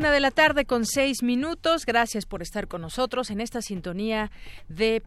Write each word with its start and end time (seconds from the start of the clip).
Una 0.00 0.12
de 0.12 0.20
la 0.20 0.30
tarde 0.30 0.64
con 0.64 0.86
seis 0.86 1.22
minutos. 1.22 1.84
Gracias 1.84 2.24
por 2.24 2.40
estar 2.40 2.68
con 2.68 2.80
nosotros 2.80 3.30
en 3.30 3.42
esta 3.42 3.60
sintonía 3.60 4.30
de, 4.66 5.02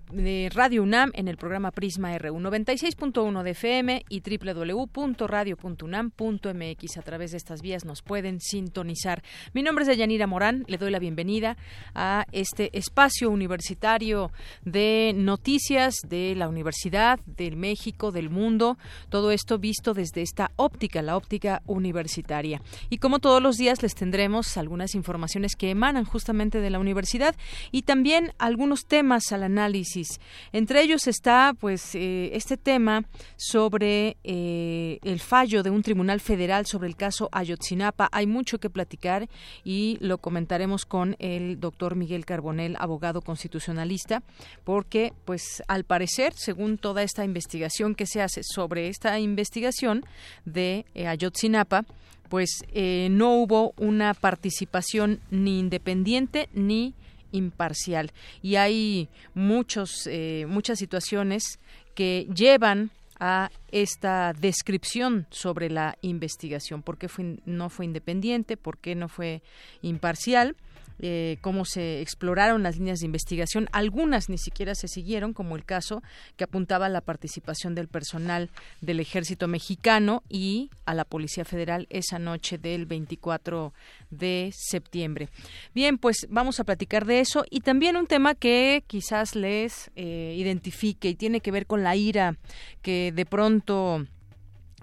Radio 0.53 0.83
UNAM 0.83 1.09
en 1.15 1.27
el 1.27 1.37
programa 1.37 1.71
Prisma 1.71 2.15
RU 2.19 2.37
96.1 2.37 3.41
de 3.41 3.49
FM 3.49 4.05
y 4.07 4.21
www.radio.unam.mx. 4.21 6.97
A 6.97 7.01
través 7.01 7.31
de 7.31 7.37
estas 7.37 7.63
vías 7.63 7.85
nos 7.85 8.03
pueden 8.03 8.39
sintonizar. 8.39 9.23
Mi 9.53 9.63
nombre 9.63 9.81
es 9.81 9.87
Deyanira 9.87 10.27
Morán. 10.27 10.63
Le 10.67 10.77
doy 10.77 10.91
la 10.91 10.99
bienvenida 10.99 11.57
a 11.95 12.27
este 12.31 12.69
espacio 12.77 13.31
universitario 13.31 14.31
de 14.63 15.13
noticias 15.15 15.95
de 16.07 16.35
la 16.35 16.47
Universidad, 16.47 17.19
del 17.25 17.57
México, 17.57 18.11
del 18.11 18.29
mundo. 18.29 18.77
Todo 19.09 19.31
esto 19.31 19.57
visto 19.57 19.95
desde 19.95 20.21
esta 20.21 20.51
óptica, 20.55 21.01
la 21.01 21.17
óptica 21.17 21.63
universitaria. 21.65 22.61
Y 22.91 22.99
como 22.99 23.17
todos 23.17 23.41
los 23.41 23.57
días 23.57 23.81
les 23.81 23.95
tendremos 23.95 24.55
algunas 24.55 24.82
informaciones 24.95 25.55
que 25.55 25.69
emanan 25.69 26.05
justamente 26.05 26.59
de 26.59 26.69
la 26.69 26.79
universidad 26.79 27.35
y 27.71 27.83
también 27.83 28.33
algunos 28.37 28.85
temas 28.85 29.31
al 29.31 29.43
análisis. 29.43 30.19
Entre 30.51 30.81
ellos 30.81 31.07
está, 31.07 31.53
pues, 31.59 31.95
eh, 31.95 32.31
este 32.33 32.57
tema 32.57 33.05
sobre 33.37 34.17
eh, 34.23 34.99
el 35.03 35.19
fallo 35.19 35.63
de 35.63 35.69
un 35.69 35.81
tribunal 35.81 36.19
federal 36.19 36.65
sobre 36.65 36.87
el 36.87 36.95
caso 36.95 37.29
Ayotzinapa. 37.31 38.09
Hay 38.11 38.27
mucho 38.27 38.59
que 38.59 38.69
platicar 38.69 39.29
y 39.63 39.97
lo 40.01 40.17
comentaremos 40.17 40.85
con 40.85 41.15
el 41.19 41.59
doctor 41.59 41.95
Miguel 41.95 42.25
Carbonel, 42.25 42.75
abogado 42.79 43.21
constitucionalista, 43.21 44.21
porque, 44.63 45.13
pues, 45.25 45.63
al 45.67 45.83
parecer, 45.83 46.33
según 46.35 46.77
toda 46.77 47.03
esta 47.03 47.23
investigación 47.23 47.95
que 47.95 48.05
se 48.05 48.21
hace 48.21 48.41
sobre 48.43 48.87
esta 48.87 49.19
investigación 49.19 50.05
de 50.45 50.85
eh, 50.93 51.07
Ayotzinapa, 51.07 51.85
pues 52.33 52.65
eh, 52.73 53.09
no 53.11 53.35
hubo 53.35 53.75
una 53.77 54.15
participación 54.15 55.19
ni 55.29 55.59
independiente 55.59 56.49
ni 56.51 56.95
imparcial. 57.31 58.11
Y 58.41 58.55
hay 58.55 59.07
muchos 59.35 60.07
eh, 60.07 60.47
muchas 60.49 60.79
situaciones 60.79 61.59
que 61.93 62.27
llevan 62.35 62.89
a 63.19 63.51
esta 63.71 64.33
descripción 64.33 65.27
sobre 65.29 65.69
la 65.69 65.95
investigación, 66.01 66.81
por 66.81 66.97
qué 66.97 67.07
no 67.45 67.69
fue 67.69 67.85
independiente, 67.85 68.57
por 68.57 68.79
qué 68.79 68.95
no 68.95 69.09
fue 69.09 69.43
imparcial 69.83 70.55
eh, 70.99 71.37
cómo 71.41 71.65
se 71.65 72.01
exploraron 72.01 72.63
las 72.63 72.77
líneas 72.77 72.99
de 72.99 73.05
investigación. 73.05 73.67
Algunas 73.71 74.29
ni 74.29 74.37
siquiera 74.37 74.75
se 74.75 74.87
siguieron, 74.87 75.33
como 75.33 75.55
el 75.55 75.65
caso 75.65 76.01
que 76.37 76.43
apuntaba 76.43 76.85
a 76.85 76.89
la 76.89 77.01
participación 77.01 77.75
del 77.75 77.87
personal 77.87 78.49
del 78.81 78.99
ejército 78.99 79.47
mexicano 79.47 80.23
y 80.29 80.69
a 80.85 80.93
la 80.93 81.05
Policía 81.05 81.45
Federal 81.45 81.87
esa 81.89 82.19
noche 82.19 82.57
del 82.57 82.85
24 82.85 83.73
de 84.09 84.51
septiembre. 84.55 85.29
Bien, 85.73 85.97
pues 85.97 86.27
vamos 86.29 86.59
a 86.59 86.63
platicar 86.63 87.05
de 87.05 87.19
eso 87.19 87.45
y 87.49 87.61
también 87.61 87.97
un 87.97 88.07
tema 88.07 88.35
que 88.35 88.83
quizás 88.87 89.35
les 89.35 89.91
eh, 89.95 90.35
identifique 90.37 91.09
y 91.09 91.15
tiene 91.15 91.41
que 91.41 91.51
ver 91.51 91.65
con 91.65 91.83
la 91.83 91.95
ira 91.95 92.37
que 92.81 93.11
de 93.11 93.25
pronto 93.25 94.05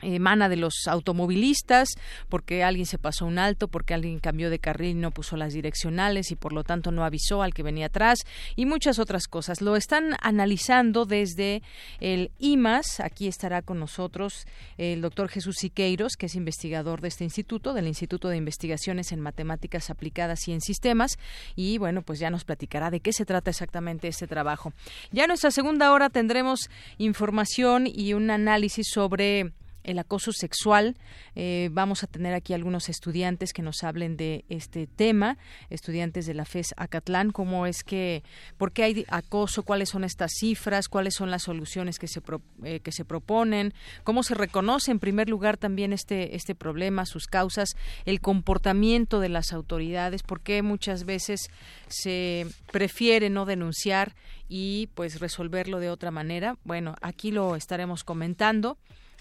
emana 0.02 0.48
de 0.48 0.56
los 0.56 0.86
automovilistas 0.86 1.88
porque 2.28 2.62
alguien 2.64 2.86
se 2.86 2.98
pasó 2.98 3.26
un 3.26 3.38
alto, 3.38 3.68
porque 3.68 3.94
alguien 3.94 4.18
cambió 4.18 4.50
de 4.50 4.58
carril 4.58 4.90
y 4.90 4.94
no 4.94 5.10
puso 5.10 5.36
las 5.36 5.52
direccionales 5.52 6.30
y 6.30 6.36
por 6.36 6.52
lo 6.52 6.64
tanto 6.64 6.90
no 6.92 7.04
avisó 7.04 7.42
al 7.42 7.54
que 7.54 7.62
venía 7.62 7.86
atrás 7.86 8.20
y 8.56 8.66
muchas 8.66 8.98
otras 8.98 9.26
cosas. 9.26 9.60
Lo 9.60 9.76
están 9.76 10.16
analizando 10.22 11.04
desde 11.06 11.62
el 12.00 12.30
IMAS. 12.38 13.00
Aquí 13.00 13.28
estará 13.28 13.62
con 13.62 13.78
nosotros 13.78 14.46
el 14.78 15.00
doctor 15.00 15.28
Jesús 15.28 15.56
Siqueiros, 15.58 16.16
que 16.16 16.26
es 16.26 16.34
investigador 16.34 17.00
de 17.00 17.08
este 17.08 17.24
instituto, 17.24 17.74
del 17.74 17.86
Instituto 17.86 18.28
de 18.28 18.36
Investigaciones 18.36 19.12
en 19.12 19.20
Matemáticas 19.20 19.90
Aplicadas 19.90 20.46
y 20.48 20.52
en 20.52 20.60
Sistemas. 20.60 21.18
Y 21.56 21.78
bueno, 21.78 22.02
pues 22.02 22.18
ya 22.18 22.30
nos 22.30 22.44
platicará 22.44 22.90
de 22.90 23.00
qué 23.00 23.12
se 23.12 23.24
trata 23.24 23.50
exactamente 23.50 24.08
este 24.08 24.26
trabajo. 24.26 24.72
Ya 25.12 25.24
en 25.24 25.28
nuestra 25.28 25.50
segunda 25.50 25.92
hora 25.92 26.10
tendremos 26.10 26.70
información 26.98 27.86
y 27.86 28.14
un 28.14 28.30
análisis 28.30 28.88
sobre 28.90 29.52
el 29.84 29.98
acoso 29.98 30.32
sexual. 30.32 30.96
Eh, 31.34 31.68
vamos 31.72 32.02
a 32.02 32.06
tener 32.06 32.34
aquí 32.34 32.54
algunos 32.54 32.88
estudiantes 32.88 33.52
que 33.52 33.62
nos 33.62 33.82
hablen 33.82 34.16
de 34.16 34.44
este 34.48 34.86
tema, 34.86 35.38
estudiantes 35.70 36.26
de 36.26 36.34
la 36.34 36.44
FES 36.44 36.74
Acatlán, 36.76 37.30
cómo 37.30 37.66
es 37.66 37.82
que, 37.82 38.22
por 38.56 38.72
qué 38.72 38.84
hay 38.84 39.04
acoso, 39.08 39.62
cuáles 39.62 39.90
son 39.90 40.04
estas 40.04 40.32
cifras, 40.38 40.88
cuáles 40.88 41.14
son 41.14 41.30
las 41.30 41.42
soluciones 41.42 41.98
que 41.98 42.08
se, 42.08 42.20
eh, 42.64 42.80
que 42.80 42.92
se 42.92 43.04
proponen, 43.04 43.74
cómo 44.04 44.22
se 44.22 44.34
reconoce 44.34 44.90
en 44.90 44.98
primer 44.98 45.28
lugar 45.28 45.56
también 45.56 45.92
este, 45.92 46.36
este 46.36 46.54
problema, 46.54 47.06
sus 47.06 47.26
causas, 47.26 47.70
el 48.04 48.20
comportamiento 48.20 49.20
de 49.20 49.28
las 49.28 49.52
autoridades, 49.52 50.22
por 50.22 50.40
qué 50.40 50.62
muchas 50.62 51.04
veces 51.04 51.50
se 51.88 52.46
prefiere 52.70 53.30
no 53.30 53.44
denunciar 53.44 54.14
y 54.48 54.88
pues 54.94 55.20
resolverlo 55.20 55.78
de 55.78 55.90
otra 55.90 56.10
manera. 56.10 56.56
Bueno, 56.64 56.96
aquí 57.00 57.30
lo 57.30 57.56
estaremos 57.56 58.04
comentando 58.04 58.78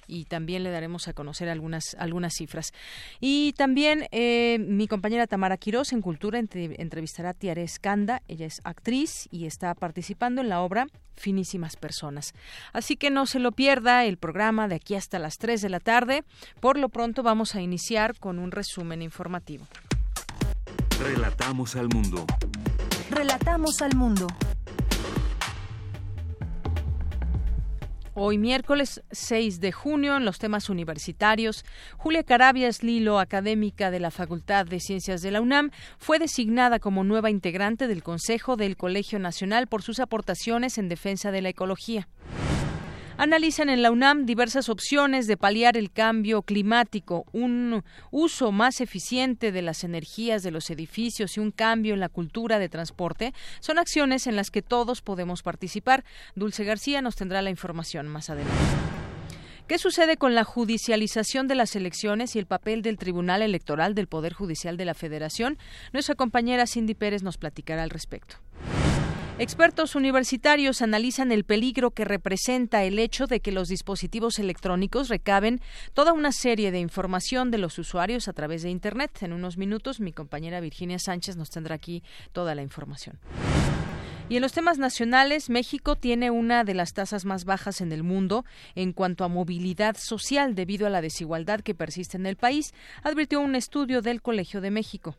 y 0.09 0.25
también 0.25 0.63
le 0.63 0.71
daremos 0.71 1.07
a 1.07 1.13
conocer 1.13 1.47
algunas, 1.49 1.95
algunas 1.99 2.33
cifras. 2.33 2.73
Y 3.19 3.53
también 3.53 4.07
eh, 4.11 4.57
mi 4.59 4.87
compañera 4.87 5.27
Tamara 5.27 5.57
Quiroz 5.57 5.93
en 5.93 6.01
Cultura 6.01 6.39
entrevistará 6.39 7.29
a 7.29 7.33
Tiare 7.33 7.63
Escanda. 7.63 8.21
Ella 8.27 8.47
es 8.47 8.59
actriz 8.63 9.27
y 9.31 9.45
está 9.45 9.73
participando 9.75 10.41
en 10.41 10.49
la 10.49 10.61
obra 10.61 10.87
Finísimas 11.15 11.75
Personas. 11.75 12.33
Así 12.73 12.95
que 12.95 13.11
no 13.11 13.25
se 13.25 13.39
lo 13.39 13.51
pierda 13.51 14.05
el 14.05 14.17
programa 14.17 14.67
de 14.67 14.75
aquí 14.75 14.95
hasta 14.95 15.19
las 15.19 15.37
3 15.37 15.61
de 15.61 15.69
la 15.69 15.79
tarde. 15.79 16.23
Por 16.59 16.77
lo 16.79 16.89
pronto 16.89 17.23
vamos 17.23 17.55
a 17.55 17.61
iniciar 17.61 18.17
con 18.17 18.39
un 18.39 18.51
resumen 18.51 19.01
informativo. 19.01 19.67
Relatamos 20.99 21.75
al 21.75 21.89
mundo. 21.89 22.25
Relatamos 23.11 23.81
al 23.81 23.95
mundo. 23.95 24.27
Hoy 28.15 28.37
miércoles 28.37 29.01
6 29.11 29.59
de 29.59 29.71
junio 29.71 30.17
en 30.17 30.25
los 30.25 30.39
temas 30.39 30.69
universitarios, 30.69 31.63
Julia 31.97 32.23
Carabias 32.23 32.81
Lilo, 32.83 33.19
académica 33.19 33.91
de 33.91 33.99
la 33.99 34.09
Facultad 34.09 34.65
de 34.65 34.79
Ciencias 34.79 35.21
de 35.21 35.31
la 35.31 35.41
UNAM, 35.41 35.69
fue 35.99 36.17
designada 36.17 36.79
como 36.79 37.03
nueva 37.03 37.29
integrante 37.29 37.87
del 37.87 38.01
Consejo 38.01 38.55
del 38.55 38.77
Colegio 38.77 39.19
Nacional 39.19 39.67
por 39.67 39.83
sus 39.83 39.99
aportaciones 39.99 40.77
en 40.79 40.89
defensa 40.89 41.31
de 41.31 41.41
la 41.41 41.49
ecología 41.49 42.07
analizan 43.19 43.67
en 43.67 43.81
la 43.81 43.91
UNAM 43.91 44.25
diversas 44.25 44.69
opciones 44.69 45.27
de 45.27 45.35
paliar 45.35 45.75
el 45.75 45.91
cambio 45.91 46.41
climático, 46.41 47.25
un 47.33 47.83
uso 48.11 48.53
más 48.53 48.79
eficiente 48.79 49.51
de 49.51 49.61
las 49.61 49.83
energías 49.83 50.41
de 50.41 50.51
los 50.51 50.69
edificios 50.69 51.35
y 51.35 51.41
un 51.41 51.51
cambio 51.51 51.93
en 51.93 51.99
la 51.99 52.07
cultura 52.07 52.59
de 52.59 52.69
transporte 52.69 53.33
son 53.59 53.77
acciones 53.77 54.25
en 54.25 54.37
las 54.37 54.51
que 54.51 54.61
todos 54.61 55.01
podemos 55.01 55.43
participar. 55.43 56.05
Dulce 56.35 56.63
García 56.63 57.01
nos 57.01 57.17
tendrá 57.17 57.41
la 57.41 57.49
información 57.49 58.07
más 58.07 58.29
adelante. 58.29 58.55
¿Qué 59.67 59.77
sucede 59.77 60.15
con 60.15 60.33
la 60.33 60.45
judicialización 60.45 61.49
de 61.49 61.55
las 61.55 61.75
elecciones 61.75 62.37
y 62.37 62.39
el 62.39 62.45
papel 62.45 62.81
del 62.81 62.97
Tribunal 62.97 63.41
Electoral 63.41 63.95
del 63.95 64.07
Poder 64.07 64.31
Judicial 64.31 64.77
de 64.77 64.85
la 64.85 64.93
Federación? 64.93 65.57
Nuestra 65.91 66.15
compañera 66.15 66.65
Cindy 66.67 66.95
Pérez 66.95 67.21
nos 67.21 67.37
platicará 67.37 67.83
al 67.83 67.89
respecto. 67.89 68.37
Expertos 69.39 69.95
universitarios 69.95 70.81
analizan 70.81 71.31
el 71.31 71.45
peligro 71.45 71.91
que 71.91 72.03
representa 72.03 72.83
el 72.83 72.99
hecho 72.99 73.25
de 73.25 73.39
que 73.39 73.53
los 73.53 73.69
dispositivos 73.69 74.37
electrónicos 74.37 75.07
recaben 75.07 75.61
toda 75.93 76.11
una 76.11 76.33
serie 76.33 76.71
de 76.71 76.79
información 76.81 77.49
de 77.49 77.57
los 77.57 77.79
usuarios 77.79 78.27
a 78.27 78.33
través 78.33 78.63
de 78.63 78.69
Internet. 78.69 79.11
En 79.21 79.31
unos 79.31 79.57
minutos 79.57 80.01
mi 80.01 80.11
compañera 80.11 80.59
Virginia 80.59 80.99
Sánchez 80.99 81.37
nos 81.37 81.51
tendrá 81.51 81.75
aquí 81.75 82.03
toda 82.33 82.53
la 82.53 82.63
información. 82.63 83.17
Y 84.27 84.35
en 84.35 84.41
los 84.41 84.51
temas 84.51 84.77
nacionales, 84.77 85.49
México 85.49 85.95
tiene 85.95 86.31
una 86.31 86.65
de 86.65 86.73
las 86.73 86.91
tasas 86.91 87.23
más 87.23 87.45
bajas 87.45 87.79
en 87.79 87.93
el 87.93 88.03
mundo 88.03 88.43
en 88.75 88.91
cuanto 88.91 89.23
a 89.23 89.29
movilidad 89.29 89.95
social 89.97 90.53
debido 90.53 90.85
a 90.85 90.89
la 90.89 91.01
desigualdad 91.01 91.61
que 91.61 91.73
persiste 91.73 92.17
en 92.17 92.25
el 92.25 92.35
país, 92.35 92.73
advirtió 93.03 93.39
un 93.39 93.55
estudio 93.55 94.01
del 94.01 94.21
Colegio 94.21 94.59
de 94.59 94.69
México. 94.69 95.15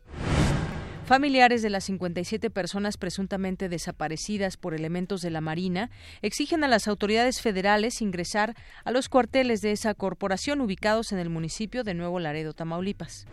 Familiares 1.11 1.61
de 1.61 1.69
las 1.69 1.83
57 1.83 2.49
personas 2.51 2.95
presuntamente 2.95 3.67
desaparecidas 3.67 4.55
por 4.55 4.73
elementos 4.73 5.19
de 5.19 5.29
la 5.29 5.41
Marina 5.41 5.89
exigen 6.21 6.63
a 6.63 6.69
las 6.69 6.87
autoridades 6.87 7.41
federales 7.41 8.01
ingresar 8.01 8.55
a 8.85 8.91
los 8.91 9.09
cuarteles 9.09 9.59
de 9.59 9.73
esa 9.73 9.93
corporación 9.93 10.61
ubicados 10.61 11.11
en 11.11 11.19
el 11.19 11.29
municipio 11.29 11.83
de 11.83 11.95
Nuevo 11.95 12.21
Laredo, 12.21 12.53
Tamaulipas. 12.53 13.27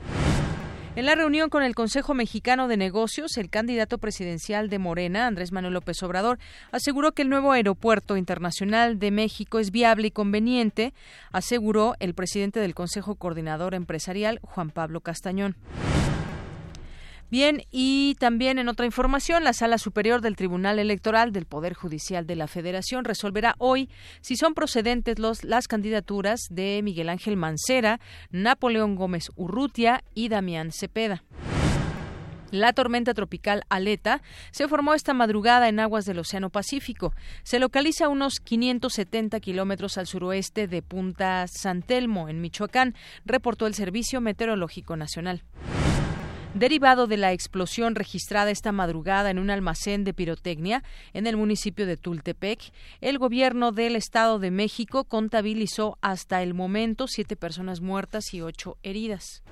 En 0.97 1.07
la 1.07 1.15
reunión 1.15 1.51
con 1.51 1.63
el 1.63 1.77
Consejo 1.77 2.15
Mexicano 2.15 2.67
de 2.67 2.77
Negocios, 2.77 3.37
el 3.37 3.49
candidato 3.49 3.99
presidencial 3.99 4.69
de 4.71 4.81
Morena, 4.81 5.29
Andrés 5.29 5.53
Manuel 5.53 5.75
López 5.75 6.03
Obrador, 6.03 6.41
aseguró 6.73 7.13
que 7.13 7.23
el 7.23 7.29
nuevo 7.29 7.53
aeropuerto 7.53 8.17
internacional 8.17 8.99
de 8.99 9.13
México 9.13 9.61
es 9.61 9.71
viable 9.71 10.09
y 10.09 10.11
conveniente, 10.11 10.95
aseguró 11.31 11.95
el 12.01 12.15
presidente 12.15 12.59
del 12.59 12.75
Consejo 12.75 13.15
Coordinador 13.15 13.77
Empresarial, 13.77 14.41
Juan 14.43 14.71
Pablo 14.71 15.01
Castañón. 15.01 15.55
Bien, 17.31 17.63
y 17.71 18.17
también 18.19 18.59
en 18.59 18.71
otra 18.71 18.87
información, 18.87 19.45
la 19.45 19.53
Sala 19.53 19.77
Superior 19.77 20.23
del 20.23 20.35
Tribunal 20.35 20.79
Electoral 20.79 21.31
del 21.31 21.45
Poder 21.45 21.75
Judicial 21.75 22.27
de 22.27 22.37
la 22.37 22.47
Federación 22.47 23.05
resolverá 23.05 23.55
hoy 23.59 23.91
si 24.23 24.37
son 24.37 24.55
procedentes 24.55 25.19
los, 25.19 25.45
las 25.45 25.69
candidaturas 25.69 26.41
de 26.49 26.81
Miguel 26.83 27.11
Ángel 27.11 27.37
Mancera, 27.37 28.01
Napoleón 28.31 28.95
Gómez 28.95 29.31
Urrutia 29.37 30.05
y 30.15 30.31
Damián 30.31 30.73
Cepeda. 30.73 31.23
La 32.51 32.73
tormenta 32.73 33.13
tropical 33.13 33.63
Aleta 33.69 34.23
se 34.53 34.67
formó 34.69 34.95
esta 34.95 35.13
madrugada 35.13 35.69
en 35.69 35.81
aguas 35.81 36.07
del 36.07 36.21
Océano 36.21 36.49
Pacífico. 36.49 37.13
Se 37.43 37.59
localiza 37.59 38.07
a 38.07 38.09
unos 38.09 38.41
570 38.41 39.39
kilómetros 39.41 39.99
al 39.99 40.07
suroeste 40.07 40.67
de 40.67 40.81
Punta 40.81 41.45
San 41.47 41.83
Telmo, 41.83 42.31
en 42.31 42.41
Michoacán, 42.41 42.95
reportó 43.27 43.67
el 43.67 43.75
Servicio 43.75 44.23
Meteorológico 44.23 44.97
Nacional. 44.97 45.43
Derivado 46.59 47.07
de 47.07 47.19
la 47.19 47.33
explosión 47.33 47.95
registrada 47.95 48.51
esta 48.51 48.73
madrugada 48.73 49.31
en 49.31 49.39
un 49.39 49.49
almacén 49.49 50.03
de 50.03 50.13
pirotecnia 50.13 50.83
en 51.13 51.29
el 51.29 51.37
municipio 51.37 51.87
de 51.87 51.97
Tultepec, 51.97 52.73
el 53.01 53.19
gobierno 53.19 53.71
del 53.71 53.95
Estado 53.95 54.41
de 54.41 54.51
México 54.51 55.05
contabilizó 55.05 55.99
hasta 56.01 56.43
el 56.43 56.55
momento 56.55 57.07
siete 57.07 57.37
personas 57.37 57.81
muertas 57.81 58.35
y 58.35 58.41
ocho 58.41 58.77
heridas. 58.83 59.45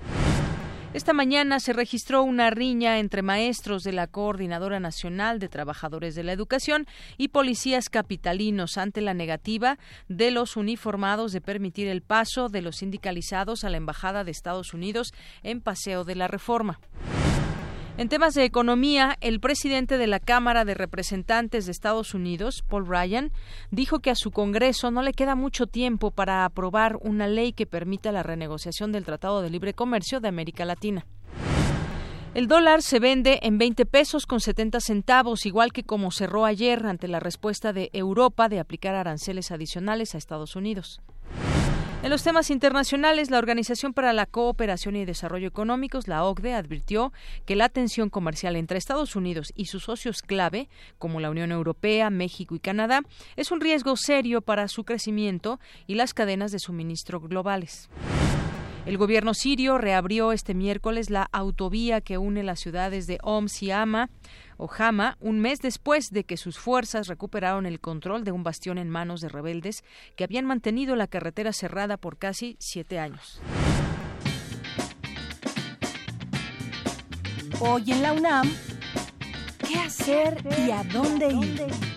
Esta 0.96 1.12
mañana 1.12 1.60
se 1.60 1.74
registró 1.74 2.22
una 2.22 2.48
riña 2.48 2.98
entre 2.98 3.20
maestros 3.20 3.82
de 3.82 3.92
la 3.92 4.06
Coordinadora 4.06 4.80
Nacional 4.80 5.38
de 5.38 5.50
Trabajadores 5.50 6.14
de 6.14 6.22
la 6.22 6.32
Educación 6.32 6.86
y 7.18 7.28
policías 7.28 7.90
capitalinos 7.90 8.78
ante 8.78 9.02
la 9.02 9.12
negativa 9.12 9.78
de 10.08 10.30
los 10.30 10.56
uniformados 10.56 11.32
de 11.32 11.42
permitir 11.42 11.86
el 11.88 12.00
paso 12.00 12.48
de 12.48 12.62
los 12.62 12.76
sindicalizados 12.76 13.62
a 13.62 13.68
la 13.68 13.76
Embajada 13.76 14.24
de 14.24 14.30
Estados 14.30 14.72
Unidos 14.72 15.12
en 15.42 15.60
Paseo 15.60 16.04
de 16.04 16.14
la 16.14 16.28
Reforma. 16.28 16.80
En 17.98 18.10
temas 18.10 18.34
de 18.34 18.44
economía, 18.44 19.16
el 19.22 19.40
presidente 19.40 19.96
de 19.96 20.06
la 20.06 20.20
Cámara 20.20 20.66
de 20.66 20.74
Representantes 20.74 21.64
de 21.64 21.72
Estados 21.72 22.12
Unidos, 22.12 22.62
Paul 22.68 22.86
Ryan, 22.86 23.32
dijo 23.70 24.00
que 24.00 24.10
a 24.10 24.14
su 24.14 24.32
Congreso 24.32 24.90
no 24.90 25.00
le 25.00 25.14
queda 25.14 25.34
mucho 25.34 25.66
tiempo 25.66 26.10
para 26.10 26.44
aprobar 26.44 26.98
una 27.00 27.26
ley 27.26 27.54
que 27.54 27.64
permita 27.64 28.12
la 28.12 28.22
renegociación 28.22 28.92
del 28.92 29.06
Tratado 29.06 29.40
de 29.40 29.48
Libre 29.48 29.72
Comercio 29.72 30.20
de 30.20 30.28
América 30.28 30.66
Latina. 30.66 31.06
El 32.34 32.48
dólar 32.48 32.82
se 32.82 33.00
vende 33.00 33.38
en 33.40 33.56
20 33.56 33.86
pesos 33.86 34.26
con 34.26 34.40
70 34.40 34.78
centavos, 34.80 35.46
igual 35.46 35.72
que 35.72 35.82
como 35.82 36.10
cerró 36.10 36.44
ayer 36.44 36.84
ante 36.84 37.08
la 37.08 37.18
respuesta 37.18 37.72
de 37.72 37.88
Europa 37.94 38.50
de 38.50 38.60
aplicar 38.60 38.94
aranceles 38.94 39.50
adicionales 39.50 40.14
a 40.14 40.18
Estados 40.18 40.54
Unidos. 40.54 41.00
En 42.06 42.10
los 42.10 42.22
temas 42.22 42.50
internacionales, 42.50 43.32
la 43.32 43.38
Organización 43.38 43.92
para 43.92 44.12
la 44.12 44.26
Cooperación 44.26 44.94
y 44.94 45.04
Desarrollo 45.04 45.48
Económicos, 45.48 46.06
la 46.06 46.22
OCDE, 46.22 46.54
advirtió 46.54 47.12
que 47.46 47.56
la 47.56 47.68
tensión 47.68 48.10
comercial 48.10 48.54
entre 48.54 48.78
Estados 48.78 49.16
Unidos 49.16 49.52
y 49.56 49.64
sus 49.64 49.82
socios 49.82 50.22
clave, 50.22 50.68
como 50.98 51.18
la 51.18 51.30
Unión 51.30 51.50
Europea, 51.50 52.08
México 52.10 52.54
y 52.54 52.60
Canadá, 52.60 53.00
es 53.34 53.50
un 53.50 53.60
riesgo 53.60 53.96
serio 53.96 54.40
para 54.40 54.68
su 54.68 54.84
crecimiento 54.84 55.58
y 55.88 55.96
las 55.96 56.14
cadenas 56.14 56.52
de 56.52 56.60
suministro 56.60 57.18
globales. 57.18 57.88
El 58.86 58.98
gobierno 58.98 59.34
sirio 59.34 59.78
reabrió 59.78 60.30
este 60.30 60.54
miércoles 60.54 61.10
la 61.10 61.28
autovía 61.32 62.00
que 62.00 62.18
une 62.18 62.44
las 62.44 62.60
ciudades 62.60 63.08
de 63.08 63.18
Homs 63.24 63.60
y 63.64 63.72
Hama, 63.72 64.10
o 64.58 64.70
Hama, 64.78 65.16
un 65.18 65.40
mes 65.40 65.58
después 65.60 66.10
de 66.12 66.22
que 66.22 66.36
sus 66.36 66.56
fuerzas 66.56 67.08
recuperaron 67.08 67.66
el 67.66 67.80
control 67.80 68.22
de 68.22 68.30
un 68.30 68.44
bastión 68.44 68.78
en 68.78 68.88
manos 68.88 69.20
de 69.20 69.28
rebeldes 69.28 69.82
que 70.14 70.22
habían 70.22 70.46
mantenido 70.46 70.94
la 70.94 71.08
carretera 71.08 71.52
cerrada 71.52 71.96
por 71.96 72.16
casi 72.16 72.56
siete 72.60 73.00
años. 73.00 73.40
Hoy 77.58 77.90
en 77.90 78.02
la 78.02 78.12
UNAM, 78.12 78.48
¿qué 79.66 79.80
hacer 79.80 80.38
y 80.64 80.70
a 80.70 80.84
dónde 80.84 81.32
ir? 81.32 81.95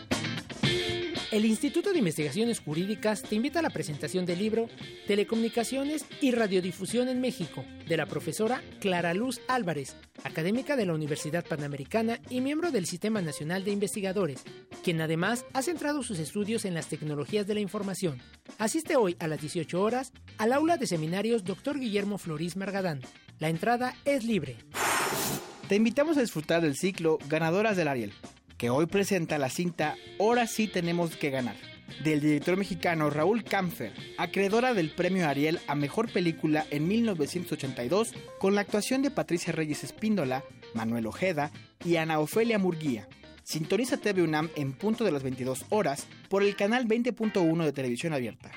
El 1.31 1.45
Instituto 1.45 1.91
de 1.91 1.99
Investigaciones 1.99 2.59
Jurídicas 2.59 3.21
te 3.21 3.35
invita 3.35 3.59
a 3.59 3.61
la 3.61 3.69
presentación 3.69 4.25
del 4.25 4.39
libro 4.39 4.67
Telecomunicaciones 5.05 6.03
y 6.21 6.31
Radiodifusión 6.31 7.07
en 7.07 7.21
México, 7.21 7.63
de 7.87 7.97
la 7.97 8.07
profesora 8.07 8.63
Clara 8.79 9.13
Luz 9.13 9.39
Álvarez, 9.47 9.95
académica 10.23 10.75
de 10.75 10.87
la 10.87 10.95
Universidad 10.95 11.45
Panamericana 11.45 12.19
y 12.31 12.41
miembro 12.41 12.71
del 12.71 12.87
Sistema 12.87 13.21
Nacional 13.21 13.63
de 13.63 13.69
Investigadores, 13.69 14.41
quien 14.83 15.01
además 15.01 15.45
ha 15.53 15.61
centrado 15.61 16.01
sus 16.01 16.17
estudios 16.17 16.65
en 16.65 16.73
las 16.73 16.87
tecnologías 16.87 17.45
de 17.45 17.53
la 17.53 17.59
información. 17.59 18.19
Asiste 18.57 18.95
hoy 18.95 19.15
a 19.19 19.27
las 19.27 19.39
18 19.39 19.79
horas 19.79 20.11
al 20.39 20.51
aula 20.51 20.77
de 20.77 20.87
seminarios 20.87 21.43
Dr. 21.43 21.79
Guillermo 21.79 22.17
Florís 22.17 22.55
Margadán. 22.55 23.01
La 23.37 23.49
entrada 23.49 23.93
es 24.03 24.23
libre. 24.23 24.57
Te 25.67 25.75
invitamos 25.75 26.17
a 26.17 26.21
disfrutar 26.21 26.63
del 26.63 26.75
ciclo 26.75 27.19
Ganadoras 27.27 27.77
del 27.77 27.87
Ariel 27.87 28.13
que 28.59 28.69
hoy 28.69 28.85
presenta 28.85 29.39
la 29.39 29.49
cinta 29.49 29.95
Ahora 30.19 30.45
sí 30.45 30.67
tenemos 30.67 31.15
que 31.15 31.31
ganar, 31.31 31.55
del 32.03 32.19
director 32.19 32.57
mexicano 32.57 33.09
Raúl 33.09 33.43
Kampfer, 33.43 33.93
acreedora 34.17 34.73
del 34.73 34.91
premio 34.91 35.27
Ariel 35.27 35.59
a 35.67 35.75
Mejor 35.75 36.11
Película 36.11 36.67
en 36.69 36.87
1982, 36.87 38.13
con 38.37 38.53
la 38.53 38.61
actuación 38.61 39.01
de 39.01 39.11
Patricia 39.11 39.53
Reyes 39.53 39.83
Espíndola, 39.83 40.43
Manuel 40.73 41.07
Ojeda 41.07 41.51
y 41.83 41.95
Ana 41.95 42.19
Ofelia 42.19 42.59
Murguía. 42.59 43.07
Sintoniza 43.43 43.97
TV 43.97 44.21
UNAM 44.21 44.49
en 44.55 44.73
punto 44.73 45.05
de 45.05 45.11
las 45.13 45.23
22 45.23 45.65
horas 45.69 46.05
por 46.27 46.43
el 46.43 46.55
canal 46.55 46.85
20.1 46.85 47.63
de 47.63 47.71
televisión 47.71 48.13
abierta. 48.13 48.51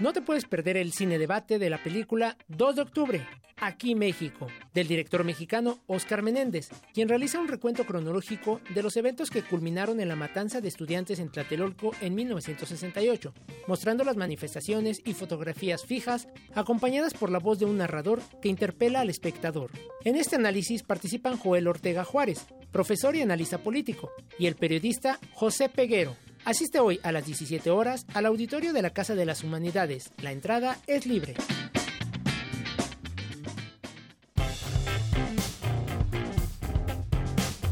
No 0.00 0.12
te 0.12 0.22
puedes 0.22 0.44
perder 0.44 0.76
el 0.76 0.92
cine 0.92 1.18
debate 1.18 1.60
de 1.60 1.70
la 1.70 1.80
película 1.80 2.36
2 2.48 2.76
de 2.76 2.82
octubre, 2.82 3.26
aquí 3.56 3.94
México, 3.94 4.48
del 4.74 4.88
director 4.88 5.22
mexicano 5.22 5.78
Oscar 5.86 6.20
Menéndez, 6.20 6.68
quien 6.92 7.08
realiza 7.08 7.38
un 7.38 7.46
recuento 7.46 7.86
cronológico 7.86 8.60
de 8.74 8.82
los 8.82 8.96
eventos 8.96 9.30
que 9.30 9.42
culminaron 9.42 10.00
en 10.00 10.08
la 10.08 10.16
matanza 10.16 10.60
de 10.60 10.66
estudiantes 10.66 11.20
en 11.20 11.30
Tlatelolco 11.30 11.92
en 12.00 12.16
1968, 12.16 13.34
mostrando 13.68 14.02
las 14.02 14.16
manifestaciones 14.16 15.00
y 15.04 15.14
fotografías 15.14 15.84
fijas 15.84 16.26
acompañadas 16.56 17.14
por 17.14 17.30
la 17.30 17.38
voz 17.38 17.60
de 17.60 17.66
un 17.66 17.78
narrador 17.78 18.20
que 18.42 18.48
interpela 18.48 19.00
al 19.00 19.10
espectador. 19.10 19.70
En 20.02 20.16
este 20.16 20.34
análisis 20.34 20.82
participan 20.82 21.38
Joel 21.38 21.68
Ortega 21.68 22.02
Juárez, 22.02 22.46
profesor 22.72 23.14
y 23.14 23.22
analista 23.22 23.58
político, 23.58 24.10
y 24.40 24.46
el 24.46 24.56
periodista 24.56 25.20
José 25.34 25.68
Peguero, 25.68 26.16
Asiste 26.44 26.78
hoy 26.78 27.00
a 27.02 27.10
las 27.10 27.24
17 27.24 27.70
horas 27.70 28.04
al 28.12 28.26
auditorio 28.26 28.74
de 28.74 28.82
la 28.82 28.90
Casa 28.90 29.14
de 29.14 29.24
las 29.24 29.42
Humanidades. 29.44 30.10
La 30.20 30.30
entrada 30.30 30.76
es 30.86 31.06
libre. 31.06 31.34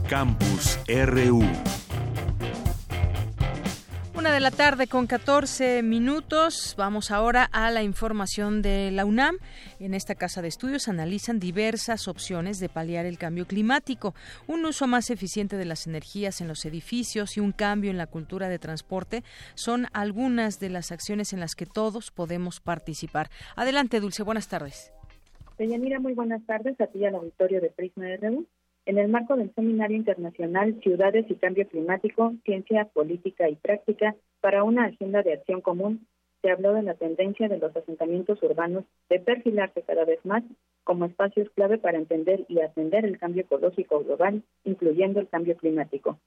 Campus 0.09 0.79
RU 0.89 1.43
Una 4.23 4.35
de 4.35 4.39
la 4.39 4.53
tarde 4.53 4.87
con 4.87 5.09
14 5.09 5.83
minutos. 5.83 6.77
Vamos 6.79 7.11
ahora 7.11 7.49
a 7.51 7.73
la 7.73 7.83
información 7.83 8.63
de 8.63 8.93
la 8.93 9.05
UNAM. 9.05 9.39
En 9.81 9.95
esta 9.95 10.15
casa 10.15 10.41
de 10.41 10.47
estudios 10.47 10.87
analizan 10.87 11.41
diversas 11.41 12.07
opciones 12.07 12.61
de 12.61 12.69
paliar 12.69 13.05
el 13.05 13.19
cambio 13.19 13.49
climático, 13.49 14.15
un 14.47 14.65
uso 14.65 14.87
más 14.87 15.11
eficiente 15.11 15.57
de 15.57 15.65
las 15.65 15.89
energías 15.89 16.41
en 16.41 16.47
los 16.47 16.65
edificios 16.65 17.37
y 17.37 17.41
un 17.41 17.51
cambio 17.51 17.91
en 17.91 17.99
la 17.99 18.07
cultura 18.07 18.49
de 18.49 18.61
transporte 18.61 19.25
son 19.57 19.89
algunas 19.93 20.61
de 20.61 20.71
las 20.71 20.93
acciones 20.93 21.33
en 21.33 21.41
las 21.41 21.57
que 21.57 21.67
todos 21.67 22.13
podemos 22.13 22.61
participar. 22.61 23.29
Adelante, 23.57 23.99
Dulce. 23.99 24.23
Buenas 24.23 24.47
tardes. 24.47 24.93
Deyanira, 25.59 25.99
muy 25.99 26.13
buenas 26.13 26.47
tardes 26.47 26.81
a 26.81 26.87
ti 26.87 27.05
al 27.05 27.17
auditorio 27.17 27.61
de 27.61 27.71
Prisma 27.71 28.05
RU. 28.21 28.47
En 28.85 28.99
el 28.99 29.09
marco 29.09 29.37
del 29.37 29.55
Seminario 29.55 29.97
Internacional 29.97 30.81
Ciudades 30.83 31.27
y 31.29 31.37
Cambio 31.37 31.69
Climático, 31.69 32.35
Ciencia, 32.45 32.87
Política 32.87 33.49
y 33.49 33.55
Práctica 33.55 34.17
para 34.41 34.65
una 34.65 34.87
Agenda 34.87 35.23
de 35.23 35.35
Acción 35.35 35.61
Común, 35.61 36.07
se 36.43 36.51
habló 36.51 36.75
de 36.75 36.83
la 36.83 36.95
tendencia 36.95 37.49
de 37.49 37.59
los 37.59 37.75
asentamientos 37.77 38.43
urbanos 38.43 38.85
de 39.09 39.21
perfilarse 39.21 39.83
cada 39.83 40.05
vez 40.05 40.19
más 40.25 40.43
como 40.83 41.05
espacios 41.05 41.49
clave 41.51 41.79
para 41.79 41.99
entender 41.99 42.45
y 42.49 42.61
atender 42.61 43.05
el 43.05 43.19
cambio 43.19 43.43
ecológico 43.43 44.03
global, 44.03 44.43
incluyendo 44.65 45.21
el 45.21 45.29
cambio 45.29 45.57
climático. 45.57 46.19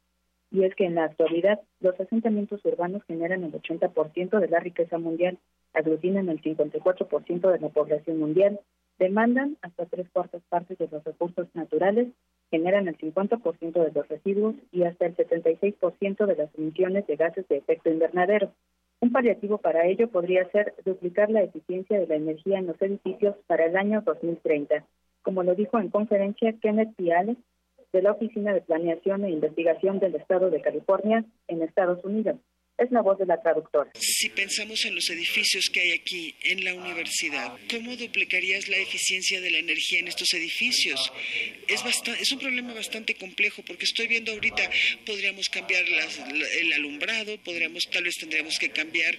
Y 0.50 0.64
es 0.64 0.74
que 0.76 0.86
en 0.86 0.96
la 0.96 1.04
actualidad 1.04 1.60
los 1.82 2.00
asentamientos 2.00 2.64
urbanos 2.64 3.04
generan 3.04 3.44
el 3.44 3.52
80% 3.52 4.40
de 4.40 4.48
la 4.48 4.62
riqueza 4.62 4.98
mundial, 4.98 5.38
aglutinan 5.74 6.30
el 6.30 6.42
54% 6.42 7.52
de 7.52 7.60
la 7.60 7.68
población 7.68 8.20
mundial 8.20 8.62
demandan 9.00 9.58
hasta 9.62 9.86
tres 9.86 10.10
cuartas 10.10 10.42
partes 10.50 10.78
de 10.78 10.88
los 10.92 11.04
recursos 11.04 11.48
naturales, 11.54 12.08
generan 12.52 12.88
el 12.88 12.98
50% 12.98 13.84
de 13.84 13.92
los 13.92 14.08
residuos 14.08 14.56
y 14.72 14.84
hasta 14.84 15.08
el 15.08 15.16
76% 15.16 16.26
de 16.26 16.36
las 16.36 16.50
emisiones 16.56 17.06
de 17.08 17.16
gases 17.16 17.48
de 17.48 17.58
efecto 17.58 17.90
invernadero. 17.90 18.52
Un 19.02 19.12
paliativo 19.12 19.58
para 19.58 19.86
ello 19.86 20.08
podría 20.10 20.50
ser 20.52 20.74
duplicar 20.86 21.30
la 21.30 21.44
eficiencia 21.44 22.00
de 22.00 22.08
la 22.08 22.16
energía 22.16 22.60
en 22.60 22.68
los 22.68 22.82
edificios 22.82 23.36
para 23.48 23.66
el 23.66 23.76
año 23.76 24.02
2030, 24.02 24.86
como 25.22 25.44
lo 25.44 25.56
dijo 25.56 25.80
en 25.80 25.90
conferencia 25.90 26.54
Kenneth 26.62 26.96
Piales, 26.96 27.38
de 27.92 28.02
la 28.02 28.12
Oficina 28.12 28.54
de 28.54 28.62
Planeación 28.62 29.24
e 29.24 29.32
Investigación 29.32 30.00
del 30.00 30.16
Estado 30.16 30.50
de 30.50 30.62
California 30.62 31.24
en 31.48 31.62
Estados 31.62 32.04
Unidos. 32.04 32.38
Es 32.78 32.92
la 32.92 33.02
voz 33.02 33.18
de 33.18 33.26
la 33.26 33.42
traductora. 33.42 33.90
Si 33.98 34.28
pensamos 34.30 34.84
en 34.84 34.96
los 34.96 35.10
edificios 35.10 35.70
que 35.72 35.80
hay 35.80 35.92
aquí 35.94 36.36
en 36.42 36.66
la 36.66 36.74
universidad, 36.74 37.58
¿cómo 37.70 37.96
duplicarías 37.96 38.68
la 38.68 38.76
eficiencia 38.76 39.40
de 39.40 39.50
la 39.50 39.60
energía 39.60 40.00
en 40.00 40.10
estos 40.10 40.34
edificios? 40.34 41.14
Es, 41.70 41.82
es 42.20 42.32
un 42.34 42.40
problema 42.40 42.74
bastante 42.74 43.16
complejo 43.16 43.64
porque 43.66 43.86
estoy 43.86 44.08
viendo 44.08 44.34
ahorita, 44.34 44.70
podríamos 45.06 45.48
cambiar 45.48 45.86
el 45.86 46.74
alumbrado, 46.74 47.38
podríamos, 47.38 47.84
tal 47.90 48.04
vez 48.04 48.18
tendríamos 48.18 48.60
que 48.60 48.70
cambiar 48.70 49.18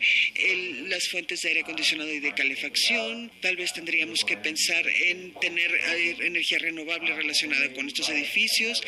las 0.89 1.09
fuentes 1.09 1.41
de 1.41 1.49
aire 1.49 1.61
acondicionado 1.61 2.13
y 2.13 2.21
de 2.21 2.35
calefacción, 2.35 3.31
tal 3.41 3.57
vez 3.57 3.73
tendríamos 3.73 4.21
que 4.27 4.37
pensar 4.37 4.87
en 4.87 5.33
tener 5.41 5.71
energía 6.21 6.59
renovable 6.59 7.15
relacionada 7.15 7.73
con 7.73 7.87
estos 7.87 8.11
edificios 8.11 8.83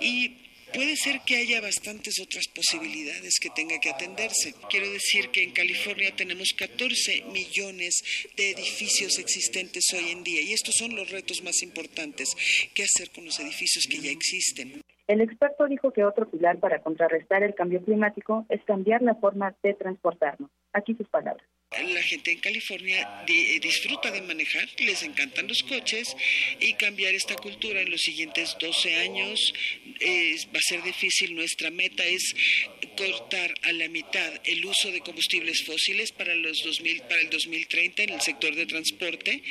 y 0.00 0.47
Puede 0.74 0.96
ser 0.96 1.20
que 1.26 1.36
haya 1.36 1.60
bastantes 1.60 2.20
otras 2.20 2.46
posibilidades 2.54 3.38
que 3.40 3.50
tenga 3.50 3.78
que 3.80 3.90
atenderse. 3.90 4.54
Quiero 4.68 4.90
decir 4.90 5.30
que 5.30 5.42
en 5.42 5.52
California 5.52 6.14
tenemos 6.14 6.48
14 6.56 7.24
millones 7.32 8.02
de 8.36 8.50
edificios 8.50 9.18
existentes 9.18 9.84
hoy 9.94 10.10
en 10.10 10.24
día 10.24 10.42
y 10.42 10.52
estos 10.52 10.74
son 10.78 10.94
los 10.94 11.10
retos 11.10 11.42
más 11.42 11.62
importantes. 11.62 12.28
¿Qué 12.74 12.84
hacer 12.84 13.10
con 13.10 13.24
los 13.24 13.38
edificios 13.40 13.86
que 13.90 14.00
ya 14.00 14.10
existen? 14.10 14.82
El 15.06 15.22
experto 15.22 15.66
dijo 15.66 15.90
que 15.92 16.04
otro 16.04 16.30
pilar 16.30 16.58
para 16.58 16.82
contrarrestar 16.82 17.42
el 17.42 17.54
cambio 17.54 17.82
climático 17.82 18.44
es 18.50 18.62
cambiar 18.64 19.00
la 19.00 19.14
forma 19.14 19.56
de 19.62 19.72
transportarnos. 19.72 20.50
Aquí 20.74 20.94
sus 20.94 21.08
palabras. 21.08 21.46
La 21.70 22.02
gente 22.02 22.32
en 22.32 22.38
California 22.38 23.24
eh, 23.28 23.60
disfruta 23.60 24.10
de 24.10 24.22
manejar, 24.22 24.66
les 24.78 25.02
encantan 25.02 25.46
los 25.48 25.62
coches 25.62 26.16
y 26.60 26.72
cambiar 26.74 27.14
esta 27.14 27.34
cultura 27.36 27.82
en 27.82 27.90
los 27.90 28.00
siguientes 28.00 28.56
12 28.58 28.96
años 28.96 29.52
va 30.54 30.58
a 30.58 30.62
ser 30.62 30.82
difícil. 30.82 31.34
Nuestra 31.34 31.70
meta 31.70 32.04
es 32.06 32.34
cortar 32.96 33.52
a 33.62 33.72
la 33.72 33.88
mitad 33.88 34.40
el 34.44 34.64
uso 34.64 34.90
de 34.90 35.02
combustibles 35.02 35.62
fósiles 35.64 36.10
para, 36.12 36.34
los 36.34 36.62
2000, 36.64 37.02
para 37.02 37.20
el 37.20 37.28
2030 37.28 38.02
en 38.02 38.10
el 38.14 38.20
sector 38.22 38.54
de 38.54 38.64
transporte 38.64 39.42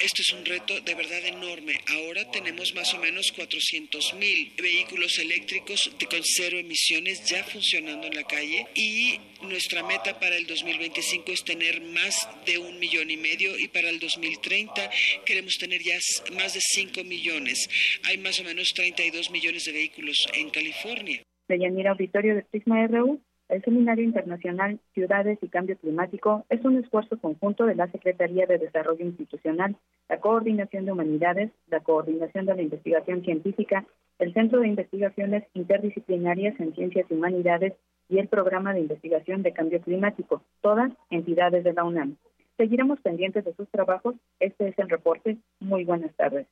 esto 0.00 0.22
es 0.22 0.32
un 0.32 0.44
reto 0.44 0.80
de 0.80 0.94
verdad 0.94 1.24
enorme. 1.26 1.80
Ahora 1.88 2.30
tenemos 2.30 2.74
más 2.74 2.92
o 2.94 2.98
menos 2.98 3.32
400 3.32 4.14
mil 4.14 4.52
vehículos 4.60 5.18
eléctricos 5.18 5.90
con 6.10 6.20
cero 6.22 6.58
emisiones 6.58 7.24
ya 7.24 7.44
funcionando 7.44 8.06
en 8.06 8.14
la 8.14 8.24
calle 8.24 8.66
y 8.74 9.20
nuestra 9.42 9.82
meta 9.82 10.18
para 10.18 10.36
el 10.36 10.46
2025 10.46 11.32
es 11.32 11.44
tener 11.44 11.80
más 11.80 12.28
de 12.46 12.58
un 12.58 12.78
millón 12.78 13.10
y 13.10 13.16
medio 13.16 13.58
y 13.58 13.68
para 13.68 13.88
el 13.88 13.98
2030 13.98 14.90
queremos 15.24 15.54
tener 15.58 15.82
ya 15.82 15.98
más 16.32 16.54
de 16.54 16.60
5 16.60 17.04
millones. 17.04 17.68
Hay 18.04 18.18
más 18.18 18.40
o 18.40 18.44
menos 18.44 18.68
32 18.74 19.30
millones 19.30 19.64
de 19.64 19.72
vehículos 19.72 20.16
en 20.34 20.50
California. 20.50 21.22
Deyanira 21.48 21.90
Auditorio 21.92 22.36
de 22.36 22.42
Prisma 22.42 22.86
RU. 22.86 23.20
El 23.50 23.64
Seminario 23.64 24.04
Internacional 24.04 24.78
Ciudades 24.94 25.36
y 25.42 25.48
Cambio 25.48 25.76
Climático 25.76 26.46
es 26.50 26.64
un 26.64 26.76
esfuerzo 26.76 27.18
conjunto 27.18 27.66
de 27.66 27.74
la 27.74 27.90
Secretaría 27.90 28.46
de 28.46 28.58
Desarrollo 28.58 29.04
Institucional, 29.04 29.74
la 30.08 30.20
Coordinación 30.20 30.84
de 30.84 30.92
Humanidades, 30.92 31.50
la 31.68 31.80
Coordinación 31.80 32.46
de 32.46 32.54
la 32.54 32.62
Investigación 32.62 33.24
Científica, 33.24 33.84
el 34.20 34.32
Centro 34.34 34.60
de 34.60 34.68
Investigaciones 34.68 35.42
Interdisciplinarias 35.54 36.60
en 36.60 36.76
Ciencias 36.76 37.06
y 37.10 37.14
Humanidades 37.14 37.72
y 38.08 38.18
el 38.18 38.28
Programa 38.28 38.72
de 38.72 38.82
Investigación 38.82 39.42
de 39.42 39.52
Cambio 39.52 39.80
Climático, 39.80 40.44
todas 40.60 40.92
entidades 41.10 41.64
de 41.64 41.72
la 41.72 41.82
UNAM. 41.82 42.18
Seguiremos 42.56 43.00
pendientes 43.00 43.44
de 43.44 43.54
sus 43.54 43.68
trabajos. 43.70 44.14
Este 44.38 44.68
es 44.68 44.78
el 44.78 44.88
reporte. 44.88 45.38
Muy 45.58 45.84
buenas 45.84 46.14
tardes. 46.14 46.46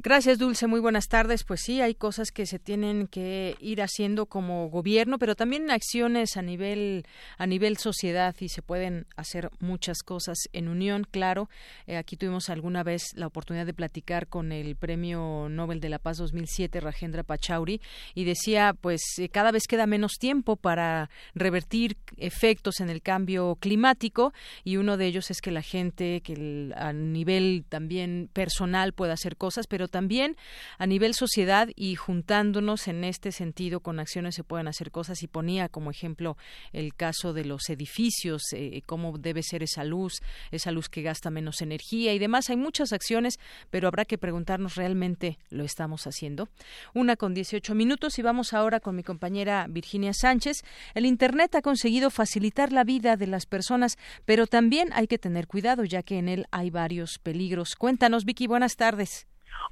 Gracias, 0.00 0.38
Dulce. 0.38 0.68
Muy 0.68 0.78
buenas 0.78 1.08
tardes. 1.08 1.42
Pues 1.42 1.60
sí, 1.60 1.80
hay 1.80 1.96
cosas 1.96 2.30
que 2.30 2.46
se 2.46 2.60
tienen 2.60 3.08
que 3.08 3.56
ir 3.58 3.82
haciendo 3.82 4.26
como 4.26 4.70
gobierno, 4.70 5.18
pero 5.18 5.34
también 5.34 5.72
acciones 5.72 6.36
a 6.36 6.42
nivel 6.42 7.04
a 7.36 7.48
nivel 7.48 7.78
sociedad 7.78 8.36
y 8.38 8.48
se 8.48 8.62
pueden 8.62 9.06
hacer 9.16 9.50
muchas 9.58 10.04
cosas 10.04 10.38
en 10.52 10.68
unión. 10.68 11.04
Claro, 11.10 11.50
eh, 11.88 11.96
aquí 11.96 12.16
tuvimos 12.16 12.48
alguna 12.48 12.84
vez 12.84 13.06
la 13.14 13.26
oportunidad 13.26 13.66
de 13.66 13.74
platicar 13.74 14.28
con 14.28 14.52
el 14.52 14.76
Premio 14.76 15.48
Nobel 15.50 15.80
de 15.80 15.88
la 15.88 15.98
Paz 15.98 16.18
2007, 16.18 16.78
Rajendra 16.78 17.24
Pachauri, 17.24 17.80
y 18.14 18.22
decía, 18.22 18.76
pues 18.80 19.02
eh, 19.18 19.28
cada 19.28 19.50
vez 19.50 19.64
queda 19.66 19.88
menos 19.88 20.12
tiempo 20.20 20.54
para 20.54 21.10
revertir 21.34 21.96
efectos 22.18 22.78
en 22.78 22.88
el 22.88 23.02
cambio 23.02 23.56
climático 23.58 24.32
y 24.62 24.76
uno 24.76 24.96
de 24.96 25.06
ellos 25.06 25.32
es 25.32 25.40
que 25.40 25.50
la 25.50 25.62
gente, 25.62 26.20
que 26.20 26.72
a 26.76 26.92
nivel 26.92 27.64
también 27.68 28.30
personal 28.32 28.92
pueda 28.92 29.14
hacer 29.14 29.36
cosas, 29.36 29.66
pero 29.66 29.87
también 29.88 30.36
a 30.78 30.86
nivel 30.86 31.14
sociedad 31.14 31.68
y 31.74 31.94
juntándonos 31.94 32.88
en 32.88 33.04
este 33.04 33.32
sentido 33.32 33.80
con 33.80 34.00
acciones 34.00 34.34
se 34.34 34.44
pueden 34.44 34.68
hacer 34.68 34.90
cosas 34.90 35.22
y 35.22 35.26
ponía 35.26 35.68
como 35.68 35.90
ejemplo 35.90 36.36
el 36.72 36.94
caso 36.94 37.32
de 37.32 37.44
los 37.44 37.68
edificios, 37.68 38.42
eh, 38.52 38.82
cómo 38.86 39.16
debe 39.18 39.42
ser 39.42 39.62
esa 39.62 39.84
luz, 39.84 40.20
esa 40.50 40.70
luz 40.70 40.88
que 40.88 41.02
gasta 41.02 41.30
menos 41.30 41.60
energía 41.60 42.12
y 42.14 42.18
demás. 42.18 42.50
Hay 42.50 42.56
muchas 42.56 42.92
acciones, 42.92 43.38
pero 43.70 43.88
habrá 43.88 44.04
que 44.04 44.18
preguntarnos 44.18 44.74
realmente 44.76 45.38
lo 45.50 45.64
estamos 45.64 46.06
haciendo. 46.06 46.48
Una 46.94 47.16
con 47.16 47.34
18 47.34 47.74
minutos 47.74 48.18
y 48.18 48.22
vamos 48.22 48.52
ahora 48.52 48.80
con 48.80 48.96
mi 48.96 49.02
compañera 49.02 49.66
Virginia 49.68 50.12
Sánchez. 50.12 50.62
El 50.94 51.06
Internet 51.06 51.54
ha 51.54 51.62
conseguido 51.62 52.10
facilitar 52.10 52.72
la 52.72 52.84
vida 52.84 53.16
de 53.16 53.26
las 53.26 53.46
personas, 53.46 53.96
pero 54.24 54.46
también 54.46 54.90
hay 54.92 55.06
que 55.06 55.18
tener 55.18 55.46
cuidado 55.46 55.84
ya 55.84 56.02
que 56.02 56.18
en 56.18 56.28
él 56.28 56.46
hay 56.50 56.70
varios 56.70 57.18
peligros. 57.18 57.74
Cuéntanos, 57.76 58.24
Vicky, 58.24 58.46
buenas 58.46 58.76
tardes. 58.76 59.26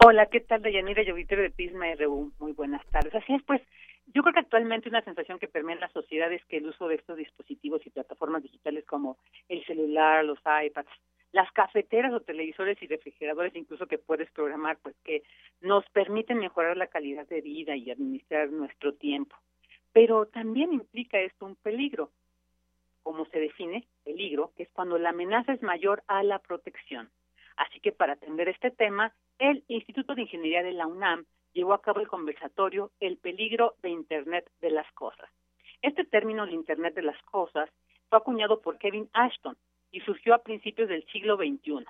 Hola, 0.05 0.27
¿qué 0.27 0.41
tal, 0.41 0.63
Deyanira 0.63 1.03
Llovitero 1.03 1.43
de 1.43 1.51
Pisma 1.51 1.87
RU? 1.95 2.33
Muy 2.39 2.53
buenas 2.53 2.85
tardes. 2.89 3.15
Así 3.15 3.35
es, 3.35 3.43
pues, 3.45 3.63
yo 4.07 4.23
creo 4.23 4.35
que 4.35 4.41
actualmente 4.41 4.89
una 4.89 5.03
sensación 5.03 5.39
que 5.39 5.49
permea 5.49 5.75
en 5.75 5.81
la 5.81 5.89
sociedad 5.89 6.33
es 6.33 6.45
que 6.47 6.59
el 6.59 6.67
uso 6.67 6.87
de 6.87 6.97
estos 6.97 7.17
dispositivos 7.17 7.85
y 7.87 7.91
plataformas 7.91 8.43
digitales 8.43 8.85
como 8.85 9.19
el 9.49 9.65
celular, 9.65 10.25
los 10.25 10.39
iPads, 10.39 10.91
las 11.33 11.51
cafeteras 11.53 12.13
o 12.13 12.21
televisores 12.21 12.81
y 12.83 12.87
refrigeradores 12.87 13.55
incluso 13.57 13.87
que 13.87 13.99
puedes 13.99 14.31
programar, 14.31 14.79
pues 14.83 14.95
que 15.05 15.23
nos 15.61 15.85
permiten 15.91 16.39
mejorar 16.39 16.77
la 16.77 16.87
calidad 16.87 17.27
de 17.27 17.41
vida 17.41 17.77
y 17.77 17.91
administrar 17.91 18.51
nuestro 18.51 18.95
tiempo. 18.95 19.37
Pero 19.93 20.27
también 20.27 20.73
implica 20.73 21.19
esto 21.19 21.47
un 21.47 21.57
peligro, 21.57 22.11
como 23.03 23.27
se 23.27 23.39
define, 23.39 23.87
peligro, 24.05 24.53
que 24.57 24.65
es 24.65 24.71
cuando 24.71 24.99
la 24.99 25.11
amenaza 25.11 25.53
es 25.53 25.63
mayor 25.63 26.03
a 26.07 26.23
la 26.23 26.39
protección. 26.39 27.11
Así 27.57 27.81
que 27.81 27.93
para 27.93 28.15
atender 28.15 28.49
este 28.49 28.71
tema, 28.71 29.15
el 29.39 29.65
Instituto 29.69 30.15
de 30.15 30.23
Ingeniería 30.23 30.63
de 30.63 30.73
la 30.73 30.87
UNAM 30.87 31.25
llevó 31.53 31.73
a 31.73 31.81
cabo 31.81 32.01
el 32.01 32.09
conversatorio 32.09 32.91
El 33.01 33.17
peligro 33.17 33.75
de 33.83 33.91
Internet 33.91 34.51
de 34.61 34.71
las 34.71 34.91
cosas. 34.93 35.29
Este 35.83 36.05
término 36.05 36.47
de 36.47 36.53
Internet 36.53 36.95
de 36.95 37.03
las 37.03 37.21
cosas 37.25 37.71
fue 38.09 38.19
acuñado 38.19 38.61
por 38.61 38.79
Kevin 38.79 39.09
Ashton 39.13 39.57
y 39.91 40.01
surgió 40.01 40.35
a 40.35 40.43
principios 40.43 40.89
del 40.89 41.07
siglo 41.07 41.37
XXI. 41.37 41.87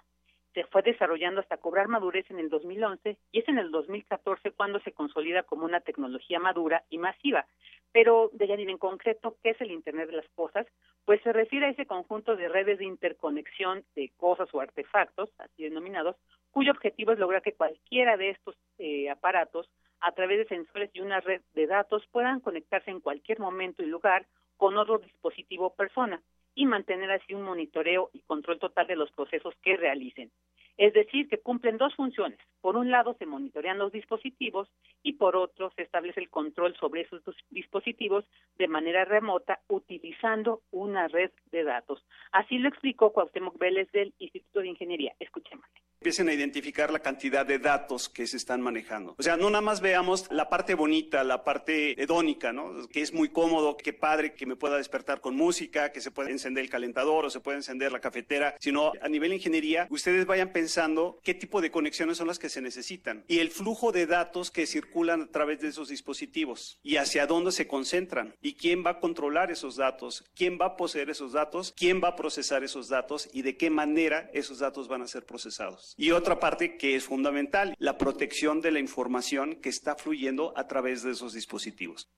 Se 0.56 0.64
fue 0.64 0.80
desarrollando 0.80 1.42
hasta 1.42 1.58
cobrar 1.58 1.86
madurez 1.86 2.24
en 2.30 2.38
el 2.38 2.48
2011 2.48 3.18
y 3.30 3.38
es 3.40 3.46
en 3.46 3.58
el 3.58 3.70
2014 3.70 4.52
cuando 4.52 4.80
se 4.80 4.92
consolida 4.92 5.42
como 5.42 5.66
una 5.66 5.80
tecnología 5.80 6.40
madura 6.40 6.82
y 6.88 6.96
masiva, 6.96 7.44
pero, 7.92 8.30
de 8.32 8.46
Deyanira, 8.46 8.72
en 8.72 8.78
concreto, 8.78 9.36
¿qué 9.42 9.50
es 9.50 9.60
el 9.60 9.70
Internet 9.70 10.08
de 10.08 10.16
las 10.16 10.28
Cosas? 10.34 10.66
Pues 11.04 11.20
se 11.22 11.32
refiere 11.34 11.66
a 11.66 11.70
ese 11.70 11.84
conjunto 11.84 12.36
de 12.36 12.48
redes 12.48 12.78
de 12.78 12.86
interconexión 12.86 13.84
de 13.94 14.10
cosas 14.16 14.48
o 14.54 14.60
artefactos, 14.60 15.30
así 15.38 15.64
denominados, 15.64 16.16
cuyo 16.52 16.72
objetivo 16.72 17.12
es 17.12 17.18
lograr 17.18 17.42
que 17.42 17.52
cualquiera 17.52 18.16
de 18.16 18.30
estos 18.30 18.56
eh, 18.78 19.10
aparatos, 19.10 19.68
a 20.00 20.12
través 20.12 20.38
de 20.38 20.46
sensores 20.46 20.90
y 20.94 21.00
una 21.00 21.20
red 21.20 21.42
de 21.54 21.66
datos, 21.66 22.06
puedan 22.12 22.40
conectarse 22.40 22.90
en 22.90 23.00
cualquier 23.00 23.40
momento 23.40 23.82
y 23.82 23.86
lugar 23.86 24.26
con 24.56 24.76
otro 24.78 24.98
dispositivo 24.98 25.66
o 25.66 25.74
persona 25.74 26.20
y 26.54 26.66
mantener 26.66 27.10
así 27.10 27.34
un 27.34 27.42
monitoreo 27.42 28.10
y 28.12 28.20
control 28.20 28.58
total 28.58 28.86
de 28.86 28.96
los 28.96 29.10
procesos 29.12 29.54
que 29.62 29.76
realicen. 29.76 30.30
Es 30.76 30.92
decir, 30.92 31.28
que 31.28 31.38
cumplen 31.38 31.78
dos 31.78 31.94
funciones. 31.94 32.38
Por 32.60 32.76
un 32.76 32.90
lado, 32.90 33.14
se 33.18 33.26
monitorean 33.26 33.78
los 33.78 33.92
dispositivos 33.92 34.68
y 35.02 35.14
por 35.14 35.36
otro, 35.36 35.70
se 35.76 35.82
establece 35.82 36.20
el 36.20 36.30
control 36.30 36.76
sobre 36.76 37.02
esos 37.02 37.22
dispositivos 37.50 38.24
de 38.58 38.68
manera 38.68 39.04
remota 39.04 39.60
utilizando 39.68 40.62
una 40.70 41.08
red 41.08 41.30
de 41.50 41.64
datos. 41.64 42.04
Así 42.32 42.58
lo 42.58 42.68
explicó 42.68 43.12
Cuauhtémoc 43.12 43.58
Vélez 43.58 43.90
del 43.92 44.12
Instituto 44.18 44.60
de 44.60 44.68
Ingeniería. 44.68 45.14
Escuchémosle 45.20 45.80
empiecen 46.06 46.28
a 46.28 46.34
identificar 46.34 46.92
la 46.92 47.00
cantidad 47.00 47.44
de 47.44 47.58
datos 47.58 48.08
que 48.08 48.28
se 48.28 48.36
están 48.36 48.60
manejando. 48.60 49.16
O 49.18 49.24
sea, 49.24 49.36
no 49.36 49.50
nada 49.50 49.60
más 49.60 49.80
veamos 49.80 50.30
la 50.30 50.48
parte 50.48 50.76
bonita, 50.76 51.24
la 51.24 51.42
parte 51.42 52.00
hedónica, 52.00 52.52
¿no? 52.52 52.86
Que 52.86 53.02
es 53.02 53.12
muy 53.12 53.30
cómodo, 53.30 53.76
qué 53.76 53.92
padre 53.92 54.34
que 54.34 54.46
me 54.46 54.54
pueda 54.54 54.76
despertar 54.76 55.20
con 55.20 55.34
música, 55.34 55.90
que 55.90 56.00
se 56.00 56.12
puede 56.12 56.30
encender 56.30 56.62
el 56.62 56.70
calentador 56.70 57.24
o 57.24 57.30
se 57.30 57.40
puede 57.40 57.56
encender 57.56 57.90
la 57.90 57.98
cafetera, 57.98 58.54
sino 58.60 58.92
a 59.02 59.08
nivel 59.08 59.32
ingeniería, 59.32 59.88
ustedes 59.90 60.26
vayan 60.26 60.52
pensando 60.52 61.18
qué 61.24 61.34
tipo 61.34 61.60
de 61.60 61.72
conexiones 61.72 62.18
son 62.18 62.28
las 62.28 62.38
que 62.38 62.50
se 62.50 62.62
necesitan 62.62 63.24
y 63.26 63.40
el 63.40 63.50
flujo 63.50 63.90
de 63.90 64.06
datos 64.06 64.52
que 64.52 64.68
circulan 64.68 65.22
a 65.22 65.26
través 65.32 65.60
de 65.60 65.66
esos 65.66 65.88
dispositivos 65.88 66.78
y 66.84 66.98
hacia 66.98 67.26
dónde 67.26 67.50
se 67.50 67.66
concentran 67.66 68.36
y 68.40 68.52
quién 68.52 68.86
va 68.86 68.90
a 68.90 69.00
controlar 69.00 69.50
esos 69.50 69.74
datos, 69.74 70.24
quién 70.36 70.56
va 70.56 70.66
a 70.66 70.76
poseer 70.76 71.10
esos 71.10 71.32
datos, 71.32 71.74
quién 71.76 72.00
va 72.00 72.10
a 72.10 72.16
procesar 72.16 72.62
esos 72.62 72.88
datos 72.88 73.28
y 73.32 73.42
de 73.42 73.56
qué 73.56 73.70
manera 73.70 74.30
esos 74.32 74.60
datos 74.60 74.86
van 74.86 75.02
a 75.02 75.08
ser 75.08 75.26
procesados. 75.26 75.95
Y 75.96 76.10
otra 76.10 76.38
parte 76.38 76.76
que 76.76 76.94
es 76.94 77.06
fundamental, 77.06 77.74
la 77.78 77.96
protección 77.96 78.60
de 78.60 78.70
la 78.70 78.80
información 78.80 79.60
que 79.62 79.70
está 79.70 79.96
fluyendo 79.96 80.52
a 80.56 80.66
través 80.66 81.02
de 81.02 81.12
esos 81.12 81.32
dispositivos. 81.32 82.08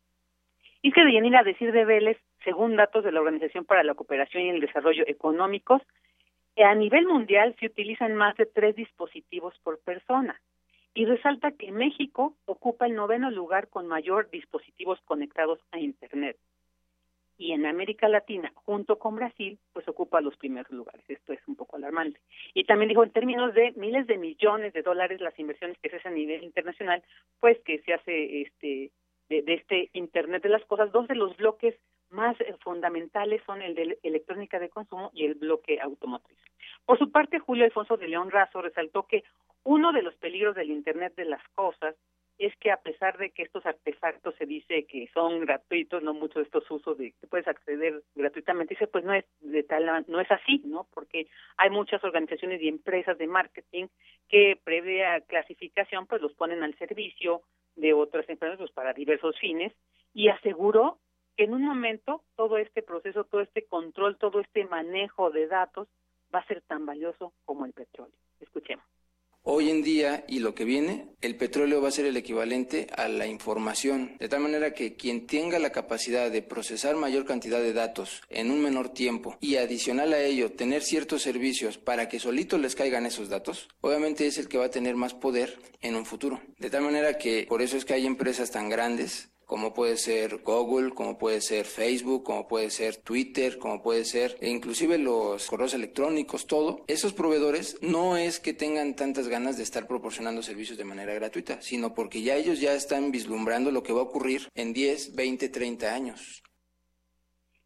Y 0.83 0.93
que 0.93 1.05
de 1.05 1.37
a 1.37 1.43
decir 1.43 1.73
de 1.73 1.85
Vélez, 1.85 2.19
según 2.45 2.77
datos 2.77 3.05
de 3.05 3.13
la 3.13 3.21
Organización 3.21 3.65
para 3.65 3.85
la 3.85 3.95
Cooperación 3.95 4.45
y 4.45 4.49
el 4.51 4.61
Desarrollo 4.61 5.05
Económicos, 5.07 5.83
a 6.57 6.75
nivel 6.75 7.07
mundial 7.07 7.55
se 7.61 7.67
utilizan 7.67 8.17
más 8.17 8.37
de 8.37 8.47
tres 8.47 8.75
dispositivos 8.75 9.55
por 9.63 9.79
persona. 9.79 10.41
Y 10.95 11.05
resalta 11.05 11.53
que 11.53 11.71
México 11.71 12.35
ocupa 12.47 12.87
el 12.87 12.95
noveno 12.95 13.31
lugar 13.31 13.69
con 13.69 13.87
mayor 13.87 14.29
dispositivos 14.31 15.01
conectados 15.05 15.61
a 15.71 15.79
Internet. 15.79 16.37
Y 17.39 17.53
en 17.53 17.67
América 17.67 18.09
Latina, 18.09 18.53
junto 18.55 18.99
con 18.99 19.15
Brasil, 19.15 19.59
pues 19.73 19.87
ocupa 19.89 20.21
los 20.21 20.37
primeros 20.37 20.71
lugares. 20.73 21.05
Esto 21.09 21.33
es 21.33 21.41
un 21.47 21.55
poco 21.55 21.77
alarmante. 21.77 22.21
Y 22.53 22.65
también 22.65 22.89
dijo, 22.89 23.05
en 23.05 23.13
términos 23.13 23.55
de 23.55 23.73
miles 23.77 24.09
de 24.09 24.19
millones 24.19 24.73
de 24.73 24.83
dólares, 24.83 25.21
las 25.21 25.39
inversiones 25.39 25.79
que 25.79 25.89
se 25.89 25.97
hacen 25.97 26.13
a 26.13 26.17
nivel 26.17 26.43
internacional, 26.43 27.03
pues 27.39 27.57
que 27.61 27.79
se 27.83 27.95
hace 27.95 28.43
este 28.43 28.91
de, 29.29 29.45
este 29.55 29.91
Internet 29.93 30.43
de 30.43 30.49
las 30.49 30.65
Cosas, 30.65 30.91
dos 30.93 31.07
de 31.07 31.15
los 31.15 31.37
bloques 31.37 31.75
más 32.11 32.41
eh, 32.41 32.55
fundamentales 32.63 33.43
son 33.45 33.63
el 33.63 33.75
de 33.75 33.99
electrónica 34.03 34.59
de 34.59 34.71
consumo 34.71 35.11
y 35.15 35.27
el 35.27 35.35
bloque 35.35 35.79
automotriz. 35.81 36.39
Por 36.85 36.99
su 36.99 37.11
parte, 37.11 37.39
Julio 37.39 37.65
Alfonso 37.65 37.97
de 37.97 38.09
León 38.09 38.31
Razo 38.31 38.63
resaltó 38.63 39.07
que 39.07 39.25
uno 39.65 39.93
de 39.93 40.03
los 40.03 40.15
peligros 40.17 40.55
del 40.55 40.71
Internet 40.71 41.15
de 41.17 41.27
las 41.27 41.47
Cosas 41.55 41.95
es 42.39 42.57
que 42.57 42.71
a 42.71 42.77
pesar 42.77 43.19
de 43.19 43.31
que 43.31 43.43
estos 43.43 43.67
artefactos 43.67 44.35
se 44.37 44.47
dice 44.47 44.87
que 44.87 45.09
son 45.13 45.41
gratuitos, 45.41 46.03
no 46.03 46.15
muchos 46.15 46.37
de 46.37 46.43
estos 46.43 46.71
usos 46.71 46.97
de 46.97 47.13
que 47.13 47.27
puedes 47.27 47.49
acceder 47.49 48.03
gratuitamente, 48.15 48.75
dice 48.75 48.87
pues 48.87 49.05
no 49.05 49.13
es 49.13 49.25
de 49.41 49.65
tal 49.65 50.05
no 50.07 50.21
es 50.21 50.31
así, 50.31 50.63
¿no? 50.65 50.87
Porque 50.95 51.27
hay 51.57 51.71
muchas 51.71 52.03
organizaciones 52.05 52.63
y 52.63 52.69
empresas 52.69 53.19
de 53.19 53.27
marketing 53.27 53.87
que 54.29 54.59
previa 54.63 55.21
clasificación 55.23 56.07
pues 56.07 56.23
los 56.23 56.33
ponen 56.35 56.63
al 56.63 56.77
servicio 56.79 57.43
de 57.75 57.93
otras 57.93 58.29
empresas 58.29 58.59
pues, 58.59 58.71
para 58.71 58.93
diversos 58.93 59.37
fines 59.39 59.73
y 60.15 60.29
aseguró 60.29 60.99
que 61.37 61.45
en 61.45 61.55
un 61.55 61.65
momento 61.65 62.23
todo 62.37 62.57
este 62.59 62.83
proceso, 62.83 63.25
todo 63.25 63.41
este 63.41 63.65
control, 63.67 64.17
todo 64.17 64.41
este 64.41 64.65
manejo 64.65 65.31
de 65.31 65.49
datos 65.49 65.89
va 66.35 66.41
a 66.41 66.47
ser 66.47 66.63
tan 66.63 66.87
valioso 66.87 67.33
como 67.45 67.65
el 67.65 67.73
petróleo. 67.73 68.15
Escuchemos. 68.41 68.85
Hoy 69.51 69.71
en 69.71 69.83
día 69.83 70.27
y 70.29 70.41
lo 70.41 70.55
que 70.55 70.67
viene, 70.67 71.07
el 71.23 71.35
petróleo 71.35 71.81
va 71.81 71.89
a 71.89 71.91
ser 71.91 72.05
el 72.05 72.19
equivalente 72.19 72.87
a 72.95 73.09
la 73.09 73.27
información, 73.27 74.15
de 74.19 74.29
tal 74.29 74.41
manera 74.41 74.75
que 74.75 74.95
quien 74.95 75.27
tenga 75.27 75.59
la 75.59 75.71
capacidad 75.71 76.31
de 76.31 76.43
procesar 76.43 76.97
mayor 76.97 77.25
cantidad 77.25 77.59
de 77.59 77.73
datos 77.73 78.21
en 78.29 78.51
un 78.51 78.61
menor 78.61 78.91
tiempo 78.91 79.39
y 79.41 79.57
adicional 79.57 80.13
a 80.13 80.21
ello 80.21 80.53
tener 80.53 80.83
ciertos 80.83 81.23
servicios 81.23 81.79
para 81.79 82.11
que 82.11 82.21
solito 82.21 82.59
les 82.59 82.77
caigan 82.77 83.07
esos 83.07 83.31
datos, 83.31 83.71
obviamente 83.81 84.27
es 84.27 84.37
el 84.37 84.49
que 84.49 84.59
va 84.59 84.67
a 84.67 84.71
tener 84.71 84.97
más 84.97 85.15
poder 85.15 85.59
en 85.81 85.97
un 85.97 86.05
futuro. 86.05 86.43
De 86.59 86.69
tal 86.69 86.83
manera 86.83 87.17
que 87.17 87.47
por 87.49 87.63
eso 87.63 87.79
es 87.79 87.87
que 87.87 87.95
hay 87.95 88.05
empresas 88.05 88.51
tan 88.51 88.69
grandes 88.69 89.31
como 89.49 89.73
puede 89.73 89.97
ser 89.97 90.43
Google, 90.45 90.91
como 90.91 91.17
puede 91.17 91.41
ser 91.41 91.65
Facebook, 91.65 92.23
como 92.23 92.47
puede 92.47 92.69
ser 92.69 92.97
Twitter, 92.97 93.57
como 93.57 93.83
puede 93.83 94.05
ser 94.05 94.37
e 94.43 94.51
inclusive 94.51 94.99
los 94.99 95.49
correos 95.49 95.73
electrónicos, 95.73 96.47
todo. 96.47 96.85
Esos 96.87 97.15
proveedores 97.15 97.79
no 97.81 98.19
es 98.19 98.41
que 98.41 98.53
tengan 98.53 98.95
tantas 98.95 99.27
ganas 99.27 99.57
de 99.57 99.63
estar 99.63 99.87
proporcionando 99.87 100.43
servicios 100.43 100.77
de 100.77 100.85
manera 100.85 101.15
gratuita, 101.15 101.63
sino 101.63 101.95
porque 101.95 102.21
ya 102.21 102.37
ellos 102.37 102.61
ya 102.61 102.75
están 102.75 103.11
vislumbrando 103.11 103.71
lo 103.71 103.83
que 103.83 103.95
va 103.95 104.01
a 104.01 104.11
ocurrir 104.11 104.43
en 104.55 104.75
10, 104.75 105.17
20, 105.17 105.49
30 105.49 105.95
años. 105.95 106.43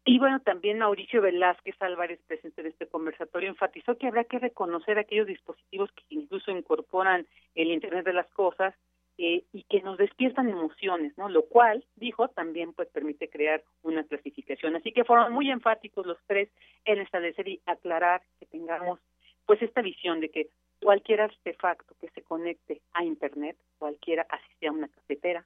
Y 0.05 0.19
bueno, 0.19 0.39
también 0.39 0.79
Mauricio 0.79 1.21
Velázquez 1.21 1.75
Álvarez, 1.81 2.21
presente 2.27 2.61
en 2.61 2.67
este 2.67 2.87
conversatorio, 2.87 3.49
enfatizó 3.49 3.97
que 3.97 4.07
habrá 4.07 4.23
que 4.23 4.39
reconocer 4.39 4.97
aquellos 4.99 5.27
dispositivos 5.27 5.91
que 5.91 6.03
incluso 6.15 6.49
incorporan 6.49 7.27
el 7.55 7.71
Internet 7.71 8.05
de 8.05 8.13
las 8.13 8.29
Cosas, 8.31 8.73
eh, 9.17 9.43
y 9.53 9.63
que 9.63 9.81
nos 9.81 9.97
despiertan 9.97 10.49
emociones, 10.49 11.17
¿no? 11.17 11.29
Lo 11.29 11.43
cual, 11.45 11.85
dijo, 11.95 12.29
también 12.29 12.73
pues 12.73 12.87
permite 12.89 13.29
crear 13.29 13.63
una 13.83 14.03
clasificación. 14.03 14.75
Así 14.75 14.91
que 14.91 15.03
fueron 15.03 15.33
muy 15.33 15.51
enfáticos 15.51 16.05
los 16.05 16.17
tres 16.25 16.49
en 16.85 16.99
establecer 16.99 17.47
y 17.47 17.61
aclarar 17.65 18.21
que 18.39 18.45
tengamos 18.47 18.99
pues 19.45 19.61
esta 19.61 19.81
visión 19.81 20.19
de 20.19 20.29
que 20.29 20.49
cualquier 20.81 21.21
artefacto 21.21 21.95
que 21.99 22.09
se 22.09 22.21
conecte 22.21 22.81
a 22.93 23.03
internet, 23.03 23.57
cualquiera, 23.77 24.25
así 24.29 24.47
sea 24.59 24.71
una 24.71 24.87
cafetera, 24.87 25.45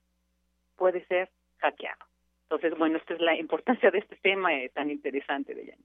puede 0.77 1.05
ser 1.05 1.29
hackeado. 1.57 2.05
Entonces, 2.43 2.77
bueno, 2.77 2.97
esta 2.97 3.13
es 3.13 3.19
la 3.19 3.35
importancia 3.35 3.91
de 3.91 3.99
este 3.99 4.15
tema 4.15 4.55
eh, 4.55 4.69
tan 4.69 4.89
interesante 4.89 5.53
de 5.53 5.65
Yanni. 5.65 5.83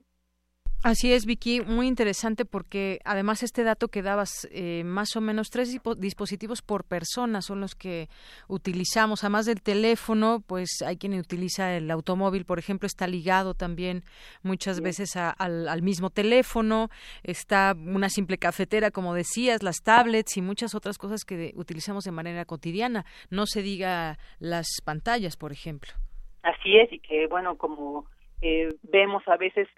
Así 0.83 1.13
es, 1.13 1.25
Vicky, 1.25 1.61
muy 1.61 1.87
interesante 1.87 2.43
porque 2.43 2.99
además 3.05 3.41
este 3.41 3.63
dato 3.63 3.87
que 3.87 4.01
dabas, 4.01 4.49
eh, 4.51 4.83
más 4.83 5.15
o 5.15 5.21
menos 5.21 5.49
tres 5.49 5.73
dispositivos 5.97 6.61
por 6.61 6.83
persona 6.83 7.41
son 7.41 7.61
los 7.61 7.73
que 7.73 8.09
utilizamos. 8.49 9.23
Además 9.23 9.45
del 9.45 9.61
teléfono, 9.61 10.43
pues 10.45 10.81
hay 10.85 10.97
quien 10.97 11.13
utiliza 11.13 11.77
el 11.77 11.89
automóvil, 11.89 12.43
por 12.43 12.59
ejemplo, 12.59 12.85
está 12.85 13.07
ligado 13.07 13.53
también 13.53 14.03
muchas 14.41 14.81
veces 14.81 15.15
al, 15.15 15.81
mismo 15.83 16.09
teléfono. 16.09 16.89
Está 17.23 17.73
una 17.77 18.09
simple 18.09 18.37
cafetera, 18.37 18.91
como 18.91 19.13
decías, 19.13 19.63
las 19.63 19.77
tablets 19.83 20.35
y 20.35 20.41
muchas 20.41 20.75
otras 20.75 20.97
cosas 20.97 21.23
que 21.23 21.53
utilizamos 21.55 22.03
de 22.03 22.11
manera 22.11 22.43
cotidiana. 22.43 23.05
No 23.29 23.45
se 23.45 23.61
diga 23.61 24.17
las 24.39 24.67
pantallas, 24.83 25.37
por 25.37 25.53
ejemplo. 25.53 25.93
Así 26.41 26.75
es, 26.75 26.91
y 26.91 26.99
que 26.99 27.27
bueno, 27.27 27.55
como 27.55 28.05
eh, 28.41 28.67
vemos 28.81 29.23
a 29.27 29.37
veces 29.37 29.69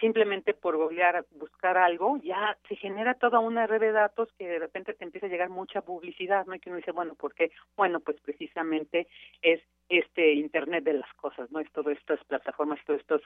simplemente 0.00 0.54
por 0.54 0.76
googlear, 0.76 1.24
buscar 1.32 1.76
algo, 1.76 2.16
ya 2.22 2.56
se 2.68 2.76
genera 2.76 3.14
toda 3.14 3.38
una 3.38 3.66
red 3.66 3.80
de 3.80 3.92
datos 3.92 4.28
que 4.38 4.48
de 4.48 4.58
repente 4.58 4.94
te 4.94 5.04
empieza 5.04 5.26
a 5.26 5.30
llegar 5.30 5.50
mucha 5.50 5.82
publicidad, 5.82 6.46
¿no? 6.46 6.54
Y 6.54 6.60
que 6.60 6.70
uno 6.70 6.78
dice, 6.78 6.92
bueno, 6.92 7.14
¿por 7.14 7.34
qué? 7.34 7.52
Bueno, 7.76 8.00
pues 8.00 8.18
precisamente 8.20 9.06
es 9.42 9.60
este 9.88 10.34
Internet 10.34 10.84
de 10.84 10.94
las 10.94 11.12
cosas, 11.14 11.50
¿no? 11.50 11.60
Es 11.60 11.70
todas 11.72 11.96
estas 11.98 12.24
plataformas, 12.24 12.78
todos 12.86 13.00
estos, 13.00 13.22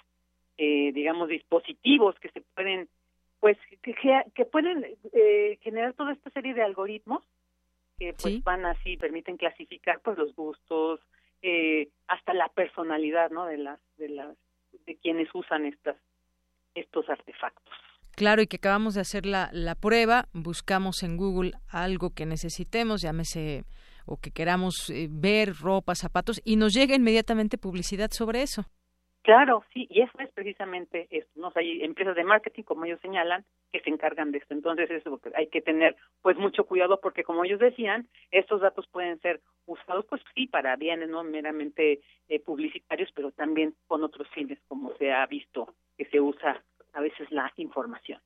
eh, 0.58 0.92
digamos, 0.92 1.28
dispositivos 1.28 2.18
que 2.18 2.30
se 2.30 2.40
pueden, 2.40 2.88
pues, 3.40 3.56
que, 3.82 3.94
que 4.34 4.44
pueden 4.44 4.84
eh, 5.12 5.58
generar 5.62 5.94
toda 5.94 6.12
esta 6.12 6.30
serie 6.30 6.54
de 6.54 6.62
algoritmos 6.62 7.22
que 7.98 8.12
pues 8.20 8.42
van 8.42 8.66
así, 8.66 8.96
permiten 8.96 9.36
clasificar 9.36 10.00
pues 10.00 10.18
los 10.18 10.34
gustos, 10.34 11.00
eh, 11.42 11.90
hasta 12.08 12.34
la 12.34 12.48
personalidad, 12.48 13.30
¿no? 13.30 13.46
De 13.46 13.58
las, 13.58 13.78
de 13.98 14.08
las, 14.08 14.36
de 14.86 14.96
quienes 14.96 15.28
usan 15.32 15.66
estas 15.66 15.96
estos 16.74 17.08
artefactos. 17.08 17.74
Claro, 18.16 18.42
y 18.42 18.46
que 18.46 18.56
acabamos 18.56 18.94
de 18.94 19.00
hacer 19.00 19.26
la, 19.26 19.50
la 19.52 19.74
prueba, 19.74 20.28
buscamos 20.32 21.02
en 21.02 21.16
Google 21.16 21.52
algo 21.68 22.10
que 22.10 22.26
necesitemos, 22.26 23.02
llámese 23.02 23.64
o 24.06 24.18
que 24.18 24.30
queramos 24.30 24.88
eh, 24.90 25.08
ver, 25.10 25.54
ropa, 25.56 25.94
zapatos, 25.94 26.40
y 26.44 26.56
nos 26.56 26.74
llega 26.74 26.94
inmediatamente 26.94 27.58
publicidad 27.58 28.10
sobre 28.12 28.42
eso. 28.42 28.66
Claro, 29.24 29.64
sí, 29.72 29.86
y 29.88 30.02
eso 30.02 30.12
es 30.18 30.30
precisamente 30.32 31.08
esto. 31.10 31.40
¿no? 31.40 31.50
hay 31.54 31.82
empresas 31.82 32.14
de 32.14 32.24
marketing, 32.24 32.62
como 32.62 32.84
ellos 32.84 33.00
señalan, 33.00 33.42
que 33.72 33.80
se 33.80 33.88
encargan 33.88 34.30
de 34.30 34.38
esto. 34.38 34.52
Entonces, 34.52 34.90
eso 34.90 35.18
hay 35.34 35.46
que 35.46 35.62
tener 35.62 35.96
pues 36.20 36.36
mucho 36.36 36.64
cuidado 36.64 37.00
porque, 37.00 37.24
como 37.24 37.42
ellos 37.42 37.58
decían, 37.58 38.06
estos 38.30 38.60
datos 38.60 38.86
pueden 38.88 39.18
ser 39.20 39.40
usados, 39.64 40.04
pues 40.10 40.20
sí, 40.34 40.46
para 40.46 40.76
bienes 40.76 41.08
no 41.08 41.24
meramente 41.24 42.00
eh, 42.28 42.38
publicitarios, 42.38 43.10
pero 43.14 43.32
también 43.32 43.74
con 43.86 44.04
otros 44.04 44.28
fines, 44.28 44.58
como 44.68 44.94
se 44.98 45.10
ha 45.10 45.24
visto 45.24 45.72
que 45.96 46.04
se 46.04 46.20
usa 46.20 46.62
a 46.92 47.00
veces 47.00 47.30
la 47.30 47.50
información. 47.56 48.20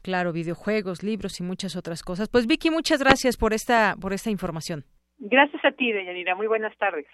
Claro, 0.00 0.32
videojuegos, 0.32 1.02
libros 1.02 1.40
y 1.40 1.42
muchas 1.42 1.74
otras 1.74 2.04
cosas. 2.04 2.28
Pues 2.28 2.46
Vicky, 2.46 2.70
muchas 2.70 3.02
gracias 3.02 3.36
por 3.36 3.52
esta 3.52 3.96
por 4.00 4.12
esta 4.12 4.30
información. 4.30 4.84
Gracias 5.18 5.64
a 5.64 5.72
ti, 5.72 5.90
Deyanira. 5.90 6.36
Muy 6.36 6.46
buenas 6.46 6.76
tardes. 6.78 7.06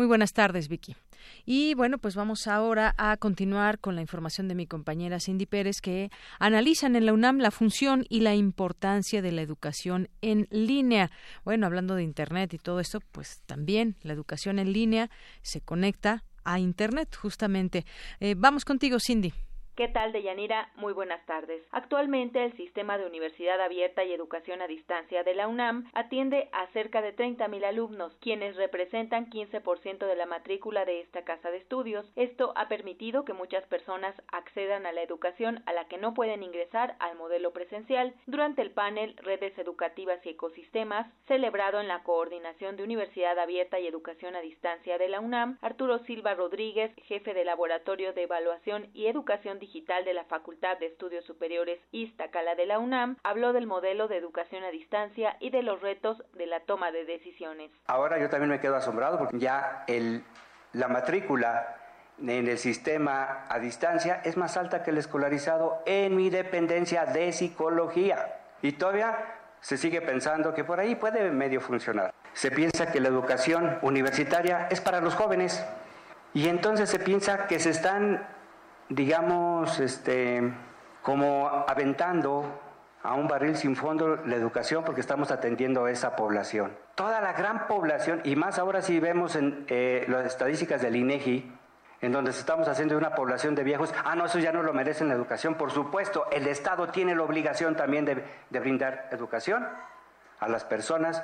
Muy 0.00 0.06
buenas 0.06 0.32
tardes, 0.32 0.68
Vicky. 0.68 0.96
Y 1.44 1.74
bueno, 1.74 1.98
pues 1.98 2.14
vamos 2.14 2.46
ahora 2.46 2.94
a 2.96 3.18
continuar 3.18 3.78
con 3.80 3.96
la 3.96 4.00
información 4.00 4.48
de 4.48 4.54
mi 4.54 4.66
compañera 4.66 5.20
Cindy 5.20 5.44
Pérez, 5.44 5.82
que 5.82 6.10
analizan 6.38 6.96
en 6.96 7.04
la 7.04 7.12
UNAM 7.12 7.36
la 7.36 7.50
función 7.50 8.06
y 8.08 8.20
la 8.20 8.34
importancia 8.34 9.20
de 9.20 9.30
la 9.30 9.42
educación 9.42 10.08
en 10.22 10.48
línea. 10.50 11.10
Bueno, 11.44 11.66
hablando 11.66 11.96
de 11.96 12.02
Internet 12.02 12.54
y 12.54 12.58
todo 12.58 12.80
esto, 12.80 13.00
pues 13.12 13.42
también 13.44 13.96
la 14.00 14.14
educación 14.14 14.58
en 14.58 14.72
línea 14.72 15.10
se 15.42 15.60
conecta 15.60 16.24
a 16.44 16.58
Internet, 16.58 17.14
justamente. 17.14 17.84
Eh, 18.20 18.34
vamos 18.38 18.64
contigo, 18.64 19.00
Cindy. 19.00 19.34
¿Qué 19.80 19.88
tal, 19.88 20.12
Deyanira? 20.12 20.68
Muy 20.76 20.92
buenas 20.92 21.24
tardes. 21.24 21.62
Actualmente 21.70 22.44
el 22.44 22.52
sistema 22.58 22.98
de 22.98 23.06
universidad 23.06 23.58
abierta 23.62 24.04
y 24.04 24.12
educación 24.12 24.60
a 24.60 24.66
distancia 24.66 25.24
de 25.24 25.34
la 25.34 25.48
UNAM 25.48 25.88
atiende 25.94 26.50
a 26.52 26.66
cerca 26.74 27.00
de 27.00 27.16
30.000 27.16 27.64
alumnos, 27.64 28.14
quienes 28.20 28.56
representan 28.56 29.30
15% 29.30 30.06
de 30.06 30.16
la 30.16 30.26
matrícula 30.26 30.84
de 30.84 31.00
esta 31.00 31.24
casa 31.24 31.50
de 31.50 31.56
estudios. 31.56 32.04
Esto 32.14 32.52
ha 32.56 32.68
permitido 32.68 33.24
que 33.24 33.32
muchas 33.32 33.64
personas 33.68 34.14
accedan 34.30 34.84
a 34.84 34.92
la 34.92 35.00
educación 35.00 35.62
a 35.64 35.72
la 35.72 35.88
que 35.88 35.96
no 35.96 36.12
pueden 36.12 36.42
ingresar 36.42 36.96
al 36.98 37.16
modelo 37.16 37.54
presencial 37.54 38.12
durante 38.26 38.60
el 38.60 38.72
panel 38.72 39.16
Redes 39.16 39.56
Educativas 39.56 40.20
y 40.26 40.28
Ecosistemas, 40.28 41.10
celebrado 41.26 41.80
en 41.80 41.88
la 41.88 42.02
Coordinación 42.02 42.76
de 42.76 42.84
Universidad 42.84 43.38
Abierta 43.38 43.80
y 43.80 43.86
Educación 43.86 44.36
a 44.36 44.42
Distancia 44.42 44.98
de 44.98 45.08
la 45.08 45.20
UNAM, 45.20 45.56
Arturo 45.62 46.00
Silva 46.00 46.34
Rodríguez, 46.34 46.92
jefe 47.04 47.32
de 47.32 47.46
Laboratorio 47.46 48.12
de 48.12 48.24
Evaluación 48.24 48.90
y 48.92 49.06
Educación 49.06 49.58
Digital 49.58 49.69
Digital 49.70 50.04
de 50.04 50.14
la 50.14 50.24
Facultad 50.24 50.78
de 50.78 50.86
Estudios 50.86 51.24
Superiores 51.24 51.78
Iztacala 51.92 52.56
de 52.56 52.66
la 52.66 52.80
UNAM, 52.80 53.16
habló 53.22 53.52
del 53.52 53.68
modelo 53.68 54.08
de 54.08 54.16
educación 54.16 54.64
a 54.64 54.70
distancia 54.72 55.36
y 55.38 55.50
de 55.50 55.62
los 55.62 55.80
retos 55.80 56.24
de 56.34 56.46
la 56.46 56.58
toma 56.58 56.90
de 56.90 57.04
decisiones. 57.04 57.70
Ahora 57.86 58.18
yo 58.18 58.28
también 58.28 58.50
me 58.50 58.58
quedo 58.58 58.74
asombrado 58.74 59.16
porque 59.16 59.38
ya 59.38 59.86
la 60.72 60.88
matrícula 60.88 61.76
en 62.18 62.48
el 62.48 62.58
sistema 62.58 63.44
a 63.48 63.60
distancia 63.60 64.20
es 64.24 64.36
más 64.36 64.56
alta 64.56 64.82
que 64.82 64.90
el 64.90 64.98
escolarizado 64.98 65.84
en 65.86 66.16
mi 66.16 66.30
dependencia 66.30 67.06
de 67.06 67.30
psicología. 67.30 68.40
Y 68.62 68.72
todavía 68.72 69.36
se 69.60 69.76
sigue 69.76 70.02
pensando 70.02 70.52
que 70.52 70.64
por 70.64 70.80
ahí 70.80 70.96
puede 70.96 71.30
medio 71.30 71.60
funcionar. 71.60 72.12
Se 72.32 72.50
piensa 72.50 72.90
que 72.90 72.98
la 72.98 73.06
educación 73.06 73.78
universitaria 73.82 74.66
es 74.68 74.80
para 74.80 75.00
los 75.00 75.14
jóvenes 75.14 75.64
y 76.34 76.48
entonces 76.48 76.90
se 76.90 76.98
piensa 76.98 77.46
que 77.46 77.60
se 77.60 77.70
están 77.70 78.39
digamos, 78.90 79.80
este, 79.80 80.52
como 81.00 81.48
aventando 81.66 82.60
a 83.02 83.14
un 83.14 83.28
barril 83.28 83.56
sin 83.56 83.76
fondo 83.76 84.16
la 84.16 84.36
educación 84.36 84.84
porque 84.84 85.00
estamos 85.00 85.30
atendiendo 85.30 85.86
a 85.86 85.90
esa 85.90 86.16
población. 86.16 86.76
Toda 86.96 87.20
la 87.22 87.32
gran 87.32 87.66
población, 87.66 88.20
y 88.24 88.36
más 88.36 88.58
ahora 88.58 88.82
si 88.82 89.00
vemos 89.00 89.36
en 89.36 89.64
eh, 89.68 90.04
las 90.08 90.26
estadísticas 90.26 90.82
del 90.82 90.96
INEGI, 90.96 91.50
en 92.02 92.12
donde 92.12 92.30
estamos 92.30 92.68
haciendo 92.68 92.96
una 92.98 93.14
población 93.14 93.54
de 93.54 93.62
viejos, 93.62 93.94
ah, 94.04 94.14
no, 94.16 94.26
eso 94.26 94.38
ya 94.38 94.52
no 94.52 94.62
lo 94.62 94.74
merecen 94.74 95.08
la 95.08 95.14
educación. 95.14 95.54
Por 95.54 95.70
supuesto, 95.70 96.26
el 96.30 96.46
Estado 96.46 96.88
tiene 96.88 97.14
la 97.14 97.22
obligación 97.22 97.76
también 97.76 98.04
de, 98.04 98.24
de 98.50 98.60
brindar 98.60 99.08
educación 99.12 99.66
a 100.40 100.48
las 100.48 100.64
personas 100.64 101.22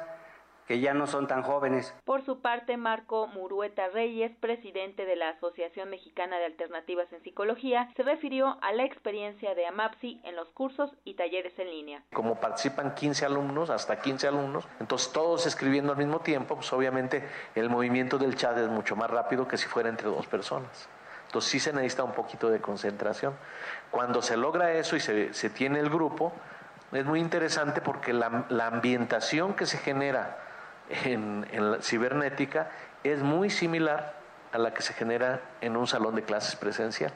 que 0.66 0.80
ya 0.80 0.94
no 0.94 1.06
son 1.06 1.26
tan 1.26 1.42
jóvenes. 1.42 1.94
Por 2.04 2.24
su 2.24 2.40
parte, 2.40 2.76
Marco 2.76 3.28
Murueta 3.28 3.88
Reyes, 3.88 4.32
presidente 4.40 5.04
de 5.04 5.16
la 5.16 5.30
Asociación 5.30 5.90
Mexicana 5.90 6.38
de 6.38 6.46
Alternativas 6.46 7.12
en 7.12 7.22
Psicología, 7.22 7.88
se 7.96 8.02
refirió 8.02 8.58
a 8.62 8.72
la 8.72 8.84
experiencia 8.84 9.54
de 9.54 9.66
AMAPSI 9.66 10.20
en 10.24 10.34
los 10.34 10.48
cursos 10.50 10.90
y 11.04 11.14
talleres 11.14 11.56
en 11.58 11.70
línea. 11.70 12.02
Como 12.12 12.40
participan 12.40 12.94
15 12.94 13.26
alumnos, 13.26 13.70
hasta 13.70 14.00
15 14.00 14.28
alumnos, 14.28 14.66
entonces 14.80 15.12
todos 15.12 15.46
escribiendo 15.46 15.92
al 15.92 15.98
mismo 15.98 16.20
tiempo, 16.20 16.56
pues 16.56 16.72
obviamente 16.72 17.24
el 17.54 17.70
movimiento 17.70 18.18
del 18.18 18.36
chat 18.36 18.58
es 18.58 18.68
mucho 18.68 18.96
más 18.96 19.10
rápido 19.10 19.46
que 19.46 19.56
si 19.56 19.68
fuera 19.68 19.88
entre 19.88 20.08
dos 20.08 20.26
personas. 20.26 20.88
Entonces 21.26 21.50
sí 21.50 21.60
se 21.60 21.72
necesita 21.72 22.04
un 22.04 22.12
poquito 22.12 22.50
de 22.50 22.60
concentración. 22.60 23.34
Cuando 23.90 24.22
se 24.22 24.36
logra 24.36 24.72
eso 24.72 24.96
y 24.96 25.00
se, 25.00 25.32
se 25.34 25.50
tiene 25.50 25.80
el 25.80 25.90
grupo, 25.90 26.32
es 26.92 27.04
muy 27.04 27.20
interesante 27.20 27.80
porque 27.80 28.12
la, 28.12 28.46
la 28.48 28.68
ambientación 28.68 29.54
que 29.54 29.66
se 29.66 29.78
genera 29.78 30.45
en, 30.88 31.46
la 31.72 31.82
cibernética 31.82 32.70
es 33.04 33.22
muy 33.22 33.50
similar 33.50 34.14
a 34.52 34.58
la 34.58 34.72
que 34.72 34.82
se 34.82 34.92
genera 34.92 35.40
en 35.60 35.76
un 35.76 35.86
salón 35.86 36.14
de 36.14 36.22
clases 36.22 36.56
presencial, 36.56 37.12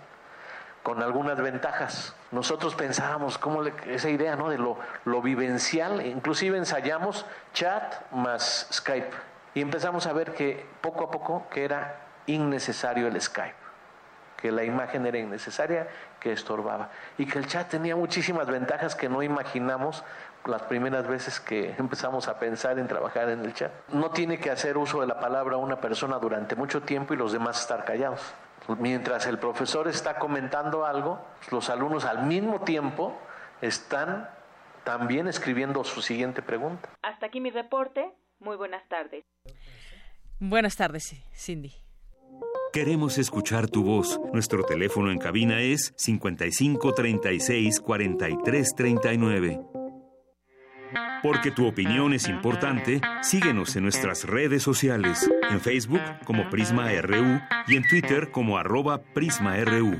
con 0.82 1.02
algunas 1.02 1.40
ventajas. 1.40 2.14
Nosotros 2.30 2.74
pensábamos 2.74 3.38
cómo 3.38 3.64
esa 3.64 4.10
idea 4.10 4.36
¿no? 4.36 4.48
de 4.48 4.58
lo, 4.58 4.78
lo 5.04 5.22
vivencial, 5.22 6.04
inclusive 6.04 6.58
ensayamos 6.58 7.26
chat 7.52 8.10
más 8.12 8.68
Skype 8.72 9.30
y 9.54 9.62
empezamos 9.62 10.06
a 10.06 10.12
ver 10.12 10.34
que 10.34 10.64
poco 10.80 11.04
a 11.04 11.10
poco 11.10 11.48
que 11.50 11.64
era 11.64 12.00
innecesario 12.26 13.08
el 13.08 13.20
Skype, 13.20 13.54
que 14.36 14.52
la 14.52 14.64
imagen 14.64 15.06
era 15.06 15.18
innecesaria, 15.18 15.88
que 16.20 16.32
estorbaba 16.32 16.90
y 17.18 17.26
que 17.26 17.38
el 17.38 17.46
chat 17.46 17.68
tenía 17.68 17.96
muchísimas 17.96 18.46
ventajas 18.46 18.94
que 18.94 19.08
no 19.08 19.22
imaginamos 19.22 20.04
las 20.44 20.62
primeras 20.62 21.06
veces 21.06 21.40
que 21.40 21.74
empezamos 21.78 22.28
a 22.28 22.38
pensar 22.38 22.78
en 22.78 22.86
trabajar 22.86 23.28
en 23.30 23.44
el 23.44 23.52
chat. 23.52 23.72
No 23.88 24.10
tiene 24.10 24.38
que 24.38 24.50
hacer 24.50 24.78
uso 24.78 25.00
de 25.00 25.06
la 25.06 25.18
palabra 25.18 25.56
una 25.56 25.80
persona 25.80 26.18
durante 26.18 26.54
mucho 26.54 26.82
tiempo 26.82 27.14
y 27.14 27.16
los 27.16 27.32
demás 27.32 27.60
estar 27.60 27.84
callados. 27.84 28.34
Mientras 28.78 29.26
el 29.26 29.38
profesor 29.38 29.88
está 29.88 30.18
comentando 30.18 30.86
algo, 30.86 31.20
los 31.50 31.70
alumnos 31.70 32.04
al 32.04 32.26
mismo 32.26 32.60
tiempo 32.60 33.18
están 33.60 34.28
también 34.84 35.28
escribiendo 35.28 35.82
su 35.84 36.02
siguiente 36.02 36.42
pregunta. 36.42 36.88
Hasta 37.02 37.26
aquí 37.26 37.40
mi 37.40 37.50
reporte. 37.50 38.12
Muy 38.38 38.56
buenas 38.56 38.86
tardes. 38.88 39.24
Buenas 40.38 40.76
tardes, 40.76 41.14
Cindy. 41.34 41.89
Queremos 42.72 43.18
escuchar 43.18 43.68
tu 43.68 43.82
voz. 43.82 44.20
Nuestro 44.32 44.62
teléfono 44.62 45.10
en 45.10 45.18
cabina 45.18 45.60
es 45.60 45.92
55 45.96 46.94
36 46.94 47.80
43 47.80 48.74
39. 48.76 49.60
Porque 51.20 51.50
tu 51.50 51.66
opinión 51.66 52.12
es 52.12 52.28
importante, 52.28 53.00
síguenos 53.22 53.74
en 53.74 53.82
nuestras 53.82 54.24
redes 54.24 54.62
sociales, 54.62 55.28
en 55.50 55.60
Facebook 55.60 56.00
como 56.24 56.48
Prisma 56.48 56.92
RU 57.02 57.40
y 57.66 57.74
en 57.74 57.82
Twitter 57.88 58.30
como 58.30 58.56
arroba 58.56 59.02
PrismaRU. 59.02 59.96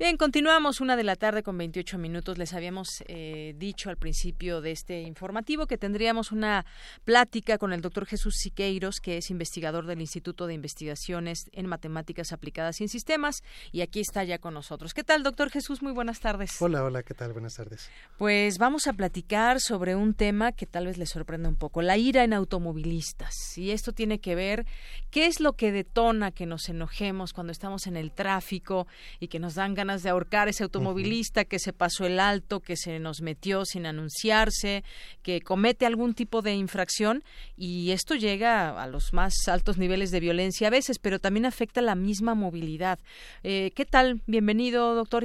Bien, 0.00 0.16
continuamos 0.16 0.80
una 0.80 0.96
de 0.96 1.04
la 1.04 1.14
tarde 1.14 1.42
con 1.42 1.58
28 1.58 1.98
minutos. 1.98 2.38
Les 2.38 2.54
habíamos 2.54 3.04
eh, 3.06 3.54
dicho 3.58 3.90
al 3.90 3.98
principio 3.98 4.62
de 4.62 4.70
este 4.70 5.02
informativo 5.02 5.66
que 5.66 5.76
tendríamos 5.76 6.32
una 6.32 6.64
plática 7.04 7.58
con 7.58 7.74
el 7.74 7.82
doctor 7.82 8.06
Jesús 8.06 8.36
Siqueiros, 8.36 9.00
que 9.00 9.18
es 9.18 9.28
investigador 9.28 9.84
del 9.84 10.00
Instituto 10.00 10.46
de 10.46 10.54
Investigaciones 10.54 11.50
en 11.52 11.66
Matemáticas 11.66 12.32
Aplicadas 12.32 12.80
y 12.80 12.84
en 12.84 12.88
Sistemas, 12.88 13.42
y 13.72 13.82
aquí 13.82 14.00
está 14.00 14.24
ya 14.24 14.38
con 14.38 14.54
nosotros. 14.54 14.94
¿Qué 14.94 15.04
tal, 15.04 15.22
doctor 15.22 15.50
Jesús? 15.50 15.82
Muy 15.82 15.92
buenas 15.92 16.20
tardes. 16.20 16.52
Hola, 16.62 16.82
hola, 16.82 17.02
¿qué 17.02 17.12
tal? 17.12 17.34
Buenas 17.34 17.56
tardes. 17.56 17.90
Pues 18.16 18.56
vamos 18.56 18.86
a 18.86 18.94
platicar 18.94 19.60
sobre 19.60 19.96
un 19.96 20.14
tema 20.14 20.52
que 20.52 20.64
tal 20.64 20.86
vez 20.86 20.96
les 20.96 21.10
sorprenda 21.10 21.50
un 21.50 21.56
poco, 21.56 21.82
la 21.82 21.98
ira 21.98 22.24
en 22.24 22.32
automovilistas. 22.32 23.58
Y 23.58 23.70
esto 23.70 23.92
tiene 23.92 24.18
que 24.18 24.34
ver, 24.34 24.64
¿qué 25.10 25.26
es 25.26 25.40
lo 25.40 25.52
que 25.52 25.72
detona 25.72 26.30
que 26.30 26.46
nos 26.46 26.70
enojemos 26.70 27.34
cuando 27.34 27.52
estamos 27.52 27.86
en 27.86 27.98
el 27.98 28.12
tráfico 28.12 28.86
y 29.18 29.28
que 29.28 29.38
nos 29.38 29.56
dan 29.56 29.74
ganas 29.74 29.89
de 29.98 30.10
ahorcar 30.10 30.48
ese 30.48 30.62
automovilista 30.62 31.44
que 31.44 31.58
se 31.58 31.72
pasó 31.72 32.06
el 32.06 32.20
alto, 32.20 32.60
que 32.60 32.76
se 32.76 32.98
nos 32.98 33.20
metió 33.20 33.64
sin 33.64 33.86
anunciarse, 33.86 34.84
que 35.22 35.40
comete 35.40 35.86
algún 35.86 36.14
tipo 36.14 36.42
de 36.42 36.54
infracción 36.54 37.22
y 37.56 37.90
esto 37.90 38.14
llega 38.14 38.80
a 38.80 38.86
los 38.86 39.12
más 39.12 39.34
altos 39.48 39.78
niveles 39.78 40.10
de 40.10 40.20
violencia 40.20 40.68
a 40.68 40.70
veces, 40.70 40.98
pero 40.98 41.18
también 41.18 41.46
afecta 41.46 41.82
la 41.82 41.94
misma 41.94 42.34
movilidad. 42.34 42.98
Eh, 43.42 43.72
¿Qué 43.74 43.84
tal? 43.84 44.22
Bienvenido, 44.26 44.94
doctor. 44.94 45.24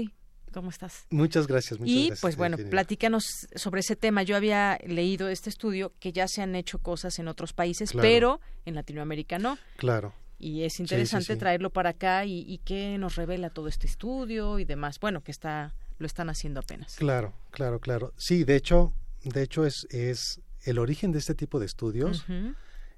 ¿Cómo 0.53 0.69
estás? 0.69 1.05
Muchas 1.09 1.47
gracias. 1.47 1.79
Muchas 1.79 1.95
y 1.95 2.11
pues 2.21 2.37
bueno, 2.37 2.57
platícanos 2.69 3.25
sobre 3.55 3.81
ese 3.81 3.97
tema. 3.97 4.23
Yo 4.23 4.37
había 4.37 4.79
leído 4.85 5.27
este 5.27 5.49
estudio 5.49 5.93
que 5.99 6.13
ya 6.13 6.27
se 6.29 6.41
han 6.41 6.55
hecho 6.55 6.79
cosas 6.79 7.19
en 7.19 7.27
otros 7.27 7.51
países, 7.51 7.91
pero 7.93 8.39
en 8.63 8.75
Latinoamérica 8.75 9.37
no. 9.37 9.57
Claro 9.75 10.13
y 10.45 10.63
es 10.63 10.79
interesante 10.79 11.35
traerlo 11.37 11.71
para 11.71 11.89
acá 11.91 12.23
y, 12.25 12.45
y 12.47 12.59
qué 12.59 12.99
nos 12.99 13.15
revela 13.15 13.49
todo 13.49 13.67
este 13.67 13.87
estudio 13.87 14.59
y 14.59 14.65
demás. 14.65 14.99
Bueno, 14.99 15.23
que 15.23 15.31
está 15.31 15.73
lo 15.97 16.05
están 16.05 16.29
haciendo 16.29 16.59
apenas. 16.59 16.95
Claro, 16.97 17.33
claro, 17.49 17.79
claro. 17.79 18.13
Sí, 18.15 18.43
de 18.43 18.55
hecho, 18.55 18.93
de 19.23 19.41
hecho 19.41 19.65
es 19.65 19.87
es 19.89 20.41
el 20.63 20.77
origen 20.77 21.11
de 21.11 21.19
este 21.19 21.33
tipo 21.33 21.59
de 21.59 21.65
estudios. 21.65 22.25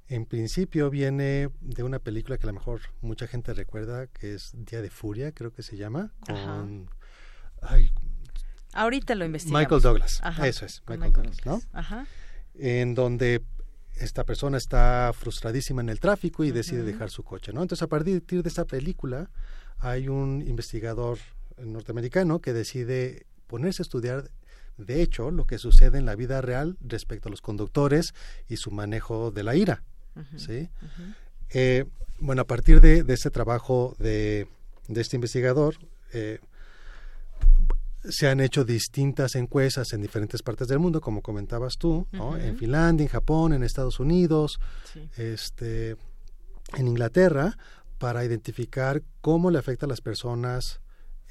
En 0.10 0.26
principio 0.26 0.90
viene 0.90 1.50
de 1.62 1.84
una 1.84 2.00
película 2.00 2.38
que 2.38 2.44
a 2.44 2.48
lo 2.48 2.54
mejor 2.54 2.82
mucha 3.02 3.28
gente 3.28 3.54
recuerda, 3.54 4.08
que 4.08 4.34
es 4.34 4.52
Día 4.54 4.82
de 4.82 4.90
Furia, 4.90 5.32
creo 5.32 5.54
que 5.54 5.64
se 5.64 5.78
llama, 5.78 6.14
con 6.26 6.90
Ahorita 8.74 9.16
lo 9.16 9.26
investigamos. 9.26 9.62
Michael 9.62 9.82
Douglas. 9.82 10.22
Eso 10.44 10.66
es, 10.66 10.84
Michael, 10.88 11.14
Douglas, 11.14 11.46
¿no? 11.46 11.62
Ajá. 11.72 12.08
En 12.56 12.94
donde 12.94 13.42
esta 14.00 14.24
persona 14.24 14.58
está 14.58 15.12
frustradísima 15.14 15.82
en 15.82 15.90
el 15.90 16.00
tráfico 16.00 16.44
y 16.44 16.52
decide 16.52 16.84
dejar 16.84 17.10
su 17.10 17.24
coche, 17.24 17.54
¿no? 17.54 17.62
Entonces, 17.62 17.84
a 17.84 17.88
partir 17.88 18.22
de 18.24 18.50
esa 18.50 18.66
película, 18.66 19.30
hay 19.80 20.08
un 20.08 20.44
investigador 20.48 21.18
norteamericano 21.58 22.40
que 22.40 22.54
decide 22.54 23.26
ponerse 23.48 23.82
a 23.82 23.86
estudiar 23.86 24.30
de 24.78 25.02
hecho 25.02 25.32
lo 25.32 25.46
que 25.46 25.58
sucede 25.58 25.98
en 25.98 26.06
la 26.06 26.16
vida 26.16 26.42
real 26.42 26.78
respecto 26.82 27.30
a 27.30 27.32
los 27.32 27.42
conductores 27.42 28.14
y 28.48 28.58
su 28.58 28.72
manejo 28.72 29.32
de 29.32 29.44
la 29.44 29.56
ira, 29.56 29.84
¿sí? 30.36 30.70
Eh, 31.50 31.86
bueno, 32.20 32.44
a 32.44 32.46
partir 32.46 32.82
de, 32.82 33.04
ese 33.08 33.32
trabajo 33.32 33.96
de, 34.00 34.48
de 34.88 35.02
este 35.02 35.18
investigador, 35.18 35.76
eh, 36.14 36.40
se 38.04 38.28
han 38.28 38.40
hecho 38.40 38.64
distintas 38.64 39.36
encuestas 39.36 39.94
en 39.94 40.02
diferentes 40.02 40.42
partes 40.42 40.68
del 40.68 40.80
mundo, 40.80 41.02
como 41.02 41.22
comentabas 41.22 41.78
tú, 41.78 42.08
en 42.40 42.58
Finlandia, 42.58 43.04
en 43.04 43.10
Japón, 43.10 43.54
en 43.54 43.64
Estados 43.64 44.00
Unidos, 44.00 44.60
este, 45.18 45.98
en 46.76 46.88
Inglaterra, 46.88 47.58
para 47.98 48.24
identificar 48.24 49.04
cómo 49.22 49.52
le 49.52 49.60
afecta 49.60 49.86
a 49.86 49.90
las 49.90 50.02
personas 50.02 50.80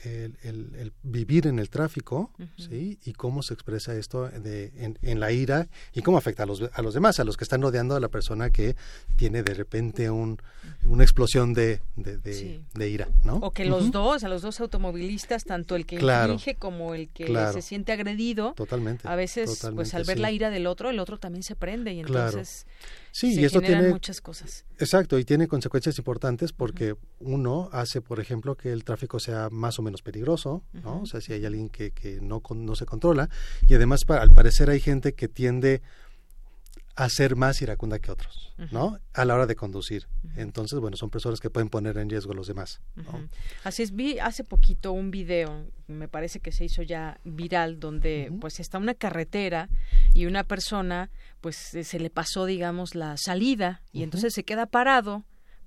el, 0.04 0.92
vivir 1.02 1.46
en 1.46 1.58
el 1.58 1.70
tráfico, 1.70 2.30
¿sí? 2.56 2.98
Y 3.04 3.12
cómo 3.12 3.42
se 3.42 3.54
expresa 3.54 3.94
esto 3.94 4.28
de, 4.28 4.72
en, 5.02 5.20
la 5.20 5.32
ira 5.32 5.68
y 5.94 6.02
cómo 6.02 6.18
afecta 6.18 6.42
a 6.42 6.46
los, 6.46 6.62
a 6.72 6.82
los 6.82 6.94
demás, 6.94 7.18
a 7.20 7.24
los 7.24 7.36
que 7.36 7.44
están 7.44 7.62
rodeando 7.62 7.96
a 7.96 8.00
la 8.00 8.08
persona 8.08 8.50
que 8.50 8.76
tiene 9.16 9.42
de 9.42 9.54
repente 9.54 10.10
un, 10.10 10.40
una 10.84 11.02
explosión 11.02 11.54
de, 11.54 11.80
de, 11.96 12.88
ira, 12.88 13.08
¿no? 13.24 13.36
O 13.36 13.50
que 13.50 13.64
los 13.64 13.90
dos, 13.90 14.24
a 14.24 14.28
los 14.28 14.42
dos 14.42 14.60
automovilistas, 14.60 15.44
tanto 15.44 15.76
el 15.76 15.86
que 15.86 15.96
claro, 15.96 16.36
como 16.58 16.94
el 16.94 17.08
que 17.08 17.26
se 17.52 17.62
siente 17.62 17.92
agredido, 17.92 18.52
totalmente, 18.54 19.08
a 19.08 19.16
veces, 19.16 19.66
pues 19.74 19.94
al 19.94 20.04
ver 20.04 20.18
la 20.18 20.30
ira 20.30 20.50
del 20.50 20.66
otro, 20.66 20.90
el 20.90 20.98
otro 20.98 21.18
también 21.18 21.42
se 21.42 21.56
prende 21.56 21.92
y 21.92 22.00
entonces... 22.00 22.66
Sí, 23.16 23.40
y 23.40 23.46
esto 23.46 23.62
tiene 23.62 23.88
muchas 23.88 24.20
cosas. 24.20 24.66
Exacto, 24.78 25.18
y 25.18 25.24
tiene 25.24 25.48
consecuencias 25.48 25.96
importantes 25.96 26.52
porque 26.52 26.96
uno 27.18 27.70
hace, 27.72 28.02
por 28.02 28.20
ejemplo, 28.20 28.56
que 28.56 28.70
el 28.70 28.84
tráfico 28.84 29.18
sea 29.20 29.48
más 29.50 29.78
o 29.78 29.82
menos 29.82 30.02
peligroso, 30.02 30.64
¿no? 30.74 31.00
O 31.00 31.06
sea, 31.06 31.22
si 31.22 31.32
hay 31.32 31.46
alguien 31.46 31.70
que, 31.70 31.92
que 31.92 32.20
no, 32.20 32.42
no 32.54 32.74
se 32.74 32.84
controla, 32.84 33.30
y 33.66 33.72
además, 33.72 34.02
al 34.06 34.32
parecer, 34.32 34.68
hay 34.68 34.80
gente 34.80 35.14
que 35.14 35.28
tiende 35.28 35.80
a 36.96 37.10
ser 37.10 37.36
más 37.36 37.60
iracunda 37.60 37.98
que 37.98 38.10
otros, 38.10 38.54
¿no? 38.72 38.98
A 39.12 39.24
la 39.26 39.34
hora 39.34 39.46
de 39.46 39.54
conducir. 39.54 40.08
Entonces, 40.34 40.80
bueno, 40.80 40.96
son 40.96 41.10
personas 41.10 41.40
que 41.40 41.50
pueden 41.50 41.68
poner 41.68 41.98
en 41.98 42.08
riesgo 42.08 42.32
a 42.32 42.34
los 42.34 42.46
demás. 42.46 42.80
Así 43.64 43.82
es, 43.82 43.94
vi 43.94 44.18
hace 44.18 44.44
poquito 44.44 44.92
un 44.92 45.10
video, 45.10 45.66
me 45.88 46.08
parece 46.08 46.40
que 46.40 46.52
se 46.52 46.64
hizo 46.64 46.82
ya 46.82 47.20
viral, 47.24 47.78
donde 47.80 48.32
pues 48.40 48.60
está 48.60 48.78
una 48.78 48.94
carretera 48.94 49.68
y 50.14 50.24
una 50.24 50.42
persona, 50.42 51.10
pues 51.42 51.56
se 51.56 52.00
le 52.00 52.08
pasó, 52.08 52.46
digamos, 52.46 52.94
la 52.94 53.18
salida 53.18 53.82
y 53.92 54.02
entonces 54.02 54.32
se 54.32 54.44
queda 54.44 54.64
parado 54.64 55.24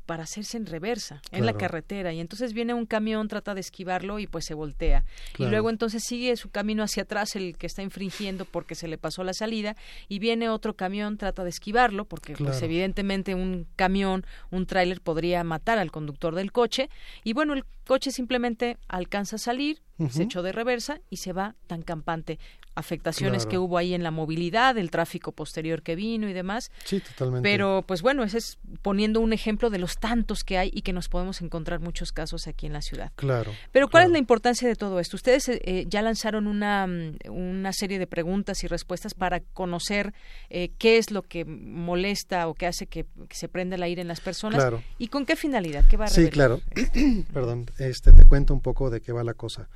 para 0.09 0.23
hacerse 0.23 0.57
en 0.57 0.65
reversa 0.65 1.21
en 1.31 1.45
la 1.45 1.53
carretera. 1.53 2.11
Y 2.11 2.19
entonces 2.19 2.53
viene 2.53 2.73
un 2.73 2.87
camión 2.87 3.27
trata 3.27 3.53
de 3.53 3.61
esquivarlo 3.61 4.17
y 4.17 4.25
pues 4.25 4.43
se 4.43 4.55
voltea. 4.55 5.05
Y 5.37 5.45
luego 5.45 5.69
entonces 5.69 6.03
sigue 6.03 6.35
su 6.35 6.49
camino 6.49 6.81
hacia 6.81 7.03
atrás 7.03 7.35
el 7.35 7.55
que 7.55 7.67
está 7.67 7.83
infringiendo 7.83 8.45
porque 8.45 8.73
se 8.73 8.87
le 8.87 8.97
pasó 8.97 9.23
la 9.23 9.35
salida 9.35 9.75
y 10.07 10.17
viene 10.17 10.49
otro 10.49 10.75
camión 10.75 11.17
trata 11.17 11.43
de 11.43 11.51
esquivarlo 11.51 12.05
porque 12.05 12.33
pues 12.33 12.59
evidentemente 12.63 13.35
un 13.35 13.67
camión 13.75 14.25
un 14.49 14.65
tráiler 14.65 14.99
podría 14.99 15.43
matar 15.43 15.77
al 15.77 15.91
conductor 15.91 16.33
del 16.33 16.51
coche. 16.51 16.89
Y 17.23 17.33
bueno 17.33 17.53
el 17.53 17.63
coche 17.85 18.09
simplemente 18.09 18.77
alcanza 18.87 19.35
a 19.35 19.39
salir 19.39 19.79
se 20.09 20.23
echó 20.23 20.41
de 20.41 20.51
reversa 20.51 21.01
y 21.09 21.17
se 21.17 21.33
va 21.33 21.55
tan 21.67 21.81
campante 21.81 22.39
afectaciones 22.79 23.45
que 23.45 23.57
hubo 23.57 23.77
ahí 23.77 23.93
en 23.93 24.03
la 24.03 24.11
movilidad, 24.11 24.77
el 24.77 24.89
tráfico 24.89 25.31
posterior 25.31 25.83
que 25.83 25.95
vino 25.95 26.27
y 26.27 26.33
demás. 26.33 26.71
Sí, 26.85 26.99
totalmente. 26.99 27.47
Pero, 27.47 27.83
pues 27.85 28.01
bueno, 28.01 28.23
ese 28.23 28.39
es 28.39 28.57
poniendo 28.81 29.19
un 29.19 29.33
ejemplo 29.33 29.69
de 29.69 29.77
los 29.77 29.97
tantos 29.97 30.43
que 30.43 30.57
hay 30.57 30.71
y 30.73 30.81
que 30.81 30.93
nos 30.93 31.09
podemos 31.09 31.41
encontrar 31.41 31.81
muchos 31.81 32.11
casos 32.11 32.47
aquí 32.47 32.65
en 32.65 32.73
la 32.73 32.81
ciudad. 32.81 33.11
Claro. 33.15 33.51
Pero, 33.71 33.89
¿cuál 33.89 34.05
es 34.05 34.11
la 34.11 34.17
importancia 34.17 34.67
de 34.67 34.75
todo 34.75 34.99
esto? 34.99 35.17
Ustedes 35.17 35.49
eh, 35.49 35.61
eh, 35.63 35.85
ya 35.87 36.01
lanzaron 36.01 36.47
una, 36.47 36.87
mm, 36.87 37.17
una 37.29 37.73
serie 37.73 37.99
de 37.99 38.07
preguntas 38.07 38.63
y 38.63 38.67
respuestas 38.67 39.13
para 39.13 39.41
conocer 39.41 40.13
eh, 40.49 40.71
qué 40.77 40.97
es 40.97 41.11
lo 41.11 41.23
que 41.23 41.45
molesta 41.45 42.47
o 42.47 42.53
qué 42.53 42.65
hace 42.65 42.87
que, 42.87 43.05
se 43.31 43.49
prenda 43.49 43.75
el 43.75 43.83
aire 43.83 44.01
en 44.01 44.07
las 44.07 44.21
personas. 44.21 44.59
Claro. 44.59 44.81
¿Y 44.97 45.09
con 45.09 45.25
qué 45.25 45.35
finalidad? 45.35 45.85
¿Qué 45.87 45.97
va 45.97 46.05
a 46.05 46.07
Sí, 46.07 46.29
claro. 46.29 46.61
Perdón, 47.33 47.65
este, 47.77 48.11
te 48.11 48.25
cuento 48.25 48.53
un 48.53 48.61
poco 48.61 48.89
de 48.89 49.01
qué 49.01 49.11
va 49.11 49.23
la 49.23 49.33
cosa 49.33 49.69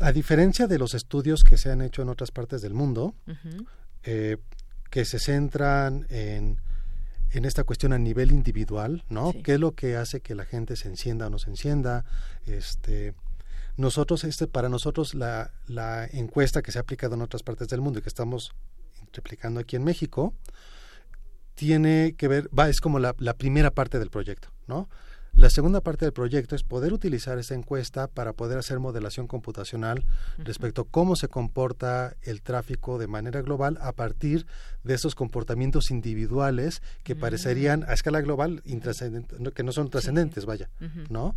a 0.00 0.12
diferencia 0.12 0.66
de 0.66 0.78
los 0.78 0.94
estudios 0.94 1.44
que 1.44 1.56
se 1.56 1.70
han 1.70 1.82
hecho 1.82 2.02
en 2.02 2.08
otras 2.08 2.30
partes 2.30 2.60
del 2.62 2.74
mundo, 2.74 3.14
eh, 4.02 4.36
que 4.90 5.04
se 5.04 5.18
centran 5.18 6.06
en, 6.10 6.58
en, 7.30 7.44
esta 7.44 7.64
cuestión 7.64 7.92
a 7.92 7.98
nivel 7.98 8.32
individual, 8.32 9.04
¿no? 9.08 9.34
¿Qué 9.42 9.54
es 9.54 9.60
lo 9.60 9.72
que 9.72 9.96
hace 9.96 10.20
que 10.20 10.34
la 10.34 10.44
gente 10.44 10.76
se 10.76 10.88
encienda 10.88 11.26
o 11.26 11.30
no 11.30 11.38
se 11.38 11.50
encienda? 11.50 12.04
Este, 12.46 13.14
nosotros, 13.76 14.24
este, 14.24 14.46
para 14.46 14.68
nosotros, 14.68 15.14
la, 15.14 15.50
la 15.66 16.06
encuesta 16.06 16.62
que 16.62 16.72
se 16.72 16.78
ha 16.78 16.82
aplicado 16.82 17.14
en 17.14 17.22
otras 17.22 17.42
partes 17.42 17.68
del 17.68 17.80
mundo 17.80 17.98
y 17.98 18.02
que 18.02 18.08
estamos 18.08 18.52
replicando 19.12 19.60
aquí 19.60 19.76
en 19.76 19.84
México, 19.84 20.34
tiene 21.54 22.14
que 22.16 22.28
ver, 22.28 22.48
va, 22.56 22.68
es 22.68 22.80
como 22.80 22.98
la, 22.98 23.14
la 23.18 23.34
primera 23.34 23.70
parte 23.70 23.98
del 23.98 24.10
proyecto, 24.10 24.48
¿no? 24.66 24.88
La 25.36 25.50
segunda 25.50 25.82
parte 25.82 26.06
del 26.06 26.14
proyecto 26.14 26.56
es 26.56 26.62
poder 26.62 26.94
utilizar 26.94 27.38
esa 27.38 27.54
encuesta 27.54 28.06
para 28.08 28.32
poder 28.32 28.56
hacer 28.56 28.78
modelación 28.80 29.26
computacional 29.26 30.02
respecto 30.38 30.82
a 30.82 30.84
cómo 30.90 31.14
se 31.14 31.28
comporta 31.28 32.16
el 32.22 32.40
tráfico 32.40 32.98
de 32.98 33.06
manera 33.06 33.42
global 33.42 33.76
a 33.82 33.92
partir 33.92 34.46
de 34.82 34.94
esos 34.94 35.14
comportamientos 35.14 35.90
individuales 35.90 36.80
que 37.04 37.14
mm. 37.14 37.20
parecerían 37.20 37.84
a 37.84 37.92
escala 37.92 38.22
global 38.22 38.62
que 39.54 39.62
no 39.62 39.72
son 39.72 39.90
trascendentes, 39.90 40.46
vaya, 40.46 40.70
¿no? 41.10 41.36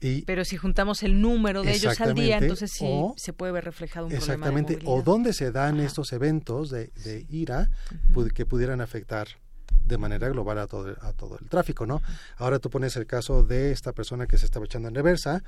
Y 0.00 0.22
Pero 0.22 0.44
si 0.46 0.56
juntamos 0.56 1.02
el 1.02 1.20
número 1.20 1.62
de 1.62 1.74
ellos 1.74 2.00
al 2.00 2.14
día, 2.14 2.38
entonces 2.38 2.72
sí 2.72 2.86
se 3.16 3.32
puede 3.34 3.52
ver 3.52 3.64
reflejado 3.64 4.06
un 4.06 4.12
exactamente, 4.12 4.76
problema 4.76 4.94
o 4.94 5.02
dónde 5.02 5.34
se 5.34 5.52
dan 5.52 5.80
estos 5.80 6.12
eventos 6.12 6.70
de, 6.70 6.90
ira 7.28 7.70
que 8.34 8.46
pudieran 8.46 8.80
afectar 8.80 9.28
de 9.84 9.98
manera 9.98 10.28
global 10.28 10.58
a 10.58 10.66
todo, 10.66 10.96
a 11.00 11.12
todo 11.12 11.38
el 11.38 11.48
tráfico, 11.48 11.86
¿no? 11.86 12.02
Ahora 12.36 12.58
tú 12.58 12.70
pones 12.70 12.96
el 12.96 13.06
caso 13.06 13.42
de 13.42 13.72
esta 13.72 13.92
persona 13.92 14.26
que 14.26 14.38
se 14.38 14.46
estaba 14.46 14.64
echando 14.64 14.88
en 14.88 14.94
reversa. 14.94 15.42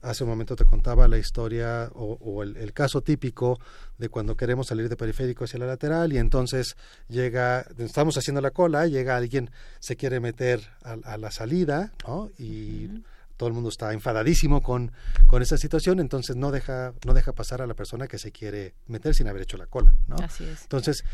Hace 0.00 0.24
un 0.24 0.30
momento 0.30 0.56
te 0.56 0.64
contaba 0.64 1.06
la 1.08 1.18
historia 1.18 1.90
o, 1.94 2.42
el, 2.42 2.72
caso 2.72 3.02
típico 3.02 3.60
de 3.98 4.08
cuando 4.08 4.36
queremos 4.36 4.66
salir 4.66 4.88
de 4.88 4.96
periférico 4.96 5.44
hacia 5.44 5.60
la 5.60 5.66
lateral 5.66 6.12
y 6.12 6.18
entonces 6.18 6.76
llega, 7.08 7.66
estamos 7.78 8.16
haciendo 8.16 8.40
la 8.40 8.50
cola, 8.50 8.86
llega 8.86 9.16
alguien, 9.16 9.50
se 9.78 9.96
quiere 9.96 10.18
meter 10.18 10.60
a, 10.82 11.16
la 11.18 11.30
salida, 11.30 11.92
¿no? 12.06 12.30
Y 12.38 12.88
todo 13.36 13.48
el 13.48 13.54
mundo 13.54 13.68
está 13.68 13.92
enfadadísimo 13.92 14.62
con, 14.62 14.92
con 15.26 15.42
esa 15.42 15.56
situación, 15.56 16.00
entonces 16.00 16.34
no 16.34 16.50
deja, 16.50 16.94
no 17.06 17.14
deja 17.14 17.32
pasar 17.32 17.62
a 17.62 17.66
la 17.66 17.74
persona 17.74 18.08
que 18.08 18.18
se 18.18 18.32
quiere 18.32 18.74
meter 18.88 19.14
sin 19.14 19.28
haber 19.28 19.42
hecho 19.42 19.56
la 19.56 19.66
cola, 19.66 19.94
¿no? 20.08 20.16
Así 20.16 20.44
es. 20.44 20.62
Entonces, 20.62 21.04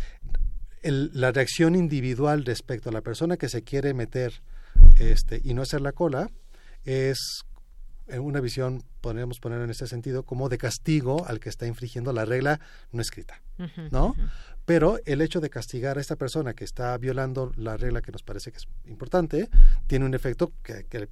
la 0.90 1.32
reacción 1.32 1.74
individual 1.74 2.44
respecto 2.44 2.90
a 2.90 2.92
la 2.92 3.00
persona 3.00 3.36
que 3.36 3.48
se 3.48 3.62
quiere 3.62 3.94
meter 3.94 4.42
este, 4.98 5.40
y 5.44 5.54
no 5.54 5.62
hacer 5.62 5.80
la 5.80 5.92
cola 5.92 6.30
es 6.84 7.44
una 8.16 8.40
visión, 8.40 8.82
podríamos 9.02 9.38
poner 9.38 9.60
en 9.60 9.70
este 9.70 9.86
sentido, 9.86 10.22
como 10.22 10.48
de 10.48 10.56
castigo 10.56 11.26
al 11.26 11.40
que 11.40 11.50
está 11.50 11.66
infringiendo 11.66 12.12
la 12.12 12.24
regla 12.24 12.58
no 12.90 13.02
escrita, 13.02 13.42
¿no? 13.90 14.14
Pero 14.64 14.98
el 15.04 15.20
hecho 15.20 15.40
de 15.40 15.50
castigar 15.50 15.98
a 15.98 16.00
esta 16.00 16.16
persona 16.16 16.54
que 16.54 16.64
está 16.64 16.96
violando 16.96 17.52
la 17.56 17.76
regla 17.76 18.00
que 18.00 18.12
nos 18.12 18.22
parece 18.22 18.50
que 18.50 18.58
es 18.58 18.68
importante, 18.86 19.50
tiene 19.86 20.06
un 20.06 20.14
efecto 20.14 20.52
que, 20.62 20.84
que 20.84 21.08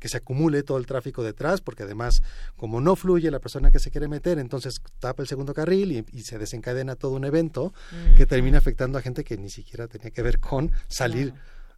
que 0.00 0.08
se 0.08 0.18
acumule 0.18 0.62
todo 0.62 0.78
el 0.78 0.86
tráfico 0.86 1.22
detrás, 1.22 1.60
porque 1.60 1.82
además, 1.82 2.22
como 2.56 2.80
no 2.80 2.96
fluye 2.96 3.30
la 3.30 3.40
persona 3.40 3.70
que 3.70 3.78
se 3.78 3.90
quiere 3.90 4.08
meter, 4.08 4.38
entonces 4.38 4.80
tapa 4.98 5.22
el 5.22 5.28
segundo 5.28 5.54
carril 5.54 6.04
y, 6.12 6.22
se 6.22 6.38
desencadena 6.38 6.94
todo 6.94 7.12
un 7.12 7.24
evento 7.24 7.72
que 8.16 8.26
termina 8.26 8.58
afectando 8.58 8.98
a 8.98 9.02
gente 9.02 9.24
que 9.24 9.38
ni 9.38 9.48
siquiera 9.48 9.88
tenía 9.88 10.10
que 10.10 10.22
ver 10.22 10.40
con 10.40 10.72
salir 10.88 11.32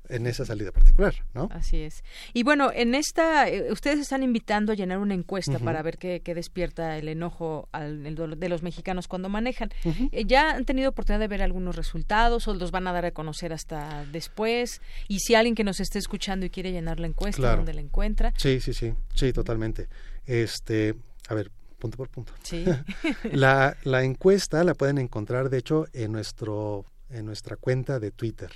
en 0.09 0.27
esa 0.27 0.45
salida 0.45 0.73
particular, 0.73 1.15
¿no? 1.35 1.49
Así 1.53 1.79
es. 1.79 2.03
Y 2.33 2.43
bueno, 2.43 2.71
en 2.75 2.95
esta, 2.95 3.49
eh, 3.49 3.71
ustedes 3.71 4.01
están 4.01 4.23
invitando 4.23 4.73
a 4.73 4.75
llenar 4.75 4.99
una 4.99 5.15
encuesta 5.15 5.59
para 5.59 5.83
ver 5.83 5.99
qué, 5.99 6.21
despierta 6.35 6.97
el 6.99 7.09
enojo 7.09 7.69
de 7.73 8.49
los 8.49 8.63
mexicanos 8.63 9.09
cuando 9.09 9.29
manejan. 9.29 9.71
Eh, 10.13 10.25
¿Ya 10.27 10.51
han 10.51 10.65
tenido 10.65 10.91
oportunidad 10.91 11.21
de 11.21 11.29
ver 11.29 11.43
algunos 11.43 11.77
resultados 11.77 12.49
o 12.49 12.55
los 12.55 12.71
van 12.71 12.87
a 12.87 12.93
dar 12.93 13.05
a 13.05 13.11
conocer 13.13 13.53
hasta 13.53 14.05
después? 14.07 14.81
Y 15.09 15.21
si 15.21 15.35
alguien 15.35 15.55
que 15.55 15.65
nos 15.65 15.81
esté 15.81 15.99
escuchando 15.99 16.47
y 16.47 16.51
quiere 16.51 16.73
llenar 16.73 17.01
la 17.01 17.07
encuesta, 17.07 17.57
¿dónde 17.57 17.75
la 17.75 17.81
encuentra? 17.81 18.33
Sí, 18.37 18.61
sí, 18.61 18.75
sí, 18.75 18.93
sí, 19.15 19.33
totalmente. 19.33 19.89
Este, 20.27 20.95
a 21.29 21.35
ver, 21.35 21.51
punto 21.79 21.97
por 21.97 22.09
punto. 22.09 22.33
Sí. 22.43 22.65
la, 23.33 23.77
la 23.85 24.03
encuesta 24.03 24.63
la 24.65 24.75
pueden 24.75 24.99
encontrar, 24.99 25.51
de 25.51 25.59
hecho, 25.59 25.87
en 25.93 26.13
nuestro 26.13 26.85
en 27.11 27.27
nuestra 27.27 27.57
cuenta 27.57 27.99
de 27.99 28.11
Twitter. 28.11 28.51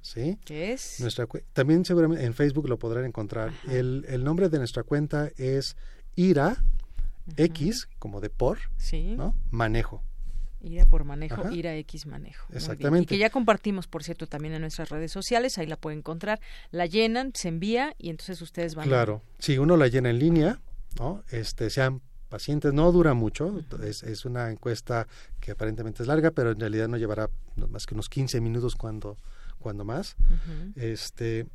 ¿Sí? 0.00 0.38
¿Qué 0.44 0.72
es? 0.72 1.00
Nuestra, 1.00 1.26
también 1.52 1.84
seguramente 1.84 2.24
en 2.24 2.34
Facebook 2.34 2.68
lo 2.68 2.78
podrán 2.78 3.04
encontrar. 3.04 3.52
El, 3.68 4.04
el, 4.08 4.24
nombre 4.24 4.48
de 4.48 4.58
nuestra 4.58 4.82
cuenta 4.82 5.30
es 5.36 5.76
IRA 6.16 6.56
X, 7.36 7.88
como 7.98 8.20
de 8.20 8.30
por, 8.30 8.58
¿Sí? 8.76 9.14
¿no? 9.16 9.34
Manejo. 9.50 10.02
IRA 10.60 10.86
por 10.86 11.04
manejo, 11.04 11.50
IRA 11.52 11.76
X 11.76 12.06
manejo. 12.06 12.46
Exactamente. 12.52 13.14
Y 13.14 13.16
que 13.16 13.18
ya 13.18 13.30
compartimos, 13.30 13.86
por 13.86 14.02
cierto, 14.02 14.26
también 14.26 14.54
en 14.54 14.62
nuestras 14.62 14.88
redes 14.88 15.12
sociales, 15.12 15.56
ahí 15.58 15.66
la 15.66 15.76
pueden 15.76 16.00
encontrar. 16.00 16.40
La 16.70 16.86
llenan, 16.86 17.32
se 17.34 17.48
envía 17.48 17.94
y 17.98 18.10
entonces 18.10 18.42
ustedes 18.42 18.74
van. 18.74 18.88
Claro, 18.88 19.22
si 19.38 19.58
uno 19.58 19.76
la 19.76 19.86
llena 19.86 20.10
en 20.10 20.18
línea, 20.18 20.60
¿no? 20.98 21.22
Este, 21.30 21.70
sean 21.70 22.02
pacientes. 22.28 22.72
No 22.72 22.90
dura 22.92 23.14
mucho, 23.14 23.62
es, 23.82 24.02
es, 24.02 24.24
una 24.24 24.50
encuesta 24.50 25.06
que 25.40 25.52
aparentemente 25.52 26.02
es 26.02 26.08
larga, 26.08 26.30
pero 26.30 26.52
en 26.52 26.60
realidad 26.60 26.88
no 26.88 26.96
llevará 26.96 27.30
más 27.70 27.86
que 27.86 27.94
unos 27.94 28.08
15 28.08 28.40
minutos 28.40 28.76
cuando, 28.76 29.16
cuando 29.58 29.84
más. 29.84 30.16
este, 30.76 31.46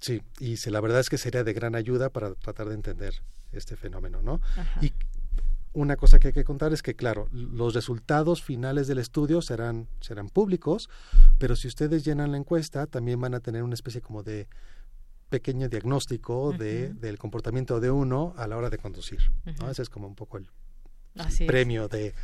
sí, 0.00 0.22
y 0.40 0.56
la 0.70 0.80
verdad 0.80 1.00
es 1.00 1.10
que 1.10 1.18
sería 1.18 1.44
de 1.44 1.52
gran 1.52 1.74
ayuda 1.74 2.10
para 2.10 2.34
tratar 2.34 2.68
de 2.68 2.74
entender 2.74 3.22
este 3.52 3.76
fenómeno, 3.76 4.22
¿no? 4.22 4.40
Y 4.80 4.92
una 5.74 5.96
cosa 5.96 6.18
que 6.18 6.28
hay 6.28 6.32
que 6.34 6.44
contar 6.44 6.72
es 6.72 6.82
que, 6.82 6.94
claro, 6.94 7.28
los 7.32 7.74
resultados 7.74 8.42
finales 8.42 8.86
del 8.88 8.98
estudio 8.98 9.40
serán, 9.40 9.88
serán 10.00 10.28
públicos, 10.28 10.90
pero 11.38 11.56
si 11.56 11.68
ustedes 11.68 12.04
llenan 12.04 12.32
la 12.32 12.36
encuesta, 12.36 12.86
también 12.86 13.20
van 13.20 13.34
a 13.34 13.40
tener 13.40 13.62
una 13.62 13.74
especie 13.74 14.02
como 14.02 14.22
de 14.22 14.48
pequeño 15.32 15.70
diagnóstico 15.70 16.52
de, 16.52 16.92
del 16.92 17.16
comportamiento 17.16 17.80
de 17.80 17.90
uno 17.90 18.34
a 18.36 18.46
la 18.46 18.58
hora 18.58 18.68
de 18.68 18.76
conducir. 18.76 19.18
Ese 19.70 19.80
es 19.80 19.88
como 19.88 20.06
un 20.06 20.14
poco 20.14 20.36
el 20.36 20.46
premio 21.46 21.88
de 21.88 22.14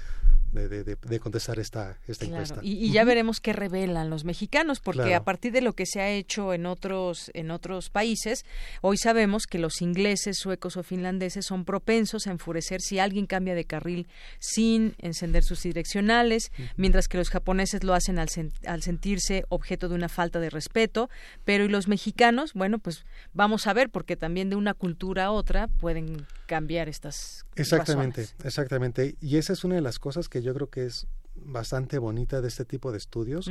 de, 0.52 1.20
contestar 1.20 1.58
esta, 1.58 1.98
esta 2.06 2.24
encuesta. 2.24 2.60
Y, 2.62 2.90
ya 2.92 3.04
veremos 3.04 3.40
qué 3.40 3.52
revelan 3.52 4.10
los 4.10 4.24
mexicanos, 4.24 4.80
porque 4.80 5.14
a 5.14 5.24
partir 5.24 5.52
de 5.52 5.60
lo 5.60 5.74
que 5.74 5.86
se 5.86 6.00
ha 6.00 6.10
hecho 6.10 6.52
en 6.54 6.66
otros, 6.66 7.30
en 7.34 7.50
otros 7.50 7.90
países, 7.90 8.44
hoy 8.80 8.96
sabemos 8.96 9.46
que 9.46 9.58
los 9.58 9.82
ingleses, 9.82 10.38
suecos 10.38 10.76
o 10.76 10.82
finlandeses 10.82 11.46
son 11.46 11.64
propensos 11.64 12.26
a 12.26 12.30
enfurecer 12.30 12.80
si 12.80 12.98
alguien 12.98 13.26
cambia 13.26 13.54
de 13.54 13.64
carril 13.64 14.08
sin 14.38 14.94
encender 14.98 15.44
sus 15.44 15.62
direccionales, 15.62 16.50
mientras 16.76 17.08
que 17.08 17.18
los 17.18 17.30
japoneses 17.30 17.84
lo 17.84 17.94
hacen 17.94 18.18
al, 18.18 18.28
al 18.66 18.82
sentirse 18.82 19.44
objeto 19.48 19.88
de 19.88 19.94
una 19.94 20.08
falta 20.08 20.40
de 20.40 20.50
respeto, 20.50 21.10
pero 21.44 21.64
y 21.64 21.68
los 21.68 21.88
mexicanos, 21.88 22.52
bueno, 22.54 22.78
pues 22.78 23.04
vamos 23.32 23.66
a 23.66 23.72
ver, 23.72 23.90
porque 23.90 24.16
también 24.16 24.50
de 24.50 24.56
una 24.56 24.74
cultura 24.74 25.26
a 25.26 25.30
otra 25.30 25.68
pueden 25.68 26.26
cambiar 26.46 26.88
estas 26.88 27.44
Exactamente, 27.56 28.28
exactamente. 28.44 29.16
Y 29.20 29.36
esa 29.36 29.52
es 29.52 29.64
una 29.64 29.74
de 29.74 29.80
las 29.80 29.98
cosas 29.98 30.28
que 30.28 30.37
yo 30.42 30.54
creo 30.54 30.70
que 30.70 30.84
es 30.84 31.06
bastante 31.34 31.98
bonita 31.98 32.40
de 32.40 32.48
este 32.48 32.64
tipo 32.64 32.92
de 32.92 32.98
estudios, 32.98 33.50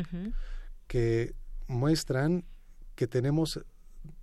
que 0.87 1.33
muestran 1.67 2.45
que 2.95 3.07
tenemos 3.07 3.61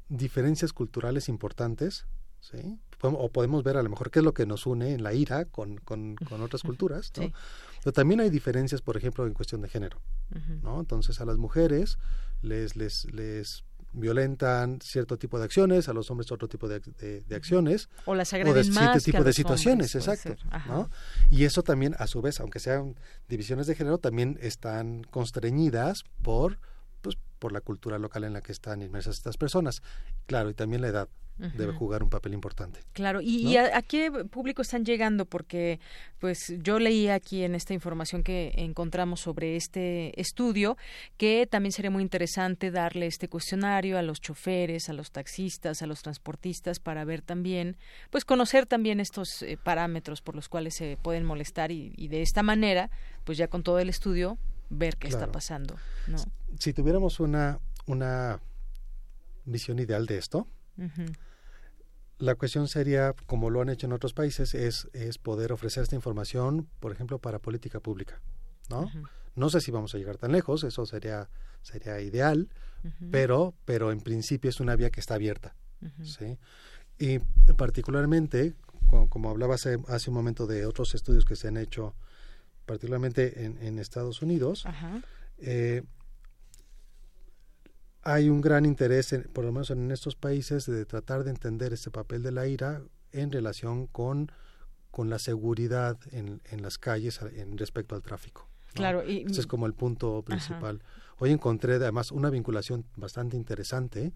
diferencias 0.08 0.72
culturales 0.72 1.28
importantes, 1.28 2.06
¿sí? 2.40 2.78
O 3.00 3.30
podemos 3.30 3.62
ver 3.64 3.76
a 3.76 3.82
lo 3.82 3.90
mejor 3.90 4.10
qué 4.10 4.20
es 4.20 4.24
lo 4.24 4.32
que 4.32 4.46
nos 4.46 4.64
une 4.64 4.92
en 4.92 5.02
la 5.02 5.12
ira 5.12 5.44
con, 5.44 5.76
con, 5.76 6.16
otras 6.40 6.62
culturas, 6.62 7.12
¿no? 7.18 7.32
Pero 7.82 7.92
también 7.92 8.20
hay 8.20 8.30
diferencias, 8.30 8.80
por 8.80 8.96
ejemplo, 8.96 9.26
en 9.26 9.34
cuestión 9.34 9.60
de 9.60 9.68
género, 9.68 10.00
¿no? 10.62 10.80
Entonces 10.80 11.20
a 11.20 11.26
las 11.26 11.36
mujeres 11.36 11.98
les, 12.40 12.76
les, 12.76 13.04
les 13.12 13.64
violentan 13.94 14.80
cierto 14.82 15.16
tipo 15.16 15.38
de 15.38 15.44
acciones, 15.44 15.88
a 15.88 15.92
los 15.92 16.10
hombres 16.10 16.30
otro 16.30 16.48
tipo 16.48 16.68
de, 16.68 16.80
acciones. 17.34 17.88
O 18.04 18.14
las 18.14 18.32
agreden 18.32 18.52
o 18.52 18.54
de 18.54 19.00
tipo 19.00 19.24
de 19.24 19.32
situaciones, 19.32 19.94
exacto. 19.94 20.36
Y 21.30 21.44
eso 21.44 21.62
también, 21.62 21.94
a 21.98 22.06
su 22.06 22.20
vez, 22.20 22.40
aunque 22.40 22.58
sean 22.58 22.96
divisiones 23.28 23.66
de 23.66 23.74
género, 23.74 23.98
también 23.98 24.38
están 24.40 25.04
constreñidas 25.04 26.04
por, 26.22 26.58
pues, 27.00 27.16
por 27.38 27.52
la 27.52 27.60
cultura 27.60 27.98
local 27.98 28.24
en 28.24 28.32
la 28.32 28.42
que 28.42 28.52
están 28.52 28.82
inmersas 28.82 29.16
estas 29.16 29.36
personas. 29.36 29.82
Claro, 30.26 30.50
y 30.50 30.54
también 30.54 30.82
la 30.82 30.88
edad 30.88 31.08
debe 31.36 31.72
jugar 31.72 32.02
un 32.02 32.10
papel 32.10 32.32
importante. 32.32 32.80
Claro, 32.92 33.20
¿y, 33.20 33.56
a, 33.56 33.82
qué 33.82 34.10
público 34.30 34.62
están 34.62 34.84
llegando? 34.84 35.24
Porque 35.24 35.80
pues 36.20 36.54
yo 36.62 36.78
leí 36.78 37.08
aquí 37.08 37.42
en 37.42 37.54
esta 37.54 37.74
información 37.74 38.22
que 38.22 38.52
encontramos 38.56 39.20
sobre 39.20 39.56
este 39.56 40.18
estudio 40.20 40.76
que 41.16 41.46
también 41.46 41.72
sería 41.72 41.90
muy 41.90 42.02
interesante 42.02 42.70
darle 42.70 43.06
este 43.06 43.28
cuestionario 43.28 43.98
a 43.98 44.02
los 44.02 44.20
choferes, 44.20 44.88
a 44.88 44.92
los 44.92 45.10
taxistas, 45.10 45.82
a 45.82 45.86
los 45.86 46.02
transportistas 46.02 46.78
para 46.78 47.04
ver 47.04 47.20
también, 47.20 47.76
pues 48.10 48.24
conocer 48.24 48.66
también 48.66 49.00
estos 49.00 49.42
eh, 49.42 49.58
parámetros 49.62 50.22
por 50.22 50.36
los 50.36 50.48
cuales 50.48 50.74
se 50.74 50.98
pueden 51.02 51.24
molestar 51.24 51.70
y, 51.72 52.08
de 52.08 52.22
esta 52.22 52.42
manera, 52.42 52.90
pues 53.24 53.38
ya 53.38 53.48
con 53.48 53.62
todo 53.62 53.78
el 53.78 53.88
estudio 53.88 54.38
ver 54.70 54.96
qué 54.96 55.08
está 55.08 55.30
pasando. 55.32 55.76
¿no? 56.06 56.18
Si 56.58 56.72
tuviéramos 56.72 57.20
una, 57.20 57.58
una 57.86 58.40
visión 59.44 59.78
ideal 59.78 60.06
de 60.06 60.18
esto, 60.18 60.46
la 62.18 62.34
cuestión 62.36 62.68
sería, 62.68 63.14
como 63.26 63.50
lo 63.50 63.60
han 63.60 63.68
hecho 63.68 63.86
en 63.86 63.92
otros 63.92 64.14
países, 64.14 64.54
es, 64.54 64.88
es 64.92 65.18
poder 65.18 65.52
ofrecer 65.52 65.82
esta 65.82 65.96
información, 65.96 66.68
por 66.80 66.92
ejemplo, 66.92 67.18
para 67.18 67.38
política 67.38 67.80
pública, 67.80 68.20
¿no? 68.70 68.90
No 69.34 69.50
sé 69.50 69.60
si 69.60 69.70
vamos 69.70 69.94
a 69.94 69.98
llegar 69.98 70.16
tan 70.16 70.32
lejos, 70.32 70.62
eso 70.64 70.86
sería, 70.86 71.28
sería 71.62 72.00
ideal, 72.00 72.48
pero, 73.10 73.54
pero 73.64 73.90
en 73.90 74.00
principio 74.00 74.50
es 74.50 74.60
una 74.60 74.76
vía 74.76 74.90
que 74.90 75.00
está 75.00 75.14
abierta, 75.14 75.56
¿sí? 76.02 76.38
Y 76.98 77.18
particularmente, 77.56 78.54
como, 79.08 79.30
hablaba 79.30 79.56
hace, 79.56 79.78
hace, 79.88 80.10
un 80.10 80.14
momento 80.14 80.46
de 80.46 80.66
otros 80.66 80.94
estudios 80.94 81.24
que 81.24 81.34
se 81.34 81.48
han 81.48 81.56
hecho, 81.56 81.94
particularmente 82.64 83.44
en, 83.44 83.58
en 83.58 83.78
Estados 83.80 84.22
Unidos, 84.22 84.64
eh, 85.38 85.82
hay 88.04 88.28
un 88.28 88.40
gran 88.40 88.66
interés, 88.66 89.14
por 89.32 89.44
lo 89.44 89.52
menos 89.52 89.70
en 89.70 89.90
estos 89.90 90.14
países, 90.14 90.66
de 90.66 90.84
tratar 90.84 91.24
de 91.24 91.30
entender 91.30 91.72
este 91.72 91.90
papel 91.90 92.22
de 92.22 92.32
la 92.32 92.46
ira 92.46 92.82
en 93.12 93.32
relación 93.32 93.86
con, 93.86 94.30
con 94.90 95.10
la 95.10 95.18
seguridad 95.18 95.98
en, 96.12 96.40
en 96.50 96.62
las 96.62 96.78
calles 96.78 97.20
en 97.22 97.56
respecto 97.56 97.94
al 97.94 98.02
tráfico. 98.02 98.48
Claro, 98.74 99.08
y, 99.08 99.24
ese 99.30 99.40
es 99.40 99.46
como 99.46 99.66
el 99.66 99.74
punto 99.74 100.22
principal. 100.22 100.82
Hoy 101.18 101.30
encontré 101.30 101.74
además 101.74 102.10
una 102.10 102.28
vinculación 102.28 102.84
bastante 102.96 103.36
interesante 103.36 104.12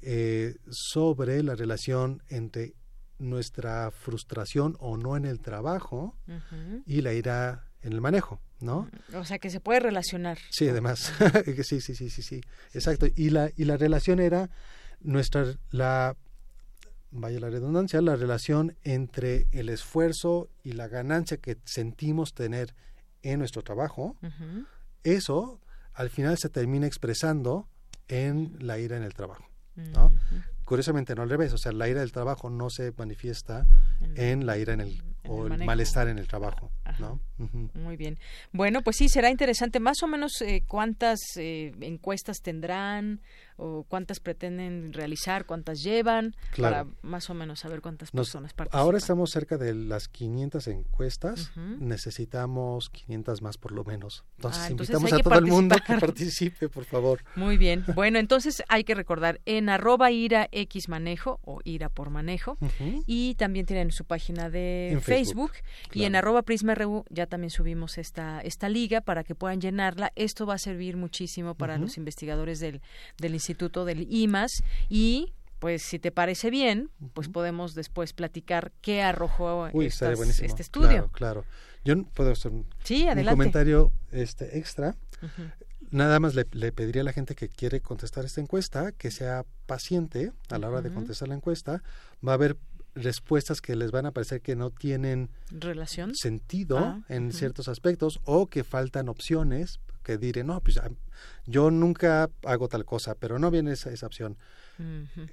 eh, 0.00 0.56
sobre 0.70 1.42
la 1.42 1.56
relación 1.56 2.22
entre 2.28 2.74
nuestra 3.18 3.90
frustración 3.90 4.76
o 4.78 4.96
no 4.96 5.16
en 5.16 5.24
el 5.24 5.40
trabajo 5.40 6.16
y 6.86 7.00
la 7.00 7.12
ira 7.12 7.67
en 7.82 7.92
el 7.92 8.00
manejo. 8.00 8.40
¿no? 8.60 8.88
O 9.14 9.24
sea, 9.24 9.38
que 9.38 9.50
se 9.50 9.60
puede 9.60 9.80
relacionar. 9.80 10.38
Sí, 10.50 10.68
además. 10.68 11.12
sí, 11.64 11.80
sí, 11.80 11.94
sí, 11.94 12.10
sí, 12.10 12.22
sí. 12.22 12.40
Exacto. 12.72 13.06
Y 13.14 13.30
la, 13.30 13.50
y 13.56 13.64
la 13.64 13.76
relación 13.76 14.20
era 14.20 14.50
nuestra, 15.00 15.54
la, 15.70 16.16
vaya 17.10 17.40
la 17.40 17.50
redundancia, 17.50 18.00
la 18.00 18.16
relación 18.16 18.76
entre 18.82 19.46
el 19.52 19.68
esfuerzo 19.68 20.48
y 20.64 20.72
la 20.72 20.88
ganancia 20.88 21.36
que 21.36 21.58
sentimos 21.64 22.34
tener 22.34 22.74
en 23.22 23.38
nuestro 23.38 23.62
trabajo. 23.62 24.16
Eso 25.04 25.60
al 25.94 26.10
final 26.10 26.38
se 26.38 26.48
termina 26.48 26.86
expresando 26.86 27.68
en 28.08 28.56
la 28.60 28.78
ira 28.78 28.96
en 28.96 29.02
el 29.02 29.14
trabajo. 29.14 29.44
¿no? 29.76 30.10
Curiosamente 30.64 31.14
no 31.14 31.22
al 31.22 31.30
revés, 31.30 31.52
o 31.52 31.58
sea, 31.58 31.72
la 31.72 31.88
ira 31.88 32.00
del 32.00 32.12
trabajo 32.12 32.50
no 32.50 32.68
se 32.68 32.92
manifiesta 32.96 33.64
en 34.16 34.44
la 34.44 34.58
ira 34.58 34.74
en 34.74 34.80
el, 34.80 35.02
o 35.26 35.46
el, 35.46 35.64
malestar 35.64 36.08
en 36.08 36.18
el 36.18 36.26
trabajo, 36.26 36.70
¿no? 36.98 37.20
Muy 37.74 37.96
bien. 37.96 38.18
Bueno, 38.52 38.82
pues 38.82 38.96
sí, 38.96 39.08
será 39.08 39.30
interesante. 39.30 39.80
Más 39.80 40.02
o 40.02 40.06
menos 40.06 40.40
eh, 40.40 40.62
cuántas 40.66 41.20
eh, 41.36 41.72
encuestas 41.80 42.40
tendrán 42.42 43.20
o 43.56 43.84
cuántas 43.88 44.20
pretenden 44.20 44.92
realizar, 44.92 45.44
cuántas 45.44 45.82
llevan, 45.82 46.36
para 46.56 46.86
más 47.02 47.28
o 47.28 47.34
menos 47.34 47.58
saber 47.58 47.80
cuántas 47.80 48.12
personas 48.12 48.52
participan. 48.54 48.80
Ahora 48.80 48.98
estamos 48.98 49.30
cerca 49.32 49.56
de 49.58 49.74
las 49.74 50.06
500 50.06 50.68
encuestas, 50.68 51.50
necesitamos 51.56 52.88
500 52.90 53.42
más 53.42 53.58
por 53.58 53.72
lo 53.72 53.82
menos. 53.82 54.24
Entonces, 54.36 54.62
ah, 54.64 54.70
invitamos 54.70 55.12
a 55.12 55.18
todo 55.18 55.38
el 55.38 55.46
mundo 55.46 55.74
que 55.84 55.94
participe, 55.98 56.68
por 56.68 56.84
favor. 56.84 57.24
Muy 57.36 57.56
bien. 57.56 57.84
Bueno, 57.98 58.20
entonces 58.20 58.62
hay 58.68 58.84
que 58.84 58.94
recordar 58.94 59.40
en 59.44 59.68
arroba 59.68 60.12
ira 60.12 60.48
x 60.52 60.88
manejo 60.88 61.40
o 61.42 61.58
ira 61.64 61.88
por 61.88 62.10
manejo 62.10 62.58
y 63.06 63.34
también 63.34 63.66
tienen 63.66 63.90
su 63.90 64.04
página 64.04 64.50
de 64.50 65.00
Facebook, 65.02 65.50
y 65.92 66.04
en 66.04 66.14
arroba 66.14 66.42
prisma 66.42 66.76
ya 67.10 67.26
también 67.28 67.50
subimos 67.50 67.98
esta, 67.98 68.40
esta 68.40 68.68
liga 68.68 69.00
para 69.00 69.24
que 69.24 69.34
puedan 69.34 69.60
llenarla. 69.60 70.12
Esto 70.16 70.46
va 70.46 70.54
a 70.54 70.58
servir 70.58 70.96
muchísimo 70.96 71.54
para 71.54 71.78
los 71.78 71.96
investigadores 71.96 72.60
del, 72.60 72.80
del 73.18 73.34
Instituto 73.34 73.84
del 73.84 74.06
IMAS 74.10 74.62
y 74.88 75.32
pues 75.58 75.82
si 75.82 75.98
te 75.98 76.12
parece 76.12 76.50
bien, 76.50 76.90
pues 77.14 77.28
podemos 77.28 77.74
después 77.74 78.12
platicar 78.12 78.72
qué 78.80 79.02
arrojó 79.02 79.66
este 79.68 80.62
estudio. 80.62 80.88
Claro, 80.88 81.10
claro. 81.12 81.44
Yo 81.84 82.02
puedo 82.04 82.32
hacer 82.32 82.52
un, 82.52 82.66
comentario 83.26 83.92
este 84.12 84.58
extra. 84.58 84.96
Nada 85.90 86.20
más 86.20 86.34
le, 86.34 86.44
pediría 86.44 87.02
a 87.02 87.04
la 87.04 87.12
gente 87.12 87.34
que 87.34 87.48
quiere 87.48 87.80
contestar 87.80 88.24
esta 88.24 88.40
encuesta 88.40 88.92
que 88.92 89.10
sea 89.10 89.44
paciente 89.66 90.32
a 90.50 90.58
la 90.58 90.68
hora 90.68 90.82
de 90.82 90.92
contestar 90.92 91.28
la 91.28 91.34
encuesta. 91.34 91.82
Va 92.26 92.32
a 92.32 92.34
haber 92.34 92.56
respuestas 93.02 93.60
que 93.60 93.76
les 93.76 93.90
van 93.90 94.06
a 94.06 94.12
parecer 94.12 94.40
que 94.40 94.56
no 94.56 94.70
tienen 94.70 95.30
relación 95.50 96.14
sentido 96.14 96.78
ah, 96.78 97.00
en 97.08 97.32
ciertos 97.32 97.68
aspectos 97.68 98.20
o 98.24 98.46
que 98.46 98.64
faltan 98.64 99.08
opciones 99.08 99.80
que 100.02 100.18
diré 100.18 100.44
no 100.44 100.60
pues 100.60 100.80
yo 101.46 101.70
nunca 101.70 102.30
hago 102.44 102.68
tal 102.68 102.84
cosa 102.84 103.14
pero 103.14 103.38
no 103.38 103.50
viene 103.50 103.72
esa, 103.72 103.90
esa 103.90 104.06
opción 104.06 104.36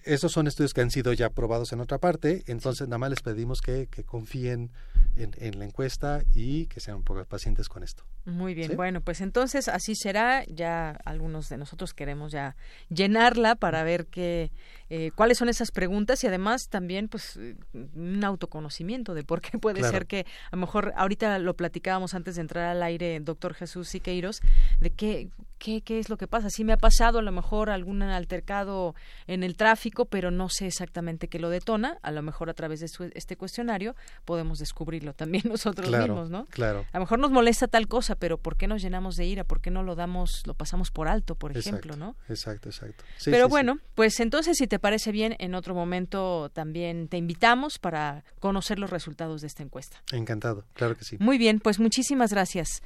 esos 0.04 0.32
son 0.32 0.48
estudios 0.48 0.74
que 0.74 0.82
han 0.82 0.90
sido 0.90 1.14
ya 1.14 1.28
aprobados 1.28 1.72
en 1.72 1.80
otra 1.80 2.00
parte, 2.00 2.44
entonces 2.48 2.88
nada 2.88 2.98
más 2.98 3.12
les 3.12 3.22
pedimos 3.22 3.62
que, 3.62 3.88
que 3.88 4.04
confíen 4.04 4.72
en, 5.18 5.60
la 5.60 5.66
encuesta 5.66 6.24
y 6.34 6.66
que 6.66 6.80
sean 6.80 6.98
un 6.98 7.04
poco 7.04 7.24
pacientes 7.26 7.70
con 7.70 7.84
esto. 7.84 8.04
Muy 8.26 8.56
bien, 8.56 8.76
bueno, 8.76 9.02
pues 9.02 9.22
entonces 9.22 9.68
así 9.68 9.96
será. 9.96 10.44
Ya 10.48 11.00
algunos 11.06 11.48
de 11.50 11.58
nosotros 11.58 11.94
queremos 11.94 12.32
ya 12.32 12.56
llenarla 12.90 13.56
para 13.56 13.84
ver 13.84 14.08
qué, 14.08 14.52
eh, 14.90 15.12
cuáles 15.16 15.38
son 15.38 15.50
esas 15.50 15.72
preguntas 15.72 16.24
y 16.24 16.28
además 16.28 16.68
también 16.70 17.08
pues 17.08 17.40
un 17.74 18.24
autoconocimiento 18.24 19.14
de 19.14 19.24
por 19.24 19.42
qué 19.42 19.58
puede 19.60 19.84
ser 19.84 20.06
que 20.06 20.26
a 20.52 20.56
lo 20.56 20.62
mejor 20.62 20.94
ahorita 20.96 21.40
lo 21.40 21.56
platicábamos 21.56 22.14
antes 22.14 22.36
de 22.36 22.42
entrar 22.42 22.66
al 22.66 22.84
aire, 22.84 23.20
doctor 23.20 23.54
Jesús 23.54 23.90
Siqueiros, 23.90 24.42
de 24.80 24.90
qué, 24.92 25.30
¿qué, 25.58 25.82
¿qué 25.82 26.00
es 26.00 26.10
lo 26.10 26.18
que 26.18 26.28
pasa? 26.28 26.50
Sí 26.50 26.64
me 26.64 26.74
ha 26.74 26.78
pasado 26.78 27.20
a 27.20 27.22
lo 27.22 27.32
mejor 27.32 27.70
algún 27.70 28.02
altercado 28.04 28.96
en 29.28 29.44
el 29.44 29.56
tráfico, 29.56 30.06
pero 30.06 30.32
no 30.32 30.50
sé 30.50 30.68
exactamente 30.68 31.28
qué 31.28 31.40
lo 31.40 31.50
detona. 31.50 31.98
A 32.02 32.12
lo 32.12 32.22
mejor 32.22 32.50
a 32.50 32.54
través 32.54 32.80
de 32.80 32.88
este 33.14 33.36
cuestionario 33.36 33.96
podemos 34.26 34.60
descubrirlo 34.60 35.14
también 35.14 35.44
nosotros 35.50 35.90
mismos, 35.90 36.30
¿no? 36.30 36.46
Claro. 36.48 36.86
A 36.92 36.98
lo 36.98 37.06
mejor 37.06 37.20
nos 37.20 37.32
molesta 37.32 37.68
tal 37.68 37.88
cosa, 37.88 38.16
pero 38.16 38.38
¿por 38.38 38.58
qué 38.58 38.68
nos 38.68 38.82
llenamos 38.82 39.16
de 39.16 39.26
ira? 39.26 39.44
¿Por 39.44 39.62
qué 39.62 39.72
no 39.72 39.84
lo 39.84 39.96
damos, 39.96 40.44
lo 40.46 40.54
pasamos 40.54 40.92
por 40.92 41.08
alto, 41.08 41.36
por 41.36 41.56
ejemplo, 41.58 41.96
no? 41.96 42.16
Exacto, 42.30 42.70
exacto. 42.70 43.04
pero 43.26 43.50
bueno, 43.50 43.80
pues 43.96 44.20
entonces 44.20 44.58
si 44.58 44.68
te 44.68 44.75
parece 44.80 45.12
bien, 45.12 45.36
en 45.40 45.56
otro 45.56 45.76
momento 45.76 46.50
también 46.54 47.08
te 47.08 47.18
invitamos 47.18 47.80
para 47.80 48.24
conocer 48.40 48.80
los 48.80 48.90
resultados 48.90 49.42
de 49.42 49.48
esta 49.48 49.64
encuesta. 49.64 50.02
Encantado, 50.12 50.66
claro 50.74 50.96
que 50.96 51.06
sí. 51.06 51.18
Muy 51.20 51.38
bien, 51.38 51.60
pues 51.60 51.80
muchísimas 51.80 52.32
gracias. 52.32 52.82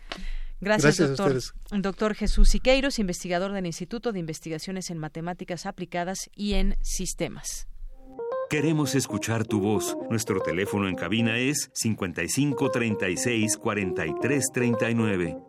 Gracias, 0.61 0.97
doctor. 0.97 1.41
doctor 1.71 2.15
Jesús 2.15 2.49
Siqueiros, 2.49 2.99
investigador 2.99 3.53
del 3.53 3.65
Instituto 3.65 4.11
de 4.11 4.19
Investigaciones 4.19 4.89
en 4.89 4.97
Matemáticas 4.97 5.65
Aplicadas 5.65 6.29
y 6.35 6.55
en 6.55 6.75
Sistemas. 6.81 7.67
Queremos 8.49 8.95
escuchar 8.95 9.45
tu 9.45 9.61
voz. 9.61 9.95
Nuestro 10.09 10.41
teléfono 10.41 10.89
en 10.89 10.95
cabina 10.95 11.37
es 11.37 11.69
55 11.73 12.71
36 12.71 13.57
43 13.57 14.45
39. 14.51 15.48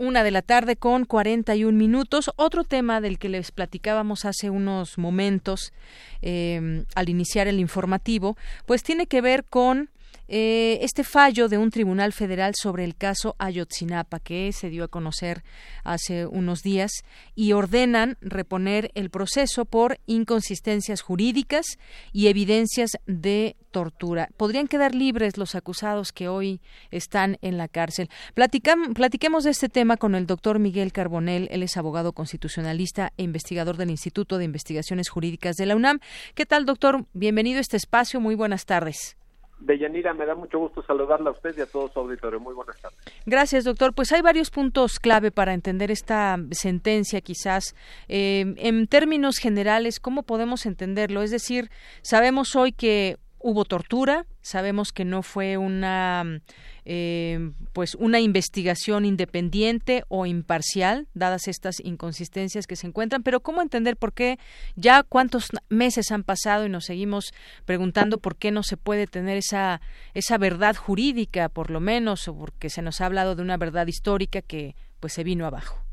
Una 0.00 0.24
de 0.24 0.30
la 0.30 0.40
tarde 0.40 0.76
con 0.76 1.04
41 1.04 1.76
minutos. 1.76 2.30
Otro 2.36 2.64
tema 2.64 3.02
del 3.02 3.18
que 3.18 3.28
les 3.28 3.50
platicábamos 3.52 4.24
hace 4.24 4.48
unos 4.48 4.96
momentos 4.96 5.74
eh, 6.22 6.86
al 6.94 7.10
iniciar 7.10 7.48
el 7.48 7.60
informativo, 7.60 8.38
pues 8.64 8.82
tiene 8.82 9.06
que 9.06 9.20
ver 9.20 9.44
con 9.44 9.90
eh, 10.32 10.78
este 10.82 11.02
fallo 11.02 11.48
de 11.48 11.58
un 11.58 11.72
tribunal 11.72 12.12
federal 12.12 12.54
sobre 12.54 12.84
el 12.84 12.94
caso 12.94 13.34
Ayotzinapa 13.40 14.20
que 14.20 14.52
se 14.52 14.70
dio 14.70 14.84
a 14.84 14.88
conocer 14.88 15.42
hace 15.82 16.24
unos 16.24 16.62
días 16.62 16.92
y 17.34 17.52
ordenan 17.52 18.16
reponer 18.20 18.92
el 18.94 19.10
proceso 19.10 19.64
por 19.64 19.98
inconsistencias 20.06 21.00
jurídicas 21.00 21.66
y 22.12 22.28
evidencias 22.28 22.92
de 23.06 23.56
tortura. 23.72 24.28
Podrían 24.36 24.68
quedar 24.68 24.94
libres 24.94 25.36
los 25.36 25.56
acusados 25.56 26.12
que 26.12 26.28
hoy 26.28 26.60
están 26.92 27.36
en 27.42 27.58
la 27.58 27.66
cárcel. 27.66 28.08
platiquemos 28.34 29.42
de 29.42 29.50
este 29.50 29.68
tema 29.68 29.96
con 29.96 30.14
el 30.14 30.28
doctor 30.28 30.60
Miguel 30.60 30.92
Carbonel. 30.92 31.48
Él 31.50 31.64
es 31.64 31.76
abogado 31.76 32.12
constitucionalista 32.12 33.12
e 33.16 33.24
investigador 33.24 33.76
del 33.76 33.90
Instituto 33.90 34.38
de 34.38 34.44
Investigaciones 34.44 35.08
Jurídicas 35.08 35.56
de 35.56 35.66
la 35.66 35.74
UNAM. 35.74 35.98
¿Qué 36.36 36.46
tal, 36.46 36.66
doctor? 36.66 37.04
Bienvenido 37.14 37.58
a 37.58 37.62
este 37.62 37.76
espacio. 37.76 38.20
Muy 38.20 38.36
buenas 38.36 38.64
tardes. 38.64 39.19
Deyanira, 39.60 40.14
me 40.14 40.26
da 40.26 40.34
mucho 40.34 40.58
gusto 40.58 40.82
saludarla 40.82 41.30
a 41.30 41.32
usted 41.32 41.56
y 41.56 41.60
a 41.60 41.66
todo 41.66 41.88
su 41.92 42.00
auditorio. 42.00 42.40
Muy 42.40 42.54
buenas 42.54 42.80
tardes. 42.80 42.98
Gracias, 43.26 43.64
doctor. 43.64 43.94
Pues 43.94 44.12
hay 44.12 44.22
varios 44.22 44.50
puntos 44.50 44.98
clave 44.98 45.30
para 45.30 45.52
entender 45.52 45.90
esta 45.90 46.38
sentencia, 46.50 47.20
quizás. 47.20 47.74
Eh, 48.08 48.54
en 48.56 48.86
términos 48.86 49.36
generales, 49.38 50.00
¿cómo 50.00 50.22
podemos 50.22 50.66
entenderlo? 50.66 51.22
Es 51.22 51.30
decir, 51.30 51.70
sabemos 52.02 52.56
hoy 52.56 52.72
que 52.72 53.16
hubo 53.40 53.64
tortura, 53.64 54.26
sabemos 54.42 54.92
que 54.92 55.04
no 55.04 55.22
fue 55.22 55.56
una 55.56 56.40
eh, 56.84 57.52
pues 57.72 57.94
una 57.94 58.20
investigación 58.20 59.04
independiente 59.04 60.04
o 60.08 60.26
imparcial, 60.26 61.08
dadas 61.14 61.48
estas 61.48 61.80
inconsistencias 61.80 62.66
que 62.66 62.76
se 62.76 62.86
encuentran, 62.86 63.22
pero 63.22 63.40
cómo 63.40 63.62
entender 63.62 63.96
por 63.96 64.12
qué 64.12 64.38
ya 64.76 65.02
cuántos 65.02 65.48
meses 65.68 66.10
han 66.10 66.24
pasado 66.24 66.66
y 66.66 66.68
nos 66.68 66.84
seguimos 66.84 67.32
preguntando 67.64 68.18
por 68.18 68.36
qué 68.36 68.50
no 68.50 68.62
se 68.62 68.76
puede 68.76 69.06
tener 69.06 69.36
esa 69.36 69.80
esa 70.14 70.38
verdad 70.38 70.76
jurídica, 70.76 71.48
por 71.48 71.70
lo 71.70 71.80
menos, 71.80 72.28
o 72.28 72.36
porque 72.36 72.70
se 72.70 72.82
nos 72.82 73.00
ha 73.00 73.06
hablado 73.06 73.34
de 73.34 73.42
una 73.42 73.56
verdad 73.56 73.86
histórica 73.86 74.42
que 74.42 74.74
pues 75.00 75.12
se 75.12 75.24
vino 75.24 75.46
abajo. 75.46 75.89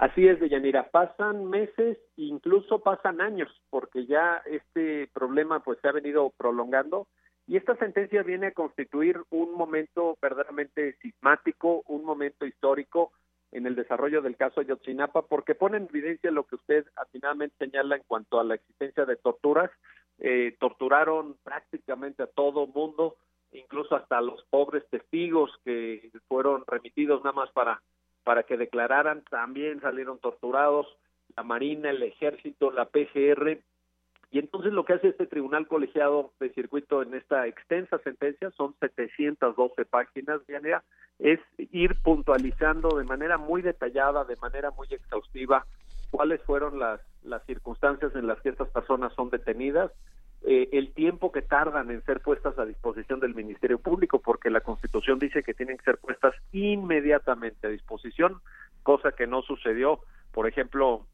Así 0.00 0.26
es, 0.26 0.40
Deyanira, 0.40 0.88
pasan 0.90 1.44
meses, 1.50 1.98
incluso 2.16 2.78
pasan 2.78 3.20
años, 3.20 3.50
porque 3.68 4.06
ya 4.06 4.42
este 4.46 5.10
problema 5.12 5.62
pues 5.62 5.78
se 5.82 5.88
ha 5.88 5.92
venido 5.92 6.32
prolongando 6.38 7.06
y 7.46 7.58
esta 7.58 7.76
sentencia 7.76 8.22
viene 8.22 8.46
a 8.46 8.52
constituir 8.52 9.20
un 9.28 9.52
momento 9.52 10.16
verdaderamente 10.22 10.96
sismático, 11.02 11.82
un 11.86 12.06
momento 12.06 12.46
histórico 12.46 13.12
en 13.52 13.66
el 13.66 13.74
desarrollo 13.74 14.22
del 14.22 14.38
caso 14.38 14.62
Ayotzinapa, 14.62 15.26
porque 15.26 15.54
pone 15.54 15.76
en 15.76 15.86
evidencia 15.90 16.30
lo 16.30 16.44
que 16.44 16.54
usted 16.54 16.86
finalmente 17.12 17.56
señala 17.58 17.96
en 17.96 18.02
cuanto 18.06 18.40
a 18.40 18.44
la 18.44 18.54
existencia 18.54 19.04
de 19.04 19.16
torturas. 19.16 19.70
Eh, 20.18 20.56
torturaron 20.58 21.36
prácticamente 21.44 22.22
a 22.22 22.26
todo 22.26 22.66
mundo, 22.66 23.16
incluso 23.52 23.96
hasta 23.96 24.22
los 24.22 24.42
pobres 24.44 24.88
testigos 24.88 25.50
que 25.62 26.10
fueron 26.26 26.64
remitidos 26.66 27.22
nada 27.22 27.34
más 27.34 27.50
para 27.50 27.82
para 28.24 28.42
que 28.42 28.56
declararan, 28.56 29.22
también 29.30 29.80
salieron 29.80 30.18
torturados, 30.18 30.86
la 31.36 31.42
Marina, 31.42 31.90
el 31.90 32.02
Ejército, 32.02 32.70
la 32.70 32.86
PGR, 32.86 33.58
y 34.32 34.38
entonces 34.38 34.72
lo 34.72 34.84
que 34.84 34.92
hace 34.92 35.08
este 35.08 35.26
tribunal 35.26 35.66
colegiado 35.66 36.32
de 36.38 36.50
circuito 36.50 37.02
en 37.02 37.14
esta 37.14 37.46
extensa 37.48 37.98
sentencia, 37.98 38.50
son 38.52 38.74
712 38.78 39.84
páginas, 39.86 40.46
Diana, 40.46 40.84
es 41.18 41.40
ir 41.58 41.96
puntualizando 42.02 42.96
de 42.96 43.04
manera 43.04 43.38
muy 43.38 43.60
detallada, 43.60 44.24
de 44.24 44.36
manera 44.36 44.70
muy 44.70 44.86
exhaustiva, 44.90 45.66
cuáles 46.12 46.40
fueron 46.42 46.78
las, 46.78 47.00
las 47.24 47.44
circunstancias 47.44 48.14
en 48.14 48.28
las 48.28 48.40
que 48.40 48.50
estas 48.50 48.68
personas 48.70 49.12
son 49.14 49.30
detenidas, 49.30 49.90
eh, 50.42 50.70
el 50.72 50.92
tiempo 50.94 51.32
que 51.32 51.42
tardan 51.42 51.90
en 51.90 52.02
ser 52.04 52.20
puestas 52.20 52.58
a 52.58 52.64
disposición 52.64 53.20
del 53.20 53.34
Ministerio 53.34 53.78
Público, 53.78 54.20
porque 54.20 54.48
la 54.48 54.62
Constitución 54.62 55.18
dice 55.18 55.42
que 55.42 55.52
tienen 55.52 55.76
que 55.76 55.84
ser 55.84 55.98
puestas 55.98 56.34
inmediatamente 56.52 57.66
a 57.66 57.70
disposición, 57.70 58.40
cosa 58.82 59.12
que 59.12 59.26
no 59.26 59.42
sucedió. 59.42 60.00
Por 60.32 60.48
ejemplo, 60.48 61.06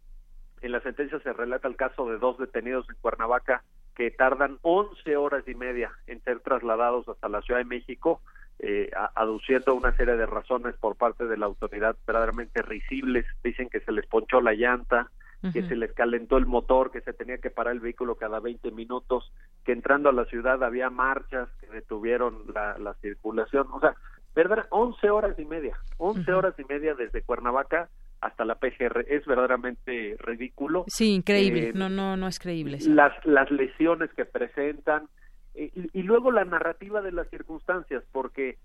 en 0.61 0.73
la 0.73 0.81
sentencia 0.81 1.19
se 1.21 1.33
relata 1.33 1.67
el 1.67 1.77
caso 1.77 2.09
de 2.09 2.19
dos 2.19 2.39
detenidos 2.39 2.89
en 2.89 2.97
Cuernavaca 3.01 3.65
que 3.97 4.11
tardan 4.11 4.59
11 4.63 5.17
horas 5.17 5.43
y 5.49 5.55
media 5.55 5.91
en 6.07 6.23
ser 6.23 6.41
trasladados 6.41 7.09
hasta 7.09 7.29
la 7.29 7.43
Ciudad 7.43 7.61
de 7.61 7.65
México, 7.65 8.21
eh, 8.59 8.91
aduciendo 9.15 9.75
una 9.75 9.97
serie 9.97 10.17
de 10.17 10.27
razones 10.27 10.77
por 10.77 10.97
parte 10.97 11.27
de 11.27 11.37
la 11.37 11.47
autoridad 11.47 11.97
verdaderamente 12.07 12.63
risibles. 12.63 13.27
Dicen 13.43 13.69
que 13.69 13.81
se 13.81 13.93
les 13.93 14.07
ponchó 14.07 14.41
la 14.41 14.53
llanta, 14.53 15.11
que 15.53 15.63
se 15.63 15.77
les 15.77 15.93
calentó 15.93 16.37
el 16.37 16.47
motor, 16.47 16.91
que 16.91 17.01
se 17.01 17.13
tenía 17.13 17.39
que 17.39 17.51
parar 17.51 17.75
el 17.75 17.81
vehículo 17.81 18.17
cada 18.17 18.41
20 18.41 18.71
minutos, 18.71 19.33
que 19.65 19.73
entrando 19.73 20.09
a 20.09 20.13
la 20.13 20.25
ciudad 20.27 20.63
había 20.63 20.91
marchas 20.91 21.49
que 21.61 21.67
detuvieron 21.69 22.45
la, 22.55 22.95
circulación, 23.01 23.67
o 23.73 23.81
sea, 23.81 23.95
verdad, 24.35 24.67
11 24.71 25.11
horas 25.11 25.39
y 25.39 25.45
media, 25.45 25.77
11 25.99 26.33
horas 26.33 26.55
y 26.59 26.65
media 26.65 26.95
desde 26.95 27.23
Cuernavaca 27.23 27.89
hasta 28.21 28.45
la 28.45 28.57
PGR 28.57 29.05
es 29.09 29.25
verdaderamente 29.27 30.17
ridículo. 30.19 30.85
Sí, 30.89 31.15
increíble, 31.15 31.69
eh, 31.69 31.73
no, 31.75 31.89
no, 31.89 32.17
no 32.17 32.29
es 32.29 32.39
creíble. 32.39 32.79
Las, 32.87 33.13
las 33.25 33.51
lesiones 33.51 34.11
que 34.15 34.25
presentan 34.25 35.09
eh, 35.55 35.71
y, 35.75 36.01
y, 36.01 36.03
luego 36.03 36.31
la 36.33 36.45
narrativa 36.45 37.03
de 37.03 37.13
las 37.13 37.29
circunstancias, 37.29 38.05
porque 38.13 38.59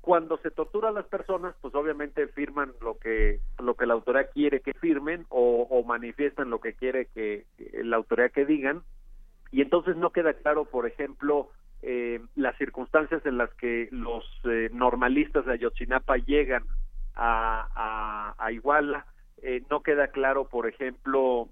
cuando 0.00 0.38
se 0.38 0.50
tortura 0.50 0.88
a 0.88 0.92
las 0.92 1.06
personas, 1.06 1.54
pues 1.60 1.74
obviamente 1.74 2.26
firman 2.28 2.72
lo 2.80 2.98
que 2.98 3.40
lo 3.58 3.74
que 3.74 3.86
la 3.86 3.94
autoridad 3.94 4.30
quiere 4.32 4.60
que 4.60 4.72
firmen 4.72 5.26
o, 5.28 5.82
manifiestan 5.86 6.50
lo 6.50 6.60
que 6.60 6.74
quiere 6.74 7.06
que, 7.06 7.44
la 7.82 7.96
autoridad 7.96 8.30
que 8.30 8.46
digan. 8.46 8.82
Y 9.50 9.62
entonces 9.62 9.96
no 9.96 10.10
queda 10.10 10.32
claro, 10.34 10.64
por 10.64 10.86
ejemplo, 10.86 11.50
eh, 11.82 12.20
las 12.36 12.56
circunstancias 12.56 13.24
en 13.26 13.36
las 13.36 13.52
que 13.54 13.88
los 13.90 14.24
eh, 14.44 14.70
normalistas 14.72 15.44
de 15.44 15.54
Ayotzinapa 15.54 16.16
llegan 16.18 16.64
a, 17.14 18.36
a, 18.38 18.52
Iguala, 18.52 19.06
eh, 19.42 19.62
no 19.70 19.82
queda 19.82 20.08
claro, 20.08 20.44
por 20.44 20.66
ejemplo, 20.68 21.48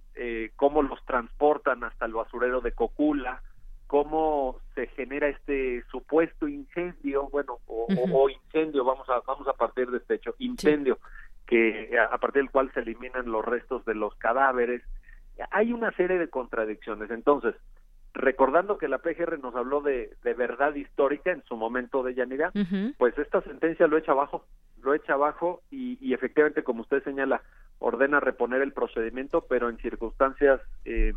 cómo 0.57 0.83
los 0.83 1.05
transportan 1.05 1.85
hasta 1.85 2.07
el 2.07 2.13
basurero 2.13 2.61
de 2.61 2.73
Cocula, 2.73 3.43
cómo 3.89 4.61
se 4.75 4.87
genera 4.89 5.29
este 5.29 5.83
supuesto 5.91 6.47
incendio, 6.47 7.29
bueno, 7.31 7.59
o, 7.67 8.29
incendio, 8.29 8.85
vamos 8.85 9.09
a 9.09 9.21
vamos 9.27 9.49
a 9.49 9.55
partir 9.55 9.91
de 9.91 9.97
este 9.97 10.15
hecho, 10.15 10.35
incendio 10.39 10.99
que 11.47 11.99
a, 11.99 12.17
partir 12.19 12.43
del 12.43 12.51
cual 12.51 12.71
se 12.75 12.81
eliminan 12.81 13.33
los 13.33 13.45
restos 13.45 13.85
de 13.87 13.95
los 13.95 14.15
cadáveres. 14.17 14.83
Hay 15.51 15.73
una 15.73 15.91
serie 15.93 16.19
de 16.19 16.29
contradicciones. 16.29 17.11
Entonces, 17.11 17.55
recordando 18.13 18.77
que 18.77 18.89
la 18.89 18.99
PGR 18.99 19.39
nos 19.41 19.57
habló 19.57 19.81
de, 19.81 20.15
verdad 20.23 20.75
histórica 20.75 21.33
en 21.33 21.43
su 21.45 21.57
momento 21.57 22.03
de 22.03 22.15
Yanira, 22.15 22.53
pues 22.99 23.17
esta 23.17 23.41
sentencia 23.41 23.87
lo 23.87 23.97
echa 23.97 24.13
abajo, 24.13 24.45
lo 24.83 24.93
echa 24.93 25.15
abajo 25.15 25.63
y, 25.71 25.97
y, 26.07 26.13
efectivamente, 26.13 26.63
como 26.63 26.83
usted 26.83 27.03
señala, 27.05 27.41
ordena 27.79 28.21
reponer 28.21 28.61
el 28.61 28.73
procedimiento, 28.73 29.47
pero 29.49 29.71
en 29.71 29.79
circunstancias 29.79 30.61
eh, 30.85 31.15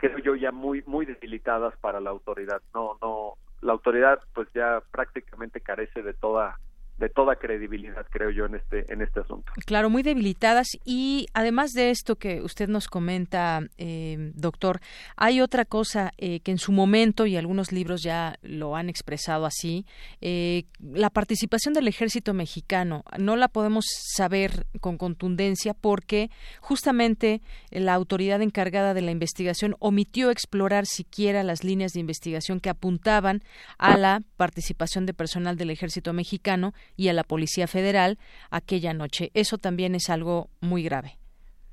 creo 0.00 0.18
yo 0.18 0.34
ya 0.34 0.52
muy 0.52 0.82
muy 0.86 1.06
debilitadas 1.06 1.76
para 1.78 2.00
la 2.00 2.10
autoridad. 2.10 2.60
No 2.74 2.98
no 3.00 3.34
la 3.60 3.72
autoridad 3.72 4.20
pues 4.34 4.48
ya 4.54 4.82
prácticamente 4.90 5.60
carece 5.60 6.02
de 6.02 6.14
toda 6.14 6.58
de 7.00 7.08
toda 7.08 7.36
credibilidad, 7.36 8.06
creo 8.10 8.30
yo, 8.30 8.44
en 8.44 8.56
este, 8.56 8.92
en 8.92 9.00
este 9.00 9.20
asunto. 9.20 9.50
Claro, 9.64 9.88
muy 9.88 10.02
debilitadas. 10.02 10.68
Y 10.84 11.26
además 11.32 11.72
de 11.72 11.90
esto 11.90 12.16
que 12.16 12.42
usted 12.42 12.68
nos 12.68 12.88
comenta, 12.88 13.62
eh, 13.78 14.32
doctor, 14.34 14.80
hay 15.16 15.40
otra 15.40 15.64
cosa 15.64 16.12
eh, 16.18 16.40
que 16.40 16.50
en 16.50 16.58
su 16.58 16.72
momento, 16.72 17.24
y 17.24 17.36
algunos 17.36 17.72
libros 17.72 18.02
ya 18.02 18.38
lo 18.42 18.76
han 18.76 18.90
expresado 18.90 19.46
así, 19.46 19.86
eh, 20.20 20.64
la 20.80 21.08
participación 21.08 21.72
del 21.72 21.88
ejército 21.88 22.34
mexicano. 22.34 23.02
No 23.18 23.34
la 23.36 23.48
podemos 23.48 23.86
saber 24.14 24.66
con 24.80 24.98
contundencia 24.98 25.72
porque 25.72 26.30
justamente 26.60 27.40
la 27.70 27.94
autoridad 27.94 28.42
encargada 28.42 28.92
de 28.92 29.00
la 29.00 29.10
investigación 29.10 29.74
omitió 29.78 30.30
explorar 30.30 30.84
siquiera 30.84 31.42
las 31.44 31.64
líneas 31.64 31.92
de 31.92 32.00
investigación 32.00 32.60
que 32.60 32.68
apuntaban 32.68 33.42
a 33.78 33.96
la 33.96 34.22
participación 34.36 35.06
de 35.06 35.14
personal 35.14 35.56
del 35.56 35.70
ejército 35.70 36.12
mexicano 36.12 36.74
y 36.96 37.08
a 37.08 37.12
la 37.12 37.24
Policía 37.24 37.66
Federal 37.66 38.18
aquella 38.50 38.94
noche. 38.94 39.30
Eso 39.34 39.58
también 39.58 39.94
es 39.94 40.10
algo 40.10 40.48
muy 40.60 40.82
grave. 40.82 41.20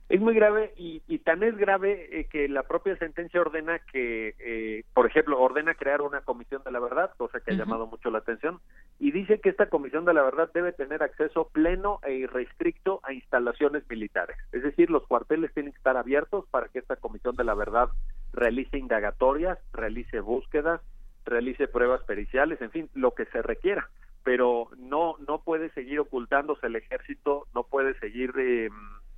Es 0.10 0.22
muy 0.22 0.34
grave 0.34 0.72
y, 0.78 1.02
tan 1.20 1.44
es 1.44 1.58
grave 1.58 2.08
eh, 2.18 2.28
que 2.32 2.48
la 2.48 2.64
propia 2.64 2.96
sentencia 2.96 3.42
ordena 3.42 3.80
que, 3.92 4.36
eh, 4.40 4.84
por 4.94 5.06
ejemplo, 5.06 5.38
ordena 5.38 5.76
crear 5.76 6.02
una 6.02 6.22
comisión 6.22 6.62
de 6.64 6.72
la 6.72 6.80
verdad, 6.80 7.12
cosa 7.18 7.42
que 7.42 7.52
ha 7.52 7.58
llamado 7.58 7.88
mucho 7.88 8.10
la 8.10 8.20
atención, 8.20 8.62
y 9.00 9.12
dice 9.12 9.42
que 9.42 9.50
esta 9.50 9.66
comisión 9.66 10.06
de 10.06 10.14
la 10.14 10.24
verdad 10.24 10.50
debe 10.54 10.72
tener 10.72 11.04
acceso 11.04 11.50
pleno 11.50 12.00
e 12.04 12.14
irrestricto 12.14 13.02
a 13.04 13.12
instalaciones 13.12 13.84
militares. 13.90 14.38
Es 14.54 14.64
decir, 14.64 14.90
los 14.90 15.06
cuarteles 15.06 15.54
tienen 15.54 15.74
que 15.74 15.78
estar 15.78 15.98
abiertos 15.98 16.46
para 16.52 16.70
que 16.70 16.80
esta 16.80 16.96
comisión 16.96 17.36
de 17.36 17.44
la 17.44 17.54
verdad 17.54 17.90
realice 18.32 18.78
indagatorias, 18.78 19.60
realice 19.74 20.22
búsquedas, 20.22 20.80
realice 21.26 21.68
pruebas 21.68 22.02
periciales, 22.04 22.62
en 22.62 22.72
fin, 22.72 22.90
lo 22.94 23.12
que 23.14 23.26
se 23.26 23.42
requiera 23.42 23.90
pero 24.24 24.70
no 24.78 25.16
no 25.28 25.40
puede 25.42 25.70
seguir 25.72 26.00
ocultándose 26.00 26.68
el 26.68 26.76
ejército, 26.76 27.48
no 27.54 27.64
puede 27.64 27.98
seguir 28.00 28.34
eh, 28.38 28.70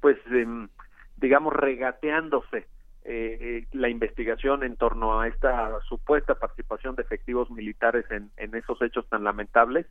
pues 0.02 0.18
em, 0.32 0.70
digamos 1.18 1.54
regateándose 1.54 2.68
eh, 3.06 3.38
eh, 3.42 3.68
la 3.72 3.90
investigación 3.90 4.64
en 4.64 4.76
torno 4.76 5.20
a 5.20 5.28
esta 5.28 5.80
supuesta 5.82 6.36
participación 6.36 6.96
de 6.96 7.04
efectivos 7.04 7.50
militares 7.50 8.06
en, 8.12 8.30
en 8.38 8.56
esos 8.56 8.82
hechos 8.82 9.08
tan 9.10 9.24
lamentables. 9.24 9.88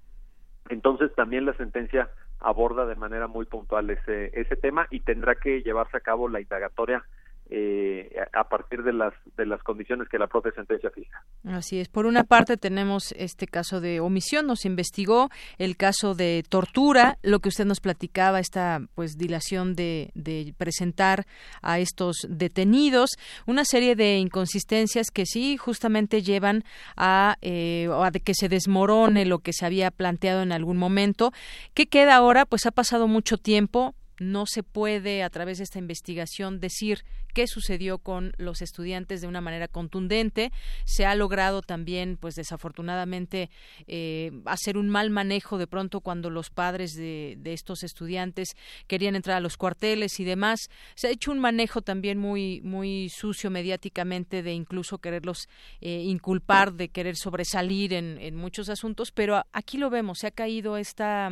Entonces 0.69 1.15
también 1.15 1.47
la 1.47 1.55
sentencia 1.55 2.11
aborda 2.41 2.87
de 2.87 2.95
manera 2.95 3.27
muy 3.27 3.47
puntual 3.47 3.91
ese, 3.91 4.31
ese 4.39 4.57
tema 4.57 4.87
y 4.91 5.01
tendrá 5.01 5.35
que 5.35 5.63
llevarse 5.63 5.97
a 5.97 6.01
cabo 6.01 6.29
la 6.29 6.41
indagatoria 6.41 7.05
eh, 7.51 8.11
a 8.33 8.49
partir 8.49 8.83
de 8.83 8.93
las 8.93 9.15
de 9.37 9.47
las 9.47 9.63
condiciones 9.63 10.09
que 10.09 10.19
la 10.19 10.27
propia 10.27 10.53
sentencia 10.53 10.91
fija. 10.91 11.25
Así 11.45 11.81
es. 11.81 11.89
Por 11.89 12.07
una 12.07 12.25
parte 12.25 12.57
tenemos 12.57 13.13
este 13.13 13.47
caso 13.47 13.81
de 13.81 14.01
omisión, 14.01 14.47
nos 14.47 14.65
investigó 14.65 15.31
el 15.59 15.77
caso 15.77 16.15
de 16.15 16.45
tortura, 16.49 17.19
lo 17.23 17.41
que 17.41 17.49
usted 17.49 17.65
nos 17.65 17.81
platicaba, 17.81 18.41
esta 18.41 18.81
pues 18.95 19.17
dilación 19.17 19.75
de, 19.75 20.11
de 20.15 20.55
presentar 20.59 21.27
a 21.63 21.79
estos 21.79 22.27
detenidos, 22.29 23.11
una 23.47 23.65
serie 23.65 23.97
de 23.97 24.19
inconsistencias 24.19 25.11
que 25.11 25.25
sí 25.27 25.57
justamente 25.57 26.23
llevan 26.23 26.65
a, 26.97 27.37
eh, 27.41 27.89
a 27.91 28.11
que 28.11 28.35
se 28.35 28.49
desmorone 28.49 29.25
lo 29.25 29.39
que 29.41 29.53
se 29.53 29.65
había 29.65 29.91
planteado 29.91 30.43
en 30.43 30.53
algún 30.53 30.77
momento. 30.77 31.33
¿Qué 31.75 31.87
queda 31.87 32.17
ahora? 32.17 32.47
Pues 32.47 32.67
ha 32.67 32.71
pasado 32.71 33.07
mucho 33.07 33.39
tiempo, 33.39 33.95
no 34.19 34.47
se 34.47 34.63
puede 34.63 35.23
a 35.23 35.31
través 35.31 35.59
de 35.59 35.65
esta 35.65 35.79
investigación 35.79 36.61
decir 36.61 37.05
qué 37.35 37.47
sucedió 37.47 37.99
con 37.99 38.33
los 38.37 38.63
estudiantes 38.63 39.21
de 39.21 39.29
una 39.29 39.41
manera 39.41 39.69
contundente. 39.69 40.51
Se 40.85 41.07
ha 41.07 41.15
logrado 41.15 41.63
también, 41.63 42.17
pues 42.17 42.35
desafortunadamente, 42.35 43.51
eh, 43.87 44.33
hacer 44.45 44.77
un 44.77 44.89
mal 44.89 45.11
manejo 45.11 45.59
de 45.59 45.67
pronto 45.67 46.01
cuando 46.01 46.31
los 46.31 46.51
padres 46.51 46.95
de, 46.95 47.39
estos 47.45 47.83
estudiantes 47.83 48.57
querían 48.87 49.17
entrar 49.17 49.37
a 49.37 49.41
los 49.41 49.57
cuarteles 49.57 50.21
y 50.21 50.25
demás. 50.25 50.69
Se 50.95 51.07
ha 51.07 51.11
hecho 51.11 51.31
un 51.31 51.39
manejo 51.39 51.83
también 51.83 52.19
muy, 52.19 52.61
muy 52.63 53.09
sucio 53.09 53.51
mediáticamente 53.51 54.43
de 54.43 54.53
incluso 54.53 54.99
quererlos 54.99 55.49
eh, 55.81 56.03
inculpar, 56.05 56.75
de 56.75 56.89
querer 56.89 57.17
sobresalir 57.17 57.95
en, 57.95 58.19
en 58.19 58.35
muchos 58.35 58.69
asuntos, 58.69 59.13
pero 59.13 59.45
aquí 59.53 59.79
lo 59.79 59.91
vemos, 59.91 60.19
se 60.19 60.27
ha 60.27 60.31
caído 60.31 60.77
esta, 60.77 61.31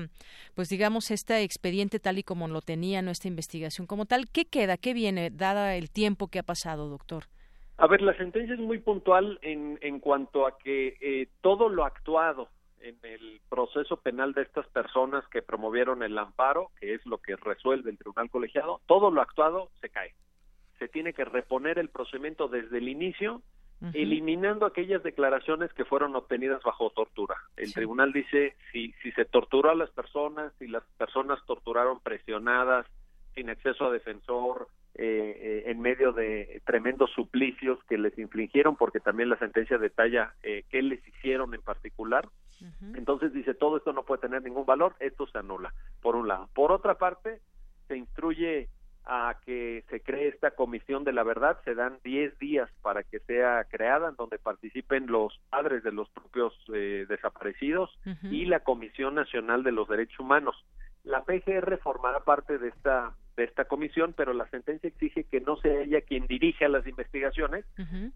pues 0.54 0.68
digamos, 0.68 1.10
este 1.10 1.42
expediente 1.42 1.98
tal 1.98 2.18
y 2.18 2.22
como 2.22 2.48
lo 2.48 2.62
tenía 2.76 3.00
nuestra 3.00 3.28
investigación 3.28 3.86
como 3.86 4.04
tal. 4.04 4.26
¿Qué 4.30 4.44
queda? 4.44 4.76
¿Qué 4.76 4.92
viene? 4.92 5.30
Dada 5.30 5.76
el 5.76 5.90
tiempo 5.90 6.28
que 6.28 6.40
ha 6.40 6.42
pasado, 6.42 6.90
doctor? 6.90 7.24
A 7.78 7.86
ver, 7.86 8.02
la 8.02 8.14
sentencia 8.18 8.52
es 8.52 8.60
muy 8.60 8.80
puntual 8.80 9.38
en, 9.40 9.78
en 9.80 9.98
cuanto 9.98 10.46
a 10.46 10.58
que 10.58 10.98
eh, 11.00 11.28
todo 11.40 11.70
lo 11.70 11.86
actuado 11.86 12.50
en 12.80 12.98
el 13.02 13.40
proceso 13.48 13.96
penal 13.96 14.34
de 14.34 14.42
estas 14.42 14.66
personas 14.68 15.26
que 15.28 15.40
promovieron 15.40 16.02
el 16.02 16.18
amparo, 16.18 16.70
que 16.78 16.92
es 16.92 17.06
lo 17.06 17.16
que 17.16 17.36
resuelve 17.36 17.90
el 17.90 17.96
tribunal 17.96 18.28
colegiado, 18.28 18.82
todo 18.84 19.10
lo 19.10 19.22
actuado 19.22 19.70
se 19.80 19.88
cae. 19.88 20.12
Se 20.78 20.86
tiene 20.86 21.14
que 21.14 21.24
reponer 21.24 21.78
el 21.78 21.88
procedimiento 21.88 22.46
desde 22.46 22.76
el 22.76 22.90
inicio, 22.90 23.40
eliminando 23.92 24.64
aquellas 24.64 25.02
declaraciones 25.02 25.72
que 25.74 25.84
fueron 25.84 26.16
obtenidas 26.16 26.62
bajo 26.62 26.90
tortura. 26.90 27.36
El 27.56 27.72
tribunal 27.74 28.12
dice 28.12 28.56
si, 28.72 28.92
si 29.02 29.12
se 29.12 29.24
torturó 29.24 29.70
a 29.70 29.74
las 29.74 29.90
personas, 29.90 30.52
si 30.58 30.66
las 30.66 30.82
personas 30.96 31.38
torturaron 31.46 32.00
presionadas, 32.00 32.86
sin 33.34 33.50
acceso 33.50 33.86
a 33.86 33.92
defensor, 33.92 34.68
eh, 34.98 35.64
eh, 35.66 35.70
en 35.70 35.80
medio 35.80 36.12
de 36.12 36.62
tremendos 36.64 37.10
suplicios 37.10 37.78
que 37.84 37.98
les 37.98 38.18
infligieron, 38.18 38.76
porque 38.76 38.98
también 38.98 39.28
la 39.28 39.38
sentencia 39.38 39.76
detalla 39.76 40.34
eh, 40.42 40.64
qué 40.70 40.80
les 40.80 41.06
hicieron 41.06 41.54
en 41.54 41.60
particular. 41.60 42.26
Entonces 42.94 43.34
dice, 43.34 43.52
todo 43.52 43.76
esto 43.76 43.92
no 43.92 44.04
puede 44.04 44.22
tener 44.22 44.42
ningún 44.42 44.64
valor, 44.64 44.96
esto 44.98 45.26
se 45.26 45.36
anula, 45.36 45.74
por 46.00 46.16
un 46.16 46.26
lado. 46.26 46.48
Por 46.54 46.72
otra 46.72 46.94
parte, 46.94 47.40
se 47.86 47.98
instruye 47.98 48.70
a 49.06 49.38
que 49.44 49.84
se 49.88 50.00
cree 50.00 50.28
esta 50.28 50.50
comisión 50.50 51.04
de 51.04 51.12
la 51.12 51.22
verdad, 51.22 51.58
se 51.64 51.74
dan 51.74 51.98
10 52.02 52.38
días 52.38 52.68
para 52.82 53.04
que 53.04 53.20
sea 53.20 53.64
creada, 53.70 54.08
en 54.08 54.16
donde 54.16 54.38
participen 54.38 55.06
los 55.06 55.38
padres 55.48 55.84
de 55.84 55.92
los 55.92 56.08
propios 56.10 56.52
desaparecidos 56.66 57.96
y 58.24 58.46
la 58.46 58.60
Comisión 58.60 59.14
Nacional 59.14 59.62
de 59.62 59.72
los 59.72 59.88
Derechos 59.88 60.20
Humanos. 60.20 60.56
La 61.04 61.22
PGR 61.22 61.78
formará 61.78 62.20
parte 62.20 62.58
de 62.58 62.68
esta 62.68 63.14
de 63.36 63.44
esta 63.44 63.66
comisión, 63.66 64.14
pero 64.16 64.32
la 64.32 64.48
sentencia 64.48 64.88
exige 64.88 65.24
que 65.24 65.40
no 65.40 65.56
sea 65.58 65.82
ella 65.82 66.00
quien 66.00 66.26
dirija 66.26 66.68
las 66.68 66.86
investigaciones, 66.86 67.64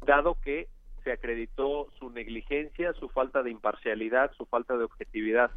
dado 0.07 0.39
que 0.43 0.69
se 1.05 1.13
acreditó 1.13 1.89
su 1.99 2.11
negligencia, 2.11 2.93
su 2.95 3.09
falta 3.11 3.43
de 3.43 3.51
imparcialidad, 3.51 4.33
su 4.33 4.47
falta 4.47 4.77
de 4.77 4.85
objetividad 4.85 5.51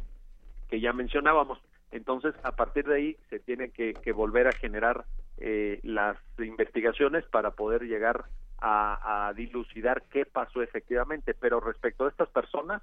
que 0.68 0.80
ya 0.80 0.92
mencionábamos. 0.92 1.58
Entonces, 1.92 2.34
a 2.42 2.52
partir 2.52 2.86
de 2.86 2.96
ahí 2.96 3.16
se 3.30 3.38
tiene 3.40 3.70
que, 3.70 3.94
volver 4.12 4.48
a 4.48 4.52
generar 4.52 5.04
eh, 5.38 5.80
las 5.82 6.16
investigaciones 6.38 7.24
para 7.26 7.52
poder 7.52 7.82
llegar 7.82 8.24
a, 8.58 9.28
a 9.28 9.32
dilucidar 9.34 10.02
qué 10.10 10.24
pasó 10.26 10.62
efectivamente. 10.62 11.34
Pero 11.34 11.60
respecto 11.60 12.06
a 12.06 12.08
estas 12.08 12.28
personas, 12.28 12.82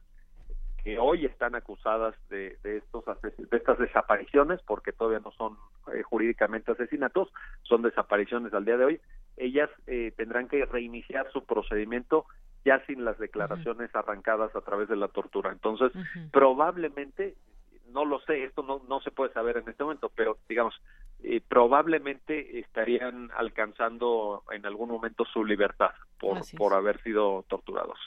que 0.83 0.97
hoy 0.97 1.25
están 1.25 1.55
acusadas 1.55 2.15
de, 2.29 2.57
de, 2.63 2.77
estos 2.77 3.03
de 3.05 3.57
estas 3.57 3.77
desapariciones, 3.77 4.59
porque 4.65 4.91
todavía 4.91 5.19
no 5.19 5.31
son 5.31 5.57
eh, 5.93 6.01
jurídicamente 6.01 6.71
asesinatos, 6.71 7.31
son 7.63 7.83
desapariciones 7.83 8.53
al 8.53 8.65
día 8.65 8.77
de 8.77 8.85
hoy, 8.85 9.01
ellas 9.37 9.69
eh, 9.87 10.11
tendrán 10.17 10.47
que 10.47 10.65
reiniciar 10.65 11.31
su 11.31 11.45
procedimiento 11.45 12.25
ya 12.65 12.83
sin 12.85 13.05
las 13.05 13.17
declaraciones 13.17 13.93
arrancadas 13.95 14.55
a 14.55 14.61
través 14.61 14.87
de 14.87 14.95
la 14.95 15.07
tortura. 15.07 15.51
Entonces, 15.51 15.91
probablemente, 16.31 17.35
no 17.93 18.05
lo 18.05 18.19
sé, 18.21 18.43
esto 18.43 18.63
no, 18.63 18.81
no 18.87 19.01
se 19.01 19.11
puede 19.11 19.33
saber 19.33 19.57
en 19.57 19.69
este 19.69 19.83
momento, 19.83 20.11
pero 20.15 20.37
digamos, 20.47 20.73
eh, 21.23 21.41
probablemente 21.47 22.59
estarían 22.59 23.29
alcanzando 23.35 24.43
en 24.51 24.65
algún 24.65 24.89
momento 24.89 25.25
su 25.25 25.45
libertad 25.45 25.91
por, 26.19 26.39
por 26.57 26.73
haber 26.73 27.01
sido 27.03 27.45
torturados. 27.47 27.99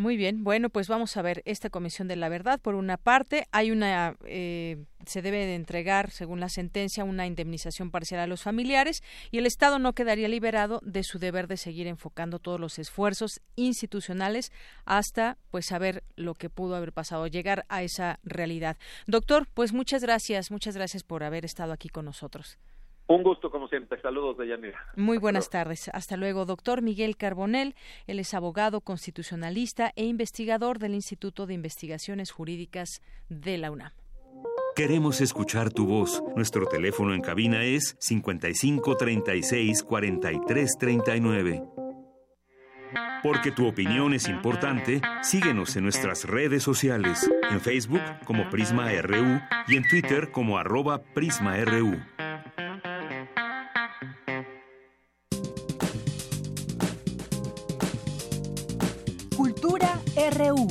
Muy 0.00 0.16
bien, 0.16 0.44
bueno, 0.44 0.70
pues 0.70 0.88
vamos 0.88 1.14
a 1.18 1.20
ver 1.20 1.42
esta 1.44 1.68
comisión 1.68 2.08
de 2.08 2.16
la 2.16 2.30
verdad. 2.30 2.58
Por 2.58 2.74
una 2.74 2.96
parte, 2.96 3.46
hay 3.52 3.70
una, 3.70 4.16
eh, 4.24 4.86
se 5.04 5.20
debe 5.20 5.44
de 5.44 5.54
entregar, 5.54 6.10
según 6.10 6.40
la 6.40 6.48
sentencia, 6.48 7.04
una 7.04 7.26
indemnización 7.26 7.90
parcial 7.90 8.22
a 8.22 8.26
los 8.26 8.42
familiares 8.42 9.02
y 9.30 9.36
el 9.36 9.44
Estado 9.44 9.78
no 9.78 9.92
quedaría 9.92 10.26
liberado 10.28 10.80
de 10.82 11.02
su 11.02 11.18
deber 11.18 11.48
de 11.48 11.58
seguir 11.58 11.86
enfocando 11.86 12.38
todos 12.38 12.58
los 12.58 12.78
esfuerzos 12.78 13.42
institucionales 13.56 14.52
hasta, 14.86 15.36
pues, 15.50 15.66
saber 15.66 16.02
lo 16.16 16.32
que 16.32 16.48
pudo 16.48 16.76
haber 16.76 16.94
pasado, 16.94 17.26
llegar 17.26 17.66
a 17.68 17.82
esa 17.82 18.20
realidad. 18.22 18.78
Doctor, 19.06 19.48
pues 19.52 19.74
muchas 19.74 20.00
gracias, 20.00 20.50
muchas 20.50 20.76
gracias 20.76 21.02
por 21.02 21.24
haber 21.24 21.44
estado 21.44 21.74
aquí 21.74 21.90
con 21.90 22.06
nosotros. 22.06 22.56
Un 23.10 23.24
gusto, 23.24 23.50
como 23.50 23.66
siempre. 23.66 24.00
Saludos 24.00 24.38
de 24.38 24.46
Yanira. 24.46 24.78
Muy 24.94 25.18
buenas 25.18 25.50
tardes. 25.50 25.90
Hasta 25.92 26.16
luego, 26.16 26.44
doctor 26.44 26.80
Miguel 26.80 27.16
Carbonel. 27.16 27.74
Él 28.06 28.20
es 28.20 28.34
abogado 28.34 28.82
constitucionalista 28.82 29.90
e 29.96 30.04
investigador 30.04 30.78
del 30.78 30.94
Instituto 30.94 31.46
de 31.46 31.54
Investigaciones 31.54 32.30
Jurídicas 32.30 33.02
de 33.28 33.58
la 33.58 33.72
UNAM. 33.72 33.90
Queremos 34.76 35.20
escuchar 35.20 35.72
tu 35.72 35.86
voz. 35.86 36.22
Nuestro 36.36 36.66
teléfono 36.66 37.12
en 37.12 37.20
cabina 37.20 37.64
es 37.64 37.96
55 37.98 38.96
36 38.96 39.82
43 39.82 40.78
39. 40.78 41.64
Porque 43.24 43.50
tu 43.50 43.66
opinión 43.66 44.14
es 44.14 44.28
importante, 44.28 45.00
síguenos 45.22 45.74
en 45.74 45.82
nuestras 45.82 46.26
redes 46.26 46.62
sociales, 46.62 47.28
en 47.50 47.60
Facebook 47.60 48.02
como 48.24 48.48
Prisma 48.50 48.88
RU 49.02 49.40
y 49.66 49.76
en 49.76 49.82
Twitter 49.88 50.30
como 50.30 50.58
arroba 50.58 51.02
PrismaRU. 51.02 51.98
RU. 60.40 60.69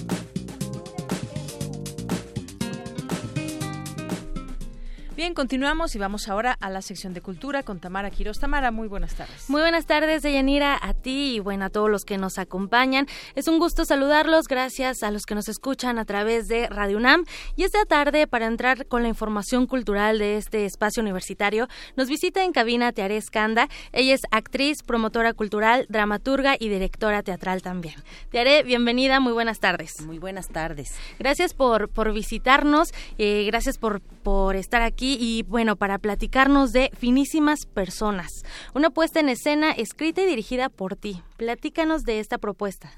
Bien, 5.19 5.33
continuamos 5.33 5.95
y 5.95 5.99
vamos 5.99 6.29
ahora 6.29 6.55
a 6.61 6.69
la 6.69 6.81
sección 6.81 7.13
de 7.13 7.19
cultura 7.19 7.61
con 7.61 7.81
Tamara 7.81 8.09
Quiroz. 8.09 8.39
Tamara, 8.39 8.71
muy 8.71 8.87
buenas 8.87 9.15
tardes. 9.15 9.49
Muy 9.49 9.59
buenas 9.59 9.85
tardes, 9.85 10.21
Deyanira, 10.21 10.79
a 10.81 10.93
ti 10.93 11.35
y 11.35 11.39
bueno, 11.41 11.65
a 11.65 11.69
todos 11.69 11.89
los 11.89 12.05
que 12.05 12.17
nos 12.17 12.37
acompañan. 12.37 13.05
Es 13.35 13.49
un 13.49 13.59
gusto 13.59 13.83
saludarlos, 13.83 14.47
gracias 14.47 15.03
a 15.03 15.11
los 15.11 15.23
que 15.23 15.35
nos 15.35 15.49
escuchan 15.49 15.99
a 15.99 16.05
través 16.05 16.47
de 16.47 16.69
Radio 16.69 16.95
UNAM. 16.95 17.25
Y 17.57 17.63
esta 17.63 17.83
tarde, 17.83 18.27
para 18.27 18.45
entrar 18.45 18.85
con 18.85 19.03
la 19.03 19.09
información 19.09 19.67
cultural 19.67 20.19
de 20.19 20.37
este 20.37 20.63
espacio 20.63 21.03
universitario, 21.03 21.67
nos 21.97 22.07
visita 22.07 22.45
en 22.45 22.53
cabina 22.53 22.93
Tearé 22.93 23.17
Escanda. 23.17 23.67
Ella 23.91 24.13
es 24.13 24.21
actriz, 24.31 24.83
promotora 24.83 25.33
cultural, 25.33 25.85
dramaturga 25.89 26.55
y 26.57 26.69
directora 26.69 27.23
teatral 27.23 27.61
también. 27.61 27.95
Tearé, 28.31 28.63
bienvenida, 28.63 29.19
muy 29.19 29.33
buenas 29.33 29.59
tardes. 29.59 29.99
Muy 29.99 30.17
buenas 30.17 30.47
tardes. 30.47 30.95
Gracias 31.19 31.53
por, 31.53 31.89
por 31.89 32.13
visitarnos, 32.13 32.93
eh, 33.17 33.43
gracias 33.47 33.77
por, 33.77 33.99
por 33.99 34.55
estar 34.55 34.81
aquí 34.81 35.08
y 35.19 35.43
bueno, 35.43 35.75
para 35.75 35.97
platicarnos 35.97 36.71
de 36.71 36.91
Finísimas 36.97 37.65
Personas, 37.65 38.29
una 38.73 38.89
puesta 38.89 39.19
en 39.19 39.29
escena 39.29 39.71
escrita 39.71 40.21
y 40.21 40.25
dirigida 40.25 40.69
por 40.69 40.95
ti. 40.95 41.21
Platícanos 41.37 42.03
de 42.03 42.19
esta 42.19 42.37
propuesta. 42.37 42.91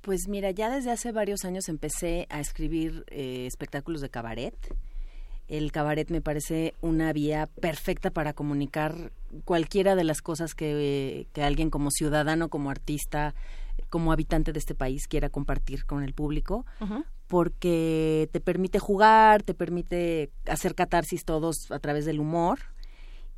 Pues 0.00 0.28
mira, 0.28 0.50
ya 0.50 0.68
desde 0.68 0.90
hace 0.90 1.12
varios 1.12 1.44
años 1.44 1.68
empecé 1.68 2.26
a 2.28 2.40
escribir 2.40 3.04
eh, 3.08 3.46
espectáculos 3.46 4.00
de 4.00 4.10
cabaret. 4.10 4.56
El 5.46 5.70
cabaret 5.70 6.10
me 6.10 6.20
parece 6.20 6.74
una 6.80 7.12
vía 7.12 7.46
perfecta 7.60 8.10
para 8.10 8.32
comunicar 8.32 9.12
cualquiera 9.44 9.94
de 9.94 10.04
las 10.04 10.22
cosas 10.22 10.54
que, 10.54 11.26
que 11.32 11.42
alguien 11.42 11.70
como 11.70 11.90
ciudadano, 11.90 12.48
como 12.48 12.70
artista, 12.70 13.34
como 13.90 14.12
habitante 14.12 14.52
de 14.52 14.58
este 14.58 14.74
país 14.74 15.06
quiera 15.06 15.28
compartir 15.28 15.84
con 15.84 16.02
el 16.02 16.14
público, 16.14 16.64
porque 17.32 18.28
te 18.30 18.40
permite 18.40 18.78
jugar, 18.78 19.42
te 19.42 19.54
permite 19.54 20.30
hacer 20.44 20.74
catarsis 20.74 21.24
todos 21.24 21.70
a 21.70 21.78
través 21.78 22.04
del 22.04 22.20
humor 22.20 22.58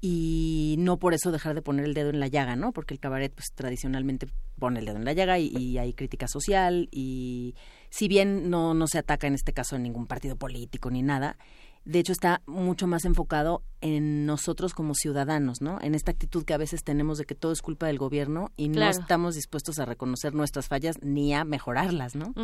y 0.01 0.75
no 0.81 0.97
por 0.97 1.15
eso 1.15 1.31
dejar 1.31 1.55
de 1.55 1.63
poner 1.63 1.85
el 1.85 1.95
dedo 1.95 2.11
en 2.11 2.19
la 2.19 2.27
llaga, 2.27 2.57
¿no? 2.57 2.73
Porque 2.73 2.93
el 2.93 2.99
cabaret 2.99 3.33
pues 3.33 3.53
tradicionalmente 3.55 4.27
pone 4.59 4.81
el 4.81 4.87
dedo 4.87 4.97
en 4.97 5.05
la 5.05 5.13
llaga 5.13 5.39
y, 5.39 5.79
hay 5.79 5.93
crítica 5.93 6.27
social 6.27 6.89
y 6.91 7.55
si 7.89 8.09
bien 8.09 8.51
no, 8.51 8.75
no 8.75 8.89
se 8.89 8.99
ataca 8.99 9.29
en 9.29 9.35
este 9.35 9.53
caso 9.53 9.77
en 9.77 9.85
ningún 9.85 10.09
partido 10.09 10.35
político 10.35 10.91
ni 10.91 11.03
nada, 11.03 11.37
de 11.85 12.01
hecho 12.01 12.11
está 12.11 12.43
mucho 12.47 12.89
más 12.89 13.05
enfocado 13.05 13.63
en 13.81 14.27
nosotros 14.27 14.75
como 14.75 14.95
ciudadanos, 14.95 15.61
¿no? 15.61 15.79
En 15.83 15.95
esta 15.95 16.11
actitud 16.11 16.45
que 16.45 16.55
a 16.55 16.59
veces 16.59 16.83
tenemos 16.83 17.19
de 17.19 17.27
que 17.27 17.37
todo 17.37 17.53
es 17.53 17.63
culpa 17.63 17.87
del 17.87 17.99
gobierno 17.99 18.51
y 18.57 18.71
no 18.71 18.89
estamos 18.89 19.37
dispuestos 19.37 19.79
a 19.79 19.85
reconocer 19.85 20.35
nuestras 20.35 20.67
fallas 20.67 20.97
ni 21.01 21.33
a 21.33 21.45
mejorarlas, 21.45 22.17
¿no? 22.17 22.35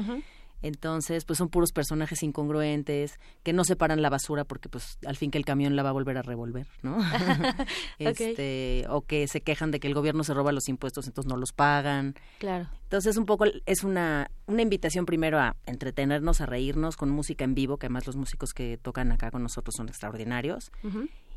Entonces, 0.63 1.25
pues 1.25 1.39
son 1.39 1.49
puros 1.49 1.73
personajes 1.73 2.23
incongruentes 2.23 3.19
que 3.43 3.53
no 3.53 3.65
separan 3.65 4.03
la 4.03 4.11
basura 4.11 4.45
porque 4.45 4.69
pues 4.69 4.99
al 5.07 5.17
fin 5.17 5.31
que 5.31 5.39
el 5.39 5.45
camión 5.45 5.77
la 5.77 5.83
va 5.83 5.91
a 5.91 5.93
volver 5.93 6.19
a 6.19 6.23
revolver, 6.23 6.67
¿no? 6.83 6.99
este, 7.99 8.85
o 8.89 9.03
que 9.03 9.27
se 9.29 9.41
quejan 9.41 9.71
de 9.71 9.81
que 9.81 9.89
el 9.89 9.95
gobierno 9.95 10.25
se 10.25 10.35
roba 10.35 10.53
los 10.53 10.69
impuestos, 10.69 11.07
entonces 11.07 11.29
no 11.31 11.37
los 11.37 11.53
pagan. 11.53 12.15
Claro. 12.39 12.69
Entonces, 12.83 13.17
un 13.17 13.27
poco 13.27 13.45
es 13.67 13.85
una 13.85 14.31
una 14.47 14.63
invitación 14.63 15.07
primero 15.07 15.39
a 15.39 15.57
entretenernos, 15.67 16.41
a 16.41 16.47
reírnos 16.47 16.97
con 16.97 17.11
música 17.11 17.45
en 17.45 17.55
vivo, 17.55 17.77
que 17.79 17.87
además 17.87 18.07
los 18.07 18.17
músicos 18.17 18.53
que 18.53 18.79
tocan 18.79 19.13
acá 19.13 19.31
con 19.31 19.43
nosotros 19.43 19.77
son 19.77 19.89
extraordinarios. 19.89 20.73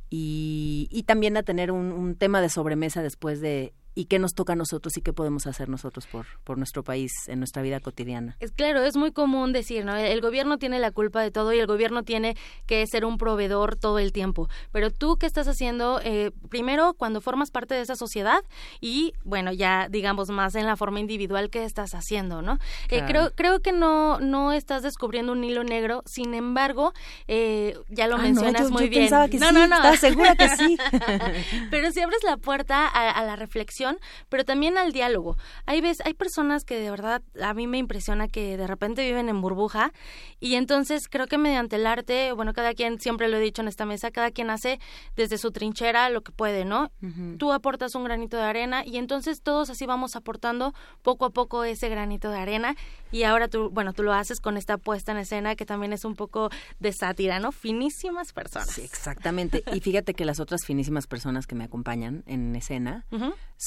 y, 0.09 0.87
y, 0.91 1.03
también 1.03 1.37
a 1.37 1.43
tener 1.43 1.71
un 1.71 2.15
tema 2.15 2.41
de 2.41 2.49
sobremesa 2.49 3.01
después 3.01 3.39
de 3.41 3.73
y 3.95 4.05
qué 4.05 4.19
nos 4.19 4.33
toca 4.33 4.53
a 4.53 4.55
nosotros 4.55 4.97
y 4.97 5.01
qué 5.01 5.13
podemos 5.13 5.45
hacer 5.47 5.69
nosotros 5.69 6.07
por, 6.07 6.25
por 6.43 6.57
nuestro 6.57 6.83
país 6.83 7.11
en 7.27 7.39
nuestra 7.39 7.61
vida 7.61 7.79
cotidiana. 7.79 8.35
Es 8.39 8.51
claro, 8.51 8.83
es 8.83 8.95
muy 8.95 9.11
común 9.11 9.53
decir, 9.53 9.85
¿no? 9.85 9.95
El 9.95 10.21
gobierno 10.21 10.57
tiene 10.57 10.79
la 10.79 10.91
culpa 10.91 11.21
de 11.21 11.31
todo 11.31 11.53
y 11.53 11.59
el 11.59 11.67
gobierno 11.67 12.03
tiene 12.03 12.35
que 12.65 12.85
ser 12.87 13.05
un 13.05 13.17
proveedor 13.17 13.75
todo 13.75 13.99
el 13.99 14.11
tiempo. 14.11 14.49
Pero 14.71 14.91
tú, 14.91 15.17
¿qué 15.17 15.25
estás 15.25 15.47
haciendo? 15.47 15.99
Eh, 16.03 16.31
primero, 16.49 16.93
cuando 16.93 17.21
formas 17.21 17.51
parte 17.51 17.75
de 17.75 17.81
esa 17.81 17.95
sociedad 17.95 18.43
y, 18.81 19.13
bueno, 19.23 19.51
ya 19.51 19.87
digamos 19.89 20.29
más 20.29 20.55
en 20.55 20.65
la 20.65 20.75
forma 20.75 20.99
individual, 20.99 21.49
¿qué 21.49 21.63
estás 21.63 21.93
haciendo, 21.93 22.41
no? 22.41 22.57
Eh, 22.89 23.03
creo, 23.07 23.31
creo 23.35 23.59
que 23.61 23.71
no, 23.71 24.19
no 24.19 24.53
estás 24.53 24.83
descubriendo 24.83 25.31
un 25.31 25.43
hilo 25.43 25.63
negro, 25.63 26.03
sin 26.05 26.33
embargo, 26.33 26.93
eh, 27.27 27.77
ya 27.89 28.07
lo 28.07 28.15
ah, 28.15 28.19
mencionas 28.19 28.71
muy 28.71 28.89
bien. 28.89 29.09
que 29.29 29.39
no, 29.39 29.51
no, 29.51 29.67
no, 29.67 29.75
¿Estás 29.75 29.99
segura 29.99 30.35
que 30.35 30.49
sí? 30.49 30.77
Pero 31.71 31.91
si 31.91 32.01
abres 32.01 32.23
la 32.23 32.37
puerta 32.37 32.87
a 32.87 33.23
la 33.23 33.35
reflexión, 33.35 33.82
pero 34.29 34.45
también 34.45 34.77
al 34.77 34.91
diálogo. 34.91 35.37
Hay 35.65 35.81
veces, 35.81 36.05
hay 36.05 36.13
personas 36.13 36.63
que 36.63 36.79
de 36.79 36.89
verdad 36.89 37.21
a 37.41 37.53
mí 37.53 37.67
me 37.67 37.77
impresiona 37.77 38.27
que 38.27 38.57
de 38.57 38.67
repente 38.67 39.03
viven 39.05 39.29
en 39.29 39.41
burbuja 39.41 39.91
y 40.39 40.55
entonces 40.55 41.07
creo 41.09 41.27
que 41.27 41.37
mediante 41.37 41.75
el 41.75 41.87
arte, 41.87 42.31
bueno, 42.33 42.53
cada 42.53 42.73
quien, 42.73 42.99
siempre 42.99 43.27
lo 43.27 43.37
he 43.37 43.39
dicho 43.39 43.61
en 43.61 43.67
esta 43.67 43.85
mesa, 43.85 44.11
cada 44.11 44.31
quien 44.31 44.49
hace 44.49 44.79
desde 45.15 45.37
su 45.37 45.51
trinchera 45.51 46.09
lo 46.09 46.21
que 46.21 46.31
puede, 46.31 46.65
¿no? 46.65 46.91
Tú 47.37 47.51
aportas 47.51 47.95
un 47.95 48.03
granito 48.03 48.37
de 48.37 48.43
arena 48.43 48.83
y 48.85 48.97
entonces 48.97 49.41
todos 49.41 49.69
así 49.69 49.85
vamos 49.85 50.15
aportando 50.15 50.73
poco 51.01 51.25
a 51.25 51.29
poco 51.29 51.63
ese 51.63 51.89
granito 51.89 52.29
de 52.29 52.39
arena 52.39 52.75
y 53.11 53.23
ahora 53.23 53.47
tú, 53.47 53.69
bueno, 53.69 53.93
tú 53.93 54.03
lo 54.03 54.13
haces 54.13 54.39
con 54.39 54.57
esta 54.57 54.77
puesta 54.77 55.11
en 55.11 55.19
escena 55.19 55.55
que 55.55 55.65
también 55.65 55.93
es 55.93 56.05
un 56.05 56.15
poco 56.15 56.49
de 56.79 56.93
sátira, 56.93 57.39
¿no? 57.39 57.51
Finísimas 57.51 58.33
personas. 58.33 58.69
Sí, 58.69 58.81
exactamente. 58.81 59.63
y 59.73 59.79
fíjate 59.79 60.13
que 60.13 60.25
las 60.25 60.39
otras 60.39 60.65
finísimas 60.65 61.07
personas 61.07 61.47
que 61.47 61.55
me 61.55 61.63
acompañan 61.63 62.23
en 62.27 62.55
escena 62.55 63.05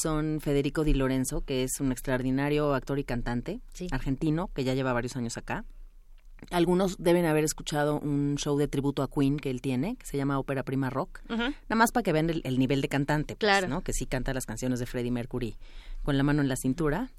son 0.07 0.41
Federico 0.41 0.85
Di 0.85 0.95
Lorenzo, 0.95 1.41
que 1.41 1.65
es 1.65 1.81
un 1.81 1.91
extraordinario 1.91 2.75
actor 2.75 2.97
y 3.01 3.03
cantante 3.03 3.59
argentino 3.91 4.51
que 4.55 4.63
ya 4.63 4.73
lleva 4.73 4.93
varios 4.93 5.17
años 5.17 5.37
acá. 5.37 5.65
Algunos 6.53 7.03
deben 7.03 7.25
haber 7.25 7.43
escuchado 7.43 7.99
un 7.99 8.37
show 8.37 8.57
de 8.57 8.69
tributo 8.69 9.03
a 9.03 9.11
Queen 9.11 9.37
que 9.37 9.51
él 9.51 9.61
tiene, 9.61 9.97
que 9.97 10.07
se 10.07 10.17
llama 10.17 10.39
Ópera 10.39 10.63
Prima 10.63 10.91
Rock, 10.91 11.23
nada 11.29 11.55
más 11.75 11.91
para 11.91 12.05
que 12.05 12.13
vean 12.13 12.31
el, 12.31 12.57
nivel 12.57 12.83
de 12.83 12.89
cantante, 12.89 13.35
pues, 13.35 13.69
¿no? 13.69 13.83
que 13.83 13.93
sí 13.93 14.07
canta 14.07 14.33
las 14.33 14.47
canciones 14.47 14.79
de 14.79 14.87
Freddie 14.87 15.11
Mercury 15.11 15.57
con 16.05 16.17
la 16.17 16.23
mano 16.23 16.41
en 16.41 16.49
la 16.49 16.55
cintura. 16.55 17.11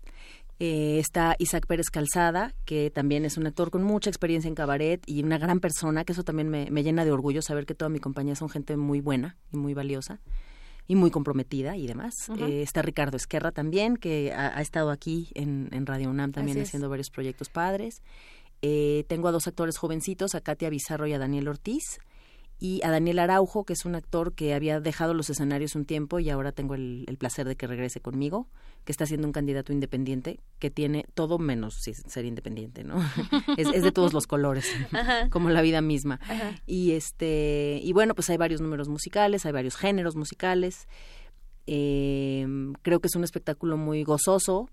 Eh, 0.57 0.99
está 0.99 1.35
Isaac 1.39 1.67
Pérez 1.67 1.89
Calzada, 1.89 2.53
que 2.63 2.89
también 2.89 3.25
es 3.25 3.35
un 3.35 3.47
actor 3.47 3.69
con 3.69 3.83
mucha 3.83 4.09
experiencia 4.09 4.47
en 4.47 4.55
cabaret 4.55 5.03
y 5.05 5.23
una 5.23 5.37
gran 5.37 5.59
persona, 5.59 6.05
que 6.05 6.13
eso 6.13 6.23
también 6.23 6.47
me, 6.47 6.71
me 6.71 6.83
llena 6.83 7.03
de 7.03 7.11
orgullo 7.11 7.41
saber 7.41 7.65
que 7.65 7.75
toda 7.75 7.89
mi 7.89 7.99
compañía 7.99 8.35
son 8.35 8.47
gente 8.47 8.77
muy 8.77 9.01
buena 9.01 9.35
y 9.51 9.57
muy 9.57 9.73
valiosa 9.73 10.21
y 10.87 10.95
muy 10.95 11.11
comprometida 11.11 11.75
y 11.75 11.87
demás. 11.87 12.13
Eh, 12.39 12.61
está 12.61 12.81
Ricardo 12.81 13.17
Esquerra 13.17 13.51
también, 13.51 13.97
que 13.97 14.31
ha, 14.33 14.61
estado 14.61 14.89
aquí 14.89 15.29
en, 15.35 15.85
Radio 15.85 16.09
UNAM 16.09 16.31
también 16.31 16.61
haciendo 16.61 16.89
varios 16.89 17.09
proyectos 17.09 17.49
padres. 17.49 18.01
Eh, 18.61 19.05
tengo 19.07 19.27
a 19.27 19.31
dos 19.31 19.47
actores 19.47 19.77
jovencitos, 19.77 20.33
a 20.33 20.41
Katia 20.41 20.69
Bizarro 20.69 21.07
y 21.07 21.13
a 21.13 21.19
Daniel 21.19 21.47
Ortiz 21.47 21.99
y 22.59 22.81
a 22.83 22.89
Daniel 22.89 23.19
Araujo, 23.19 23.65
que 23.65 23.73
es 23.73 23.85
un 23.85 23.95
actor 23.95 24.33
que 24.33 24.53
había 24.53 24.79
dejado 24.79 25.13
los 25.13 25.29
escenarios 25.29 25.75
un 25.75 25.85
tiempo 25.85 26.19
y 26.19 26.29
ahora 26.29 26.51
tengo 26.51 26.73
el, 26.73 27.05
placer 27.19 27.47
de 27.47 27.55
que 27.55 27.67
regrese 27.67 27.99
conmigo, 27.99 28.47
que 28.83 28.91
está 28.91 29.05
siendo 29.05 29.27
un 29.27 29.33
candidato 29.33 29.73
independiente 29.73 30.39
que 30.59 30.71
tiene 30.71 31.05
todo 31.13 31.37
menos 31.37 31.75
ser 31.81 32.25
independiente, 32.25 32.83
¿no? 32.83 32.95
es, 33.57 33.83
de 33.83 33.91
todos 33.91 34.13
los 34.13 34.27
colores, 34.27 34.71
como 35.29 35.49
la 35.49 35.61
vida 35.61 35.81
misma. 35.81 36.19
Y 36.65 36.93
este 36.93 37.79
y 37.83 37.93
bueno, 37.93 38.15
pues 38.15 38.29
hay 38.29 38.37
varios 38.37 38.61
números 38.61 38.89
musicales, 38.89 39.45
hay 39.45 39.51
varios 39.51 39.75
géneros 39.75 40.15
musicales. 40.15 40.87
Eh, 41.67 42.47
creo 42.81 42.99
que 43.01 43.07
es 43.07 43.15
un 43.15 43.23
espectáculo 43.23 43.77
muy 43.77 44.03
gozoso, 44.03 44.69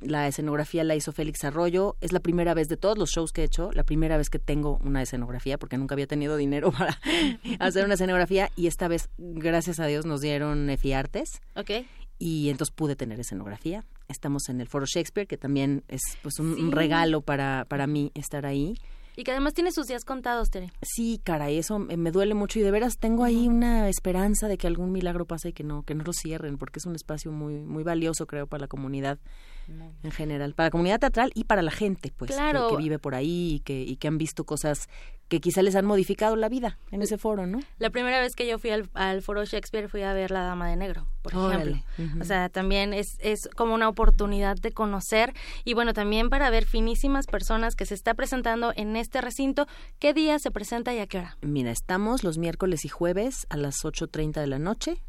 la 0.00 0.26
escenografía 0.28 0.84
la 0.84 0.94
hizo 0.94 1.12
Félix 1.12 1.44
Arroyo. 1.44 1.96
Es 2.00 2.12
la 2.12 2.20
primera 2.20 2.54
vez 2.54 2.68
de 2.68 2.76
todos 2.76 2.98
los 2.98 3.10
shows 3.10 3.32
que 3.32 3.42
he 3.42 3.44
hecho, 3.44 3.70
la 3.72 3.84
primera 3.84 4.16
vez 4.16 4.30
que 4.30 4.38
tengo 4.38 4.78
una 4.84 5.02
escenografía, 5.02 5.58
porque 5.58 5.78
nunca 5.78 5.94
había 5.94 6.06
tenido 6.06 6.36
dinero 6.36 6.72
para 6.78 6.98
hacer 7.58 7.84
una 7.84 7.94
escenografía. 7.94 8.50
Y 8.56 8.66
esta 8.66 8.88
vez, 8.88 9.08
gracias 9.18 9.80
a 9.80 9.86
Dios, 9.86 10.06
nos 10.06 10.20
dieron 10.20 10.68
EFI 10.70 10.92
Artes. 10.92 11.40
Ok. 11.56 11.70
Y 12.18 12.48
entonces 12.50 12.74
pude 12.74 12.96
tener 12.96 13.20
escenografía. 13.20 13.84
Estamos 14.08 14.48
en 14.48 14.60
el 14.60 14.66
Foro 14.66 14.86
Shakespeare, 14.86 15.28
que 15.28 15.36
también 15.36 15.84
es 15.88 16.00
pues 16.22 16.38
un, 16.40 16.72
regalo 16.72 17.20
para, 17.20 17.64
para 17.68 17.86
mí 17.86 18.10
estar 18.14 18.44
ahí. 18.44 18.74
Y 19.18 19.24
que 19.24 19.32
además 19.32 19.52
tiene 19.52 19.72
sus 19.72 19.88
días 19.88 20.04
contados, 20.04 20.48
Tere. 20.48 20.70
Sí, 20.80 21.20
cara, 21.24 21.50
eso 21.50 21.80
me 21.80 22.12
duele 22.12 22.34
mucho. 22.34 22.60
Y 22.60 22.62
de 22.62 22.70
veras 22.70 22.98
tengo 22.98 23.24
ahí 23.24 23.48
una 23.48 23.88
esperanza 23.88 24.46
de 24.46 24.56
que 24.56 24.68
algún 24.68 24.92
milagro 24.92 25.26
pase 25.26 25.48
y 25.48 25.52
que 25.52 25.64
no, 25.64 25.82
que 25.82 25.96
no 25.96 26.04
lo 26.04 26.12
cierren, 26.12 26.56
porque 26.56 26.78
es 26.78 26.86
un 26.86 26.94
espacio 26.94 27.32
muy, 27.32 27.64
muy 27.64 27.82
valioso, 27.82 28.28
creo, 28.28 28.46
para 28.46 28.60
la 28.60 28.68
comunidad 28.68 29.18
en 29.66 30.12
general, 30.12 30.54
para 30.54 30.68
la 30.68 30.70
comunidad 30.70 31.00
teatral 31.00 31.32
y 31.34 31.44
para 31.44 31.62
la 31.62 31.72
gente, 31.72 32.12
pues, 32.16 32.30
que, 32.30 32.76
vive 32.76 33.00
por 33.00 33.16
ahí 33.16 33.54
y 33.56 33.60
que, 33.60 33.82
y 33.82 33.96
que 33.96 34.06
han 34.06 34.18
visto 34.18 34.44
cosas 34.44 34.88
que 35.28 35.40
quizá 35.40 35.62
les 35.62 35.76
han 35.76 35.84
modificado 35.84 36.36
la 36.36 36.48
vida 36.48 36.78
en 36.90 37.02
ese 37.02 37.18
foro, 37.18 37.46
¿no? 37.46 37.60
La 37.78 37.90
primera 37.90 38.20
vez 38.20 38.34
que 38.34 38.46
yo 38.46 38.58
fui 38.58 38.70
al, 38.70 39.22
foro 39.22 39.44
Shakespeare 39.44 39.88
fui 39.88 40.02
a 40.02 40.12
ver 40.12 40.30
La 40.30 40.42
Dama 40.42 40.68
de 40.68 40.76
Negro, 40.76 41.06
por 41.22 41.32
ejemplo. 41.32 41.82
O 42.20 42.24
sea, 42.24 42.48
también 42.48 42.94
es, 42.94 43.18
es 43.20 43.48
como 43.54 43.74
una 43.74 43.88
oportunidad 43.88 44.56
de 44.56 44.72
conocer 44.72 45.34
y 45.64 45.74
bueno, 45.74 45.92
también 45.92 46.30
para 46.30 46.50
ver 46.50 46.64
finísimas 46.64 47.26
personas 47.26 47.74
que 47.74 47.86
se 47.86 47.94
está 47.94 48.14
presentando 48.14 48.72
en 48.76 48.96
este 48.96 49.20
recinto. 49.20 49.66
¿Qué 49.98 50.14
día 50.14 50.38
se 50.38 50.50
presenta 50.50 50.94
y 50.94 50.98
a 50.98 51.06
qué 51.06 51.18
hora? 51.18 51.36
Mira, 51.42 51.70
estamos 51.70 52.24
los 52.24 52.38
miércoles 52.38 52.84
y 52.84 52.88
jueves 52.88 53.46
a 53.50 53.56
las 53.56 53.84
8.30 53.84 54.40
de 54.40 54.46
la 54.46 54.58
noche 54.58 55.02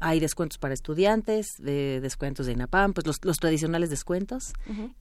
hay 0.00 0.20
descuentos 0.20 0.58
para 0.58 0.74
estudiantes, 0.74 1.46
de 1.58 2.00
descuentos 2.00 2.46
de 2.46 2.52
INAPAM, 2.52 2.92
pues 2.92 3.06
los, 3.06 3.16
los 3.22 3.38
tradicionales 3.38 3.90
descuentos. 3.90 4.52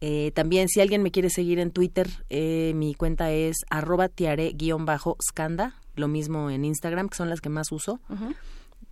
eh, 0.02 0.32
también 0.34 0.70
si 0.70 0.82
alguien 0.82 1.04
me 1.04 1.12
quiere 1.12 1.30
seguir 1.30 1.60
en 1.60 1.72
Twitter, 1.72 2.08
eh, 2.30 2.74
mi 2.76 2.94
cuenta 2.96 3.32
es 3.32 3.58
arroba 3.70 4.10
tiare-scanda, 4.10 5.76
lo 5.96 6.08
mismo 6.08 6.50
en 6.50 6.66
Instagram, 6.66 7.10
que 7.10 7.18
son 7.18 7.30
las 7.30 7.42
que 7.42 7.50
más 7.50 7.72
uso. 7.72 8.00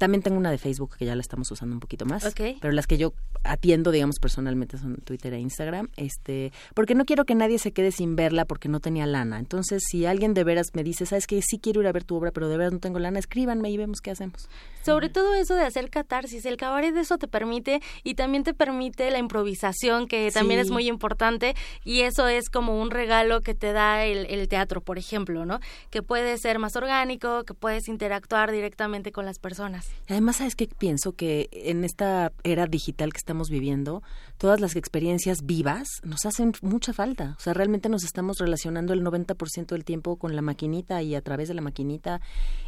También 0.04 0.22
tengo 0.22 0.38
una 0.38 0.51
de 0.51 0.58
Facebook 0.58 0.97
que 0.97 1.06
ya 1.06 1.16
la 1.16 1.22
estamos 1.22 1.49
usando 1.49 1.74
un 1.74 1.80
poquito 1.80 2.06
más. 2.06 2.26
Pero 2.36 2.74
las 2.74 2.88
que 2.88 2.97
yo 2.97 3.14
atiendo, 3.45 3.89
digamos, 3.89 4.20
personalmente 4.20 4.78
son 4.78 4.97
Twitter 4.97 5.34
e 5.34 5.39
Instagram. 5.39 5.88
Este, 5.95 6.51
porque 6.74 6.93
no 6.93 7.06
quiero 7.06 7.24
que 7.24 7.36
nadie 7.36 7.58
se 7.58 7.72
quede 7.72 7.93
sin 7.93 8.18
verla 8.18 8.43
porque 8.43 8.68
no 8.68 8.82
tenía 8.82 9.06
lana. 9.06 9.39
Entonces, 9.39 9.82
si 9.89 10.06
alguien 10.06 10.34
de 10.34 10.43
veras 10.43 10.72
me 10.74 10.84
dice, 10.84 11.06
sabes 11.06 11.26
que 11.26 11.41
sí 11.41 11.58
quiero 11.58 11.80
ir 11.80 11.88
a 11.88 11.93
ver 11.93 12.04
tu 12.04 12.18
obra, 12.18 12.32
pero 12.32 12.49
de 12.49 12.58
veras 12.58 12.74
no 12.74 12.80
tengo 12.80 12.99
lana, 12.99 13.18
escríbanme 13.18 13.70
y 13.70 13.78
vemos 13.78 14.01
qué 14.01 14.12
hacemos. 14.12 14.49
Sobre 14.84 15.08
todo 15.08 15.36
eso 15.36 15.56
de 15.56 15.64
hacer 15.64 15.89
catarsis. 15.89 16.45
El 16.45 16.58
cabaret 16.58 16.93
de 16.93 16.99
eso 16.99 17.18
te 17.18 17.30
permite 17.30 17.82
y 18.04 18.16
también 18.16 18.43
te 18.43 18.54
permite 18.54 19.10
la 19.10 19.20
improvisación, 19.20 20.10
que 20.10 20.32
también 20.32 20.60
es 20.60 20.70
muy 20.70 20.89
importante. 20.89 21.56
Y 21.86 22.01
eso 22.01 22.28
es 22.28 22.49
como 22.49 22.82
un 22.82 22.91
regalo 22.91 23.39
que 23.39 23.56
te 23.56 23.72
da 23.72 24.04
el, 24.04 24.26
el 24.26 24.49
teatro, 24.49 24.82
por 24.82 24.97
ejemplo, 24.97 25.45
¿no? 25.45 25.62
Que 25.91 26.04
puede 26.04 26.38
ser 26.39 26.60
más 26.60 26.76
orgánico, 26.76 27.45
que 27.45 27.54
puedes 27.54 27.88
interactuar 27.88 28.51
directamente 28.51 29.14
con 29.14 29.26
las 29.26 29.39
personas. 29.39 29.92
Además, 30.09 30.37
¿sabes 30.37 30.55
qué? 30.55 30.67
Pienso 30.67 31.13
que 31.13 31.49
en 31.51 31.85
esta 31.85 32.33
era 32.43 32.67
digital 32.67 33.13
que 33.13 33.17
estamos 33.17 33.49
viviendo, 33.49 34.03
todas 34.37 34.59
las 34.59 34.75
experiencias 34.75 35.45
vivas 35.45 36.01
nos 36.03 36.25
hacen 36.25 36.51
mucha 36.61 36.91
falta. 36.91 37.35
O 37.37 37.41
sea, 37.41 37.53
realmente 37.53 37.87
nos 37.87 38.03
estamos 38.03 38.37
relacionando 38.39 38.93
el 38.93 39.03
90% 39.03 39.67
del 39.67 39.85
tiempo 39.85 40.17
con 40.17 40.35
la 40.35 40.41
maquinita 40.41 41.01
y 41.01 41.15
a 41.15 41.21
través 41.21 41.47
de 41.47 41.53
la 41.53 41.61
maquinita. 41.61 42.19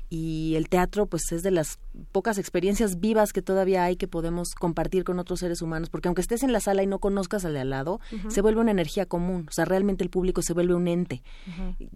Y 0.10 0.54
el 0.56 0.70
teatro, 0.70 1.08
pues, 1.08 1.32
es 1.32 1.42
de 1.44 1.52
las 1.52 1.80
pocas 2.12 2.38
experiencias 2.38 3.00
vivas 3.00 3.34
que 3.34 3.42
todavía 3.42 3.84
hay 3.84 3.98
que 3.98 4.08
podemos 4.08 4.54
compartir 4.54 5.04
con 5.04 5.20
otros 5.20 5.40
seres 5.40 5.62
humanos. 5.62 5.90
Porque 5.90 6.08
aunque 6.08 6.22
estés 6.22 6.44
en 6.44 6.54
la 6.54 6.62
sala 6.62 6.84
y 6.84 6.88
no 6.88 7.00
conozcas 7.00 7.44
al 7.44 7.54
de 7.54 7.60
al 7.60 7.70
lado, 7.70 8.00
se 8.30 8.42
vuelve 8.42 8.62
una 8.62 8.72
energía 8.72 9.06
común. 9.06 9.48
O 9.50 9.52
sea, 9.52 9.66
realmente 9.66 10.04
el 10.04 10.10
público 10.10 10.42
se 10.42 10.54
vuelve 10.54 10.74
un 10.76 10.88
ente. 10.88 11.22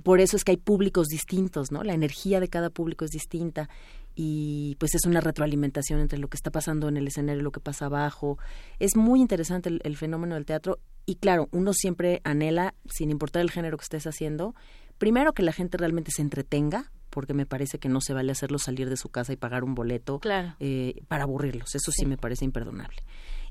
Por 0.04 0.20
eso 0.20 0.36
es 0.36 0.44
que 0.44 0.52
hay 0.52 0.58
públicos 0.58 1.08
distintos, 1.08 1.72
¿no? 1.72 1.84
La 1.84 1.94
energía 1.94 2.40
de 2.40 2.50
cada 2.50 2.70
público 2.70 3.06
es 3.06 3.12
distinta 3.12 3.70
y 4.16 4.76
pues 4.80 4.96
es 4.96 5.06
una 5.06 5.22
retroalimentación 5.22 6.00
entre 6.00 6.20
lo 6.20 6.28
que 6.28 6.38
está 6.38 6.52
pasando 6.52 6.90
en 6.90 6.98
el 6.98 7.08
escenario 7.08 7.42
y 7.42 7.44
lo 7.44 7.52
que 7.52 7.60
pasa 7.60 7.86
abajo. 7.86 8.38
Es 8.80 8.96
muy 8.96 9.22
interesante 9.22 9.70
el, 9.82 9.98
fenómeno 9.98 10.36
del 10.36 10.46
teatro 10.46 10.80
y 11.06 11.16
claro, 11.16 11.48
uno 11.52 11.74
siempre 11.74 12.22
anhela, 12.24 12.74
sin 12.86 13.10
importar 13.12 13.42
el 13.42 13.52
género 13.52 13.78
que 13.78 13.84
estés 13.84 14.08
haciendo, 14.08 14.56
primero 14.98 15.34
que 15.34 15.44
la 15.44 15.54
gente 15.54 15.78
realmente 15.78 16.12
se 16.12 16.22
entretenga, 16.22 16.92
porque 17.10 17.34
me 17.34 17.46
parece 17.46 17.80
que 17.80 17.90
no 17.90 18.02
se 18.02 18.14
vale 18.14 18.32
hacerlo 18.32 18.60
salir 18.60 18.90
de 18.90 18.98
su 18.98 19.10
casa 19.10 19.34
y 19.34 19.36
pagar 19.36 19.64
un 19.64 19.74
boleto 19.74 20.20
eh, 20.60 21.02
para 21.08 21.24
aburrirlos. 21.24 21.74
Eso 21.74 21.92
sí 21.92 22.06
me 22.06 22.18
parece 22.18 22.46
imperdonable 22.46 23.02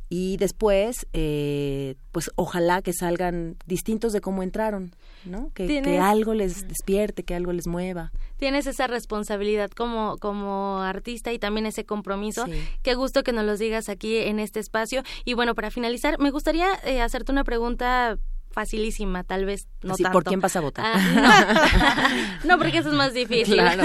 y 0.09 0.37
después 0.39 1.07
eh, 1.13 1.97
pues 2.13 2.31
ojalá 2.37 2.83
que 2.83 2.93
salgan 2.93 3.57
distintos 3.67 4.13
de 4.13 4.21
cómo 4.21 4.43
entraron 4.43 4.93
no 5.25 5.51
que, 5.55 5.83
que, 5.83 5.99
algo 5.99 6.35
les 6.35 6.67
despierte 6.67 7.25
que 7.25 7.35
algo 7.35 7.53
les 7.53 7.67
mueva. 7.67 8.13
Tienes 8.37 8.67
esa 8.67 8.87
responsabilidad 8.87 9.71
como 9.71 10.17
como 10.19 10.81
artista 10.81 11.33
y 11.33 11.39
también 11.39 11.67
ese 11.67 11.85
compromiso. 11.85 12.47
Qué 12.83 12.95
gusto 12.95 13.23
que 13.25 13.33
nos 13.33 13.45
lo 13.45 13.57
digas 13.57 13.89
aquí 13.89 14.17
en 14.17 14.39
este 14.39 14.61
espacio. 14.61 15.03
Y 15.25 15.35
bueno 15.35 15.55
para 15.55 15.71
finalizar 15.71 16.19
me 16.19 16.31
gustaría 16.31 16.69
eh, 16.85 17.01
hacerte 17.01 17.33
una 17.33 17.45
pregunta 17.45 18.19
facilísima, 18.59 19.23
tal 19.23 19.45
vez 19.45 19.69
no 19.83 19.95
tanto. 19.95 20.11
¿Por 20.11 20.25
quién 20.25 20.41
vas 20.41 20.57
a 20.57 20.61
votar? 20.61 20.85
Ah, 20.85 22.41
no. 22.45 22.59
porque 22.59 22.79
eso 22.79 22.89
es 22.89 22.95
más 22.97 23.15
difícil. 23.15 23.55
Claro. 23.55 23.85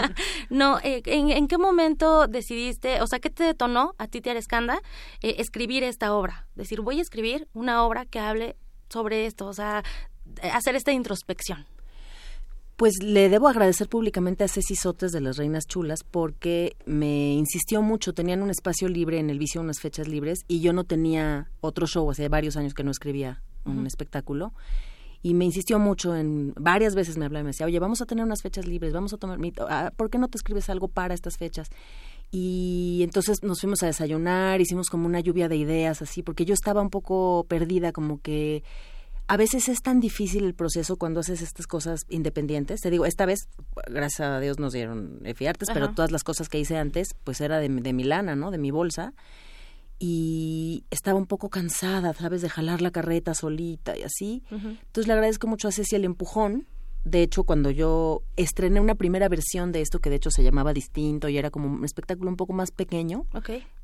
no, 0.48 0.78
eh, 0.82 1.02
¿en, 1.04 1.46
qué 1.46 1.58
momento 1.58 2.26
decidiste, 2.26 3.02
o 3.02 3.06
sea, 3.06 3.18
qué 3.18 3.28
te 3.28 3.44
detonó 3.44 3.94
a 3.98 4.06
ti, 4.06 4.22
Tiara 4.22 4.38
Escanda, 4.38 4.80
eh, 5.20 5.34
escribir 5.40 5.84
esta 5.84 6.14
obra? 6.14 6.48
Decir, 6.54 6.80
voy 6.80 7.00
a 7.00 7.02
escribir 7.02 7.48
una 7.52 7.84
obra 7.84 8.06
que 8.06 8.18
hable 8.18 8.56
sobre 8.88 9.26
esto, 9.26 9.46
o 9.46 9.52
sea, 9.52 9.84
hacer 10.54 10.74
esta 10.74 10.92
introspección. 10.92 11.66
Pues 12.76 12.94
le 13.02 13.28
debo 13.28 13.48
agradecer 13.48 13.90
públicamente 13.90 14.42
a 14.42 14.48
Ceci 14.48 14.74
Sotes 14.74 15.12
de 15.12 15.20
las 15.20 15.36
Reinas 15.36 15.66
Chulas 15.66 16.02
porque 16.02 16.76
me 16.86 17.34
insistió 17.34 17.82
mucho. 17.82 18.14
Tenían 18.14 18.42
un 18.42 18.48
espacio 18.48 18.88
libre 18.88 19.18
en 19.18 19.28
el 19.28 19.38
vicio, 19.38 19.60
unas 19.60 19.80
fechas 19.80 20.08
libres, 20.08 20.46
y 20.48 20.60
yo 20.60 20.72
no 20.72 20.84
tenía 20.84 21.50
otro 21.60 21.86
show. 21.86 22.10
Hace 22.10 22.30
varios 22.30 22.56
años 22.56 22.72
que 22.72 22.84
no 22.84 22.90
escribía 22.90 23.42
un 23.64 23.86
espectáculo. 23.86 24.52
Y 25.24 25.32
me 25.32 25.46
insistió 25.46 25.78
mucho 25.78 26.14
en, 26.14 26.52
varias 26.54 26.94
veces 26.94 27.16
me 27.16 27.24
hablaba 27.24 27.40
y 27.40 27.44
me 27.44 27.50
decía, 27.50 27.64
oye, 27.64 27.78
vamos 27.78 28.02
a 28.02 28.04
tener 28.04 28.26
unas 28.26 28.42
fechas 28.42 28.66
libres, 28.66 28.92
vamos 28.92 29.14
a 29.14 29.16
tomar, 29.16 29.38
ah, 29.70 29.90
¿por 29.96 30.10
qué 30.10 30.18
no 30.18 30.28
te 30.28 30.36
escribes 30.36 30.68
algo 30.68 30.88
para 30.88 31.14
estas 31.14 31.38
fechas? 31.38 31.70
Y 32.30 33.00
entonces 33.02 33.42
nos 33.42 33.60
fuimos 33.60 33.82
a 33.82 33.86
desayunar, 33.86 34.60
hicimos 34.60 34.90
como 34.90 35.06
una 35.06 35.20
lluvia 35.20 35.48
de 35.48 35.56
ideas 35.56 36.02
así, 36.02 36.22
porque 36.22 36.44
yo 36.44 36.52
estaba 36.52 36.82
un 36.82 36.90
poco 36.90 37.46
perdida, 37.48 37.90
como 37.90 38.20
que 38.20 38.64
a 39.26 39.38
veces 39.38 39.70
es 39.70 39.80
tan 39.80 39.98
difícil 39.98 40.44
el 40.44 40.52
proceso 40.52 40.96
cuando 40.96 41.20
haces 41.20 41.40
estas 41.40 41.66
cosas 41.66 42.04
independientes. 42.10 42.82
Te 42.82 42.90
digo, 42.90 43.06
esta 43.06 43.24
vez, 43.24 43.48
gracias 43.86 44.28
a 44.28 44.40
Dios 44.40 44.58
nos 44.58 44.74
dieron 44.74 45.20
F-Artes, 45.24 45.70
pero 45.72 45.94
todas 45.94 46.10
las 46.10 46.22
cosas 46.22 46.50
que 46.50 46.58
hice 46.58 46.76
antes, 46.76 47.14
pues 47.24 47.40
era 47.40 47.60
de, 47.60 47.70
de 47.70 47.92
mi 47.94 48.04
lana, 48.04 48.36
¿no? 48.36 48.50
De 48.50 48.58
mi 48.58 48.70
bolsa 48.70 49.14
y 49.98 50.84
estaba 50.90 51.18
un 51.18 51.26
poco 51.26 51.48
cansada, 51.48 52.12
¿sabes? 52.14 52.42
De 52.42 52.48
jalar 52.48 52.82
la 52.82 52.90
carreta 52.90 53.34
solita 53.34 53.96
y 53.96 54.02
así. 54.02 54.42
Entonces 54.50 55.06
le 55.06 55.12
agradezco 55.12 55.46
mucho 55.46 55.68
a 55.68 55.72
Ceci 55.72 55.96
el 55.96 56.04
empujón. 56.04 56.66
De 57.04 57.22
hecho, 57.22 57.44
cuando 57.44 57.70
yo 57.70 58.22
estrené 58.36 58.80
una 58.80 58.94
primera 58.94 59.28
versión 59.28 59.72
de 59.72 59.82
esto, 59.82 59.98
que 59.98 60.10
de 60.10 60.16
hecho 60.16 60.30
se 60.30 60.42
llamaba 60.42 60.72
distinto 60.72 61.28
y 61.28 61.36
era 61.36 61.50
como 61.50 61.68
un 61.68 61.84
espectáculo 61.84 62.30
un 62.30 62.36
poco 62.36 62.54
más 62.54 62.70
pequeño, 62.70 63.26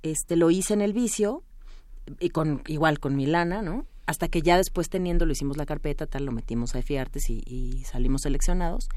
este 0.03 0.37
lo 0.37 0.51
hice 0.51 0.73
en 0.73 0.81
el 0.81 0.95
vicio, 0.95 1.45
y 2.19 2.31
con 2.31 2.63
igual 2.67 2.99
con 2.99 3.17
Milana, 3.17 3.63
¿no? 3.63 3.87
Hasta 4.07 4.29
que 4.29 4.43
ya 4.43 4.57
después 4.57 4.89
teniendo, 4.89 5.27
lo 5.27 5.33
hicimos 5.33 5.57
la 5.57 5.67
carpeta, 5.67 6.07
tal, 6.07 6.25
lo 6.25 6.33
metimos 6.33 6.75
a 6.75 6.81
EFI 6.81 6.97
Artes 6.97 7.31
y, 7.31 7.85
salimos 7.85 8.23
seleccionados. 8.23 8.89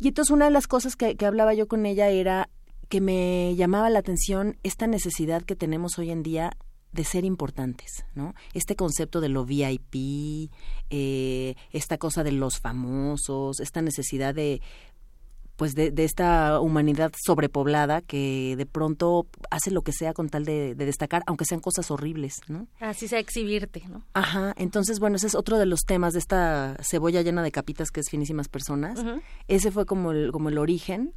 Y 0.00 0.08
entonces 0.08 0.30
una 0.32 0.46
de 0.46 0.50
las 0.50 0.66
cosas 0.66 0.96
que, 0.96 1.16
que 1.16 1.26
hablaba 1.26 1.54
yo 1.54 1.68
con 1.68 1.86
ella 1.86 2.08
era 2.08 2.48
que 2.88 3.00
me 3.00 3.54
llamaba 3.56 3.90
la 3.90 3.98
atención 3.98 4.56
esta 4.62 4.86
necesidad 4.86 5.42
que 5.42 5.56
tenemos 5.56 5.98
hoy 5.98 6.10
en 6.10 6.22
día 6.22 6.56
de 6.92 7.04
ser 7.04 7.24
importantes, 7.24 8.04
¿no? 8.14 8.34
Este 8.54 8.74
concepto 8.74 9.20
de 9.20 9.28
lo 9.28 9.44
VIP, 9.44 10.50
eh, 10.90 11.54
esta 11.70 11.98
cosa 11.98 12.24
de 12.24 12.32
los 12.32 12.60
famosos, 12.60 13.60
esta 13.60 13.82
necesidad 13.82 14.34
de 14.34 14.62
pues 15.56 15.74
de, 15.74 15.92
esta 16.04 16.60
humanidad 16.60 17.10
sobrepoblada 17.20 18.00
que 18.00 18.54
de 18.56 18.64
pronto 18.64 19.26
hace 19.50 19.72
lo 19.72 19.82
que 19.82 19.90
sea 19.90 20.14
con 20.14 20.28
tal 20.28 20.44
de, 20.44 20.76
destacar, 20.76 21.24
aunque 21.26 21.44
sean 21.44 21.60
cosas 21.60 21.90
horribles, 21.90 22.36
¿no? 22.46 22.68
Así 22.78 23.08
sea 23.08 23.18
exhibirte, 23.18 23.82
¿no? 23.88 24.04
Ajá, 24.14 24.54
entonces 24.56 25.00
bueno, 25.00 25.16
ese 25.16 25.26
es 25.26 25.34
otro 25.34 25.58
de 25.58 25.66
los 25.66 25.80
temas 25.80 26.12
de 26.12 26.20
esta 26.20 26.76
cebolla 26.80 27.22
llena 27.22 27.42
de 27.42 27.50
capitas 27.50 27.90
que 27.90 27.98
es 27.98 28.08
finísimas 28.08 28.46
personas. 28.46 29.04
Ese 29.48 29.72
fue 29.72 29.84
como 29.84 30.12
el, 30.12 30.30
como 30.30 30.48
el 30.48 30.58
origen 30.58 31.12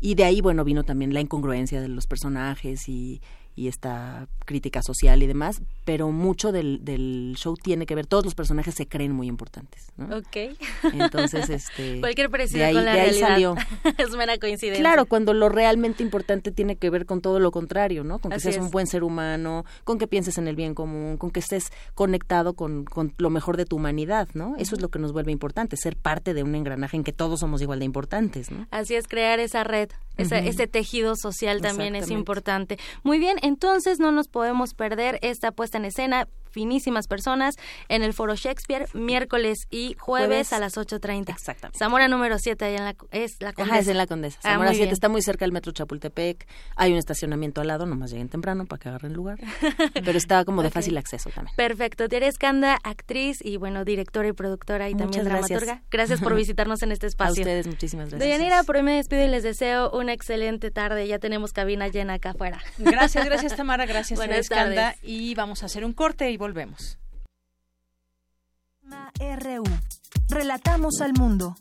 y 0.00 0.14
de 0.14 0.24
ahí, 0.24 0.40
bueno, 0.40 0.64
vino 0.64 0.84
también 0.84 1.14
la 1.14 1.20
incongruencia 1.20 1.80
de 1.80 1.88
los 1.88 2.06
personajes 2.06 2.88
y, 2.88 3.20
y 3.56 3.68
esta 3.68 4.28
crítica 4.44 4.82
social 4.82 5.22
y 5.22 5.26
demás, 5.26 5.62
pero 5.84 6.10
mucho 6.12 6.52
del, 6.52 6.84
del 6.84 7.34
show 7.36 7.56
tiene 7.56 7.86
que 7.86 7.94
ver, 7.94 8.06
todos 8.06 8.24
los 8.24 8.34
personajes 8.34 8.74
se 8.74 8.86
creen 8.86 9.12
muy 9.12 9.26
importantes, 9.26 9.92
¿no? 9.96 10.18
Ok. 10.18 10.56
Entonces, 10.92 11.48
este... 11.50 12.00
Cualquier 12.00 12.30
parecido 12.30 12.66
con 12.72 12.84
la 12.84 12.92
de 12.92 13.00
ahí 13.00 13.14
salió. 13.14 13.56
es 13.98 14.10
mera 14.10 14.36
coincidencia. 14.36 14.82
Claro, 14.82 15.06
cuando 15.06 15.32
lo 15.32 15.48
realmente 15.48 16.02
importante 16.02 16.52
tiene 16.52 16.76
que 16.76 16.90
ver 16.90 17.06
con 17.06 17.22
todo 17.22 17.40
lo 17.40 17.50
contrario, 17.50 18.04
¿no? 18.04 18.18
Con 18.18 18.30
que 18.30 18.40
seas 18.40 18.58
un 18.58 18.70
buen 18.70 18.86
ser 18.86 19.02
humano, 19.02 19.64
con 19.84 19.98
que 19.98 20.06
pienses 20.06 20.36
en 20.36 20.48
el 20.48 20.54
bien 20.54 20.74
común, 20.74 21.16
con 21.16 21.30
que 21.30 21.40
estés 21.40 21.72
conectado 21.94 22.52
con, 22.54 22.84
con 22.84 23.14
lo 23.16 23.30
mejor 23.30 23.56
de 23.56 23.64
tu 23.64 23.76
humanidad, 23.76 24.28
¿no? 24.34 24.54
Eso 24.58 24.74
es 24.74 24.82
lo 24.82 24.90
que 24.90 24.98
nos 24.98 25.12
vuelve 25.12 25.32
importante, 25.32 25.76
ser 25.76 25.96
parte 25.96 26.34
de 26.34 26.42
un 26.42 26.54
engranaje 26.54 26.96
en 26.96 27.04
que 27.04 27.12
todos 27.12 27.40
somos 27.40 27.62
igual 27.62 27.78
de 27.78 27.86
importantes, 27.86 28.50
¿no? 28.50 28.66
Así 28.70 28.94
es, 28.94 29.08
crear 29.08 29.40
esa 29.40 29.64
red, 29.64 29.88
ese 30.18 30.66
tejido 30.66 31.14
social 31.16 31.62
también 31.62 31.96
es 31.96 32.10
importante. 32.10 32.78
Muy 33.02 33.18
bien, 33.18 33.38
entonces 33.46 33.98
no 34.00 34.12
nos 34.12 34.28
podemos 34.28 34.74
perder 34.74 35.18
esta 35.22 35.52
puesta 35.52 35.78
en 35.78 35.86
escena 35.86 36.28
finísimas 36.56 37.06
personas 37.06 37.56
en 37.90 38.02
el 38.02 38.14
Foro 38.14 38.34
Shakespeare, 38.34 38.86
miércoles 38.94 39.66
y 39.70 39.94
jueves, 39.98 40.54
a 40.54 40.58
las 40.58 40.78
8.30. 40.78 41.28
Exactamente. 41.28 41.78
Zamora 41.78 42.08
número 42.08 42.38
7, 42.38 42.64
ahí 42.64 42.76
en 42.76 42.84
la, 42.84 42.96
es 43.10 43.36
la 43.40 43.52
Condesa. 43.52 43.74
Ajá, 43.74 43.80
es 43.82 43.88
en 43.88 43.98
la 43.98 44.06
Condesa. 44.06 44.38
Ah, 44.42 44.52
Zamora 44.52 44.70
muy 44.70 44.76
7 44.76 44.86
bien. 44.86 44.92
está 44.94 45.08
muy 45.10 45.20
cerca 45.20 45.44
del 45.44 45.52
metro 45.52 45.70
Chapultepec. 45.72 46.46
Hay 46.76 46.92
un 46.92 46.98
estacionamiento 46.98 47.60
al 47.60 47.66
lado, 47.66 47.84
nomás 47.84 48.10
lleguen 48.10 48.30
temprano 48.30 48.64
para 48.64 48.80
que 48.80 48.88
agarren 48.88 49.12
lugar. 49.12 49.38
Pero 50.02 50.16
está 50.16 50.46
como 50.46 50.62
de 50.62 50.70
fácil 50.70 50.96
acceso 50.96 51.28
también. 51.28 51.54
Perfecto. 51.56 52.08
Tere 52.08 52.26
Escanda, 52.26 52.78
actriz 52.82 53.44
y, 53.44 53.58
bueno, 53.58 53.84
directora 53.84 54.28
y 54.28 54.32
productora 54.32 54.88
y 54.88 54.92
también 54.92 55.08
Muchas 55.08 55.24
dramaturga. 55.26 55.82
Gracias 55.90 56.22
por 56.22 56.34
visitarnos 56.42 56.82
en 56.82 56.92
este 56.92 57.06
espacio. 57.06 57.42
A 57.42 57.46
ustedes, 57.46 57.66
muchísimas 57.66 58.08
gracias. 58.08 58.26
Deyanira, 58.30 58.62
por 58.62 58.76
hoy 58.76 58.82
me 58.82 58.96
despido 58.96 59.22
y 59.22 59.28
les 59.28 59.42
deseo 59.42 59.90
una 59.90 60.14
excelente 60.14 60.70
tarde. 60.70 61.06
Ya 61.06 61.18
tenemos 61.18 61.52
cabina 61.52 61.88
llena 61.88 62.14
acá 62.14 62.30
afuera. 62.30 62.62
Gracias, 62.78 63.26
gracias 63.26 63.54
Tamara, 63.56 63.84
gracias 63.84 64.16
Buenas 64.18 64.38
Escanda. 64.38 64.92
tardes. 64.92 64.98
Y 65.02 65.34
vamos 65.34 65.62
a 65.62 65.66
hacer 65.66 65.84
un 65.84 65.92
corte 65.92 66.30
y 66.30 66.38
volvemos. 66.38 66.45
RU. 69.18 69.64
Relatamos 70.28 71.00
al 71.00 71.12
mundo. 71.12 71.56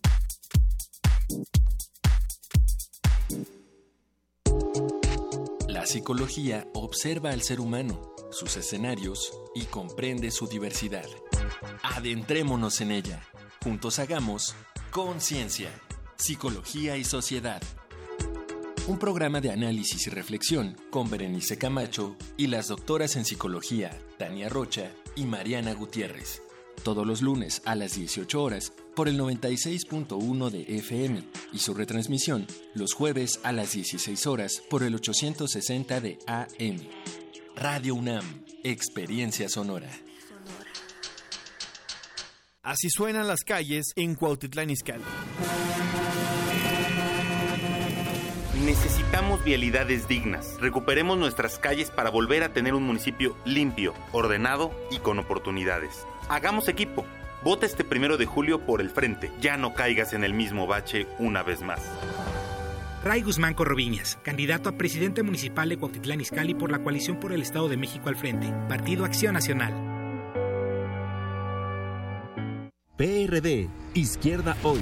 La 5.67 5.85
psicología 5.85 6.67
observa 6.73 7.31
al 7.31 7.41
ser 7.41 7.59
humano, 7.59 8.13
sus 8.31 8.57
escenarios 8.57 9.33
y 9.53 9.63
comprende 9.63 10.31
su 10.31 10.47
diversidad. 10.47 11.05
Adentrémonos 11.83 12.81
en 12.81 12.91
ella. 12.91 13.21
Juntos 13.63 13.99
hagamos 13.99 14.55
Conciencia, 14.91 15.71
Psicología 16.15 16.97
y 16.97 17.03
Sociedad. 17.03 17.61
Un 18.87 18.99
programa 18.99 19.41
de 19.41 19.51
análisis 19.51 20.05
y 20.07 20.09
reflexión 20.11 20.77
con 20.91 21.09
Berenice 21.09 21.57
Camacho 21.57 22.15
y 22.37 22.47
las 22.47 22.67
doctoras 22.67 23.15
en 23.15 23.25
psicología 23.25 23.97
Tania 24.17 24.49
Rocha 24.49 24.91
y 25.15 25.25
Mariana 25.25 25.73
Gutiérrez. 25.73 26.41
Todos 26.83 27.05
los 27.05 27.21
lunes 27.21 27.61
a 27.65 27.75
las 27.75 27.95
18 27.95 28.41
horas 28.41 28.73
por 28.95 29.07
el 29.07 29.19
96.1 29.19 30.49
de 30.49 30.77
FM 30.77 31.23
y 31.53 31.59
su 31.59 31.73
retransmisión 31.73 32.45
los 32.73 32.93
jueves 32.93 33.39
a 33.43 33.51
las 33.51 33.73
16 33.73 34.27
horas 34.27 34.61
por 34.69 34.83
el 34.83 34.95
860 34.95 36.01
de 36.01 36.19
AM. 36.27 36.79
Radio 37.55 37.95
UNAM, 37.95 38.43
Experiencia 38.63 39.49
Sonora. 39.49 39.89
Así 42.61 42.89
suenan 42.89 43.27
las 43.27 43.41
calles 43.41 43.85
en 43.95 44.15
Cuautitlán 44.15 44.71
Izcalli. 44.71 45.03
Necesitamos 48.65 49.04
vialidades 49.43 50.07
dignas. 50.07 50.57
Recuperemos 50.59 51.17
nuestras 51.17 51.57
calles 51.57 51.89
para 51.89 52.09
volver 52.09 52.43
a 52.43 52.49
tener 52.49 52.73
un 52.73 52.83
municipio 52.83 53.35
limpio, 53.45 53.93
ordenado 54.11 54.71
y 54.91 54.99
con 54.99 55.19
oportunidades. 55.19 56.05
Hagamos 56.29 56.67
equipo. 56.67 57.05
Vota 57.43 57.65
este 57.65 57.83
primero 57.83 58.17
de 58.17 58.25
julio 58.25 58.65
por 58.65 58.81
el 58.81 58.89
frente. 58.89 59.31
Ya 59.39 59.55
no 59.55 59.73
caigas 59.73 60.13
en 60.13 60.23
el 60.23 60.33
mismo 60.33 60.67
bache 60.67 61.07
una 61.19 61.43
vez 61.43 61.61
más. 61.61 61.81
Ray 63.03 63.21
Guzmán 63.21 63.53
Corroviñas, 63.53 64.17
candidato 64.23 64.67
a 64.67 64.71
presidente 64.73 65.21
municipal 65.21 65.69
de 65.69 65.77
Cuautitlán 65.77 66.21
Izcalli 66.21 66.55
por 66.55 66.71
la 66.71 66.79
coalición 66.79 67.19
por 67.19 67.31
el 67.33 67.41
Estado 67.41 67.69
de 67.69 67.77
México 67.77 68.09
al 68.09 68.15
frente, 68.15 68.51
Partido 68.67 69.05
Acción 69.05 69.33
Nacional. 69.33 69.73
PRD, 72.97 73.69
Izquierda 73.93 74.57
Hoy. 74.63 74.81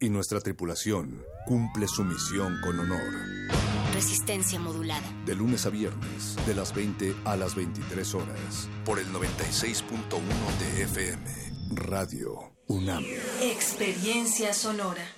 y 0.00 0.10
nuestra 0.10 0.40
tripulación 0.40 1.24
cumple 1.46 1.88
su 1.88 2.04
misión 2.04 2.58
con 2.62 2.78
honor. 2.78 3.00
Resistencia 3.92 4.60
modulada. 4.60 5.06
De 5.26 5.34
lunes 5.34 5.66
a 5.66 5.70
viernes, 5.70 6.36
de 6.46 6.54
las 6.54 6.74
20 6.74 7.14
a 7.24 7.36
las 7.36 7.54
23 7.54 8.14
horas, 8.14 8.68
por 8.84 8.98
el 8.98 9.06
96.1 9.12 9.84
de 10.60 10.82
FM, 10.82 11.24
Radio 11.74 12.52
UNAM. 12.68 13.04
Experiencia 13.42 14.54
sonora. 14.54 15.17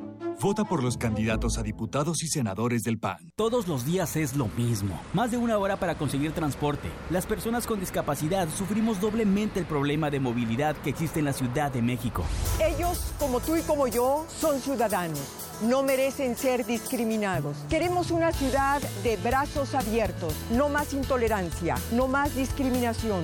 Vota 0.41 0.63
por 0.65 0.81
los 0.81 0.97
candidatos 0.97 1.59
a 1.59 1.61
diputados 1.61 2.23
y 2.23 2.27
senadores 2.27 2.81
del 2.81 2.97
PAN. 2.97 3.31
Todos 3.35 3.67
los 3.67 3.85
días 3.85 4.15
es 4.15 4.35
lo 4.35 4.47
mismo. 4.47 4.99
Más 5.13 5.29
de 5.29 5.37
una 5.37 5.59
hora 5.59 5.77
para 5.77 5.99
conseguir 5.99 6.31
transporte. 6.31 6.89
Las 7.11 7.27
personas 7.27 7.67
con 7.67 7.79
discapacidad 7.79 8.49
sufrimos 8.49 8.99
doblemente 8.99 9.59
el 9.59 9.67
problema 9.67 10.09
de 10.09 10.19
movilidad 10.19 10.75
que 10.77 10.89
existe 10.89 11.19
en 11.19 11.25
la 11.25 11.33
Ciudad 11.33 11.71
de 11.71 11.83
México. 11.83 12.23
Ellos, 12.59 13.13
como 13.19 13.39
tú 13.39 13.55
y 13.55 13.61
como 13.61 13.85
yo, 13.85 14.25
son 14.35 14.59
ciudadanos. 14.59 15.21
No 15.61 15.83
merecen 15.83 16.35
ser 16.35 16.65
discriminados. 16.65 17.57
Queremos 17.69 18.09
una 18.09 18.31
ciudad 18.31 18.81
de 19.03 19.17
brazos 19.17 19.75
abiertos, 19.75 20.33
no 20.49 20.69
más 20.69 20.95
intolerancia, 20.95 21.75
no 21.91 22.07
más 22.07 22.35
discriminación. 22.35 23.21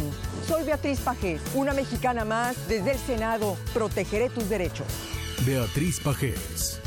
Soy 0.48 0.66
Beatriz 0.66 1.00
Pajés, 1.00 1.42
una 1.56 1.74
mexicana 1.74 2.26
más 2.26 2.68
desde 2.68 2.92
el 2.92 3.00
Senado. 3.00 3.58
Protegeré 3.74 4.30
tus 4.30 4.48
derechos. 4.50 4.86
Beatriz 5.48 6.00
Pajés. 6.00 6.80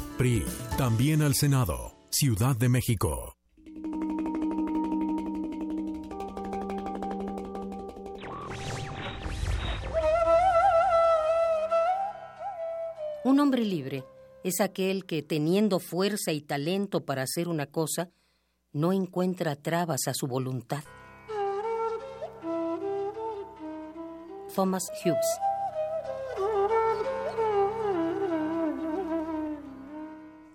También 0.77 1.23
al 1.23 1.35
Senado, 1.35 1.97
Ciudad 2.11 2.55
de 2.55 2.69
México. 2.69 3.39
Un 13.25 13.41
hombre 13.41 13.65
libre 13.65 14.05
es 14.45 14.61
aquel 14.61 15.07
que, 15.07 15.23
teniendo 15.23 15.79
fuerza 15.79 16.33
y 16.33 16.43
talento 16.43 17.07
para 17.07 17.23
hacer 17.23 17.49
una 17.49 17.65
cosa, 17.65 18.11
no 18.75 18.93
encuentra 18.93 19.57
trabas 19.57 20.07
a 20.07 20.13
su 20.13 20.27
voluntad. 20.27 20.85
Thomas 24.55 24.87
Hughes 25.03 25.50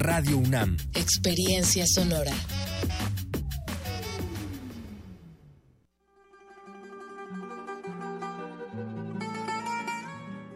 Radio 0.00 0.38
UNAM. 0.38 0.78
Experiencia 0.94 1.84
sonora. 1.86 2.32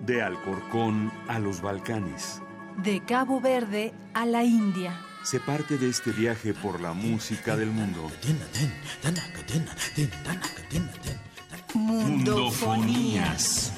De 0.01 0.23
Alcorcón 0.23 1.13
a 1.29 1.39
los 1.39 1.61
Balcanes. 1.61 2.41
De 2.79 3.05
Cabo 3.05 3.43
Verde 3.43 3.93
a 4.15 4.25
la 4.25 4.45
India. 4.45 4.99
Se 5.25 5.41
parte 5.41 5.77
de 5.77 5.91
este 5.91 6.13
viaje 6.13 6.55
por 6.55 6.81
la 6.81 6.95
música 6.95 7.55
del 7.55 7.71
mundo. 7.71 8.11
Mundofonías. 11.75 13.73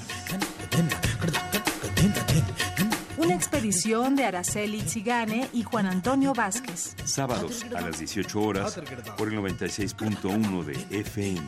Una 3.27 3.35
expedición 3.35 4.15
de 4.15 4.25
Araceli 4.25 4.81
Zigane 4.83 5.49
y 5.53 5.65
Juan 5.65 5.87
Antonio 5.87 6.33
Vázquez. 6.33 6.95
Sábados 7.05 7.67
a 7.77 7.81
las 7.81 7.99
18 7.99 8.41
horas 8.41 8.81
por 9.19 9.27
el 9.27 9.41
96.1 9.41 10.63
de 10.63 11.01
FM. 11.01 11.43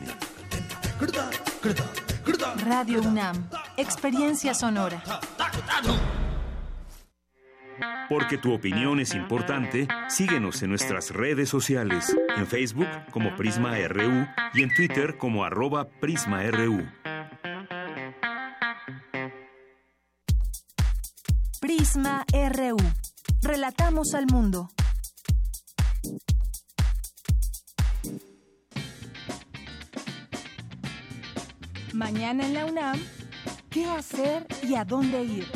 Radio 2.67 2.99
UNAM. 2.99 3.49
Experiencia 3.77 4.53
sonora. 4.53 5.01
Porque 8.09 8.37
tu 8.37 8.53
opinión 8.53 8.99
es 8.99 9.15
importante, 9.15 9.87
síguenos 10.09 10.61
en 10.61 10.71
nuestras 10.71 11.11
redes 11.11 11.47
sociales, 11.47 12.13
en 12.35 12.45
Facebook 12.45 12.89
como 13.11 13.37
Prisma 13.37 13.77
RU 13.87 14.27
y 14.53 14.63
en 14.63 14.75
Twitter 14.75 15.17
como 15.17 15.45
arroba 15.45 15.87
PrismaRU. 15.87 16.85
Prisma 21.59 22.25
RU. 22.31 22.77
Relatamos 23.41 24.13
al 24.13 24.27
mundo. 24.27 24.69
Mañana 31.91 32.45
en 32.45 32.53
la 32.53 32.65
UNAM, 32.65 32.97
¿qué 33.69 33.83
hacer 33.85 34.47
y 34.63 34.75
a 34.75 34.85
dónde 34.85 35.21
ir? 35.21 35.47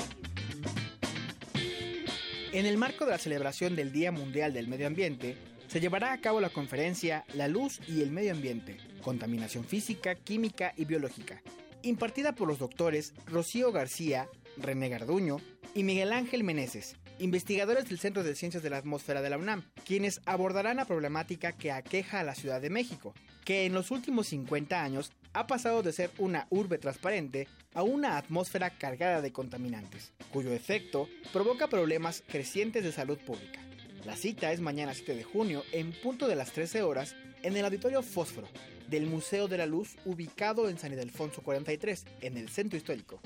En 2.51 2.65
el 2.65 2.77
marco 2.77 3.05
de 3.05 3.11
la 3.11 3.17
celebración 3.17 3.77
del 3.77 3.93
Día 3.93 4.11
Mundial 4.11 4.51
del 4.51 4.67
Medio 4.67 4.87
Ambiente, 4.87 5.37
se 5.67 5.79
llevará 5.79 6.11
a 6.11 6.19
cabo 6.19 6.41
la 6.41 6.49
conferencia 6.49 7.23
La 7.33 7.47
luz 7.47 7.79
y 7.87 8.01
el 8.01 8.11
medio 8.11 8.33
ambiente, 8.33 8.77
contaminación 9.01 9.63
física, 9.63 10.15
química 10.15 10.73
y 10.75 10.83
biológica, 10.83 11.41
impartida 11.81 12.35
por 12.35 12.49
los 12.49 12.59
doctores 12.59 13.13
Rocío 13.25 13.71
García, 13.71 14.27
René 14.57 14.89
Garduño 14.89 15.37
y 15.75 15.83
Miguel 15.83 16.13
Ángel 16.13 16.43
Meneses, 16.43 16.95
investigadores 17.19 17.89
del 17.89 17.99
Centro 17.99 18.23
de 18.23 18.35
Ciencias 18.35 18.63
de 18.63 18.69
la 18.69 18.77
Atmósfera 18.77 19.21
de 19.21 19.29
la 19.29 19.37
UNAM, 19.37 19.63
quienes 19.85 20.21
abordarán 20.25 20.77
la 20.77 20.85
problemática 20.85 21.51
que 21.51 21.71
aqueja 21.71 22.19
a 22.19 22.23
la 22.23 22.35
Ciudad 22.35 22.61
de 22.61 22.69
México, 22.69 23.13
que 23.43 23.65
en 23.65 23.73
los 23.73 23.91
últimos 23.91 24.27
50 24.27 24.81
años 24.81 25.11
ha 25.33 25.47
pasado 25.47 25.81
de 25.81 25.91
ser 25.91 26.11
una 26.17 26.47
urbe 26.49 26.77
transparente 26.77 27.47
a 27.73 27.83
una 27.83 28.17
atmósfera 28.17 28.69
cargada 28.69 29.21
de 29.21 29.31
contaminantes, 29.31 30.13
cuyo 30.31 30.53
efecto 30.53 31.09
provoca 31.31 31.67
problemas 31.67 32.23
crecientes 32.27 32.83
de 32.83 32.91
salud 32.91 33.17
pública. 33.17 33.59
La 34.05 34.15
cita 34.15 34.51
es 34.51 34.59
mañana 34.59 34.93
7 34.93 35.15
de 35.15 35.23
junio 35.23 35.63
en 35.71 35.91
punto 35.91 36.27
de 36.27 36.35
las 36.35 36.51
13 36.51 36.83
horas 36.83 37.15
en 37.41 37.57
el 37.57 37.65
Auditorio 37.65 38.03
Fósforo 38.03 38.47
del 38.87 39.07
Museo 39.07 39.47
de 39.47 39.57
la 39.57 39.65
Luz 39.65 39.95
ubicado 40.05 40.69
en 40.69 40.77
San 40.77 40.91
Ildefonso 40.91 41.41
43, 41.41 42.05
en 42.21 42.37
el 42.37 42.49
centro 42.49 42.77
histórico. 42.77 43.19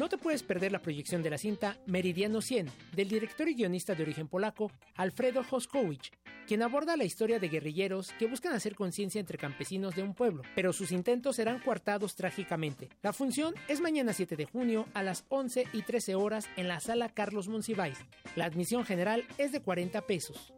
No 0.00 0.08
te 0.08 0.16
puedes 0.16 0.42
perder 0.42 0.72
la 0.72 0.80
proyección 0.80 1.22
de 1.22 1.28
la 1.28 1.36
cinta 1.36 1.76
Meridiano 1.84 2.40
100 2.40 2.70
del 2.96 3.10
director 3.10 3.46
y 3.50 3.54
guionista 3.54 3.94
de 3.94 4.02
origen 4.02 4.28
polaco 4.28 4.72
Alfredo 4.96 5.44
Hoskowicz, 5.50 6.10
quien 6.46 6.62
aborda 6.62 6.96
la 6.96 7.04
historia 7.04 7.38
de 7.38 7.50
guerrilleros 7.50 8.10
que 8.18 8.26
buscan 8.26 8.54
hacer 8.54 8.74
conciencia 8.74 9.20
entre 9.20 9.36
campesinos 9.36 9.94
de 9.94 10.02
un 10.02 10.14
pueblo, 10.14 10.40
pero 10.54 10.72
sus 10.72 10.90
intentos 10.90 11.36
serán 11.36 11.58
coartados 11.58 12.16
trágicamente. 12.16 12.88
La 13.02 13.12
función 13.12 13.54
es 13.68 13.82
mañana 13.82 14.14
7 14.14 14.36
de 14.36 14.46
junio 14.46 14.86
a 14.94 15.02
las 15.02 15.26
11 15.28 15.66
y 15.74 15.82
13 15.82 16.14
horas 16.14 16.48
en 16.56 16.66
la 16.66 16.80
sala 16.80 17.10
Carlos 17.10 17.48
Monsiváis. 17.48 17.98
La 18.36 18.46
admisión 18.46 18.86
general 18.86 19.26
es 19.36 19.52
de 19.52 19.60
40 19.60 20.00
pesos. 20.06 20.54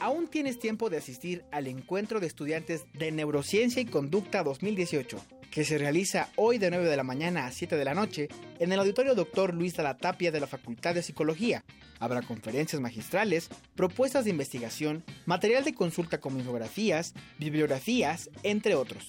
Aún 0.00 0.28
tienes 0.28 0.58
tiempo 0.58 0.88
de 0.88 0.96
asistir 0.96 1.44
al 1.52 1.66
encuentro 1.66 2.20
de 2.20 2.26
estudiantes 2.26 2.86
de 2.94 3.12
Neurociencia 3.12 3.82
y 3.82 3.86
Conducta 3.86 4.42
2018, 4.42 5.18
que 5.50 5.64
se 5.64 5.78
realiza 5.78 6.28
hoy 6.36 6.58
de 6.58 6.70
9 6.70 6.88
de 6.88 6.96
la 6.96 7.02
mañana 7.02 7.46
a 7.46 7.52
7 7.52 7.76
de 7.76 7.84
la 7.84 7.94
noche 7.94 8.28
en 8.58 8.72
el 8.72 8.78
auditorio 8.78 9.14
Dr. 9.14 9.54
Luis 9.54 9.76
de 9.76 9.82
la 9.82 9.96
Tapia 9.96 10.30
de 10.30 10.40
la 10.40 10.46
Facultad 10.46 10.94
de 10.94 11.02
Psicología. 11.02 11.64
Habrá 11.98 12.22
conferencias 12.22 12.80
magistrales, 12.80 13.48
propuestas 13.74 14.24
de 14.24 14.30
investigación, 14.30 15.04
material 15.24 15.64
de 15.64 15.74
consulta 15.74 16.18
como 16.18 16.38
infografías, 16.38 17.14
bibliografías, 17.38 18.30
entre 18.42 18.74
otros. 18.74 19.08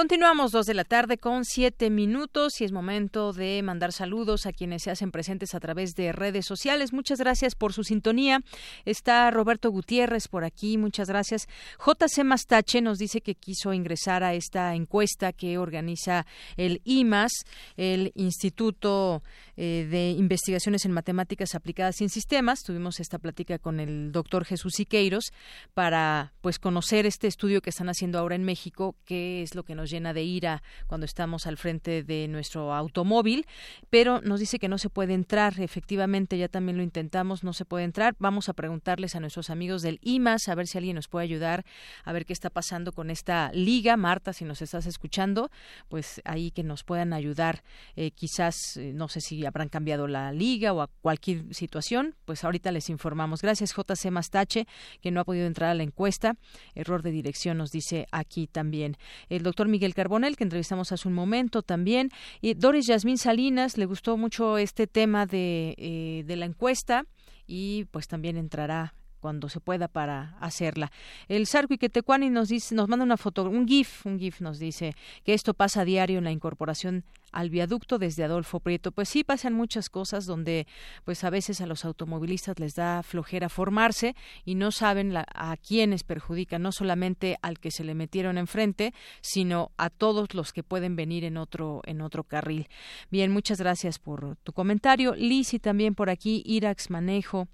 Continuamos 0.00 0.50
dos 0.50 0.64
de 0.64 0.72
la 0.72 0.84
tarde 0.84 1.18
con 1.18 1.44
siete 1.44 1.90
minutos 1.90 2.62
y 2.62 2.64
es 2.64 2.72
momento 2.72 3.34
de 3.34 3.62
mandar 3.62 3.92
saludos 3.92 4.46
a 4.46 4.52
quienes 4.52 4.84
se 4.84 4.90
hacen 4.90 5.10
presentes 5.10 5.54
a 5.54 5.60
través 5.60 5.94
de 5.94 6.10
redes 6.12 6.46
sociales. 6.46 6.94
Muchas 6.94 7.18
gracias 7.18 7.54
por 7.54 7.74
su 7.74 7.84
sintonía. 7.84 8.40
Está 8.86 9.30
Roberto 9.30 9.70
Gutiérrez 9.70 10.26
por 10.26 10.42
aquí. 10.42 10.78
Muchas 10.78 11.08
gracias. 11.08 11.48
JC 11.78 12.24
Mastache 12.24 12.80
nos 12.80 12.96
dice 12.96 13.20
que 13.20 13.34
quiso 13.34 13.74
ingresar 13.74 14.24
a 14.24 14.32
esta 14.32 14.74
encuesta 14.74 15.34
que 15.34 15.58
organiza 15.58 16.24
el 16.56 16.80
IMAS, 16.84 17.32
el 17.76 18.12
Instituto 18.14 19.22
eh, 19.62 19.86
de 19.90 20.12
Investigaciones 20.12 20.86
en 20.86 20.92
Matemáticas 20.92 21.54
Aplicadas 21.54 22.00
y 22.00 22.04
en 22.04 22.08
Sistemas. 22.08 22.62
Tuvimos 22.62 22.98
esta 22.98 23.18
plática 23.18 23.58
con 23.58 23.78
el 23.78 24.10
doctor 24.10 24.46
Jesús 24.46 24.72
Siqueiros 24.74 25.34
para 25.74 26.32
pues 26.40 26.58
conocer 26.58 27.04
este 27.04 27.26
estudio 27.26 27.60
que 27.60 27.68
están 27.68 27.90
haciendo 27.90 28.18
ahora 28.18 28.36
en 28.36 28.44
México, 28.44 28.96
qué 29.04 29.42
es 29.42 29.54
lo 29.54 29.62
que 29.62 29.74
nos 29.74 29.90
llena 29.90 30.14
de 30.14 30.22
ira 30.22 30.62
cuando 30.86 31.04
estamos 31.04 31.46
al 31.46 31.58
frente 31.58 32.02
de 32.02 32.26
nuestro 32.26 32.72
automóvil, 32.72 33.44
pero 33.90 34.22
nos 34.22 34.40
dice 34.40 34.58
que 34.58 34.68
no 34.68 34.78
se 34.78 34.88
puede 34.88 35.12
entrar. 35.12 35.60
Efectivamente, 35.60 36.38
ya 36.38 36.48
también 36.48 36.78
lo 36.78 36.82
intentamos, 36.82 37.44
no 37.44 37.52
se 37.52 37.66
puede 37.66 37.84
entrar. 37.84 38.16
Vamos 38.18 38.48
a 38.48 38.54
preguntarles 38.54 39.14
a 39.14 39.20
nuestros 39.20 39.50
amigos 39.50 39.82
del 39.82 39.98
IMAS 40.00 40.48
a 40.48 40.54
ver 40.54 40.68
si 40.68 40.78
alguien 40.78 40.96
nos 40.96 41.08
puede 41.08 41.24
ayudar 41.24 41.66
a 42.06 42.14
ver 42.14 42.24
qué 42.24 42.32
está 42.32 42.48
pasando 42.48 42.92
con 42.92 43.10
esta 43.10 43.52
liga. 43.52 43.98
Marta, 43.98 44.32
si 44.32 44.46
nos 44.46 44.62
estás 44.62 44.86
escuchando, 44.86 45.50
pues 45.90 46.22
ahí 46.24 46.50
que 46.50 46.62
nos 46.62 46.82
puedan 46.82 47.12
ayudar. 47.12 47.62
Eh, 47.94 48.10
quizás, 48.12 48.56
eh, 48.78 48.92
no 48.94 49.08
sé 49.08 49.20
si 49.20 49.49
habrán 49.50 49.68
cambiado 49.68 50.06
la 50.06 50.32
liga 50.32 50.72
o 50.72 50.80
a 50.80 50.88
cualquier 51.02 51.54
situación, 51.54 52.14
pues 52.24 52.44
ahorita 52.44 52.72
les 52.72 52.88
informamos. 52.88 53.42
Gracias, 53.42 53.74
JC 53.74 54.10
Mastache, 54.10 54.66
que 55.00 55.10
no 55.10 55.20
ha 55.20 55.24
podido 55.24 55.46
entrar 55.46 55.70
a 55.70 55.74
la 55.74 55.82
encuesta. 55.82 56.36
Error 56.74 57.02
de 57.02 57.10
dirección 57.10 57.58
nos 57.58 57.70
dice 57.70 58.06
aquí 58.12 58.46
también. 58.46 58.96
El 59.28 59.42
doctor 59.42 59.68
Miguel 59.68 59.94
Carbonel, 59.94 60.36
que 60.36 60.44
entrevistamos 60.44 60.92
hace 60.92 61.08
un 61.08 61.14
momento 61.14 61.62
también. 61.62 62.10
Y 62.40 62.54
Doris 62.54 62.86
Yasmín 62.86 63.18
Salinas, 63.18 63.76
le 63.76 63.86
gustó 63.86 64.16
mucho 64.16 64.56
este 64.58 64.86
tema 64.86 65.26
de, 65.26 65.74
eh, 65.78 66.24
de 66.26 66.36
la 66.36 66.46
encuesta 66.46 67.04
y 67.46 67.86
pues 67.86 68.06
también 68.06 68.36
entrará 68.36 68.94
cuando 69.20 69.48
se 69.48 69.60
pueda 69.60 69.88
para 69.88 70.36
hacerla. 70.40 70.90
El 71.28 71.46
Sarco 71.46 71.74
Iquetecuani 71.74 72.30
nos 72.30 72.48
dice, 72.48 72.74
nos 72.74 72.88
manda 72.88 73.04
una 73.04 73.16
foto, 73.16 73.44
un 73.44 73.68
GIF, 73.68 74.06
un 74.06 74.18
GIF 74.18 74.40
nos 74.40 74.58
dice 74.58 74.94
que 75.24 75.34
esto 75.34 75.54
pasa 75.54 75.82
a 75.82 75.84
diario 75.84 76.18
en 76.18 76.24
la 76.24 76.32
incorporación 76.32 77.04
al 77.32 77.50
viaducto 77.50 77.98
desde 77.98 78.24
Adolfo 78.24 78.60
Prieto. 78.60 78.92
Pues 78.92 79.08
sí 79.08 79.24
pasan 79.24 79.54
muchas 79.54 79.88
cosas 79.88 80.26
donde 80.26 80.66
pues 81.04 81.24
a 81.24 81.30
veces 81.30 81.60
a 81.60 81.66
los 81.66 81.84
automovilistas 81.84 82.58
les 82.58 82.74
da 82.74 83.02
flojera 83.02 83.48
formarse 83.48 84.14
y 84.44 84.54
no 84.54 84.72
saben 84.72 85.16
a 85.16 85.56
quiénes 85.56 86.02
perjudican, 86.02 86.62
no 86.62 86.72
solamente 86.72 87.38
al 87.42 87.58
que 87.58 87.70
se 87.70 87.84
le 87.84 87.94
metieron 87.94 88.38
enfrente, 88.38 88.92
sino 89.20 89.70
a 89.76 89.90
todos 89.90 90.34
los 90.34 90.52
que 90.52 90.62
pueden 90.62 90.96
venir 90.96 91.24
en 91.24 91.36
otro 91.36 91.82
en 91.84 92.00
otro 92.00 92.24
carril. 92.24 92.68
Bien, 93.10 93.30
muchas 93.30 93.58
gracias 93.58 93.98
por 93.98 94.36
tu 94.42 94.52
comentario. 94.52 95.14
Lisi 95.14 95.58
también 95.58 95.94
por 95.94 96.10
aquí, 96.10 96.42
Irax 96.46 96.90
Manejo 96.90 97.48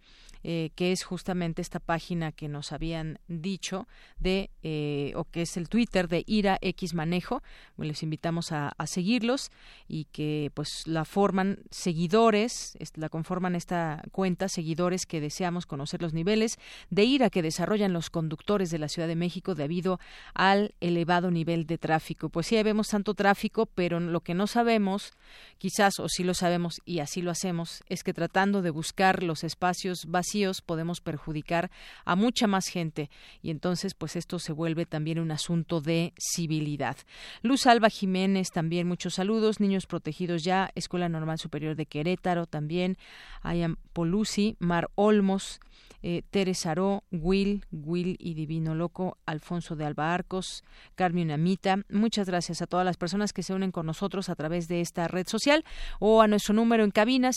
eh, 0.48 0.70
que 0.76 0.92
es 0.92 1.02
justamente 1.02 1.60
esta 1.60 1.80
página 1.80 2.30
que 2.30 2.46
nos 2.46 2.70
habían 2.70 3.18
dicho 3.26 3.88
de, 4.20 4.50
eh, 4.62 5.12
o 5.16 5.24
que 5.24 5.42
es 5.42 5.56
el 5.56 5.68
Twitter 5.68 6.06
de 6.06 6.22
Ira 6.24 6.58
X 6.60 6.94
Manejo. 6.94 7.42
Les 7.76 8.04
invitamos 8.04 8.52
a, 8.52 8.72
seguirlos 8.86 9.50
y 9.88 10.04
que 10.04 10.52
pues 10.54 10.86
la 10.86 11.04
forman 11.04 11.58
seguidores, 11.72 12.78
la 12.94 13.08
conforman 13.08 13.56
esta 13.56 14.04
cuenta, 14.12 14.48
seguidores 14.48 15.04
que 15.04 15.20
deseamos 15.20 15.66
conocer 15.66 16.00
los 16.00 16.12
niveles 16.12 16.60
de 16.90 17.02
ira 17.02 17.28
que 17.28 17.42
desarrollan 17.42 17.92
los 17.92 18.08
conductores 18.08 18.70
de 18.70 18.78
la 18.78 18.88
Ciudad 18.88 19.08
de 19.08 19.16
México 19.16 19.56
debido 19.56 19.98
al 20.32 20.76
elevado 20.80 21.32
nivel 21.32 21.66
de 21.66 21.76
tráfico. 21.76 22.28
Pues 22.28 22.46
sí, 22.46 22.62
vemos 22.62 22.86
tanto 22.86 23.14
tráfico, 23.14 23.66
pero 23.66 23.98
lo 23.98 24.20
que 24.20 24.34
no 24.34 24.46
sabemos, 24.46 25.12
quizás, 25.58 25.98
o 25.98 26.08
sí 26.08 26.22
lo 26.22 26.34
sabemos 26.34 26.80
y 26.84 27.00
así 27.00 27.20
lo 27.20 27.32
hacemos, 27.32 27.82
es 27.88 28.04
que 28.04 28.14
tratando 28.14 28.62
de 28.62 28.70
buscar 28.70 29.24
los 29.24 29.42
espacios 29.42 30.04
vacíos 30.06 30.35
podemos 30.64 31.00
perjudicar 31.00 31.70
a 32.04 32.16
mucha 32.16 32.46
más 32.46 32.66
gente 32.68 33.10
y 33.42 33.50
entonces 33.50 33.94
pues 33.94 34.16
esto 34.16 34.38
se 34.38 34.52
vuelve 34.52 34.86
también 34.86 35.18
un 35.18 35.30
asunto 35.30 35.80
de 35.80 36.12
civilidad. 36.18 36.96
Luz 37.42 37.66
Alba 37.66 37.88
Jiménez 37.88 38.50
también 38.50 38.88
muchos 38.88 39.14
saludos, 39.14 39.60
niños 39.60 39.86
protegidos 39.86 40.44
ya, 40.44 40.70
Escuela 40.74 41.08
Normal 41.08 41.38
Superior 41.38 41.76
de 41.76 41.86
Querétaro 41.86 42.46
también, 42.46 42.96
Ayam 43.42 43.76
Polusi, 43.92 44.56
Mar 44.58 44.90
Olmos, 44.94 45.60
eh, 46.02 46.22
Teres 46.30 46.66
Aró, 46.66 47.02
Will, 47.10 47.64
Will 47.72 48.16
y 48.20 48.34
Divino 48.34 48.74
Loco, 48.74 49.18
Alfonso 49.26 49.74
de 49.74 49.84
Alba 49.84 50.14
Arcos, 50.14 50.62
Carmen 50.94 51.30
Amita. 51.30 51.80
Muchas 51.90 52.28
gracias 52.28 52.62
a 52.62 52.66
todas 52.66 52.84
las 52.84 52.96
personas 52.96 53.32
que 53.32 53.42
se 53.42 53.54
unen 53.54 53.72
con 53.72 53.86
nosotros 53.86 54.28
a 54.28 54.36
través 54.36 54.68
de 54.68 54.80
esta 54.80 55.08
red 55.08 55.26
social 55.26 55.64
o 55.98 56.22
a 56.22 56.28
nuestro 56.28 56.54
número 56.54 56.84
en 56.84 56.90
cabina 56.92 57.32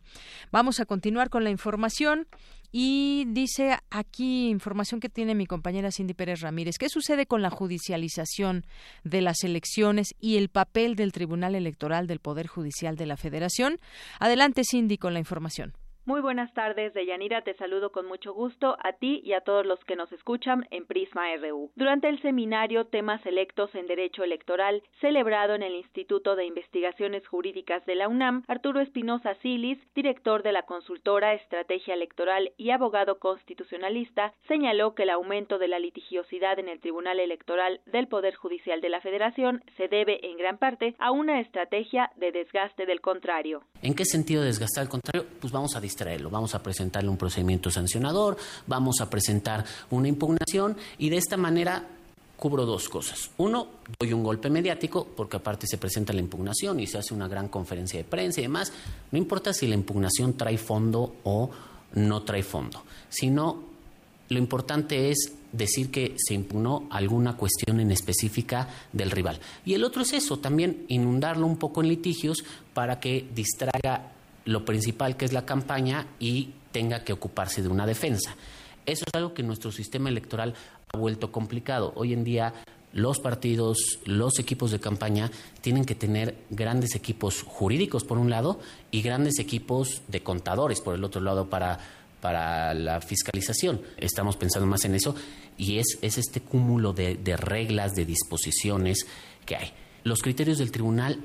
5536-4339. 0.00 0.50
Vamos 0.52 0.80
a 0.80 0.86
continuar 0.86 1.30
con 1.30 1.44
la 1.44 1.50
información. 1.50 2.26
Y 2.72 3.24
dice 3.28 3.78
aquí 3.90 4.48
información 4.48 5.00
que 5.00 5.08
tiene 5.08 5.34
mi 5.34 5.46
compañera 5.46 5.90
Cindy 5.90 6.14
Pérez 6.14 6.40
Ramírez. 6.40 6.78
¿Qué 6.78 6.88
sucede 6.88 7.26
con 7.26 7.42
la 7.42 7.50
judicialización 7.50 8.64
de 9.02 9.22
las 9.22 9.42
elecciones 9.42 10.14
y 10.20 10.36
el 10.36 10.50
papel 10.50 10.94
del 10.94 11.10
Tribunal 11.10 11.56
Electoral 11.56 12.06
del 12.06 12.20
Poder 12.20 12.46
Judicial 12.46 12.94
de 12.96 13.06
la 13.06 13.16
Federación? 13.16 13.78
Adelante, 14.20 14.62
Cindy, 14.64 14.98
con 14.98 15.14
la 15.14 15.18
información. 15.18 15.74
Muy 16.06 16.22
buenas 16.22 16.52
tardes, 16.54 16.94
Deyanira. 16.94 17.42
Te 17.42 17.54
saludo 17.54 17.92
con 17.92 18.06
mucho 18.06 18.32
gusto 18.32 18.76
a 18.82 18.94
ti 18.94 19.20
y 19.22 19.34
a 19.34 19.42
todos 19.42 19.66
los 19.66 19.78
que 19.84 19.96
nos 19.96 20.10
escuchan 20.12 20.66
en 20.70 20.86
Prisma 20.86 21.26
RU. 21.36 21.70
Durante 21.76 22.08
el 22.08 22.20
seminario 22.22 22.86
Temas 22.86 23.24
Electos 23.26 23.74
en 23.74 23.86
Derecho 23.86 24.24
Electoral, 24.24 24.82
celebrado 25.02 25.54
en 25.54 25.62
el 25.62 25.74
Instituto 25.74 26.36
de 26.36 26.46
Investigaciones 26.46 27.26
Jurídicas 27.28 27.84
de 27.84 27.96
la 27.96 28.08
UNAM, 28.08 28.44
Arturo 28.48 28.80
Espinosa 28.80 29.34
Silis, 29.42 29.78
director 29.94 30.42
de 30.42 30.52
la 30.52 30.62
consultora 30.62 31.34
Estrategia 31.34 31.92
Electoral 31.92 32.52
y 32.56 32.70
abogado 32.70 33.18
constitucionalista, 33.18 34.32
señaló 34.48 34.94
que 34.94 35.02
el 35.02 35.10
aumento 35.10 35.58
de 35.58 35.68
la 35.68 35.78
litigiosidad 35.78 36.58
en 36.58 36.68
el 36.68 36.80
Tribunal 36.80 37.20
Electoral 37.20 37.82
del 37.84 38.08
Poder 38.08 38.34
Judicial 38.34 38.80
de 38.80 38.88
la 38.88 39.02
Federación 39.02 39.62
se 39.76 39.88
debe 39.88 40.26
en 40.26 40.38
gran 40.38 40.56
parte 40.56 40.96
a 40.98 41.10
una 41.10 41.40
estrategia 41.40 42.10
de 42.16 42.32
desgaste 42.32 42.86
del 42.86 43.02
contrario. 43.02 43.64
¿En 43.82 43.94
qué 43.94 44.06
sentido 44.06 44.42
desgastar 44.42 44.84
el 44.84 44.90
contrario? 44.90 45.26
Pues 45.40 45.52
vamos 45.52 45.76
a 45.76 45.80
distraerlo, 45.90 46.30
vamos 46.30 46.54
a 46.54 46.62
presentarle 46.62 47.10
un 47.10 47.16
procedimiento 47.16 47.70
sancionador, 47.70 48.36
vamos 48.66 49.00
a 49.00 49.10
presentar 49.10 49.64
una 49.90 50.08
impugnación 50.08 50.76
y 50.98 51.10
de 51.10 51.16
esta 51.16 51.36
manera 51.36 51.84
cubro 52.36 52.64
dos 52.64 52.88
cosas. 52.88 53.30
Uno, 53.36 53.68
doy 53.98 54.14
un 54.14 54.24
golpe 54.24 54.48
mediático, 54.48 55.06
porque 55.14 55.36
aparte 55.36 55.66
se 55.66 55.76
presenta 55.76 56.14
la 56.14 56.20
impugnación 56.20 56.80
y 56.80 56.86
se 56.86 56.96
hace 56.96 57.12
una 57.12 57.28
gran 57.28 57.48
conferencia 57.48 57.98
de 57.98 58.04
prensa 58.04 58.40
y 58.40 58.44
demás. 58.44 58.72
No 59.10 59.18
importa 59.18 59.52
si 59.52 59.66
la 59.66 59.74
impugnación 59.74 60.38
trae 60.38 60.56
fondo 60.56 61.16
o 61.24 61.50
no 61.94 62.22
trae 62.22 62.42
fondo, 62.42 62.82
sino 63.10 63.62
lo 64.30 64.38
importante 64.38 65.10
es 65.10 65.34
decir 65.52 65.90
que 65.90 66.14
se 66.16 66.34
impugnó 66.34 66.86
alguna 66.90 67.36
cuestión 67.36 67.80
en 67.80 67.90
específica 67.90 68.68
del 68.92 69.10
rival. 69.10 69.38
Y 69.66 69.74
el 69.74 69.84
otro 69.84 70.02
es 70.02 70.12
eso, 70.14 70.38
también 70.38 70.84
inundarlo 70.88 71.46
un 71.46 71.58
poco 71.58 71.82
en 71.82 71.88
litigios 71.88 72.44
para 72.72 73.00
que 73.00 73.28
distraiga 73.34 74.12
lo 74.44 74.64
principal 74.64 75.16
que 75.16 75.24
es 75.24 75.32
la 75.32 75.44
campaña 75.44 76.06
y 76.18 76.50
tenga 76.72 77.04
que 77.04 77.12
ocuparse 77.12 77.62
de 77.62 77.68
una 77.68 77.86
defensa. 77.86 78.34
Eso 78.86 79.04
es 79.06 79.14
algo 79.14 79.34
que 79.34 79.42
nuestro 79.42 79.72
sistema 79.72 80.08
electoral 80.08 80.54
ha 80.92 80.98
vuelto 80.98 81.30
complicado. 81.30 81.92
Hoy 81.96 82.12
en 82.12 82.24
día 82.24 82.54
los 82.92 83.20
partidos, 83.20 84.00
los 84.04 84.38
equipos 84.38 84.72
de 84.72 84.80
campaña 84.80 85.30
tienen 85.60 85.84
que 85.84 85.94
tener 85.94 86.36
grandes 86.50 86.94
equipos 86.94 87.42
jurídicos 87.42 88.04
por 88.04 88.18
un 88.18 88.30
lado 88.30 88.58
y 88.90 89.02
grandes 89.02 89.38
equipos 89.38 90.02
de 90.08 90.22
contadores 90.22 90.80
por 90.80 90.94
el 90.94 91.04
otro 91.04 91.20
lado 91.20 91.48
para, 91.48 91.78
para 92.20 92.74
la 92.74 93.00
fiscalización. 93.00 93.80
Estamos 93.96 94.36
pensando 94.36 94.66
más 94.66 94.84
en 94.84 94.94
eso 94.94 95.14
y 95.56 95.78
es, 95.78 95.98
es 96.02 96.18
este 96.18 96.40
cúmulo 96.40 96.92
de, 96.92 97.14
de 97.14 97.36
reglas, 97.36 97.94
de 97.94 98.04
disposiciones 98.04 99.06
que 99.46 99.56
hay. 99.56 99.72
Los 100.02 100.20
criterios 100.20 100.58
del 100.58 100.72
tribunal, 100.72 101.20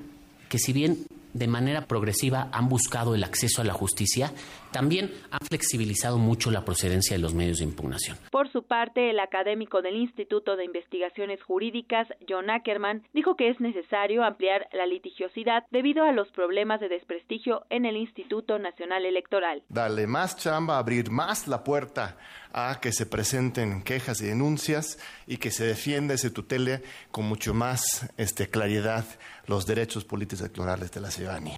que 0.50 0.60
si 0.60 0.72
bien 0.72 1.08
de 1.36 1.48
manera 1.48 1.82
progresiva 1.82 2.48
han 2.54 2.70
buscado 2.70 3.14
el 3.14 3.24
acceso 3.24 3.62
a 3.62 3.66
la 3.66 3.74
justicia, 3.74 4.32
también 4.76 5.10
han 5.32 5.40
flexibilizado 5.40 6.18
mucho 6.18 6.52
la 6.52 6.66
procedencia 6.66 7.16
de 7.16 7.22
los 7.22 7.34
medios 7.34 7.60
de 7.60 7.64
impugnación. 7.64 8.18
Por 8.30 8.52
su 8.52 8.64
parte, 8.64 9.10
el 9.10 9.22
académico 9.22 9.82
del 9.82 9.96
Instituto 9.96 10.58
de 10.58 10.66
Investigaciones 10.66 11.42
Jurídicas, 11.42 12.10
John 12.28 12.50
Ackerman, 12.50 13.08
dijo 13.14 13.38
que 13.38 13.50
es 13.50 13.62
necesario 13.62 14.26
ampliar 14.26 14.68
la 14.74 14.86
litigiosidad 14.86 15.64
debido 15.72 16.04
a 16.04 16.12
los 16.12 16.28
problemas 16.32 16.82
de 16.82 16.90
desprestigio 16.90 17.66
en 17.70 17.86
el 17.86 17.96
Instituto 17.96 18.60
Nacional 18.60 19.06
Electoral. 19.06 19.64
Darle 19.70 20.08
más 20.08 20.36
chamba, 20.36 20.78
abrir 20.78 21.10
más 21.10 21.48
la 21.48 21.64
puerta 21.64 22.18
a 22.52 22.82
que 22.82 22.92
se 22.92 23.06
presenten 23.06 23.82
quejas 23.82 24.20
y 24.20 24.26
denuncias 24.26 25.00
y 25.26 25.38
que 25.38 25.52
se 25.52 25.66
defienda 25.66 26.16
y 26.16 26.18
se 26.18 26.32
tutele 26.32 26.82
con 27.12 27.24
mucho 27.24 27.54
más 27.54 28.12
este, 28.18 28.50
claridad 28.50 29.06
los 29.48 29.66
derechos 29.66 30.04
políticos 30.04 30.42
electorales 30.42 30.92
de 30.92 31.00
la 31.00 31.12
ciudadanía. 31.12 31.56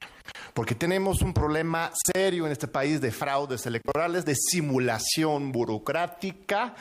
Porque 0.53 0.75
tenemos 0.75 1.21
un 1.21 1.33
problema 1.33 1.91
serio 2.13 2.45
en 2.45 2.51
este 2.51 2.67
país 2.67 3.01
de 3.01 3.11
fraudes 3.11 3.65
electorales, 3.65 4.25
de 4.25 4.35
simulación 4.35 5.51
burocrática, 5.51 6.75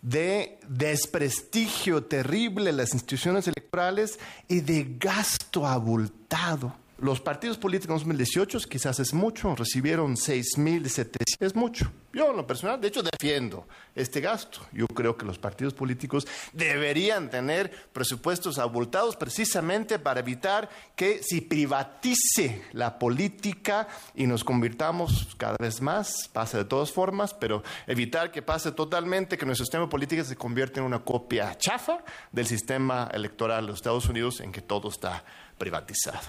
de 0.00 0.58
desprestigio 0.68 2.04
terrible 2.04 2.70
en 2.70 2.76
las 2.76 2.92
instituciones 2.92 3.46
electorales 3.46 4.18
y 4.48 4.60
de 4.60 4.96
gasto 4.98 5.66
abultado 5.66 6.81
los 7.02 7.20
partidos 7.20 7.58
políticos 7.58 8.02
en 8.02 8.10
2018 8.10 8.60
quizás 8.68 9.00
es 9.00 9.12
mucho, 9.12 9.56
recibieron 9.56 10.14
6.700, 10.14 11.36
es 11.40 11.56
mucho. 11.56 11.90
Yo 12.12 12.30
en 12.30 12.36
lo 12.36 12.46
personal, 12.46 12.80
de 12.80 12.88
hecho, 12.88 13.02
defiendo 13.02 13.66
este 13.96 14.20
gasto. 14.20 14.60
Yo 14.72 14.86
creo 14.86 15.16
que 15.16 15.26
los 15.26 15.36
partidos 15.36 15.74
políticos 15.74 16.28
deberían 16.52 17.28
tener 17.28 17.88
presupuestos 17.92 18.58
abultados 18.58 19.16
precisamente 19.16 19.98
para 19.98 20.20
evitar 20.20 20.70
que 20.94 21.20
se 21.24 21.42
privatice 21.42 22.62
la 22.72 23.00
política 23.00 23.88
y 24.14 24.28
nos 24.28 24.44
convirtamos 24.44 25.34
cada 25.36 25.56
vez 25.58 25.80
más, 25.80 26.28
pasa 26.32 26.58
de 26.58 26.66
todas 26.66 26.92
formas, 26.92 27.34
pero 27.34 27.64
evitar 27.88 28.30
que 28.30 28.42
pase 28.42 28.70
totalmente, 28.70 29.36
que 29.36 29.44
nuestro 29.44 29.64
sistema 29.64 29.88
político 29.88 30.22
se 30.22 30.36
convierta 30.36 30.78
en 30.78 30.86
una 30.86 31.00
copia 31.00 31.58
chafa 31.58 32.04
del 32.30 32.46
sistema 32.46 33.10
electoral 33.12 33.64
de 33.64 33.72
los 33.72 33.80
Estados 33.80 34.06
Unidos 34.06 34.38
en 34.38 34.52
que 34.52 34.62
todo 34.62 34.88
está 34.88 35.24
privatizado 35.58 36.20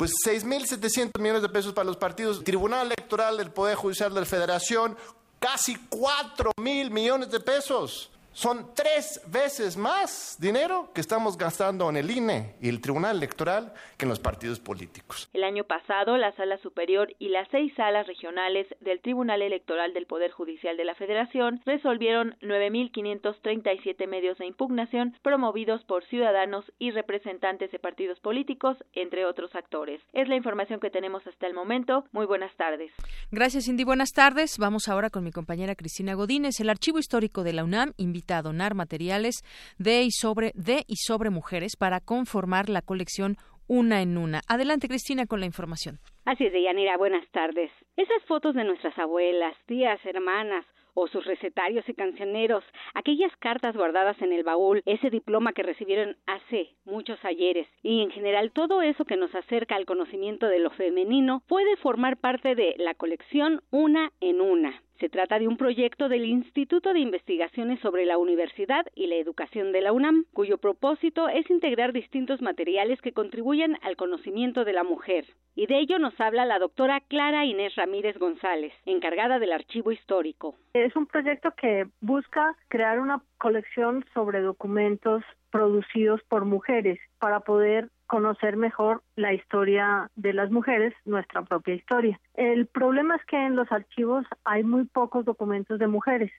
pues 0.00 0.12
6.700 0.26 1.20
millones 1.20 1.42
de 1.42 1.50
pesos 1.50 1.74
para 1.74 1.84
los 1.84 1.98
partidos. 1.98 2.42
Tribunal 2.42 2.86
Electoral 2.86 3.36
del 3.36 3.50
Poder 3.50 3.76
Judicial 3.76 4.14
de 4.14 4.20
la 4.20 4.24
Federación, 4.24 4.96
casi 5.38 5.76
4 5.90 6.52
mil 6.56 6.90
millones 6.90 7.30
de 7.30 7.38
pesos. 7.38 8.10
Son 8.32 8.74
tres 8.74 9.20
veces 9.26 9.76
más 9.76 10.38
dinero 10.40 10.90
que 10.94 11.00
estamos 11.00 11.36
gastando 11.36 11.90
en 11.90 11.96
el 11.96 12.10
INE 12.10 12.54
y 12.60 12.68
el 12.68 12.80
Tribunal 12.80 13.16
Electoral 13.16 13.72
que 13.98 14.04
en 14.04 14.08
los 14.08 14.20
partidos 14.20 14.60
políticos. 14.60 15.28
El 15.32 15.42
año 15.42 15.64
pasado, 15.64 16.16
la 16.16 16.32
Sala 16.36 16.56
Superior 16.58 17.12
y 17.18 17.30
las 17.30 17.48
seis 17.50 17.72
salas 17.74 18.06
regionales 18.06 18.68
del 18.80 19.00
Tribunal 19.00 19.42
Electoral 19.42 19.92
del 19.94 20.06
Poder 20.06 20.30
Judicial 20.30 20.76
de 20.76 20.84
la 20.84 20.94
Federación 20.94 21.60
resolvieron 21.66 22.36
9.537 22.40 24.06
medios 24.06 24.38
de 24.38 24.46
impugnación 24.46 25.16
promovidos 25.22 25.82
por 25.84 26.04
ciudadanos 26.06 26.64
y 26.78 26.92
representantes 26.92 27.72
de 27.72 27.80
partidos 27.80 28.20
políticos, 28.20 28.76
entre 28.92 29.26
otros 29.26 29.54
actores. 29.56 30.00
Es 30.12 30.28
la 30.28 30.36
información 30.36 30.78
que 30.78 30.90
tenemos 30.90 31.26
hasta 31.26 31.48
el 31.48 31.54
momento. 31.54 32.04
Muy 32.12 32.26
buenas 32.26 32.54
tardes. 32.56 32.92
Gracias, 33.32 33.64
Cindy. 33.64 33.82
Buenas 33.82 34.12
tardes. 34.12 34.56
Vamos 34.58 34.88
ahora 34.88 35.10
con 35.10 35.24
mi 35.24 35.32
compañera 35.32 35.74
Cristina 35.74 36.14
Godínez. 36.14 36.60
El 36.60 36.70
Archivo 36.70 37.00
Histórico 37.00 37.42
de 37.42 37.54
la 37.54 37.64
UNAM 37.64 37.92
invita 37.96 38.19
a 38.28 38.42
donar 38.42 38.74
materiales 38.74 39.42
de 39.78 40.02
y 40.02 40.10
sobre, 40.10 40.52
de 40.54 40.84
y 40.86 40.96
sobre 40.96 41.30
mujeres 41.30 41.76
para 41.76 42.00
conformar 42.00 42.68
la 42.68 42.82
colección 42.82 43.36
Una 43.66 44.02
en 44.02 44.18
Una. 44.18 44.40
Adelante, 44.48 44.88
Cristina, 44.88 45.26
con 45.26 45.40
la 45.40 45.46
información. 45.46 45.98
Así 46.24 46.44
es, 46.44 46.52
Deyanira, 46.52 46.96
buenas 46.96 47.26
tardes. 47.30 47.70
Esas 47.96 48.22
fotos 48.26 48.54
de 48.54 48.64
nuestras 48.64 48.96
abuelas, 48.98 49.56
tías, 49.66 49.98
hermanas 50.04 50.64
o 50.94 51.08
sus 51.08 51.24
recetarios 51.24 51.88
y 51.88 51.94
cancioneros, 51.94 52.64
aquellas 52.94 53.34
cartas 53.38 53.76
guardadas 53.76 54.20
en 54.20 54.32
el 54.32 54.44
baúl, 54.44 54.82
ese 54.86 55.10
diploma 55.10 55.52
que 55.52 55.62
recibieron 55.62 56.16
hace 56.26 56.70
muchos 56.84 57.18
ayeres 57.24 57.68
y 57.82 58.02
en 58.02 58.10
general 58.10 58.52
todo 58.52 58.82
eso 58.82 59.04
que 59.04 59.16
nos 59.16 59.34
acerca 59.34 59.76
al 59.76 59.86
conocimiento 59.86 60.46
de 60.46 60.58
lo 60.58 60.70
femenino 60.70 61.42
puede 61.46 61.76
formar 61.76 62.16
parte 62.16 62.54
de 62.54 62.74
la 62.78 62.94
colección 62.94 63.62
Una 63.70 64.12
en 64.20 64.40
Una. 64.40 64.82
Se 65.00 65.08
trata 65.08 65.38
de 65.38 65.48
un 65.48 65.56
proyecto 65.56 66.10
del 66.10 66.26
Instituto 66.26 66.92
de 66.92 67.00
Investigaciones 67.00 67.80
sobre 67.80 68.04
la 68.04 68.18
Universidad 68.18 68.84
y 68.94 69.06
la 69.06 69.14
Educación 69.14 69.72
de 69.72 69.80
la 69.80 69.94
UNAM, 69.94 70.26
cuyo 70.34 70.58
propósito 70.58 71.26
es 71.30 71.48
integrar 71.48 71.94
distintos 71.94 72.42
materiales 72.42 73.00
que 73.00 73.14
contribuyen 73.14 73.78
al 73.80 73.96
conocimiento 73.96 74.62
de 74.66 74.74
la 74.74 74.84
mujer. 74.84 75.24
Y 75.54 75.66
de 75.68 75.78
ello 75.78 75.98
nos 75.98 76.20
habla 76.20 76.44
la 76.44 76.58
doctora 76.58 77.00
Clara 77.00 77.46
Inés 77.46 77.76
Ramírez 77.76 78.18
González, 78.18 78.74
encargada 78.84 79.38
del 79.38 79.52
archivo 79.52 79.90
histórico. 79.90 80.56
Es 80.74 80.94
un 80.94 81.06
proyecto 81.06 81.52
que 81.52 81.86
busca 82.02 82.54
crear 82.68 83.00
una 83.00 83.22
colección 83.38 84.04
sobre 84.12 84.42
documentos 84.42 85.24
producidos 85.50 86.20
por 86.28 86.44
mujeres 86.44 87.00
para 87.18 87.40
poder 87.40 87.88
conocer 88.10 88.56
mejor 88.56 89.04
la 89.14 89.32
historia 89.32 90.10
de 90.16 90.32
las 90.32 90.50
mujeres, 90.50 90.92
nuestra 91.04 91.42
propia 91.42 91.74
historia. 91.74 92.18
El 92.34 92.66
problema 92.66 93.14
es 93.14 93.24
que 93.26 93.36
en 93.36 93.54
los 93.54 93.70
archivos 93.70 94.26
hay 94.44 94.64
muy 94.64 94.84
pocos 94.84 95.24
documentos 95.24 95.78
de 95.78 95.86
mujeres. 95.86 96.32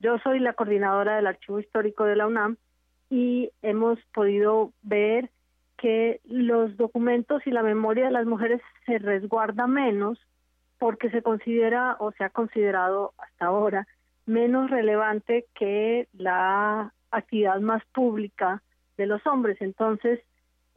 Yo 0.00 0.18
soy 0.20 0.38
la 0.38 0.54
coordinadora 0.54 1.16
del 1.16 1.26
Archivo 1.26 1.60
Histórico 1.60 2.04
de 2.04 2.16
la 2.16 2.26
UNAM 2.26 2.56
y 3.10 3.50
hemos 3.60 3.98
podido 4.14 4.72
ver 4.80 5.28
que 5.76 6.22
los 6.24 6.78
documentos 6.78 7.46
y 7.46 7.50
la 7.50 7.62
memoria 7.62 8.06
de 8.06 8.12
las 8.12 8.24
mujeres 8.24 8.62
se 8.86 8.98
resguarda 8.98 9.66
menos 9.66 10.18
porque 10.78 11.10
se 11.10 11.20
considera 11.20 11.96
o 11.98 12.10
se 12.12 12.24
ha 12.24 12.30
considerado 12.30 13.12
hasta 13.18 13.44
ahora 13.44 13.86
menos 14.24 14.70
relevante 14.70 15.44
que 15.54 16.08
la 16.14 16.94
actividad 17.10 17.60
más 17.60 17.82
pública 17.92 18.62
de 18.96 19.04
los 19.04 19.26
hombres. 19.26 19.58
Entonces, 19.60 20.20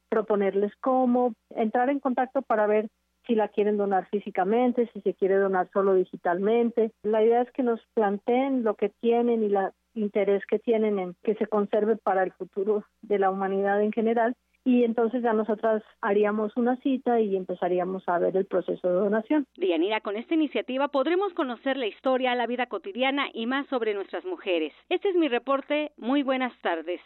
proponerles 0.09 0.73
cómo, 0.81 1.33
entrar 1.51 1.89
en 1.89 2.01
contacto 2.01 2.41
para 2.41 2.67
ver 2.67 2.89
si 3.25 3.33
la 3.33 3.47
quieren 3.47 3.77
donar 3.77 4.09
físicamente, 4.09 4.89
si 4.91 4.99
se 4.99 5.13
quiere 5.13 5.37
donar 5.37 5.69
solo 5.71 5.93
digitalmente. 5.93 6.91
La 7.01 7.23
idea 7.23 7.43
es 7.43 7.51
que 7.51 7.63
nos 7.63 7.79
planteen 7.93 8.65
lo 8.65 8.75
que 8.75 8.89
tienen 8.89 9.41
y 9.43 9.45
el 9.45 9.71
interés 9.93 10.43
que 10.45 10.59
tienen 10.59 10.99
en 10.99 11.15
que 11.23 11.35
se 11.35 11.47
conserve 11.47 11.95
para 11.95 12.23
el 12.23 12.33
futuro 12.33 12.83
de 13.03 13.19
la 13.19 13.29
humanidad 13.31 13.81
en 13.81 13.93
general 13.93 14.35
y 14.65 14.83
entonces 14.83 15.21
ya 15.21 15.31
nosotras 15.31 15.83
haríamos 16.01 16.57
una 16.57 16.75
cita 16.77 17.21
y 17.21 17.35
empezaríamos 17.37 18.03
a 18.07 18.17
ver 18.17 18.35
el 18.35 18.45
proceso 18.45 18.87
de 18.87 18.95
donación. 18.95 19.47
Dianira, 19.55 20.01
con 20.01 20.17
esta 20.17 20.33
iniciativa 20.33 20.87
podremos 20.87 21.31
conocer 21.33 21.77
la 21.77 21.85
historia, 21.85 22.33
la 22.33 22.47
vida 22.47 22.65
cotidiana 22.65 23.27
y 23.31 23.45
más 23.45 23.67
sobre 23.67 23.93
nuestras 23.93 24.25
mujeres. 24.25 24.73
Este 24.89 25.09
es 25.09 25.15
mi 25.15 25.27
reporte. 25.27 25.91
Muy 25.97 26.23
buenas 26.23 26.53
tardes. 26.61 26.99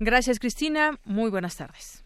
Gracias, 0.00 0.40
Cristina. 0.40 0.98
Muy 1.04 1.30
buenas 1.30 1.58
tardes. 1.58 2.03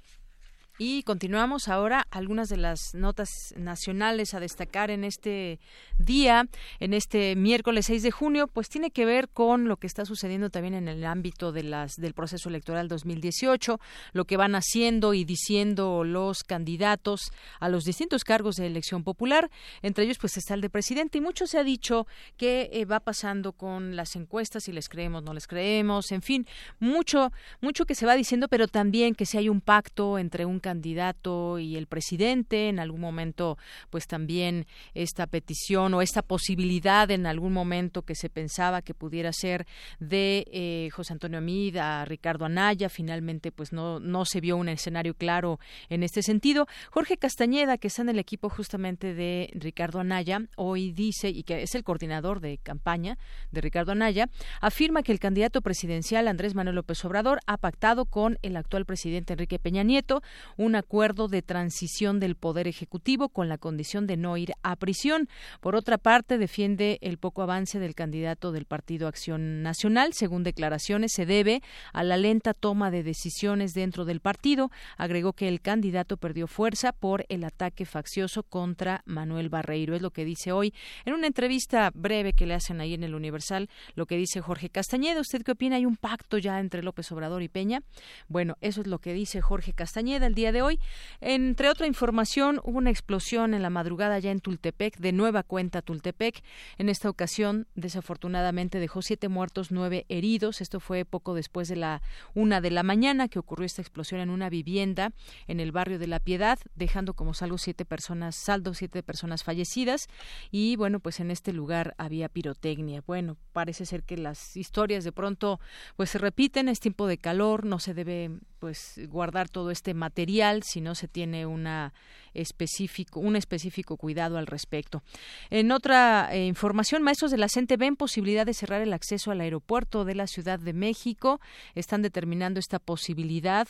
Y 0.80 1.02
continuamos 1.02 1.66
ahora 1.66 2.06
algunas 2.12 2.48
de 2.48 2.56
las 2.56 2.94
notas 2.94 3.52
nacionales 3.56 4.32
a 4.32 4.38
destacar 4.38 4.92
en 4.92 5.02
este 5.02 5.58
día, 5.98 6.46
en 6.78 6.94
este 6.94 7.34
miércoles 7.34 7.86
6 7.86 8.04
de 8.04 8.12
junio, 8.12 8.46
pues 8.46 8.68
tiene 8.68 8.92
que 8.92 9.04
ver 9.04 9.28
con 9.28 9.66
lo 9.66 9.78
que 9.78 9.88
está 9.88 10.04
sucediendo 10.04 10.50
también 10.50 10.74
en 10.74 10.86
el 10.86 11.04
ámbito 11.04 11.50
de 11.50 11.64
las 11.64 11.96
del 11.96 12.14
proceso 12.14 12.48
electoral 12.48 12.86
2018, 12.86 13.80
lo 14.12 14.24
que 14.24 14.36
van 14.36 14.54
haciendo 14.54 15.14
y 15.14 15.24
diciendo 15.24 16.04
los 16.04 16.44
candidatos 16.44 17.32
a 17.58 17.68
los 17.68 17.82
distintos 17.82 18.22
cargos 18.22 18.54
de 18.54 18.68
elección 18.68 19.02
popular, 19.02 19.50
entre 19.82 20.04
ellos 20.04 20.18
pues 20.18 20.36
está 20.36 20.54
el 20.54 20.60
de 20.60 20.70
presidente. 20.70 21.18
Y 21.18 21.20
mucho 21.20 21.48
se 21.48 21.58
ha 21.58 21.64
dicho 21.64 22.06
que 22.36 22.70
eh, 22.72 22.84
va 22.84 23.00
pasando 23.00 23.50
con 23.50 23.96
las 23.96 24.14
encuestas 24.14 24.62
si 24.62 24.70
les 24.70 24.88
creemos, 24.88 25.24
no 25.24 25.34
les 25.34 25.48
creemos, 25.48 26.12
en 26.12 26.22
fin, 26.22 26.46
mucho 26.78 27.32
mucho 27.60 27.84
que 27.84 27.96
se 27.96 28.06
va 28.06 28.14
diciendo, 28.14 28.46
pero 28.46 28.68
también 28.68 29.16
que 29.16 29.26
si 29.26 29.38
hay 29.38 29.48
un 29.48 29.60
pacto 29.60 30.20
entre 30.20 30.44
un 30.44 30.60
candidato 30.68 31.58
y 31.58 31.76
el 31.76 31.86
presidente. 31.86 32.68
En 32.68 32.78
algún 32.78 33.00
momento, 33.00 33.56
pues 33.88 34.06
también 34.06 34.66
esta 34.92 35.26
petición 35.26 35.94
o 35.94 36.02
esta 36.02 36.20
posibilidad 36.20 37.10
en 37.10 37.24
algún 37.24 37.54
momento 37.54 38.02
que 38.02 38.14
se 38.14 38.28
pensaba 38.28 38.82
que 38.82 38.92
pudiera 38.92 39.32
ser 39.32 39.66
de 39.98 40.44
eh, 40.52 40.90
José 40.92 41.14
Antonio 41.14 41.38
Amid 41.38 41.76
a 41.78 42.04
Ricardo 42.04 42.44
Anaya, 42.44 42.90
finalmente 42.90 43.50
pues 43.50 43.72
no, 43.72 43.98
no 43.98 44.26
se 44.26 44.42
vio 44.42 44.58
un 44.58 44.68
escenario 44.68 45.14
claro 45.14 45.58
en 45.88 46.02
este 46.02 46.22
sentido. 46.22 46.66
Jorge 46.90 47.16
Castañeda, 47.16 47.78
que 47.78 47.88
está 47.88 48.02
en 48.02 48.10
el 48.10 48.18
equipo 48.18 48.50
justamente 48.50 49.14
de 49.14 49.50
Ricardo 49.54 50.00
Anaya, 50.00 50.42
hoy 50.56 50.92
dice, 50.92 51.30
y 51.30 51.44
que 51.44 51.62
es 51.62 51.74
el 51.74 51.82
coordinador 51.82 52.40
de 52.40 52.58
campaña 52.58 53.16
de 53.52 53.62
Ricardo 53.62 53.92
Anaya, 53.92 54.28
afirma 54.60 55.02
que 55.02 55.12
el 55.12 55.18
candidato 55.18 55.62
presidencial 55.62 56.28
Andrés 56.28 56.54
Manuel 56.54 56.76
López 56.76 57.02
Obrador 57.06 57.40
ha 57.46 57.56
pactado 57.56 58.04
con 58.04 58.38
el 58.42 58.54
actual 58.56 58.84
presidente 58.84 59.32
Enrique 59.32 59.58
Peña 59.58 59.82
Nieto 59.82 60.20
un 60.58 60.74
acuerdo 60.74 61.28
de 61.28 61.40
transición 61.40 62.20
del 62.20 62.34
Poder 62.34 62.68
Ejecutivo 62.68 63.30
con 63.30 63.48
la 63.48 63.56
condición 63.56 64.06
de 64.06 64.16
no 64.16 64.36
ir 64.36 64.52
a 64.62 64.76
prisión. 64.76 65.28
Por 65.60 65.76
otra 65.76 65.96
parte, 65.96 66.36
defiende 66.36 66.98
el 67.00 67.16
poco 67.16 67.42
avance 67.42 67.78
del 67.78 67.94
candidato 67.94 68.52
del 68.52 68.66
Partido 68.66 69.08
Acción 69.08 69.62
Nacional. 69.62 70.12
Según 70.12 70.42
declaraciones, 70.42 71.12
se 71.14 71.24
debe 71.24 71.62
a 71.92 72.02
la 72.02 72.16
lenta 72.16 72.54
toma 72.54 72.90
de 72.90 73.02
decisiones 73.02 73.72
dentro 73.72 74.04
del 74.04 74.20
partido. 74.20 74.70
Agregó 74.96 75.32
que 75.32 75.48
el 75.48 75.60
candidato 75.60 76.16
perdió 76.16 76.48
fuerza 76.48 76.92
por 76.92 77.24
el 77.28 77.44
ataque 77.44 77.86
faccioso 77.86 78.42
contra 78.42 79.02
Manuel 79.06 79.48
Barreiro. 79.48 79.94
Es 79.94 80.02
lo 80.02 80.10
que 80.10 80.24
dice 80.24 80.50
hoy 80.50 80.74
en 81.04 81.14
una 81.14 81.28
entrevista 81.28 81.90
breve 81.94 82.32
que 82.32 82.46
le 82.46 82.54
hacen 82.54 82.80
ahí 82.80 82.94
en 82.94 83.04
el 83.04 83.14
Universal, 83.14 83.70
lo 83.94 84.06
que 84.06 84.16
dice 84.16 84.40
Jorge 84.40 84.70
Castañeda. 84.70 85.20
¿Usted 85.20 85.42
qué 85.42 85.52
opina? 85.52 85.76
¿Hay 85.76 85.86
un 85.86 85.96
pacto 85.96 86.36
ya 86.38 86.58
entre 86.58 86.82
López 86.82 87.10
Obrador 87.12 87.42
y 87.42 87.48
Peña? 87.48 87.82
Bueno, 88.26 88.56
eso 88.60 88.80
es 88.80 88.88
lo 88.88 88.98
que 88.98 89.12
dice 89.12 89.40
Jorge 89.40 89.72
Castañeda 89.72 90.26
el 90.26 90.34
día 90.34 90.47
de 90.52 90.62
hoy. 90.62 90.80
Entre 91.20 91.68
otra 91.68 91.86
información, 91.86 92.60
hubo 92.64 92.78
una 92.78 92.90
explosión 92.90 93.54
en 93.54 93.62
la 93.62 93.70
madrugada 93.70 94.18
ya 94.18 94.30
en 94.30 94.40
Tultepec, 94.40 94.98
de 94.98 95.12
nueva 95.12 95.42
cuenta 95.42 95.82
Tultepec. 95.82 96.42
En 96.76 96.88
esta 96.88 97.10
ocasión, 97.10 97.66
desafortunadamente, 97.74 98.78
dejó 98.78 99.02
siete 99.02 99.28
muertos, 99.28 99.70
nueve 99.70 100.06
heridos. 100.08 100.60
Esto 100.60 100.80
fue 100.80 101.04
poco 101.04 101.34
después 101.34 101.68
de 101.68 101.76
la 101.76 102.02
una 102.34 102.60
de 102.60 102.70
la 102.70 102.82
mañana 102.82 103.28
que 103.28 103.38
ocurrió 103.38 103.66
esta 103.66 103.82
explosión 103.82 104.20
en 104.20 104.30
una 104.30 104.48
vivienda 104.48 105.12
en 105.46 105.60
el 105.60 105.72
barrio 105.72 105.98
de 105.98 106.06
La 106.06 106.20
Piedad, 106.20 106.58
dejando 106.74 107.14
como 107.14 107.34
saldo 107.34 107.58
siete 107.58 107.84
personas, 107.84 108.36
saldo 108.36 108.74
siete 108.74 109.02
personas 109.02 109.44
fallecidas. 109.44 110.08
Y 110.50 110.76
bueno, 110.76 111.00
pues 111.00 111.20
en 111.20 111.30
este 111.30 111.52
lugar 111.52 111.94
había 111.98 112.28
pirotecnia. 112.28 113.02
Bueno, 113.06 113.36
parece 113.52 113.86
ser 113.86 114.02
que 114.02 114.16
las 114.16 114.56
historias 114.56 115.04
de 115.04 115.12
pronto 115.12 115.60
pues 115.96 116.10
se 116.10 116.18
repiten, 116.18 116.68
es 116.68 116.80
tiempo 116.80 117.06
de 117.06 117.18
calor, 117.18 117.64
no 117.64 117.78
se 117.78 117.94
debe 117.94 118.30
pues 118.58 119.00
guardar 119.08 119.48
todo 119.48 119.70
este 119.70 119.94
material 119.94 120.62
si 120.62 120.80
no 120.80 120.94
se 120.94 121.08
tiene 121.08 121.46
una 121.46 121.92
específico, 122.38 123.20
un 123.20 123.36
específico 123.36 123.96
cuidado 123.96 124.38
al 124.38 124.46
respecto. 124.46 125.02
En 125.50 125.72
otra 125.72 126.28
eh, 126.32 126.46
información, 126.46 127.02
maestros 127.02 127.30
de 127.30 127.38
la 127.38 127.48
CENTE 127.48 127.76
ven 127.76 127.96
posibilidad 127.96 128.46
de 128.46 128.54
cerrar 128.54 128.80
el 128.80 128.92
acceso 128.92 129.30
al 129.30 129.40
aeropuerto 129.40 130.04
de 130.04 130.14
la 130.14 130.26
Ciudad 130.26 130.58
de 130.58 130.72
México. 130.72 131.40
Están 131.74 132.02
determinando 132.02 132.60
esta 132.60 132.78
posibilidad 132.78 133.68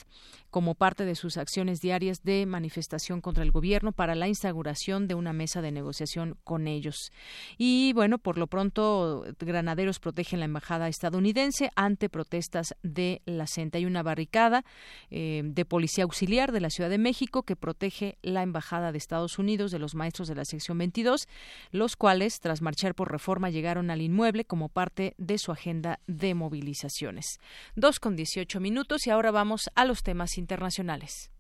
como 0.51 0.75
parte 0.75 1.05
de 1.05 1.15
sus 1.15 1.37
acciones 1.37 1.81
diarias 1.81 2.23
de 2.23 2.47
manifestación 2.47 3.21
contra 3.21 3.43
el 3.43 3.51
gobierno 3.51 3.93
para 3.93 4.15
la 4.15 4.29
instauración 4.29 5.09
de 5.09 5.15
una 5.15 5.33
mesa 5.33 5.63
de 5.63 5.73
negociación 5.73 6.37
con 6.45 6.69
ellos. 6.69 7.11
Y 7.57 7.93
bueno, 7.95 8.19
por 8.19 8.39
lo 8.39 8.47
pronto, 8.47 9.25
granaderos 9.39 9.99
protegen 9.99 10.41
la 10.41 10.47
embajada 10.47 10.89
estadounidense 10.89 11.71
ante 11.75 12.09
protestas 12.09 12.75
de 12.83 13.23
la 13.25 13.47
CENTE. 13.47 13.79
Hay 13.79 13.87
una 13.87 14.03
barricada 14.03 14.65
eh, 15.11 15.43
de 15.45 15.65
policía 15.65 16.05
auxiliar 16.05 16.53
de 16.53 16.61
la 16.61 16.71
Ciudad 16.71 16.91
de 16.91 16.99
México 16.99 17.43
que 17.43 17.57
protege 17.57 18.19
la 18.23 18.43
embajada 18.43 18.58
de 18.93 18.99
Estados 18.99 19.39
Unidos 19.39 19.71
de 19.71 19.79
los 19.79 19.95
maestros 19.95 20.29
de 20.29 20.35
la 20.35 20.45
sección 20.45 20.79
22, 20.79 21.29
los 21.71 21.97
cuales, 21.97 22.41
tras 22.41 22.61
marchar 22.61 22.95
por 22.95 23.11
reforma, 23.11 23.51
llegaron 23.51 23.91
al 23.91 24.03
inmueble 24.03 24.45
como 24.45 24.69
parte 24.69 25.15
de 25.17 25.39
su 25.39 25.53
agenda 25.53 26.01
de 26.07 26.35
movilizaciones. 26.35 27.39
Dos 27.77 28.01
con 28.01 28.17
dieciocho 28.17 28.61
minutos 28.61 29.07
y 29.07 29.11
ahora 29.11 29.31
vamos 29.31 29.71
a 29.75 29.85
los 29.85 30.03
temas 30.03 30.39
internacionales. 30.39 31.31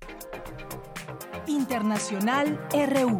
Internacional 1.46 2.58
RU. 2.72 3.18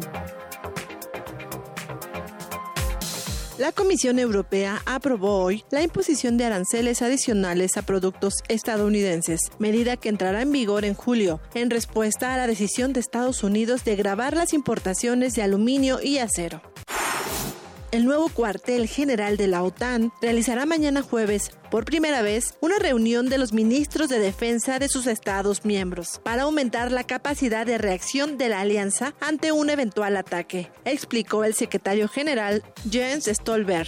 La 3.59 3.73
Comisión 3.73 4.19
Europea 4.19 4.81
aprobó 4.85 5.43
hoy 5.43 5.65
la 5.69 5.81
imposición 5.83 6.37
de 6.37 6.45
aranceles 6.45 7.01
adicionales 7.01 7.75
a 7.75 7.81
productos 7.81 8.35
estadounidenses, 8.47 9.41
medida 9.59 9.97
que 9.97 10.07
entrará 10.07 10.43
en 10.43 10.53
vigor 10.53 10.85
en 10.85 10.93
julio, 10.93 11.41
en 11.53 11.69
respuesta 11.69 12.33
a 12.33 12.37
la 12.37 12.47
decisión 12.47 12.93
de 12.93 13.01
Estados 13.01 13.43
Unidos 13.43 13.83
de 13.83 13.97
grabar 13.97 14.33
las 14.33 14.53
importaciones 14.53 15.33
de 15.33 15.41
aluminio 15.41 15.99
y 16.01 16.19
acero. 16.19 16.61
El 17.91 18.05
nuevo 18.05 18.29
cuartel 18.29 18.87
general 18.87 19.37
de 19.37 19.47
la 19.47 19.63
OTAN 19.63 20.11
realizará 20.21 20.65
mañana 20.65 21.01
jueves 21.01 21.51
por 21.71 21.85
primera 21.85 22.21
vez 22.21 22.55
una 22.61 22.77
reunión 22.77 23.29
de 23.29 23.37
los 23.37 23.53
ministros 23.53 24.09
de 24.09 24.19
defensa 24.19 24.79
de 24.79 24.89
sus 24.89 25.07
estados 25.07 25.65
miembros 25.65 26.19
para 26.23 26.43
aumentar 26.43 26.91
la 26.91 27.03
capacidad 27.03 27.65
de 27.65 27.77
reacción 27.77 28.37
de 28.37 28.49
la 28.49 28.61
alianza 28.61 29.13
ante 29.19 29.51
un 29.51 29.69
eventual 29.69 30.17
ataque, 30.17 30.71
explicó 30.85 31.43
el 31.43 31.53
secretario 31.53 32.07
general 32.07 32.63
Jens 32.89 33.25
Stolberg. 33.25 33.87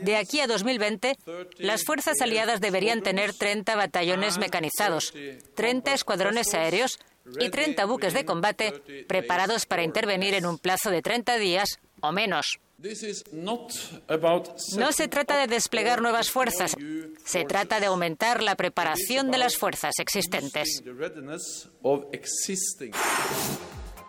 De 0.00 0.16
aquí 0.16 0.40
a 0.40 0.46
2020, 0.46 1.16
las 1.58 1.84
fuerzas 1.84 2.20
aliadas 2.20 2.60
deberían 2.60 3.02
tener 3.02 3.32
30 3.34 3.74
batallones 3.76 4.38
mecanizados, 4.38 5.12
30 5.54 5.94
escuadrones 5.94 6.54
aéreos 6.54 6.98
y 7.38 7.50
30 7.50 7.84
buques 7.84 8.14
de 8.14 8.24
combate 8.24 8.82
preparados 9.06 9.66
para 9.66 9.82
intervenir 9.84 10.34
en 10.34 10.46
un 10.46 10.58
plazo 10.58 10.90
de 10.90 11.02
30 11.02 11.36
días 11.36 11.78
o 12.00 12.12
menos. 12.12 12.58
No 14.76 14.92
se 14.92 15.08
trata 15.08 15.38
de 15.38 15.46
desplegar 15.46 16.02
nuevas 16.02 16.30
fuerzas, 16.30 16.74
se 17.24 17.44
trata 17.44 17.78
de 17.78 17.86
aumentar 17.86 18.42
la 18.42 18.56
preparación 18.56 19.30
de 19.30 19.38
las 19.38 19.56
fuerzas 19.56 19.94
existentes. 20.00 20.82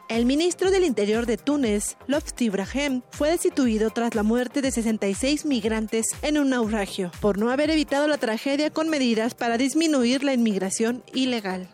El 0.10 0.26
ministro 0.26 0.70
del 0.72 0.84
Interior 0.84 1.26
de 1.26 1.38
Túnez, 1.38 1.98
Lofti 2.08 2.46
Ibrahim, 2.46 3.02
fue 3.12 3.32
destituido 3.32 3.90
tras 3.90 4.16
la 4.16 4.24
muerte 4.24 4.62
de 4.62 4.72
66 4.72 5.46
migrantes 5.46 6.08
en 6.22 6.38
un 6.38 6.50
naufragio, 6.50 7.12
por 7.22 7.38
no 7.38 7.52
haber 7.52 7.70
evitado 7.70 8.08
la 8.08 8.18
tragedia 8.18 8.70
con 8.70 8.90
medidas 8.90 9.34
para 9.34 9.58
disminuir 9.58 10.24
la 10.24 10.34
inmigración 10.34 11.04
ilegal. 11.14 11.70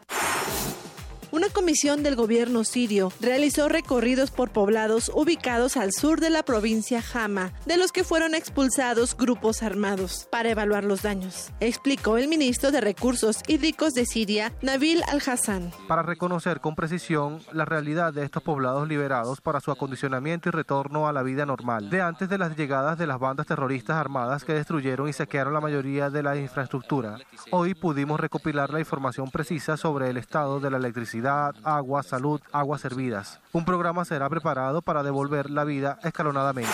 Una 1.32 1.50
comisión 1.50 2.02
del 2.02 2.16
gobierno 2.16 2.64
sirio 2.64 3.14
realizó 3.22 3.70
recorridos 3.70 4.32
por 4.32 4.50
poblados 4.50 5.12
ubicados 5.14 5.78
al 5.78 5.92
sur 5.92 6.20
de 6.20 6.32
la 6.32 6.42
provincia 6.42 7.04
Hama, 7.14 7.52
de 7.68 7.78
los 7.78 7.92
que 7.92 8.04
fueron 8.04 8.34
expulsados 8.34 9.16
grupos 9.16 9.62
armados, 9.62 10.28
para 10.32 10.50
evaluar 10.50 10.86
los 10.86 11.04
daños, 11.04 11.52
explicó 11.60 12.18
el 12.18 12.30
ministro 12.30 12.72
de 12.72 12.82
Recursos 12.82 13.44
Hídricos 13.48 13.94
de 13.94 14.08
Siria, 14.08 14.52
Nabil 14.64 15.04
Al-Hassan. 15.08 15.72
Para 15.88 16.02
reconocer 16.02 16.62
con 16.62 16.74
precisión 16.74 17.44
la 17.52 17.66
realidad 17.66 18.12
de 18.12 18.24
estos 18.24 18.42
poblados 18.42 18.88
liberados 18.88 19.40
para 19.40 19.60
su 19.60 19.70
acondicionamiento 19.70 20.50
y 20.50 20.52
retorno 20.52 21.08
a 21.08 21.14
la 21.14 21.22
vida 21.22 21.46
normal, 21.46 21.92
de 21.92 22.02
antes 22.02 22.28
de 22.28 22.40
las 22.40 22.58
llegadas 22.58 22.98
de 22.98 23.06
las 23.06 23.20
bandas 23.20 23.46
terroristas 23.46 23.98
armadas 23.98 24.44
que 24.44 24.54
destruyeron 24.54 25.08
y 25.08 25.14
saquearon 25.14 25.54
la 25.54 25.62
mayoría 25.62 26.10
de 26.10 26.24
la 26.24 26.38
infraestructura, 26.38 27.20
hoy 27.52 27.76
pudimos 27.76 28.20
recopilar 28.20 28.72
la 28.72 28.80
información 28.80 29.30
precisa 29.30 29.78
sobre 29.78 30.10
el 30.10 30.18
estado 30.18 30.60
de 30.60 30.72
la 30.72 30.78
electricidad 30.78 31.19
agua, 31.28 32.04
salud, 32.04 32.41
aguas 32.52 32.82
servidas. 32.82 33.40
Un 33.54 33.66
programa 33.66 34.06
será 34.06 34.30
preparado 34.30 34.82
para 34.82 35.04
devolver 35.04 35.50
la 35.50 35.64
vida 35.64 36.00
escalonadamente. 36.04 36.70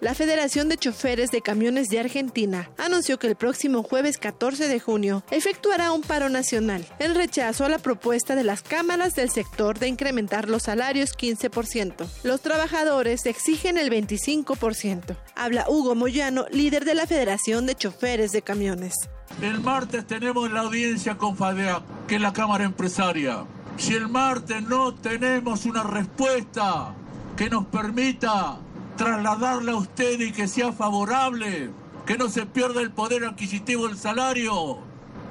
La 0.00 0.14
Federación 0.14 0.70
de 0.70 0.78
Choferes 0.78 1.30
de 1.30 1.42
Camiones 1.42 1.88
de 1.88 2.00
Argentina 2.00 2.70
anunció 2.78 3.18
que 3.18 3.26
el 3.26 3.36
próximo 3.36 3.82
jueves 3.82 4.16
14 4.16 4.66
de 4.66 4.80
junio 4.80 5.22
efectuará 5.30 5.92
un 5.92 6.00
paro 6.00 6.30
nacional 6.30 6.86
en 6.98 7.14
rechazo 7.14 7.66
a 7.66 7.68
la 7.68 7.78
propuesta 7.78 8.34
de 8.34 8.42
las 8.42 8.62
cámaras 8.62 9.14
del 9.14 9.28
sector 9.28 9.78
de 9.78 9.88
incrementar 9.88 10.48
los 10.48 10.62
salarios 10.62 11.14
15%. 11.14 12.06
Los 12.22 12.40
trabajadores 12.40 13.26
exigen 13.26 13.76
el 13.76 13.90
25%. 13.90 15.18
Habla 15.36 15.66
Hugo 15.68 15.94
Moyano, 15.94 16.46
líder 16.50 16.86
de 16.86 16.94
la 16.94 17.06
Federación 17.06 17.66
de 17.66 17.74
Choferes 17.74 18.32
de 18.32 18.40
Camiones. 18.40 18.94
El 19.42 19.60
martes 19.60 20.06
tenemos 20.06 20.50
la 20.50 20.60
audiencia 20.60 21.18
con 21.18 21.36
FADEA, 21.36 21.82
que 22.08 22.14
es 22.14 22.22
la 22.22 22.32
Cámara 22.32 22.64
Empresaria. 22.64 23.44
Si 23.76 23.92
el 23.92 24.08
martes 24.08 24.62
no 24.62 24.94
tenemos 24.94 25.66
una 25.66 25.82
respuesta 25.82 26.94
que 27.36 27.50
nos 27.50 27.66
permita 27.66 28.58
trasladarla 29.04 29.72
a 29.72 29.76
usted 29.76 30.20
y 30.20 30.30
que 30.30 30.46
sea 30.46 30.72
favorable, 30.72 31.70
que 32.04 32.18
no 32.18 32.28
se 32.28 32.44
pierda 32.44 32.82
el 32.82 32.90
poder 32.90 33.24
adquisitivo 33.24 33.88
del 33.88 33.96
salario, 33.96 34.78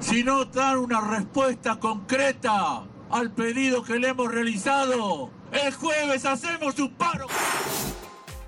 si 0.00 0.24
no 0.24 0.44
dan 0.46 0.78
una 0.78 1.00
respuesta 1.00 1.78
concreta 1.78 2.82
al 3.10 3.30
pedido 3.30 3.84
que 3.84 4.00
le 4.00 4.08
hemos 4.08 4.28
realizado, 4.28 5.30
el 5.52 5.72
jueves 5.72 6.24
hacemos 6.24 6.76
un 6.80 6.92
paro. 6.94 7.28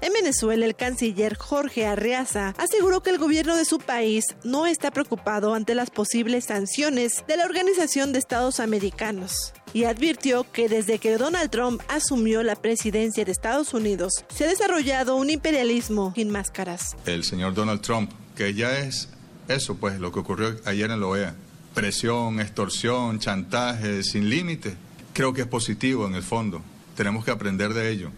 En 0.01 0.12
Venezuela, 0.12 0.66
el 0.66 0.74
canciller 0.74 1.36
Jorge 1.36 1.86
Arreaza 1.86 2.55
aseguró 2.59 3.05
que 3.05 3.11
el 3.11 3.19
gobierno 3.19 3.55
de 3.55 3.65
su 3.65 3.78
país 3.78 4.24
no 4.43 4.66
está 4.66 4.90
preocupado 4.90 5.55
ante 5.55 5.77
las 5.77 5.90
posibles 5.90 6.47
sanciones 6.47 7.23
de 7.28 7.36
la 7.36 7.44
Organización 7.44 8.12
de 8.12 8.19
Estados 8.19 8.59
Americanos 8.59 9.53
y 9.74 9.85
advirtió 9.85 10.51
que 10.51 10.69
desde 10.69 10.99
que 10.99 11.16
Donald 11.16 11.51
Trump 11.51 11.82
asumió 11.89 12.43
la 12.43 12.57
presidencia 12.57 13.24
de 13.24 13.32
Estados 13.32 13.74
Unidos 13.74 14.24
se 14.28 14.44
ha 14.44 14.49
desarrollado 14.49 15.16
un 15.16 15.31
imperialismo 15.31 16.12
sin 16.15 16.31
máscaras. 16.31 16.97
El 17.07 17.24
señor 17.24 17.55
Donald 17.55 17.81
Trump, 17.81 18.11
que 18.36 18.55
ya 18.55 18.78
es 18.78 19.09
eso, 19.49 19.77
pues 19.77 19.99
lo 19.99 20.12
que 20.12 20.20
ocurrió 20.20 20.57
ayer 20.65 20.90
en 20.90 21.01
la 21.01 21.07
OEA, 21.07 21.35
presión, 21.74 22.40
extorsión, 22.40 23.19
chantaje 23.19 24.03
sin 24.03 24.28
límite, 24.28 24.74
creo 25.12 25.32
que 25.32 25.43
es 25.43 25.47
positivo 25.47 26.07
en 26.07 26.15
el 26.15 26.23
fondo. 26.23 26.62
Tenemos 26.97 27.24
que 27.24 27.31
aprender 27.31 27.74
de 27.74 27.90
ello. 27.90 28.11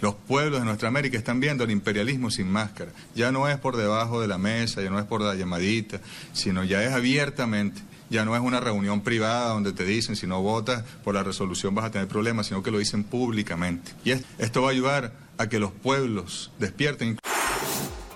Los 0.00 0.14
pueblos 0.14 0.60
de 0.60 0.64
nuestra 0.64 0.88
América 0.88 1.18
están 1.18 1.40
viendo 1.40 1.64
el 1.64 1.70
imperialismo 1.70 2.30
sin 2.30 2.50
máscara. 2.50 2.92
Ya 3.14 3.32
no 3.32 3.48
es 3.48 3.58
por 3.58 3.76
debajo 3.76 4.20
de 4.20 4.28
la 4.28 4.38
mesa, 4.38 4.82
ya 4.82 4.88
no 4.88 4.98
es 4.98 5.04
por 5.04 5.20
la 5.20 5.34
llamadita, 5.34 6.00
sino 6.32 6.64
ya 6.64 6.82
es 6.82 6.92
abiertamente. 6.92 7.82
Ya 8.10 8.24
no 8.24 8.34
es 8.34 8.42
una 8.42 8.60
reunión 8.60 9.00
privada 9.00 9.50
donde 9.50 9.72
te 9.72 9.84
dicen 9.84 10.16
si 10.16 10.26
no 10.26 10.42
votas 10.42 10.84
por 11.04 11.14
la 11.14 11.22
resolución 11.22 11.74
vas 11.74 11.86
a 11.86 11.90
tener 11.90 12.08
problemas, 12.08 12.46
sino 12.46 12.62
que 12.62 12.70
lo 12.70 12.78
dicen 12.78 13.04
públicamente. 13.04 13.92
Y 14.04 14.12
esto 14.38 14.62
va 14.62 14.68
a 14.68 14.72
ayudar 14.72 15.12
a 15.38 15.48
que 15.48 15.58
los 15.58 15.70
pueblos 15.72 16.50
despierten 16.58 17.18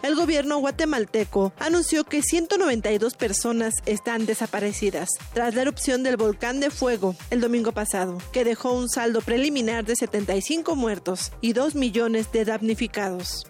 el 0.04 0.16
gobierno 0.16 0.58
guatemalteco 0.58 1.54
anunció 1.58 2.04
que 2.04 2.20
192 2.20 3.14
personas 3.14 3.72
están 3.86 4.26
desaparecidas 4.26 5.08
tras 5.32 5.54
la 5.54 5.62
erupción 5.62 6.02
del 6.02 6.18
volcán 6.18 6.60
de 6.60 6.68
fuego 6.68 7.16
el 7.30 7.40
domingo 7.40 7.72
pasado, 7.72 8.18
que 8.30 8.44
dejó 8.44 8.74
un 8.74 8.90
saldo 8.90 9.22
preliminar 9.22 9.86
de 9.86 9.96
75 9.96 10.76
muertos 10.76 11.32
y 11.40 11.54
2 11.54 11.74
millones 11.74 12.30
de 12.32 12.44
damnificados. 12.44 13.46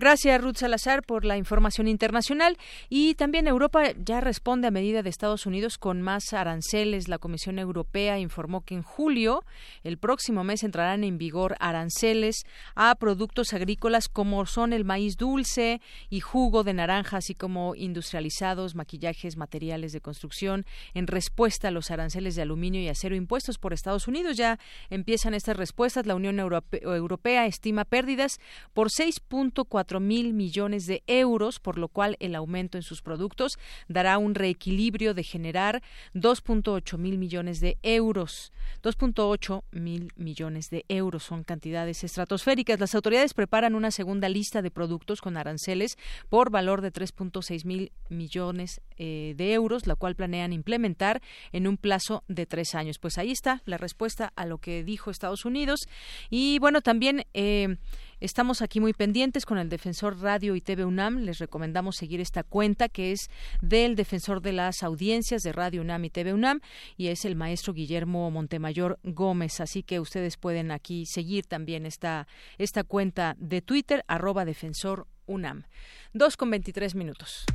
Gracias, 0.00 0.40
Ruth 0.40 0.56
Salazar, 0.56 1.02
por 1.02 1.26
la 1.26 1.36
información 1.36 1.86
internacional. 1.86 2.56
Y 2.88 3.16
también 3.16 3.46
Europa 3.46 3.92
ya 4.02 4.22
responde 4.22 4.66
a 4.66 4.70
medida 4.70 5.02
de 5.02 5.10
Estados 5.10 5.44
Unidos 5.44 5.76
con 5.76 6.00
más 6.00 6.32
aranceles. 6.32 7.06
La 7.06 7.18
Comisión 7.18 7.58
Europea 7.58 8.18
informó 8.18 8.62
que 8.62 8.74
en 8.74 8.82
julio, 8.82 9.44
el 9.84 9.98
próximo 9.98 10.42
mes, 10.42 10.62
entrarán 10.62 11.04
en 11.04 11.18
vigor 11.18 11.54
aranceles 11.60 12.44
a 12.74 12.94
productos 12.94 13.52
agrícolas 13.52 14.08
como 14.08 14.46
son 14.46 14.72
el 14.72 14.86
maíz 14.86 15.18
dulce 15.18 15.82
y 16.08 16.20
jugo 16.20 16.64
de 16.64 16.72
naranja, 16.72 17.18
así 17.18 17.34
como 17.34 17.74
industrializados, 17.74 18.74
maquillajes, 18.74 19.36
materiales 19.36 19.92
de 19.92 20.00
construcción, 20.00 20.64
en 20.94 21.08
respuesta 21.08 21.68
a 21.68 21.72
los 21.72 21.90
aranceles 21.90 22.36
de 22.36 22.40
aluminio 22.40 22.80
y 22.80 22.88
acero 22.88 23.16
impuestos 23.16 23.58
por 23.58 23.74
Estados 23.74 24.08
Unidos. 24.08 24.38
Ya 24.38 24.58
empiezan 24.88 25.34
estas 25.34 25.58
respuestas. 25.58 26.06
La 26.06 26.14
Unión 26.14 26.40
Europea 26.40 27.44
estima 27.44 27.84
pérdidas 27.84 28.40
por 28.72 28.88
6.4 28.88 29.89
mil 29.98 30.34
millones 30.34 30.86
de 30.86 31.02
euros, 31.08 31.58
por 31.58 31.78
lo 31.78 31.88
cual 31.88 32.16
el 32.20 32.36
aumento 32.36 32.78
en 32.78 32.82
sus 32.82 33.02
productos 33.02 33.58
dará 33.88 34.18
un 34.18 34.34
reequilibrio 34.34 35.14
de 35.14 35.24
generar 35.24 35.82
2.8 36.14 36.98
mil 36.98 37.18
millones 37.18 37.60
de 37.60 37.78
euros. 37.82 38.52
2.8 38.82 39.62
mil 39.72 40.12
millones 40.16 40.70
de 40.70 40.84
euros 40.88 41.24
son 41.24 41.42
cantidades 41.42 42.04
estratosféricas. 42.04 42.78
Las 42.78 42.94
autoridades 42.94 43.34
preparan 43.34 43.74
una 43.74 43.90
segunda 43.90 44.28
lista 44.28 44.62
de 44.62 44.70
productos 44.70 45.20
con 45.20 45.36
aranceles 45.36 45.96
por 46.28 46.50
valor 46.50 46.82
de 46.82 46.92
3.6 46.92 47.64
mil 47.64 47.92
millones 48.08 48.80
eh, 48.96 49.34
de 49.36 49.52
euros, 49.54 49.86
la 49.86 49.96
cual 49.96 50.14
planean 50.14 50.52
implementar 50.52 51.22
en 51.52 51.66
un 51.66 51.76
plazo 51.76 52.22
de 52.28 52.46
tres 52.46 52.74
años. 52.74 52.98
Pues 52.98 53.18
ahí 53.18 53.30
está 53.30 53.62
la 53.64 53.78
respuesta 53.78 54.32
a 54.36 54.46
lo 54.46 54.58
que 54.58 54.84
dijo 54.84 55.10
Estados 55.10 55.44
Unidos. 55.44 55.80
Y 56.28 56.58
bueno, 56.58 56.82
también 56.82 57.26
eh, 57.34 57.76
Estamos 58.20 58.60
aquí 58.60 58.80
muy 58.80 58.92
pendientes 58.92 59.46
con 59.46 59.56
el 59.56 59.70
Defensor 59.70 60.20
Radio 60.20 60.54
y 60.54 60.60
TV 60.60 60.84
UNAM. 60.84 61.20
Les 61.20 61.38
recomendamos 61.38 61.96
seguir 61.96 62.20
esta 62.20 62.42
cuenta 62.42 62.90
que 62.90 63.12
es 63.12 63.30
del 63.62 63.96
Defensor 63.96 64.42
de 64.42 64.52
las 64.52 64.82
Audiencias 64.82 65.42
de 65.42 65.52
Radio 65.52 65.80
UNAM 65.80 66.04
y 66.04 66.10
TV 66.10 66.34
UNAM 66.34 66.60
y 66.98 67.06
es 67.06 67.24
el 67.24 67.34
maestro 67.34 67.72
Guillermo 67.72 68.30
Montemayor 68.30 68.98
Gómez. 69.04 69.60
Así 69.60 69.82
que 69.82 70.00
ustedes 70.00 70.36
pueden 70.36 70.70
aquí 70.70 71.06
seguir 71.06 71.46
también 71.46 71.86
esta, 71.86 72.28
esta 72.58 72.84
cuenta 72.84 73.36
de 73.38 73.62
Twitter, 73.62 74.04
arroba 74.06 74.44
Defensor 74.44 75.06
UNAM. 75.24 75.64
Dos 76.12 76.36
con 76.36 76.50
veintitrés 76.50 76.94
minutos. 76.94 77.46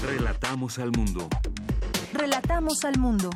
Relatamos 0.00 0.78
al 0.78 0.92
mundo. 0.92 1.28
Relatamos 2.12 2.84
al 2.84 2.98
mundo. 3.00 3.30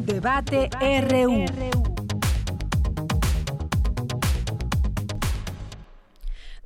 Debate, 0.00 0.70
RU. 1.08 1.99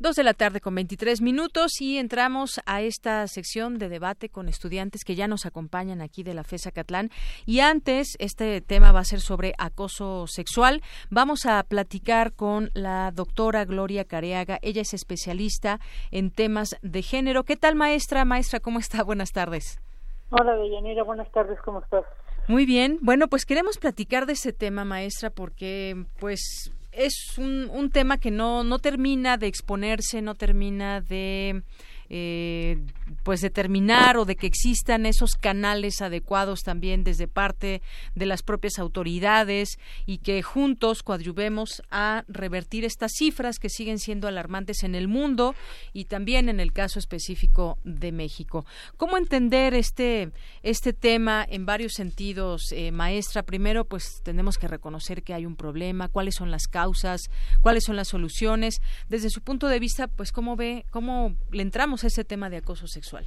Dos 0.05 0.17
de 0.17 0.23
la 0.23 0.35
tarde 0.35 0.61
con 0.61 0.75
23 0.75 1.23
minutos 1.23 1.81
y 1.81 1.97
entramos 1.97 2.61
a 2.67 2.83
esta 2.83 3.27
sección 3.27 3.79
de 3.79 3.89
debate 3.89 4.29
con 4.29 4.51
estudiantes 4.51 5.03
que 5.03 5.15
ya 5.15 5.29
nos 5.29 5.47
acompañan 5.47 6.03
aquí 6.03 6.23
de 6.23 6.35
la 6.35 6.45
FESA 6.45 6.73
Catlán. 6.73 7.09
Y 7.47 7.61
antes, 7.61 8.15
este 8.19 8.61
tema 8.61 8.93
va 8.93 9.01
a 9.01 9.05
ser 9.05 9.21
sobre 9.21 9.55
acoso 9.57 10.27
sexual. 10.27 10.83
Vamos 11.09 11.47
a 11.47 11.63
platicar 11.63 12.35
con 12.35 12.69
la 12.75 13.13
doctora 13.13 13.65
Gloria 13.65 14.05
Careaga. 14.05 14.59
Ella 14.61 14.83
es 14.83 14.93
especialista 14.93 15.81
en 16.11 16.31
temas 16.31 16.77
de 16.83 17.01
género. 17.01 17.45
¿Qué 17.45 17.57
tal, 17.57 17.75
maestra? 17.75 18.27
Maestra, 18.27 18.61
¿cómo 18.61 18.81
está? 18.81 19.03
Buenas 19.05 19.33
tardes. 19.33 19.81
Hola, 20.29 20.55
Deyanira. 20.57 21.03
Buenas 21.03 21.33
tardes. 21.33 21.59
¿Cómo 21.65 21.81
estás? 21.81 22.05
Muy 22.47 22.67
bien. 22.67 22.99
Bueno, 23.01 23.29
pues 23.29 23.47
queremos 23.47 23.79
platicar 23.79 24.27
de 24.27 24.35
ese 24.35 24.53
tema, 24.53 24.85
maestra, 24.85 25.31
porque 25.31 26.05
pues 26.21 26.71
es 26.97 27.39
un, 27.39 27.71
un 27.71 27.91
tema 27.91 28.19
que 28.19 28.31
no, 28.31 28.65
no 28.65 28.79
termina 28.79 29.37
de 29.37 29.47
exponerse, 29.47 30.23
no 30.23 30.35
termina 30.35 31.01
de 31.01 31.63
eh, 32.09 32.79
pues 33.23 33.41
determinar 33.41 34.17
o 34.17 34.25
de 34.25 34.37
que 34.37 34.47
existan 34.47 35.07
esos 35.07 35.33
canales 35.33 36.01
adecuados 36.01 36.61
también 36.63 37.05
desde 37.05 37.29
parte 37.29 37.83
de 38.15 38.27
las 38.27 38.43
propias 38.43 38.79
autoridades 38.79 39.79
y 40.07 40.19
que 40.19 40.43
juntos 40.43 41.03
coadyuvemos 41.03 41.83
a 41.91 42.25
revertir 42.29 42.85
estas 42.85 43.13
cifras 43.13 43.59
que 43.59 43.69
siguen 43.69 43.99
siendo 43.99 44.29
alarmantes 44.29 44.83
en 44.83 44.95
el 44.95 45.09
mundo 45.09 45.55
y 45.93 46.05
también 46.05 46.49
en 46.49 46.61
el 46.61 46.73
caso 46.73 46.99
específico 46.99 47.79
de 47.85 48.13
México. 48.13 48.67
¿Cómo 48.97 49.17
entender 49.17 49.75
este 49.75 50.31
este 50.63 50.93
tema 50.93 51.45
en 51.49 51.67
varios 51.67 51.93
sentidos, 51.95 52.73
eh, 52.73 52.93
maestra? 52.93 53.43
Primero, 53.43 53.85
pues 53.85 54.21
tenemos 54.23 54.59
que 54.59 54.69
reconocer 54.69 55.23
que 55.23 55.35
hay 55.35 55.47
un 55.47 55.57
problema, 55.57 56.09
cuáles 56.09 56.35
son 56.35 56.51
las 56.51 56.67
causas, 56.67 57.31
cuáles 57.61 57.85
son 57.85 57.97
las 57.97 58.09
soluciones. 58.09 58.81
Desde 59.09 59.31
su 59.31 59.41
punto 59.41 59.69
de 59.69 59.79
vista, 59.79 60.09
pues 60.09 60.33
cómo 60.33 60.57
ve, 60.57 60.87
cómo 60.91 61.35
le 61.51 61.63
entramos 61.63 62.04
ese 62.05 62.25
tema 62.25 62.51
de 62.51 62.59
acoso 62.59 62.87
sexual. 62.87 63.27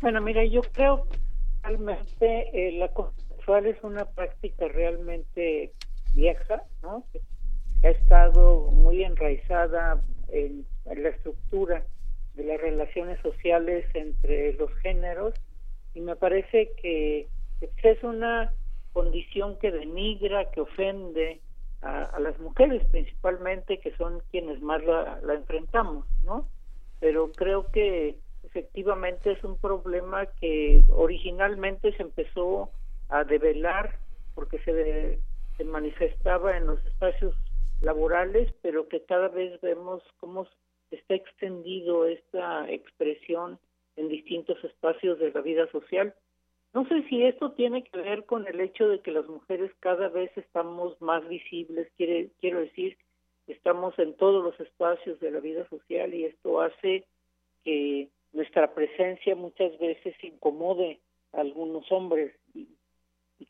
Bueno, 0.00 0.20
mira, 0.20 0.44
yo 0.44 0.62
creo 0.72 1.06
realmente 1.62 2.50
eh, 2.52 2.72
la 2.78 2.86
acoso 2.86 3.12
sexual 3.28 3.66
es 3.66 3.82
una 3.82 4.04
práctica 4.04 4.68
realmente 4.68 5.72
vieja, 6.14 6.62
¿no? 6.82 7.04
Que 7.12 7.20
ha 7.88 7.90
estado 7.90 8.70
muy 8.70 9.02
enraizada 9.02 10.02
en, 10.28 10.64
la 10.84 11.08
estructura 11.08 11.84
de 12.34 12.44
las 12.44 12.60
relaciones 12.60 13.20
sociales 13.20 13.86
entre 13.94 14.52
los 14.54 14.72
géneros 14.78 15.34
y 15.94 16.00
me 16.00 16.16
parece 16.16 16.72
que 16.82 17.28
es 17.60 18.02
una 18.02 18.52
condición 18.92 19.58
que 19.58 19.70
denigra, 19.70 20.50
que 20.50 20.60
ofende 20.60 21.40
a, 21.82 22.18
las 22.20 22.38
mujeres 22.40 22.84
principalmente, 22.90 23.78
que 23.78 23.94
son 23.96 24.22
quienes 24.30 24.60
más 24.60 24.82
la 24.84 25.34
enfrentamos, 25.34 26.06
¿no? 26.24 26.48
Pero 27.02 27.32
creo 27.32 27.66
que 27.72 28.14
efectivamente 28.44 29.32
es 29.32 29.42
un 29.42 29.58
problema 29.58 30.26
que 30.40 30.84
originalmente 30.88 31.92
se 31.96 32.02
empezó 32.04 32.70
a 33.08 33.24
develar 33.24 33.98
porque 34.36 34.60
se, 34.60 35.18
se 35.56 35.64
manifestaba 35.64 36.56
en 36.56 36.66
los 36.68 36.86
espacios 36.86 37.34
laborales, 37.80 38.54
pero 38.62 38.88
que 38.88 39.02
cada 39.02 39.26
vez 39.26 39.60
vemos 39.62 40.00
cómo 40.20 40.46
está 40.92 41.14
extendido 41.14 42.06
esta 42.06 42.70
expresión 42.70 43.58
en 43.96 44.08
distintos 44.08 44.62
espacios 44.62 45.18
de 45.18 45.32
la 45.32 45.40
vida 45.40 45.66
social. 45.72 46.14
No 46.72 46.86
sé 46.86 47.02
si 47.08 47.24
esto 47.24 47.50
tiene 47.50 47.82
que 47.82 47.98
ver 47.98 48.26
con 48.26 48.46
el 48.46 48.60
hecho 48.60 48.86
de 48.86 49.00
que 49.00 49.10
las 49.10 49.26
mujeres 49.26 49.72
cada 49.80 50.08
vez 50.08 50.30
estamos 50.38 51.02
más 51.02 51.28
visibles, 51.28 51.88
quiere, 51.96 52.30
quiero 52.40 52.60
decir, 52.60 52.96
estamos 53.46 53.98
en 53.98 54.14
todos 54.14 54.42
los 54.42 54.58
espacios 54.60 55.18
de 55.20 55.30
la 55.30 55.40
vida 55.40 55.68
social 55.68 56.14
y 56.14 56.24
esto 56.24 56.60
hace 56.60 57.04
que 57.64 58.08
nuestra 58.32 58.74
presencia 58.74 59.34
muchas 59.34 59.78
veces 59.78 60.14
incomode 60.22 61.00
a 61.32 61.40
algunos 61.40 61.90
hombres. 61.92 62.34
Y, 62.54 62.68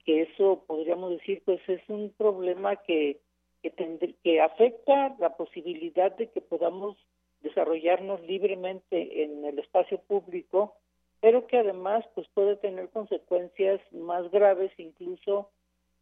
que 0.07 0.23
eso 0.23 0.65
podríamos 0.67 1.11
decir 1.11 1.43
pues 1.45 1.61
es 1.69 1.83
un 1.89 2.11
problema 2.17 2.77
que 2.77 3.21
que, 3.63 4.15
que 4.25 4.41
afecta 4.41 5.15
la 5.21 5.37
posibilidad 5.37 6.11
de 6.17 6.29
que 6.29 6.41
podamos 6.41 6.97
desarrollarnos 7.43 8.21
libremente 8.23 9.23
en 9.23 9.45
el 9.45 9.59
espacio 9.59 10.01
público 10.01 10.75
pero 11.21 11.47
que 11.47 11.59
además 11.59 12.05
pues 12.15 12.27
puede 12.35 12.57
tener 12.57 12.89
consecuencias 12.89 13.81
más 13.93 14.29
graves 14.31 14.73
incluso 14.79 15.51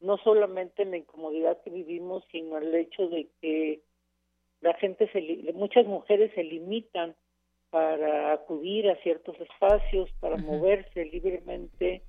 no 0.01 0.16
solamente 0.18 0.82
en 0.82 0.93
la 0.93 0.97
incomodidad 0.97 1.60
que 1.62 1.70
vivimos 1.70 2.24
sino 2.31 2.59
el 2.59 2.74
hecho 2.74 3.09
de 3.09 3.28
que 3.40 3.82
la 4.60 4.74
gente 4.74 5.10
se 5.12 5.52
muchas 5.55 5.86
mujeres 5.86 6.32
se 6.35 6.44
limitan 6.44 7.14
para 7.70 8.32
acudir 8.32 8.90
a 8.90 8.97
ciertos 8.97 9.40
espacios, 9.40 10.10
para 10.18 10.36
moverse 10.36 11.05
libremente, 11.05 12.02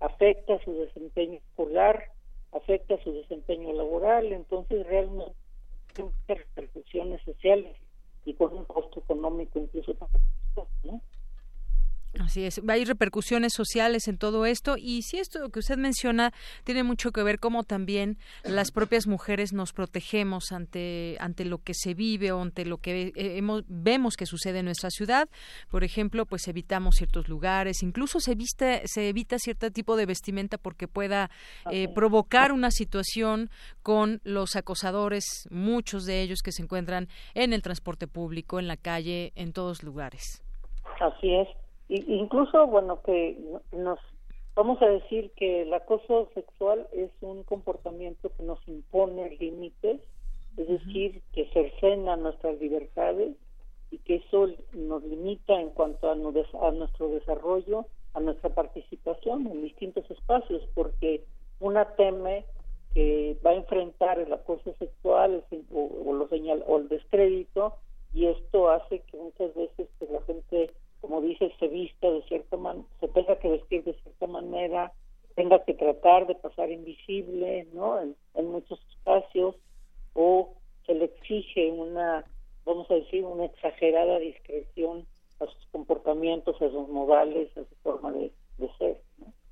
afecta 0.00 0.62
su 0.64 0.72
desempeño 0.74 1.38
escolar, 1.38 2.10
afecta 2.52 3.00
su 3.02 3.12
desempeño 3.12 3.72
laboral, 3.72 4.32
entonces 4.32 4.84
realmente 4.86 5.34
tiene 5.94 6.10
muchas 6.10 6.38
repercusiones 6.38 7.22
sociales 7.22 7.76
y 8.24 8.34
con 8.34 8.52
un 8.52 8.64
costo 8.64 9.00
económico 9.00 9.60
incluso 9.60 9.94
para 9.94 10.10
¿no? 10.82 11.00
Así 12.20 12.44
es, 12.44 12.60
hay 12.66 12.84
repercusiones 12.84 13.52
sociales 13.52 14.08
en 14.08 14.16
todo 14.16 14.46
esto 14.46 14.76
y 14.78 15.02
si 15.02 15.18
esto 15.18 15.50
que 15.50 15.58
usted 15.58 15.76
menciona 15.76 16.32
tiene 16.64 16.82
mucho 16.82 17.12
que 17.12 17.22
ver 17.22 17.38
cómo 17.38 17.62
también 17.62 18.16
las 18.44 18.70
propias 18.70 19.06
mujeres 19.06 19.52
nos 19.52 19.72
protegemos 19.72 20.52
ante 20.52 21.16
ante 21.20 21.44
lo 21.44 21.58
que 21.58 21.74
se 21.74 21.94
vive 21.94 22.32
o 22.32 22.40
ante 22.40 22.64
lo 22.64 22.78
que 22.78 23.12
eh, 23.14 23.42
vemos 23.68 24.16
que 24.16 24.26
sucede 24.26 24.60
en 24.60 24.66
nuestra 24.66 24.90
ciudad. 24.90 25.28
Por 25.70 25.84
ejemplo, 25.84 26.26
pues 26.26 26.48
evitamos 26.48 26.96
ciertos 26.96 27.28
lugares, 27.28 27.82
incluso 27.82 28.20
se 28.20 28.34
viste, 28.34 28.82
se 28.86 29.08
evita 29.08 29.38
cierto 29.38 29.70
tipo 29.70 29.96
de 29.96 30.06
vestimenta 30.06 30.58
porque 30.58 30.88
pueda 30.88 31.30
eh, 31.70 31.88
provocar 31.88 32.52
una 32.52 32.70
situación 32.70 33.50
con 33.82 34.20
los 34.24 34.56
acosadores, 34.56 35.48
muchos 35.50 36.04
de 36.04 36.22
ellos 36.22 36.40
que 36.42 36.52
se 36.52 36.62
encuentran 36.62 37.08
en 37.34 37.52
el 37.52 37.62
transporte 37.62 38.06
público, 38.06 38.58
en 38.58 38.68
la 38.68 38.76
calle, 38.76 39.32
en 39.34 39.52
todos 39.52 39.82
lugares. 39.82 40.42
Así 41.00 41.34
es 41.34 41.65
incluso, 41.88 42.66
bueno, 42.66 43.00
que 43.02 43.38
nos 43.72 43.98
vamos 44.54 44.80
a 44.82 44.86
decir 44.86 45.30
que 45.36 45.62
el 45.62 45.74
acoso 45.74 46.28
sexual 46.34 46.86
es 46.92 47.10
un 47.20 47.42
comportamiento 47.44 48.30
que 48.36 48.42
nos 48.42 48.58
impone 48.66 49.36
límites, 49.38 50.00
es 50.56 50.68
decir, 50.68 51.22
que 51.32 51.46
cercena 51.52 52.16
nuestras 52.16 52.58
libertades 52.60 53.36
y 53.90 53.98
que 53.98 54.16
eso 54.16 54.48
nos 54.72 55.04
limita 55.04 55.60
en 55.60 55.70
cuanto 55.70 56.08
a, 56.08 56.12
a 56.12 56.70
nuestro 56.72 57.08
desarrollo, 57.08 57.86
a 58.14 58.20
nuestra 58.20 58.50
participación 58.50 59.46
en 59.46 59.62
distintos 59.62 60.10
espacios, 60.10 60.62
porque 60.74 61.24
una 61.60 61.84
teme 61.96 62.46
que 62.94 63.36
va 63.44 63.50
a 63.50 63.56
enfrentar 63.56 64.18
el 64.18 64.32
acoso 64.32 64.74
sexual 64.78 65.44
o, 65.70 66.12
lo 66.14 66.28
señal, 66.28 66.64
o 66.66 66.78
el 66.78 66.88
descrédito 66.88 67.74
y 68.14 68.26
esto 68.26 68.70
hace 68.70 69.00
que 69.00 69.18
muchas 69.18 69.54
veces 69.54 69.88
pues, 69.98 70.10
la 70.10 70.22
gente 70.22 70.70
como 71.00 71.20
dice, 71.20 71.52
se 71.58 71.68
vista 71.68 72.10
de 72.10 72.22
cierta 72.22 72.56
manera, 72.56 72.86
se 73.00 73.08
tenga 73.08 73.38
que 73.38 73.48
vestir 73.48 73.84
de 73.84 73.94
cierta 73.94 74.26
manera, 74.26 74.92
tenga 75.34 75.62
que 75.64 75.74
tratar 75.74 76.26
de 76.26 76.34
pasar 76.34 76.70
invisible, 76.70 77.68
¿no? 77.72 78.00
En, 78.00 78.16
muchos 78.50 78.80
espacios, 78.90 79.54
o 80.14 80.54
se 80.86 80.94
le 80.94 81.06
exige 81.06 81.70
una, 81.70 82.24
vamos 82.64 82.90
a 82.90 82.94
decir, 82.94 83.24
una 83.24 83.44
exagerada 83.44 84.18
discreción 84.18 85.06
a 85.40 85.44
sus 85.44 85.66
comportamientos, 85.70 86.56
a 86.56 86.70
sus 86.70 86.88
modales, 86.88 87.50
a 87.56 87.64
su 87.64 87.74
forma 87.82 88.12
de, 88.12 88.32
ser. 88.78 89.00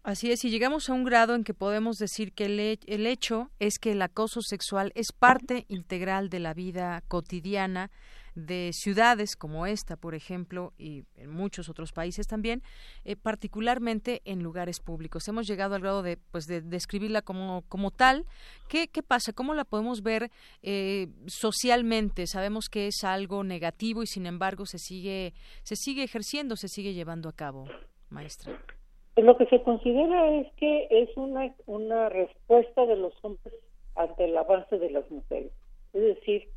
Así 0.02 0.30
es, 0.30 0.44
y 0.44 0.50
llegamos 0.50 0.88
a 0.88 0.94
un 0.94 1.04
grado 1.04 1.34
en 1.34 1.44
que 1.44 1.54
podemos 1.54 1.98
decir 1.98 2.32
que 2.32 2.46
el, 2.46 2.60
el 2.60 3.06
hecho 3.06 3.50
es 3.58 3.78
que 3.78 3.92
el 3.92 4.02
acoso 4.02 4.40
sexual 4.40 4.92
es 4.94 5.12
parte 5.12 5.66
integral 5.68 6.30
de 6.30 6.40
la 6.40 6.54
vida 6.54 7.02
cotidiana 7.08 7.90
de 8.34 8.70
ciudades 8.72 9.36
como 9.36 9.66
esta, 9.66 9.96
por 9.96 10.14
ejemplo, 10.14 10.72
y 10.78 11.04
en 11.16 11.30
muchos 11.30 11.68
otros 11.68 11.92
países 11.92 12.26
también, 12.26 12.62
eh, 13.04 13.16
particularmente 13.16 14.22
en 14.24 14.42
lugares 14.42 14.80
públicos. 14.80 15.26
Hemos 15.28 15.46
llegado 15.46 15.74
al 15.74 15.82
grado 15.82 16.02
de, 16.02 16.18
pues, 16.30 16.46
de 16.46 16.60
describirla 16.60 17.22
como, 17.22 17.62
como 17.68 17.90
tal. 17.90 18.24
¿Qué, 18.68 18.88
¿Qué 18.88 19.02
pasa? 19.02 19.32
¿Cómo 19.32 19.54
la 19.54 19.64
podemos 19.64 20.02
ver 20.02 20.30
eh, 20.62 21.08
socialmente? 21.26 22.26
Sabemos 22.26 22.68
que 22.68 22.88
es 22.88 23.04
algo 23.04 23.44
negativo 23.44 24.02
y, 24.02 24.06
sin 24.06 24.26
embargo, 24.26 24.66
se 24.66 24.78
sigue, 24.78 25.34
se 25.62 25.76
sigue 25.76 26.02
ejerciendo, 26.02 26.56
se 26.56 26.68
sigue 26.68 26.94
llevando 26.94 27.28
a 27.28 27.32
cabo, 27.32 27.66
maestra. 28.10 28.58
Pues 29.14 29.24
lo 29.24 29.36
que 29.36 29.46
se 29.46 29.62
considera 29.62 30.40
es 30.40 30.52
que 30.54 30.88
es 30.90 31.16
una, 31.16 31.54
una 31.66 32.08
respuesta 32.08 32.84
de 32.84 32.96
los 32.96 33.12
hombres 33.22 33.54
ante 33.94 34.24
el 34.24 34.36
avance 34.36 34.76
de 34.76 34.90
las 34.90 35.08
mujeres. 35.08 35.52
Es 35.92 36.02
decir, 36.02 36.48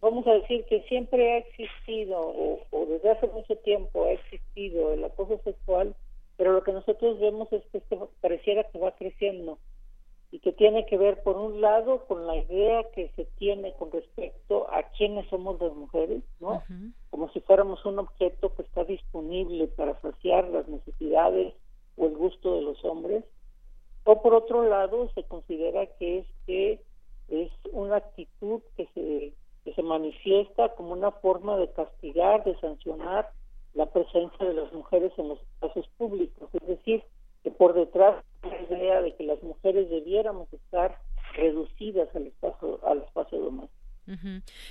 vamos 0.00 0.26
a 0.26 0.32
decir 0.32 0.64
que 0.64 0.82
siempre 0.82 1.32
ha 1.32 1.38
existido 1.38 2.18
o, 2.18 2.86
desde 2.86 3.10
hace 3.10 3.26
mucho 3.28 3.56
tiempo 3.56 4.04
ha 4.04 4.12
existido 4.12 4.92
el 4.92 5.04
acoso 5.04 5.40
sexual, 5.44 5.94
pero 6.36 6.52
lo 6.52 6.62
que 6.62 6.72
nosotros 6.72 7.18
vemos 7.20 7.52
es 7.52 7.64
que 7.66 7.78
esto 7.78 8.10
pareciera 8.20 8.64
que 8.64 8.78
va 8.78 8.92
creciendo 8.92 9.58
y 10.32 10.38
que 10.38 10.52
tiene 10.52 10.86
que 10.86 10.96
ver, 10.96 11.22
por 11.22 11.36
un 11.36 11.60
lado, 11.60 12.06
con 12.06 12.26
la 12.26 12.36
idea 12.36 12.84
que 12.94 13.10
se 13.16 13.24
tiene 13.36 13.72
con 13.74 13.90
respecto 13.90 14.72
a 14.72 14.84
quiénes 14.96 15.28
somos 15.28 15.60
las 15.60 15.74
mujeres, 15.74 16.22
¿no? 16.38 16.62
Como 17.10 17.30
si 17.32 17.40
fuéramos 17.40 17.84
un 17.84 17.98
objeto 17.98 18.54
que 18.54 18.62
está 18.62 18.84
disponible 18.84 19.66
para 19.66 20.00
saciar 20.00 20.48
las 20.48 20.68
necesidades 20.68 21.52
o 21.96 22.06
el 22.06 22.16
gusto 22.16 22.54
de 22.54 22.62
los 22.62 22.84
hombres. 22.84 23.24
O 24.04 24.22
por 24.22 24.34
otro 24.34 24.68
lado, 24.68 25.10
se 25.14 25.24
considera 25.24 25.86
que 25.98 26.18
es 26.18 26.26
que 26.46 26.80
es 27.28 27.50
una 27.72 27.96
actitud 27.96 28.60
que 28.76 28.86
se, 28.94 29.32
que 29.64 29.74
se 29.74 29.82
manifiesta 29.82 30.70
como 30.70 30.92
una 30.92 31.10
forma 31.10 31.56
de 31.56 31.70
castigar, 31.72 32.44
de 32.44 32.58
sancionar 32.60 33.30
la 33.74 33.86
presencia 33.86 34.46
de 34.46 34.54
las 34.54 34.72
mujeres 34.72 35.12
en 35.16 35.28
los 35.28 35.40
espacios 35.40 35.86
públicos. 35.96 36.48
Es 36.54 36.66
decir, 36.66 37.04
que 37.42 37.50
por 37.50 37.74
detrás 37.74 38.24
la 38.42 38.60
idea 38.62 39.00
de 39.00 39.14
que 39.14 39.24
las 39.24 39.42
mujeres 39.42 39.88
debiéramos 39.90 40.52
estar 40.52 40.98
reducidas 41.34 42.14
al 42.14 42.26
espacio, 42.26 42.80
al 42.84 42.98
espacio 42.98 43.38
doméstico. 43.38 43.79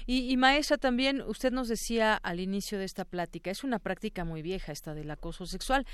Y, 0.05 0.31
y, 0.31 0.37
maestra, 0.37 0.77
también 0.77 1.21
usted 1.21 1.51
nos 1.51 1.67
decía 1.67 2.15
al 2.15 2.39
inicio 2.39 2.77
de 2.77 2.85
esta 2.85 3.05
plática, 3.05 3.51
es 3.51 3.63
una 3.63 3.79
práctica 3.79 4.25
muy 4.25 4.41
vieja 4.41 4.71
esta 4.71 4.93
del 4.93 5.11
acoso 5.11 5.45
sexual. 5.45 5.85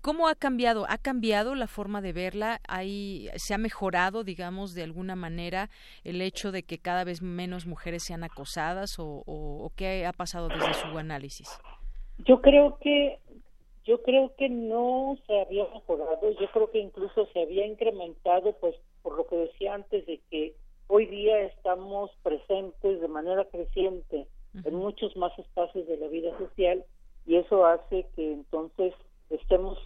¿Cómo 0.00 0.28
ha 0.28 0.34
cambiado? 0.34 0.86
¿Ha 0.88 0.98
cambiado 0.98 1.54
la 1.54 1.66
forma 1.66 2.00
de 2.00 2.12
verla? 2.12 2.60
¿Hay, 2.68 3.28
¿Se 3.36 3.54
ha 3.54 3.58
mejorado, 3.58 4.24
digamos, 4.24 4.74
de 4.74 4.82
alguna 4.82 5.16
manera 5.16 5.70
el 6.04 6.20
hecho 6.20 6.52
de 6.52 6.62
que 6.62 6.78
cada 6.78 7.04
vez 7.04 7.22
menos 7.22 7.66
mujeres 7.66 8.02
sean 8.02 8.24
acosadas 8.24 8.98
o, 8.98 9.22
o 9.26 9.72
qué 9.76 10.06
ha 10.06 10.12
pasado 10.12 10.48
desde 10.48 10.74
su 10.74 10.98
análisis? 10.98 11.48
Yo 12.18 12.40
creo 12.40 12.78
que 12.78 13.18
yo 13.84 14.00
creo 14.02 14.32
que 14.36 14.48
no 14.48 15.16
se 15.26 15.40
había 15.40 15.66
mejorado, 15.74 16.30
yo 16.40 16.50
creo 16.52 16.70
que 16.70 16.78
incluso 16.78 17.26
se 17.32 17.42
había 17.42 17.66
incrementado, 17.66 18.52
pues 18.60 18.76
por 19.02 19.16
lo 19.16 19.26
que 19.26 19.36
decía 19.36 19.74
antes 19.74 20.06
de 20.06 20.20
que 20.30 20.54
hoy 20.88 21.06
día 21.06 21.40
estamos 21.42 22.10
presentes 22.22 23.00
de 23.00 23.08
manera 23.08 23.44
creciente 23.46 24.26
en 24.64 24.74
muchos 24.74 25.16
más 25.16 25.36
espacios 25.38 25.86
de 25.86 25.96
la 25.96 26.08
vida 26.08 26.36
social 26.38 26.84
y 27.26 27.36
eso 27.36 27.64
hace 27.64 28.06
que 28.14 28.32
entonces 28.32 28.94
estemos 29.30 29.78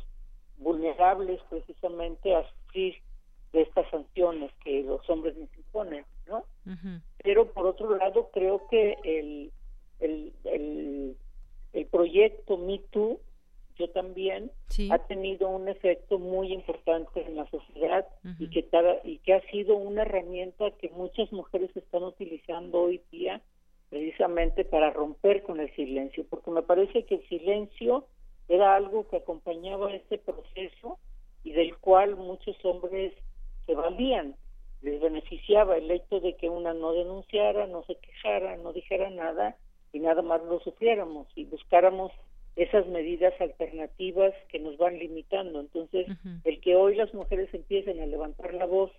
vulnerables 0.59 1.41
precisamente 1.49 2.35
a 2.35 2.49
sufrir 2.51 2.97
de 3.53 3.63
estas 3.63 3.89
sanciones 3.91 4.51
que 4.65 4.83
los 4.83 5.09
hombres 5.09 5.37
nos 5.37 5.55
imponen, 5.57 6.05
¿no? 6.27 6.45
Pero 7.23 7.53
por 7.53 7.67
otro 7.67 7.97
lado 7.97 8.31
creo 8.33 8.67
que 8.69 8.97
el 9.05 9.53
el, 10.01 10.33
el, 10.45 11.17
el 11.73 11.87
proyecto 11.87 12.57
Me 12.59 12.79
Too 12.91 13.21
yo 13.79 13.89
también, 13.91 14.51
ha 14.91 14.99
tenido 15.07 15.49
un 15.49 15.69
efecto 15.69 16.19
muy 16.19 16.53
importante 16.53 17.25
en 17.27 17.37
la 17.37 17.49
sociedad 17.51 18.07
y, 18.39 18.49
que 18.49 18.67
y 19.05 19.19
que 19.19 19.35
ha 19.35 19.41
sido 19.51 19.77
una 19.77 20.03
herramienta 20.03 20.71
que 20.73 20.89
muchas 20.91 21.31
mujeres 21.33 21.75
están 21.77 22.03
utilizando 22.03 22.83
hoy 22.83 23.03
día 23.11 23.43
precisamente 23.91 24.65
para 24.65 24.91
romper 24.91 25.43
con 25.43 25.61
el 25.61 25.75
silencio, 25.75 26.25
porque 26.29 26.51
me 26.51 26.63
parece 26.63 27.05
que 27.05 27.17
el 27.17 27.29
silencio 27.29 28.07
era 28.49 28.77
algo 28.77 29.09
que 29.09 29.17
acompañaba 29.17 29.93
este 29.95 30.19
proceso 30.19 30.99
y 31.45 31.53
del 31.53 31.77
cual 31.79 32.17
muchos 32.17 32.57
hombres 32.65 33.13
se 33.67 33.75
valían, 33.75 34.37
les 34.83 35.01
beneficiaba 35.01 35.77
el 35.77 35.91
hecho 35.91 36.21
de 36.21 36.37
que 36.37 36.49
una 36.49 36.75
no 36.75 36.93
denunciara, 36.93 37.67
no 37.67 37.85
se 37.85 37.97
quejara, 37.97 38.57
no 38.57 38.73
dijera 38.73 39.11
nada 39.11 39.57
y 39.93 40.01
nada 40.01 40.23
más 40.23 40.43
lo 40.43 40.61
sufriéramos 40.61 41.27
y 41.35 41.45
buscáramos 41.45 42.13
esas 42.57 42.87
medidas 42.87 43.39
alternativas 43.41 44.33
que 44.49 44.59
nos 44.59 44.79
van 44.79 44.99
limitando. 44.99 45.61
Entonces, 45.61 46.07
el 46.45 46.61
que 46.61 46.75
hoy 46.75 46.97
las 46.97 47.13
mujeres 47.13 47.53
empiecen 47.53 48.01
a 48.01 48.07
levantar 48.07 48.55
la 48.55 48.65
voz 48.65 48.91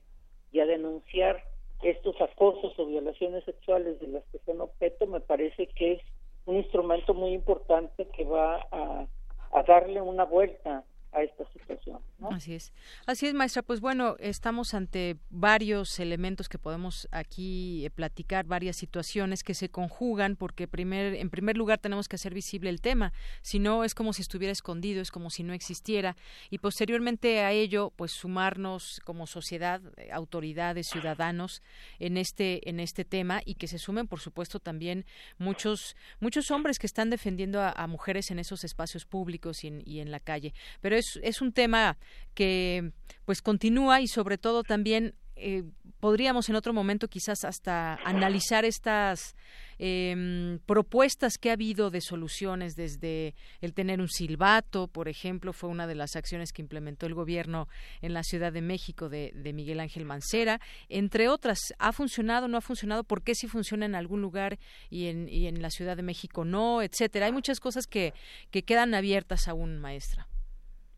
y 0.51 0.59
a 0.59 0.65
denunciar 0.65 1.43
estos 1.81 2.19
acosos 2.21 2.77
o 2.77 2.85
violaciones 2.85 3.43
sexuales 3.45 3.99
de 3.99 4.07
las 4.07 4.23
que 4.31 4.39
son 4.45 4.61
objeto, 4.61 5.07
me 5.07 5.19
parece 5.19 5.67
que 5.67 5.93
es 5.93 6.01
un 6.45 6.57
instrumento 6.57 7.13
muy 7.13 7.34
importante 7.34 8.07
que 8.15 8.23
va 8.23 8.65
a, 8.71 9.07
a 9.51 9.63
darle 9.63 10.01
una 10.01 10.23
vuelta 10.23 10.84
a 11.11 11.23
esta 11.23 11.45
situación. 11.51 11.99
Así 12.31 12.55
es. 12.55 12.73
Así 13.05 13.27
es, 13.27 13.34
maestra. 13.34 13.61
Pues 13.61 13.79
bueno, 13.79 14.15
estamos 14.19 14.73
ante 14.73 15.17
varios 15.29 15.99
elementos 15.99 16.49
que 16.49 16.57
podemos 16.57 17.07
aquí 17.11 17.85
eh, 17.85 17.89
platicar, 17.89 18.45
varias 18.45 18.75
situaciones 18.75 19.43
que 19.43 19.53
se 19.53 19.69
conjugan, 19.69 20.35
porque 20.35 20.67
primer, 20.67 21.15
en 21.15 21.29
primer 21.29 21.57
lugar 21.57 21.79
tenemos 21.79 22.07
que 22.07 22.15
hacer 22.15 22.34
visible 22.34 22.69
el 22.69 22.81
tema. 22.81 23.13
Si 23.41 23.59
no, 23.59 23.84
es 23.84 23.93
como 23.93 24.13
si 24.13 24.21
estuviera 24.21 24.51
escondido, 24.51 25.01
es 25.01 25.11
como 25.11 25.29
si 25.29 25.43
no 25.43 25.53
existiera. 25.53 26.15
Y 26.49 26.57
posteriormente 26.57 27.41
a 27.41 27.51
ello, 27.51 27.91
pues 27.95 28.11
sumarnos 28.11 29.01
como 29.05 29.27
sociedad, 29.27 29.81
eh, 29.97 30.09
autoridades, 30.11 30.88
ciudadanos, 30.88 31.61
en 31.99 32.17
este, 32.17 32.67
en 32.69 32.79
este 32.79 33.05
tema 33.05 33.41
y 33.45 33.55
que 33.55 33.67
se 33.67 33.79
sumen, 33.79 34.07
por 34.07 34.19
supuesto, 34.19 34.59
también 34.59 35.05
muchos, 35.38 35.95
muchos 36.19 36.51
hombres 36.51 36.79
que 36.79 36.88
están 36.88 37.09
defendiendo 37.09 37.61
a, 37.61 37.88
mujeres 37.88 38.31
en 38.31 38.39
esos 38.39 38.65
espacios 38.65 39.05
públicos 39.05 39.63
y 39.63 39.67
en, 39.67 39.81
y 39.85 40.01
en 40.01 40.11
la 40.11 40.19
calle. 40.19 40.53
Pero 40.81 40.96
es, 40.97 41.41
un 41.41 41.51
tema 41.53 41.97
que 42.33 42.91
pues 43.25 43.41
continúa 43.41 44.01
y 44.01 44.07
sobre 44.07 44.37
todo 44.37 44.63
también 44.63 45.15
eh, 45.35 45.63
podríamos 45.99 46.49
en 46.49 46.55
otro 46.55 46.73
momento 46.73 47.07
quizás 47.07 47.43
hasta 47.43 47.95
analizar 48.05 48.65
estas 48.65 49.35
eh, 49.79 50.59
propuestas 50.65 51.37
que 51.37 51.49
ha 51.49 51.53
habido 51.53 51.89
de 51.89 52.01
soluciones 52.01 52.75
desde 52.75 53.35
el 53.61 53.73
tener 53.73 53.99
un 53.99 54.07
silbato, 54.07 54.87
por 54.87 55.07
ejemplo, 55.07 55.53
fue 55.53 55.69
una 55.69 55.87
de 55.87 55.95
las 55.95 56.15
acciones 56.15 56.51
que 56.51 56.61
implementó 56.61 57.05
el 57.05 57.13
gobierno 57.13 57.67
en 58.01 58.13
la 58.13 58.23
Ciudad 58.23 58.53
de 58.53 58.61
México 58.61 59.09
de, 59.09 59.31
Miguel 59.53 59.79
Ángel 59.79 60.05
Mancera, 60.05 60.59
entre 60.89 61.29
otras. 61.29 61.59
¿Ha 61.79 61.91
funcionado, 61.91 62.47
no 62.47 62.57
ha 62.57 62.61
funcionado? 62.61 63.03
¿Por 63.03 63.23
qué 63.23 63.33
si 63.33 63.47
funciona 63.47 63.85
en 63.85 63.95
algún 63.95 64.21
lugar 64.21 64.59
y 64.89 65.07
en, 65.07 65.27
y 65.29 65.47
en 65.47 65.61
la 65.61 65.69
Ciudad 65.69 65.97
de 65.97 66.03
México 66.03 66.45
no? 66.45 66.81
Etcétera. 66.81 67.27
Hay 67.27 67.31
muchas 67.31 67.59
cosas 67.59 67.87
que, 67.87 68.13
que 68.51 68.63
quedan 68.63 68.93
abiertas 68.93 69.47
aún, 69.47 69.79
maestra. 69.79 70.27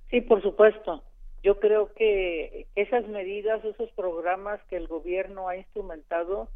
Sí, 0.10 0.22
por 0.22 0.42
supuesto. 0.42 1.04
Yo 1.42 1.60
creo 1.60 1.94
que 1.94 2.68
esas 2.76 3.08
medidas, 3.08 3.64
esos 3.64 3.90
programas 3.92 4.60
que 4.70 4.76
el 4.76 4.88
gobierno 4.88 5.48
ha 5.48 5.56
instrumentado, 5.56 6.50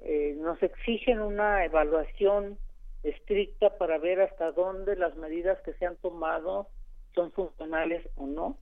eh, 0.00 0.34
nos 0.38 0.62
exigen 0.62 1.20
una 1.20 1.64
evaluación 1.64 2.56
estricta 3.02 3.76
para 3.78 3.98
ver 3.98 4.20
hasta 4.20 4.52
dónde 4.52 4.96
las 4.96 5.14
medidas 5.16 5.60
que 5.62 5.74
se 5.74 5.86
han 5.86 5.96
tomado 5.96 6.68
son 7.14 7.32
funcionales 7.32 8.08
o 8.16 8.26
no 8.26 8.56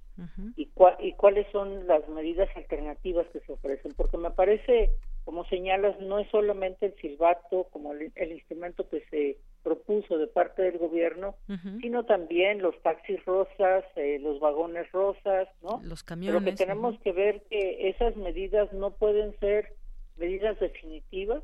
y, 0.57 0.69
y 0.99 1.13
cuáles 1.13 1.47
son 1.53 1.87
las 1.87 2.09
medidas 2.09 2.49
alternativas 2.57 3.27
que 3.33 3.41
se 3.41 3.53
ofrecen. 3.53 3.93
Porque 3.97 4.17
me 4.17 4.31
parece, 4.31 4.91
como 5.25 5.45
señalas, 5.45 5.99
no 6.01 6.19
es 6.19 6.29
solamente 6.31 6.87
el 6.87 6.97
silbato 6.97 7.69
como 7.71 7.93
el, 7.93 8.33
instrumento 8.33 8.89
que 8.89 9.05
se 9.11 9.37
propuso 9.69 10.17
de 10.17 10.27
parte 10.27 10.63
del 10.63 10.79
gobierno, 10.79 11.35
sino 11.83 12.05
también 12.05 12.63
los 12.63 12.75
taxis 12.81 13.23
rosas, 13.27 13.85
eh, 13.97 14.19
los 14.19 14.41
vagones 14.41 14.91
rosas, 14.93 15.47
¿no? 15.63 15.83
Los 15.85 16.03
camiones. 16.03 16.43
Pero 16.43 16.51
que 16.51 16.57
tenemos 16.57 16.99
que 17.01 17.13
ver 17.13 17.43
que 17.51 17.91
esas 17.91 18.17
medidas 18.17 18.73
no 18.73 18.93
pueden 18.93 19.39
ser 19.41 19.75
medidas 20.17 20.59
definitivas, 20.59 21.43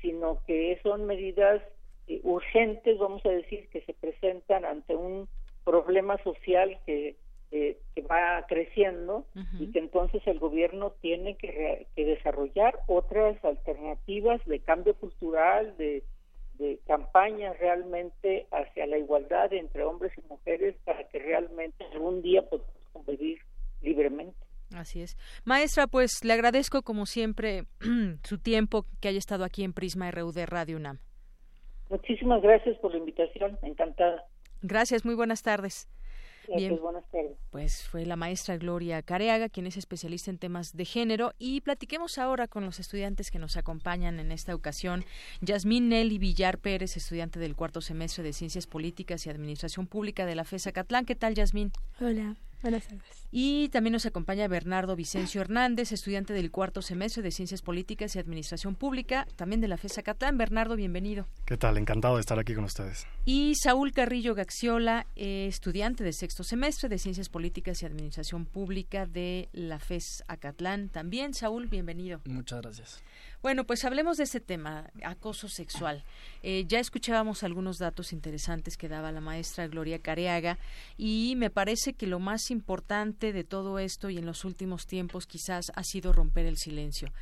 sino 0.00 0.38
que 0.46 0.78
son 0.84 1.04
medidas 1.04 1.60
eh, 2.06 2.20
urgentes, 2.22 2.96
vamos 2.98 3.26
a 3.26 3.30
decir, 3.30 3.68
que 3.70 3.80
se 3.80 3.92
presentan 3.92 4.64
ante 4.64 4.94
un 4.94 5.28
problema 5.64 6.16
social 6.22 6.78
que 6.86 7.16
eh, 7.50 7.78
que 7.94 8.02
va 8.02 8.44
creciendo 8.46 9.24
y 9.58 9.72
que 9.72 9.78
entonces 9.78 10.20
el 10.26 10.38
gobierno 10.38 10.92
tiene 11.00 11.34
que, 11.38 11.86
desarrollar 11.96 12.78
otras 12.86 13.42
alternativas 13.42 14.44
de 14.44 14.60
cambio 14.60 14.94
cultural, 14.94 15.74
de, 15.78 16.04
de 16.58 16.80
campañas 16.86 17.58
realmente 17.58 18.46
hacia 18.50 18.86
la 18.86 18.98
igualdad 18.98 19.52
entre 19.52 19.84
hombres 19.84 20.12
y 20.16 20.22
mujeres 20.28 20.76
para 20.84 21.04
que 21.08 21.18
realmente 21.18 21.84
algún 21.92 22.22
día 22.22 22.42
podamos 22.42 22.72
convivir 22.92 23.38
libremente. 23.82 24.36
Así 24.74 25.00
es. 25.00 25.16
Maestra, 25.44 25.86
pues 25.86 26.24
le 26.24 26.32
agradezco 26.32 26.82
como 26.82 27.06
siempre 27.06 27.64
su 28.24 28.38
tiempo 28.38 28.84
que 29.00 29.08
haya 29.08 29.18
estado 29.18 29.44
aquí 29.44 29.64
en 29.64 29.72
Prisma 29.72 30.10
RU 30.10 30.32
de 30.32 30.46
Radio 30.46 30.76
UNAM. 30.76 30.98
Muchísimas 31.88 32.42
gracias 32.42 32.76
por 32.78 32.92
la 32.92 32.98
invitación, 32.98 33.58
encantada. 33.62 34.24
Gracias, 34.60 35.04
muy 35.04 35.14
buenas 35.14 35.42
tardes. 35.42 35.88
Bien, 36.56 36.78
buenas 36.80 37.04
tardes. 37.10 37.36
Pues 37.50 37.82
fue 37.84 38.06
la 38.06 38.16
maestra 38.16 38.56
Gloria 38.56 39.02
Careaga, 39.02 39.48
quien 39.48 39.66
es 39.66 39.76
especialista 39.76 40.30
en 40.30 40.38
temas 40.38 40.76
de 40.76 40.84
género, 40.84 41.34
y 41.38 41.60
platiquemos 41.60 42.18
ahora 42.18 42.48
con 42.48 42.64
los 42.64 42.80
estudiantes 42.80 43.30
que 43.30 43.38
nos 43.38 43.56
acompañan 43.56 44.18
en 44.18 44.32
esta 44.32 44.54
ocasión. 44.54 45.04
Yasmín 45.40 45.88
Nelly 45.88 46.18
Villar 46.18 46.58
Pérez, 46.58 46.96
estudiante 46.96 47.38
del 47.38 47.56
cuarto 47.56 47.80
semestre 47.80 48.24
de 48.24 48.32
Ciencias 48.32 48.66
Políticas 48.66 49.26
y 49.26 49.30
Administración 49.30 49.86
Pública 49.86 50.26
de 50.26 50.34
la 50.34 50.44
FESA 50.44 50.72
Catlán. 50.72 51.04
¿Qué 51.04 51.14
tal, 51.14 51.34
Yasmín? 51.34 51.72
Hola. 52.00 52.36
Buenas 52.62 52.84
tardes. 52.84 53.28
Y 53.30 53.68
también 53.68 53.92
nos 53.92 54.06
acompaña 54.06 54.48
Bernardo 54.48 54.96
Vicencio 54.96 55.40
Hernández, 55.40 55.92
estudiante 55.92 56.32
del 56.32 56.50
cuarto 56.50 56.80
semestre 56.80 57.22
de 57.22 57.30
Ciencias 57.30 57.60
Políticas 57.62 58.16
y 58.16 58.18
Administración 58.18 58.74
Pública, 58.74 59.26
también 59.36 59.60
de 59.60 59.68
la 59.68 59.76
FESA 59.76 60.02
Catlán. 60.02 60.38
Bernardo, 60.38 60.74
bienvenido. 60.74 61.26
¿Qué 61.44 61.56
tal? 61.56 61.76
Encantado 61.76 62.14
de 62.16 62.20
estar 62.20 62.38
aquí 62.38 62.54
con 62.54 62.64
ustedes. 62.64 63.06
Y 63.26 63.54
Saúl 63.54 63.92
Carrillo 63.92 64.34
Gaxiola, 64.34 65.06
eh, 65.14 65.46
estudiante 65.46 66.04
de 66.04 66.12
sexto 66.12 66.42
semestre 66.42 66.88
de 66.88 66.98
Ciencias 66.98 67.28
Políticas 67.28 67.82
y 67.82 67.86
Administración 67.86 68.46
Pública 68.46 69.06
de 69.06 69.50
la 69.52 69.78
FES 69.78 70.24
Acatlán. 70.26 70.88
También, 70.88 71.34
Saúl, 71.34 71.66
bienvenido. 71.66 72.22
Muchas 72.24 72.62
gracias. 72.62 73.02
Bueno, 73.40 73.64
pues 73.64 73.84
hablemos 73.84 74.16
de 74.16 74.24
ese 74.24 74.40
tema, 74.40 74.90
acoso 75.04 75.48
sexual. 75.48 76.02
Eh, 76.42 76.64
ya 76.66 76.80
escuchábamos 76.80 77.44
algunos 77.44 77.78
datos 77.78 78.12
interesantes 78.12 78.76
que 78.76 78.88
daba 78.88 79.12
la 79.12 79.20
maestra 79.20 79.68
Gloria 79.68 80.00
Careaga 80.00 80.58
y 80.96 81.34
me 81.36 81.48
parece 81.48 81.92
que 81.92 82.08
lo 82.08 82.18
más 82.18 82.50
importante 82.50 83.32
de 83.32 83.44
todo 83.44 83.78
esto 83.78 84.10
y 84.10 84.18
en 84.18 84.26
los 84.26 84.44
últimos 84.44 84.86
tiempos 84.86 85.28
quizás 85.28 85.70
ha 85.76 85.84
sido 85.84 86.12
romper 86.12 86.46
el 86.46 86.56
silencio. 86.56 87.12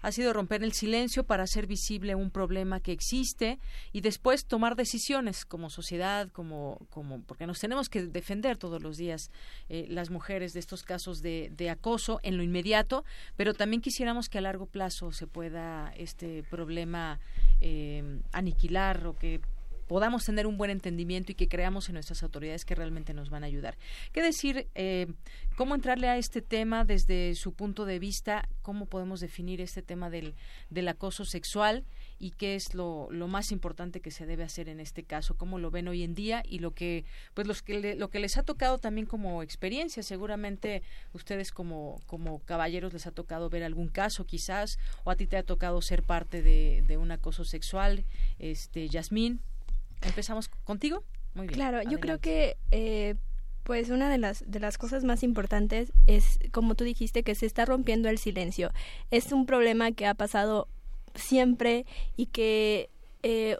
Ha 0.00 0.12
sido 0.12 0.32
romper 0.32 0.64
el 0.64 0.72
silencio 0.72 1.24
para 1.24 1.42
hacer 1.42 1.66
visible 1.66 2.14
un 2.14 2.30
problema 2.30 2.80
que 2.80 2.92
existe 2.92 3.58
y 3.92 4.00
después 4.00 4.46
tomar 4.46 4.76
decisiones 4.76 5.44
como 5.44 5.68
sociedad, 5.68 6.30
como, 6.32 6.86
como 6.88 7.20
porque 7.20 7.46
nos 7.46 7.60
tenemos 7.60 7.90
que 7.90 8.06
defender 8.06 8.56
todos 8.56 8.82
los 8.82 8.96
días 8.96 9.30
eh, 9.68 9.84
las 9.90 10.08
mujeres 10.08 10.54
de 10.54 10.60
estos 10.60 10.82
casos 10.82 11.20
de, 11.20 11.50
de 11.54 11.68
acoso 11.68 12.18
en 12.22 12.38
lo 12.38 12.42
inmediato, 12.42 13.04
pero 13.36 13.52
también 13.52 13.82
quisiéramos 13.82 14.30
que 14.30 14.38
a 14.38 14.40
largo 14.40 14.64
plazo 14.64 15.12
se 15.12 15.26
pueda 15.26 15.65
este 15.96 16.42
problema 16.44 17.20
eh, 17.60 18.20
aniquilar 18.32 19.06
o 19.06 19.16
que 19.16 19.40
podamos 19.86 20.24
tener 20.24 20.46
un 20.46 20.56
buen 20.56 20.70
entendimiento 20.70 21.32
y 21.32 21.34
que 21.34 21.48
creamos 21.48 21.88
en 21.88 21.94
nuestras 21.94 22.22
autoridades 22.22 22.64
que 22.64 22.74
realmente 22.74 23.14
nos 23.14 23.30
van 23.30 23.44
a 23.44 23.46
ayudar. 23.46 23.76
¿Qué 24.12 24.22
decir? 24.22 24.66
Eh, 24.74 25.06
¿Cómo 25.56 25.74
entrarle 25.74 26.08
a 26.08 26.18
este 26.18 26.42
tema 26.42 26.84
desde 26.84 27.34
su 27.34 27.52
punto 27.54 27.84
de 27.84 27.98
vista? 27.98 28.48
¿Cómo 28.62 28.86
podemos 28.86 29.20
definir 29.20 29.60
este 29.60 29.82
tema 29.82 30.10
del, 30.10 30.34
del 30.70 30.88
acoso 30.88 31.24
sexual? 31.24 31.84
Y 32.18 32.30
qué 32.30 32.54
es 32.54 32.74
lo, 32.74 33.08
lo, 33.10 33.28
más 33.28 33.52
importante 33.52 34.00
que 34.00 34.10
se 34.10 34.26
debe 34.26 34.44
hacer 34.44 34.68
en 34.68 34.80
este 34.80 35.02
caso, 35.02 35.36
cómo 35.36 35.58
lo 35.58 35.70
ven 35.70 35.88
hoy 35.88 36.02
en 36.02 36.14
día 36.14 36.42
y 36.46 36.60
lo 36.60 36.72
que 36.72 37.04
pues 37.34 37.46
los 37.46 37.62
que 37.62 37.94
lo 37.94 38.08
que 38.08 38.20
les 38.20 38.36
ha 38.36 38.42
tocado 38.42 38.78
también 38.78 39.06
como 39.06 39.42
experiencia, 39.42 40.02
seguramente 40.02 40.82
ustedes 41.12 41.52
como 41.52 42.00
como 42.06 42.40
caballeros 42.40 42.92
les 42.92 43.06
ha 43.06 43.10
tocado 43.10 43.50
ver 43.50 43.64
algún 43.64 43.88
caso 43.88 44.24
quizás 44.24 44.78
o 45.04 45.10
a 45.10 45.16
ti 45.16 45.26
te 45.26 45.36
ha 45.36 45.42
tocado 45.42 45.82
ser 45.82 46.02
parte 46.02 46.42
de, 46.42 46.82
de 46.86 46.96
un 46.96 47.10
acoso 47.10 47.44
sexual, 47.44 48.04
este 48.38 48.88
Yasmín, 48.88 49.40
Empezamos 50.02 50.48
contigo. 50.64 51.02
Muy 51.34 51.46
bien. 51.46 51.56
Claro, 51.58 51.82
yo 51.88 52.00
creo 52.00 52.18
que 52.18 52.56
eh, 52.70 53.14
pues 53.62 53.90
una 53.90 54.08
de 54.08 54.18
las 54.18 54.44
de 54.46 54.60
las 54.60 54.78
cosas 54.78 55.04
más 55.04 55.22
importantes 55.22 55.92
es 56.06 56.38
como 56.52 56.74
tú 56.74 56.84
dijiste 56.84 57.22
que 57.22 57.34
se 57.34 57.46
está 57.46 57.64
rompiendo 57.64 58.08
el 58.08 58.18
silencio. 58.18 58.72
Es 59.10 59.32
un 59.32 59.46
problema 59.46 59.92
que 59.92 60.06
ha 60.06 60.14
pasado 60.14 60.68
siempre 61.16 61.86
y 62.16 62.26
que 62.26 62.90
eh, 63.22 63.56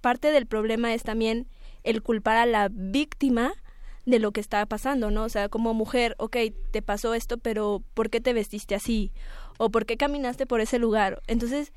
parte 0.00 0.32
del 0.32 0.46
problema 0.46 0.94
es 0.94 1.02
también 1.02 1.46
el 1.84 2.02
culpar 2.02 2.36
a 2.36 2.46
la 2.46 2.68
víctima 2.70 3.52
de 4.06 4.18
lo 4.18 4.32
que 4.32 4.40
está 4.40 4.64
pasando, 4.66 5.10
¿no? 5.10 5.24
O 5.24 5.28
sea, 5.28 5.48
como 5.48 5.74
mujer, 5.74 6.14
ok, 6.18 6.36
te 6.70 6.82
pasó 6.82 7.14
esto, 7.14 7.38
pero 7.38 7.82
¿por 7.94 8.10
qué 8.10 8.20
te 8.20 8.32
vestiste 8.32 8.74
así? 8.74 9.12
¿O 9.58 9.70
por 9.70 9.86
qué 9.86 9.96
caminaste 9.96 10.46
por 10.46 10.60
ese 10.60 10.78
lugar? 10.78 11.20
Entonces, 11.26 11.72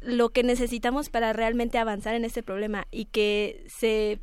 lo 0.00 0.30
que 0.30 0.42
necesitamos 0.42 1.10
para 1.10 1.32
realmente 1.32 1.78
avanzar 1.78 2.14
en 2.14 2.24
este 2.24 2.42
problema 2.42 2.86
y 2.90 3.06
que 3.06 3.64
se, 3.68 4.20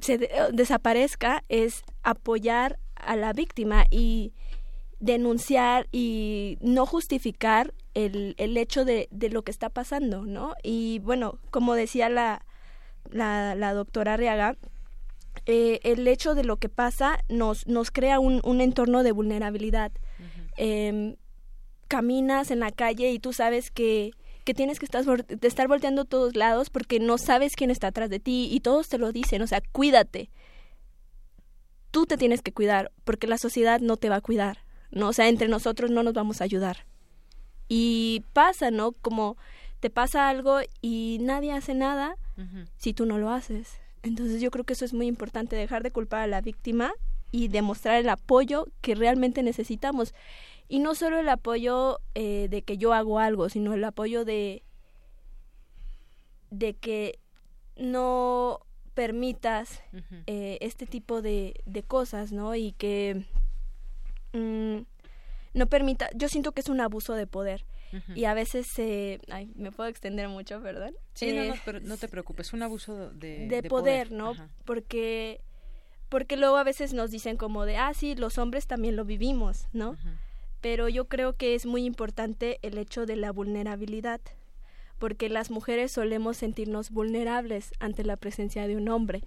se 0.00 0.30
desaparezca 0.52 1.44
es 1.48 1.82
apoyar 2.02 2.78
a 2.94 3.16
la 3.16 3.32
víctima 3.32 3.86
y 3.90 4.32
denunciar 5.00 5.88
y 5.92 6.58
no 6.60 6.86
justificar 6.86 7.74
el, 7.94 8.34
el 8.38 8.56
hecho 8.56 8.84
de, 8.84 9.08
de 9.10 9.30
lo 9.30 9.42
que 9.42 9.50
está 9.50 9.70
pasando, 9.70 10.26
¿no? 10.26 10.54
Y 10.62 11.00
bueno, 11.00 11.38
como 11.50 11.74
decía 11.74 12.08
la, 12.08 12.44
la, 13.10 13.54
la 13.54 13.72
doctora 13.72 14.14
Arriaga, 14.14 14.56
eh, 15.46 15.80
el 15.84 16.06
hecho 16.06 16.34
de 16.34 16.44
lo 16.44 16.56
que 16.56 16.68
pasa 16.68 17.18
nos, 17.28 17.66
nos 17.66 17.90
crea 17.90 18.20
un, 18.20 18.40
un 18.44 18.60
entorno 18.60 19.02
de 19.02 19.12
vulnerabilidad. 19.12 19.92
Em, 20.56 21.16
caminas 21.88 22.50
en 22.50 22.60
la 22.60 22.70
calle 22.70 23.10
y 23.10 23.18
tú 23.18 23.32
sabes 23.32 23.70
que 23.70 24.12
que 24.44 24.54
tienes 24.54 24.78
que 24.78 24.84
estar, 24.84 25.04
de 25.04 25.48
estar 25.48 25.68
volteando 25.68 26.02
a 26.02 26.04
todos 26.04 26.36
lados 26.36 26.70
porque 26.70 27.00
no 27.00 27.18
sabes 27.18 27.56
quién 27.56 27.70
está 27.70 27.88
atrás 27.88 28.10
de 28.10 28.20
ti 28.20 28.48
y 28.52 28.60
todos 28.60 28.88
te 28.88 28.98
lo 28.98 29.10
dicen, 29.10 29.42
o 29.42 29.46
sea, 29.46 29.62
cuídate. 29.72 30.30
Tú 31.90 32.06
te 32.06 32.16
tienes 32.18 32.42
que 32.42 32.52
cuidar 32.52 32.92
porque 33.04 33.26
la 33.26 33.38
sociedad 33.38 33.80
no 33.80 33.96
te 33.96 34.10
va 34.10 34.16
a 34.16 34.20
cuidar, 34.20 34.58
¿no? 34.90 35.08
O 35.08 35.12
sea, 35.12 35.28
entre 35.28 35.48
nosotros 35.48 35.90
no 35.90 36.02
nos 36.02 36.12
vamos 36.12 36.40
a 36.40 36.44
ayudar. 36.44 36.84
Y 37.68 38.24
pasa, 38.32 38.70
¿no? 38.70 38.92
Como 38.92 39.36
te 39.80 39.90
pasa 39.90 40.28
algo 40.28 40.60
y 40.80 41.18
nadie 41.20 41.52
hace 41.52 41.74
nada 41.74 42.16
si 42.76 42.94
tú 42.94 43.06
no 43.06 43.18
lo 43.18 43.30
haces. 43.30 43.78
Entonces 44.02 44.40
yo 44.40 44.50
creo 44.50 44.64
que 44.64 44.74
eso 44.74 44.84
es 44.84 44.92
muy 44.92 45.06
importante, 45.06 45.56
dejar 45.56 45.82
de 45.82 45.90
culpar 45.90 46.20
a 46.22 46.26
la 46.26 46.40
víctima 46.40 46.92
y 47.30 47.48
demostrar 47.48 47.96
el 47.96 48.08
apoyo 48.08 48.66
que 48.80 48.94
realmente 48.94 49.42
necesitamos. 49.42 50.14
Y 50.68 50.78
no 50.78 50.94
solo 50.94 51.18
el 51.18 51.28
apoyo 51.28 52.00
eh, 52.14 52.48
de 52.50 52.62
que 52.62 52.78
yo 52.78 52.92
hago 52.92 53.18
algo, 53.18 53.48
sino 53.48 53.74
el 53.74 53.84
apoyo 53.84 54.24
de, 54.24 54.62
de 56.50 56.74
que 56.74 57.18
no 57.76 58.60
permitas 58.94 59.82
eh, 60.26 60.58
este 60.60 60.86
tipo 60.86 61.22
de, 61.22 61.60
de 61.66 61.82
cosas, 61.82 62.32
¿no? 62.32 62.54
Y 62.54 62.72
que 62.72 63.24
mm, 64.32 64.82
no 65.54 65.66
permita, 65.66 66.08
yo 66.14 66.28
siento 66.28 66.52
que 66.52 66.60
es 66.60 66.68
un 66.68 66.80
abuso 66.80 67.14
de 67.14 67.26
poder. 67.26 67.64
Y 68.16 68.24
a 68.24 68.34
veces 68.34 68.66
se... 68.66 69.20
ay, 69.30 69.52
me 69.54 69.70
puedo 69.70 69.88
extender 69.88 70.28
mucho, 70.28 70.60
perdón. 70.60 70.96
Sí, 71.12 71.32
no, 71.32 71.44
no, 71.44 71.54
eh, 71.54 71.60
pero 71.64 71.78
no 71.78 71.96
te 71.96 72.08
preocupes, 72.08 72.52
un 72.52 72.64
abuso 72.64 73.10
de, 73.10 73.46
de, 73.46 73.62
poder, 73.62 74.10
¿no? 74.10 74.34
Porque 74.64 75.40
porque 76.08 76.36
luego 76.36 76.56
a 76.56 76.64
veces 76.64 76.92
nos 76.92 77.12
dicen 77.12 77.36
como 77.36 77.66
de, 77.66 77.76
ah, 77.76 77.94
sí, 77.94 78.16
los 78.16 78.38
hombres 78.38 78.66
también 78.66 78.96
lo 78.96 79.04
vivimos, 79.04 79.68
¿no? 79.72 79.96
pero 80.64 80.88
yo 80.88 81.08
creo 81.08 81.36
que 81.36 81.54
es 81.54 81.66
muy 81.66 81.84
importante 81.84 82.58
el 82.62 82.78
hecho 82.78 83.04
de 83.04 83.16
la 83.16 83.32
vulnerabilidad, 83.32 84.22
porque 84.98 85.28
las 85.28 85.50
mujeres 85.50 85.92
solemos 85.92 86.38
sentirnos 86.38 86.88
vulnerables 86.88 87.72
ante 87.80 88.02
la 88.02 88.16
presencia 88.16 88.66
de 88.66 88.74
un 88.74 88.88
hombre. 88.88 89.24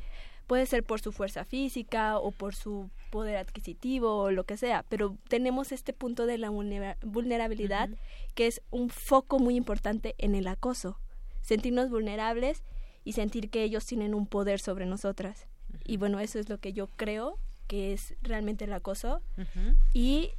Puede 0.48 0.66
ser 0.66 0.84
por 0.84 1.02
su 1.02 1.12
fuerza 1.12 1.46
física 1.46 2.18
o 2.18 2.32
por 2.32 2.56
su 2.56 2.90
poder 3.12 3.38
adquisitivo 3.38 4.16
o 4.24 4.32
lo 4.32 4.46
que 4.46 4.58
sea, 4.58 4.84
pero 4.90 5.18
tenemos 5.28 5.72
este 5.72 5.94
punto 5.94 6.26
de 6.26 6.38
la 6.38 6.50
vulnerabilidad 6.50 7.90
que 8.34 8.48
es 8.48 8.62
un 8.72 8.90
foco 8.90 9.40
muy 9.40 9.56
importante 9.56 10.16
en 10.18 10.36
el 10.36 10.48
acoso. 10.48 11.00
Sentirnos 11.42 11.90
vulnerables 11.90 12.64
y 13.04 13.14
sentir 13.14 13.50
que 13.50 13.64
ellos 13.64 13.86
tienen 13.86 14.14
un 14.14 14.28
poder 14.28 14.60
sobre 14.60 14.86
nosotras. 14.86 15.48
Y 15.86 15.98
bueno, 15.98 16.20
eso 16.20 16.40
es 16.40 16.50
lo 16.50 16.58
que 16.60 16.74
yo 16.74 16.88
creo 16.88 17.38
que 17.68 17.94
es 17.94 18.16
realmente 18.22 18.66
el 18.66 18.74
acoso. 18.74 19.22
Y 19.94 20.32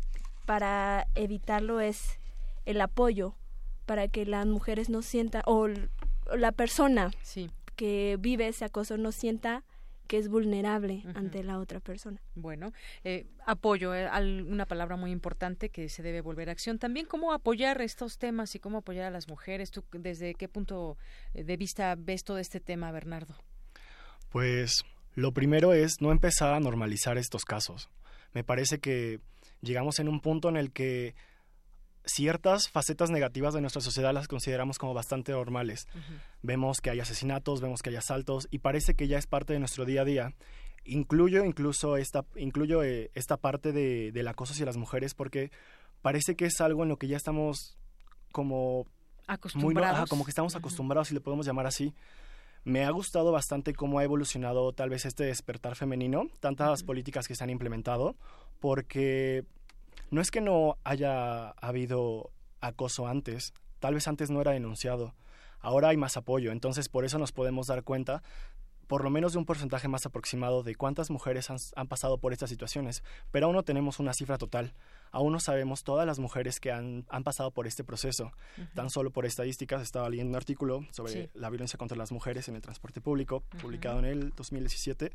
para 0.46 1.06
evitarlo 1.14 1.80
es 1.80 2.18
el 2.64 2.80
apoyo 2.80 3.34
para 3.86 4.08
que 4.08 4.26
las 4.26 4.46
mujeres 4.46 4.90
no 4.90 5.02
sientan 5.02 5.42
o 5.46 5.68
la 6.36 6.52
persona 6.52 7.10
que 7.76 8.16
vive 8.20 8.48
ese 8.48 8.64
acoso 8.64 8.96
no 8.98 9.12
sienta 9.12 9.64
que 10.08 10.18
es 10.18 10.28
vulnerable 10.28 11.04
ante 11.14 11.44
la 11.44 11.58
otra 11.58 11.78
persona. 11.78 12.20
Bueno, 12.34 12.72
eh, 13.04 13.26
apoyo, 13.46 13.94
eh, 13.94 14.08
una 14.48 14.66
palabra 14.66 14.96
muy 14.96 15.12
importante 15.12 15.68
que 15.68 15.88
se 15.88 16.02
debe 16.02 16.22
volver 16.22 16.48
a 16.48 16.52
acción. 16.52 16.78
También 16.78 17.06
cómo 17.06 17.32
apoyar 17.32 17.80
estos 17.82 18.18
temas 18.18 18.54
y 18.54 18.58
cómo 18.58 18.78
apoyar 18.78 19.04
a 19.04 19.10
las 19.10 19.28
mujeres. 19.28 19.70
¿Tú 19.70 19.84
desde 19.92 20.34
qué 20.34 20.48
punto 20.48 20.96
de 21.34 21.56
vista 21.56 21.94
ves 21.96 22.24
todo 22.24 22.38
este 22.38 22.58
tema, 22.58 22.90
Bernardo? 22.90 23.36
Pues 24.30 24.82
lo 25.14 25.32
primero 25.32 25.74
es 25.74 26.00
no 26.00 26.10
empezar 26.10 26.54
a 26.54 26.60
normalizar 26.60 27.18
estos 27.18 27.44
casos. 27.44 27.90
Me 28.32 28.44
parece 28.44 28.78
que 28.78 29.20
llegamos 29.60 29.98
en 29.98 30.08
un 30.08 30.20
punto 30.20 30.48
en 30.48 30.56
el 30.56 30.72
que 30.72 31.14
ciertas 32.04 32.68
facetas 32.68 33.10
negativas 33.10 33.54
de 33.54 33.60
nuestra 33.60 33.82
sociedad 33.82 34.12
las 34.12 34.28
consideramos 34.28 34.78
como 34.78 34.94
bastante 34.94 35.32
normales. 35.32 35.86
Vemos 36.42 36.80
que 36.80 36.90
hay 36.90 37.00
asesinatos, 37.00 37.60
vemos 37.60 37.82
que 37.82 37.90
hay 37.90 37.96
asaltos 37.96 38.48
y 38.50 38.58
parece 38.58 38.94
que 38.94 39.08
ya 39.08 39.18
es 39.18 39.26
parte 39.26 39.52
de 39.52 39.58
nuestro 39.58 39.84
día 39.84 40.02
a 40.02 40.04
día. 40.04 40.34
Incluyo 40.84 41.44
incluso 41.44 41.96
esta, 41.96 42.24
incluyo, 42.36 42.82
eh, 42.82 43.10
esta 43.14 43.36
parte 43.36 43.72
de, 43.72 44.10
del 44.12 44.28
acoso 44.28 44.54
hacia 44.54 44.64
las 44.64 44.76
mujeres 44.76 45.14
porque 45.14 45.50
parece 46.00 46.34
que 46.34 46.46
es 46.46 46.60
algo 46.60 46.82
en 46.82 46.88
lo 46.88 46.96
que 46.96 47.08
ya 47.08 47.16
estamos 47.16 47.76
como 48.32 48.86
acostumbrados. 49.26 50.08
como 50.08 50.24
que 50.24 50.30
estamos 50.30 50.56
acostumbrados, 50.56 51.08
si 51.08 51.14
le 51.14 51.20
podemos 51.20 51.46
llamar 51.46 51.66
así. 51.66 51.94
Me 52.64 52.84
ha 52.84 52.90
gustado 52.90 53.30
bastante 53.32 53.72
cómo 53.72 53.98
ha 53.98 54.04
evolucionado 54.04 54.72
tal 54.72 54.90
vez 54.90 55.04
este 55.04 55.24
despertar 55.24 55.76
femenino, 55.76 56.28
tantas 56.40 56.82
políticas 56.82 57.28
que 57.28 57.34
se 57.34 57.44
han 57.44 57.50
implementado, 57.50 58.16
porque 58.60 59.44
no 60.10 60.20
es 60.20 60.30
que 60.30 60.40
no 60.40 60.76
haya 60.84 61.50
habido 61.50 62.30
acoso 62.60 63.06
antes, 63.06 63.54
tal 63.78 63.94
vez 63.94 64.08
antes 64.08 64.30
no 64.30 64.40
era 64.40 64.52
denunciado, 64.52 65.14
ahora 65.60 65.88
hay 65.88 65.96
más 65.96 66.16
apoyo, 66.16 66.52
entonces 66.52 66.88
por 66.88 67.04
eso 67.04 67.18
nos 67.18 67.32
podemos 67.32 67.66
dar 67.66 67.82
cuenta 67.82 68.22
por 68.88 69.04
lo 69.04 69.10
menos 69.10 69.32
de 69.32 69.38
un 69.38 69.44
porcentaje 69.44 69.86
más 69.86 70.06
aproximado 70.06 70.62
de 70.62 70.74
cuántas 70.74 71.10
mujeres 71.10 71.50
han, 71.50 71.88
pasado 71.88 72.18
por 72.18 72.32
estas 72.32 72.48
situaciones, 72.50 73.04
pero 73.30 73.46
aún 73.46 73.54
no 73.54 73.62
tenemos 73.62 74.00
una 74.00 74.14
cifra 74.14 74.38
total. 74.38 74.74
Aún 75.12 75.32
no 75.32 75.40
sabemos 75.40 75.84
todas 75.84 76.06
las 76.06 76.18
mujeres 76.18 76.58
que 76.58 76.72
han, 76.72 77.04
pasado 77.22 77.50
por 77.50 77.66
este 77.66 77.84
proceso. 77.84 78.32
Tan 78.74 78.88
solo 78.88 79.10
por 79.10 79.26
estadísticas, 79.26 79.82
estaba 79.82 80.08
leyendo 80.08 80.30
un 80.30 80.36
artículo 80.36 80.86
sobre 80.90 81.30
la 81.34 81.50
violencia 81.50 81.76
contra 81.76 81.98
las 81.98 82.12
mujeres 82.12 82.48
en 82.48 82.56
el 82.56 82.62
transporte 82.62 83.02
público, 83.02 83.42
publicado 83.60 83.98
en 83.98 84.06
el 84.06 84.30
2017, 84.34 85.12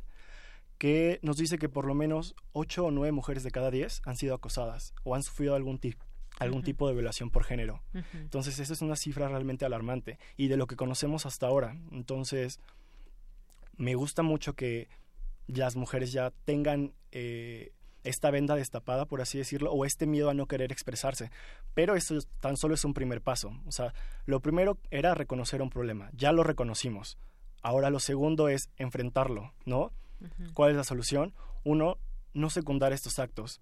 que 0.83 1.17
nos 1.21 1.37
dice 1.37 1.57
que 1.57 1.69
por 1.69 1.85
lo 1.85 1.93
menos 1.93 2.35
8 2.51 2.83
o 2.83 2.91
9 2.91 3.13
mujeres 3.13 3.43
de 3.43 3.51
cada 3.51 3.71
10 3.71 4.01
han 4.03 4.17
sido 4.17 4.35
acosadas 4.35 4.93
o 5.05 5.15
han 5.15 5.23
sufrido 5.23 5.55
algún 5.55 5.79
tipo 5.79 6.03
algún 6.39 6.61
tipo 6.61 6.89
de 6.89 6.93
violación 6.93 7.29
por 7.29 7.45
género. 7.45 7.81
Entonces, 8.11 8.59
esa 8.59 8.73
es 8.73 8.81
una 8.81 8.97
cifra 8.97 9.29
realmente 9.29 9.63
alarmante 9.63 10.19
y 10.35 10.49
de 10.49 10.57
lo 10.57 10.67
que 10.67 10.75
conocemos 10.75 11.25
hasta 11.25 11.47
ahora. 11.47 11.77
Entonces, 11.93 12.59
me 13.77 13.95
gusta 13.95 14.23
mucho 14.23 14.55
que 14.55 14.89
las 15.47 15.77
mujeres 15.77 16.11
ya 16.11 16.33
tengan 16.43 16.91
eh, 17.13 17.71
esta 18.03 18.29
venda 18.29 18.57
destapada, 18.57 19.05
por 19.05 19.21
así 19.21 19.37
decirlo, 19.37 19.71
o 19.71 19.85
este 19.85 20.05
miedo 20.05 20.29
a 20.29 20.33
no 20.33 20.47
querer 20.47 20.73
expresarse. 20.73 21.31
Pero 21.73 21.95
eso 21.95 22.17
tan 22.41 22.57
solo 22.57 22.73
es 22.73 22.83
un 22.83 22.93
primer 22.93 23.21
paso. 23.21 23.57
O 23.67 23.71
sea, 23.71 23.93
lo 24.25 24.41
primero 24.41 24.77
era 24.91 25.15
reconocer 25.15 25.61
un 25.61 25.69
problema, 25.69 26.09
ya 26.11 26.33
lo 26.33 26.43
reconocimos. 26.43 27.17
Ahora 27.61 27.89
lo 27.89 28.01
segundo 28.01 28.49
es 28.49 28.69
enfrentarlo, 28.75 29.53
¿no? 29.63 29.93
¿Cuál 30.53 30.71
es 30.71 30.77
la 30.77 30.83
solución? 30.83 31.33
Uno, 31.63 31.97
no 32.33 32.49
secundar 32.49 32.93
estos 32.93 33.19
actos. 33.19 33.61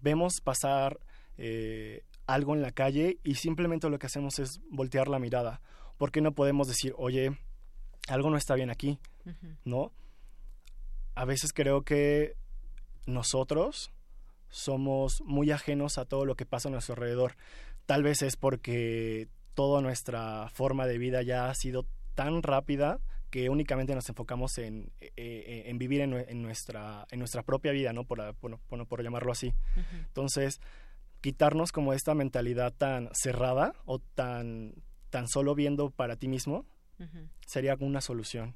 Vemos 0.00 0.40
pasar 0.40 0.98
eh, 1.36 2.02
algo 2.26 2.54
en 2.54 2.62
la 2.62 2.72
calle 2.72 3.18
y 3.22 3.36
simplemente 3.36 3.88
lo 3.88 3.98
que 3.98 4.06
hacemos 4.06 4.38
es 4.38 4.60
voltear 4.70 5.08
la 5.08 5.18
mirada. 5.18 5.60
porque 5.96 6.20
no 6.20 6.32
podemos 6.32 6.66
decir, 6.66 6.92
oye, 6.96 7.38
algo 8.08 8.28
no 8.28 8.36
está 8.36 8.54
bien 8.56 8.68
aquí? 8.68 8.98
¿No? 9.64 9.92
A 11.14 11.24
veces 11.24 11.52
creo 11.52 11.82
que 11.82 12.36
nosotros 13.06 13.92
somos 14.48 15.20
muy 15.22 15.50
ajenos 15.50 15.98
a 15.98 16.04
todo 16.04 16.24
lo 16.24 16.34
que 16.36 16.46
pasa 16.46 16.68
a 16.68 16.72
nuestro 16.72 16.94
alrededor. 16.94 17.36
Tal 17.86 18.02
vez 18.02 18.22
es 18.22 18.36
porque 18.36 19.28
toda 19.54 19.80
nuestra 19.82 20.48
forma 20.52 20.86
de 20.86 20.98
vida 20.98 21.22
ya 21.22 21.48
ha 21.48 21.54
sido 21.54 21.86
tan 22.14 22.42
rápida 22.42 23.00
que 23.34 23.50
únicamente 23.50 23.96
nos 23.96 24.08
enfocamos 24.08 24.58
en, 24.58 24.92
eh, 25.00 25.10
eh, 25.16 25.62
en 25.66 25.76
vivir 25.76 26.02
en, 26.02 26.40
nuestra, 26.40 27.04
en 27.10 27.18
nuestra 27.18 27.42
propia 27.42 27.72
vida, 27.72 27.92
¿no? 27.92 28.04
Por, 28.04 28.32
por, 28.36 28.60
por 28.86 29.02
llamarlo 29.02 29.32
así. 29.32 29.52
Entonces, 30.06 30.60
quitarnos 31.20 31.72
como 31.72 31.94
esta 31.94 32.14
mentalidad 32.14 32.72
tan 32.72 33.10
cerrada 33.12 33.74
o 33.86 33.98
tan, 33.98 34.76
tan 35.10 35.26
solo 35.26 35.56
viendo 35.56 35.90
para 35.90 36.14
ti 36.14 36.28
mismo 36.28 36.64
sería 37.44 37.74
una 37.80 38.00
solución. 38.00 38.54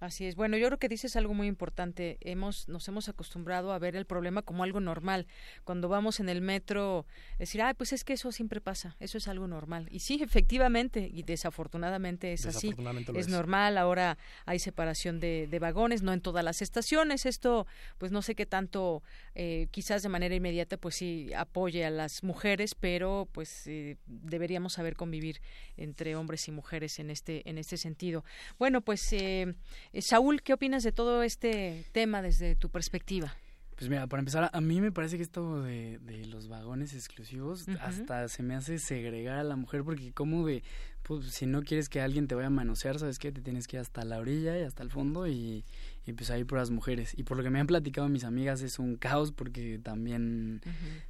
Así 0.00 0.24
es. 0.24 0.34
Bueno, 0.34 0.56
yo 0.56 0.66
creo 0.68 0.78
que 0.78 0.88
dices 0.88 1.14
algo 1.14 1.34
muy 1.34 1.46
importante. 1.46 2.16
Hemos, 2.22 2.70
nos 2.70 2.88
hemos 2.88 3.10
acostumbrado 3.10 3.70
a 3.70 3.78
ver 3.78 3.96
el 3.96 4.06
problema 4.06 4.40
como 4.40 4.64
algo 4.64 4.80
normal. 4.80 5.26
Cuando 5.64 5.90
vamos 5.90 6.20
en 6.20 6.30
el 6.30 6.40
metro, 6.40 7.06
decir, 7.38 7.60
ah, 7.60 7.74
pues 7.74 7.92
es 7.92 8.02
que 8.02 8.14
eso 8.14 8.32
siempre 8.32 8.62
pasa, 8.62 8.96
eso 8.98 9.18
es 9.18 9.28
algo 9.28 9.46
normal. 9.46 9.88
Y 9.90 9.98
sí, 9.98 10.22
efectivamente, 10.22 11.10
y 11.12 11.22
desafortunadamente 11.22 12.32
es 12.32 12.46
así. 12.46 12.74
Es, 13.14 13.28
normal. 13.28 13.76
Ahora 13.76 14.16
hay 14.46 14.58
separación 14.58 15.20
de, 15.20 15.58
vagones, 15.60 16.00
no 16.00 16.14
en 16.14 16.22
todas 16.22 16.42
las 16.42 16.62
estaciones. 16.62 17.26
Esto, 17.26 17.66
pues 17.98 18.10
no 18.10 18.22
sé 18.22 18.34
qué 18.34 18.46
tanto, 18.46 19.02
eh, 19.34 19.68
quizás 19.70 20.02
de 20.02 20.08
manera 20.08 20.34
inmediata, 20.34 20.78
pues 20.78 20.94
sí 20.94 21.30
apoye 21.36 21.84
a 21.84 21.90
las 21.90 22.24
mujeres, 22.24 22.74
pero 22.74 23.28
pues 23.32 23.66
eh, 23.66 23.98
deberíamos 24.06 24.72
saber 24.72 24.96
convivir 24.96 25.42
entre 25.76 26.16
hombres 26.16 26.48
y 26.48 26.52
mujeres 26.52 26.98
en 27.00 27.10
este, 27.10 27.46
en 27.50 27.58
este 27.58 27.76
sentido. 27.76 28.24
Bueno, 28.58 28.80
pues. 28.80 29.12
Eh, 29.12 29.54
eh, 29.92 30.02
Saúl, 30.02 30.42
¿qué 30.42 30.52
opinas 30.52 30.82
de 30.82 30.92
todo 30.92 31.22
este 31.22 31.84
tema 31.92 32.22
desde 32.22 32.56
tu 32.56 32.68
perspectiva? 32.70 33.34
Pues 33.80 33.88
mira, 33.88 34.06
para 34.06 34.20
empezar, 34.20 34.50
a 34.52 34.60
mí 34.60 34.78
me 34.78 34.92
parece 34.92 35.16
que 35.16 35.22
esto 35.22 35.62
de, 35.62 35.98
los 36.28 36.48
vagones 36.48 36.92
exclusivos 36.92 37.66
hasta 37.80 38.28
se 38.28 38.42
me 38.42 38.54
hace 38.54 38.78
segregar 38.78 39.38
a 39.38 39.42
la 39.42 39.56
mujer 39.56 39.84
porque 39.84 40.12
como 40.12 40.46
de, 40.46 40.62
pues 41.02 41.30
si 41.30 41.46
no 41.46 41.62
quieres 41.62 41.88
que 41.88 42.02
alguien 42.02 42.28
te 42.28 42.34
vaya 42.34 42.48
a 42.48 42.50
manosear, 42.50 42.98
¿sabes 42.98 43.18
qué? 43.18 43.32
Te 43.32 43.40
tienes 43.40 43.66
que 43.66 43.78
ir 43.78 43.80
hasta 43.80 44.04
la 44.04 44.18
orilla 44.18 44.58
y 44.58 44.64
hasta 44.64 44.82
el 44.82 44.90
fondo 44.90 45.26
y, 45.26 45.64
y 46.04 46.12
pues 46.12 46.30
ahí 46.30 46.44
por 46.44 46.58
las 46.58 46.68
mujeres. 46.68 47.14
Y 47.16 47.22
por 47.22 47.38
lo 47.38 47.42
que 47.42 47.48
me 47.48 47.58
han 47.58 47.66
platicado 47.66 48.06
mis 48.10 48.24
amigas 48.24 48.60
es 48.60 48.78
un 48.78 48.96
caos 48.96 49.32
porque 49.32 49.80
también, 49.82 50.60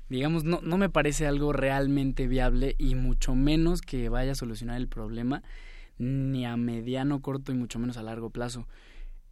digamos, 0.08 0.44
no, 0.44 0.60
no 0.62 0.78
me 0.78 0.88
parece 0.88 1.26
algo 1.26 1.52
realmente 1.52 2.28
viable 2.28 2.76
y 2.78 2.94
mucho 2.94 3.34
menos 3.34 3.80
que 3.80 4.08
vaya 4.08 4.30
a 4.30 4.36
solucionar 4.36 4.76
el 4.76 4.86
problema 4.86 5.42
ni 6.00 6.46
a 6.46 6.56
mediano, 6.56 7.20
corto 7.20 7.52
y 7.52 7.54
mucho 7.54 7.78
menos 7.78 7.98
a 7.98 8.02
largo 8.02 8.30
plazo. 8.30 8.66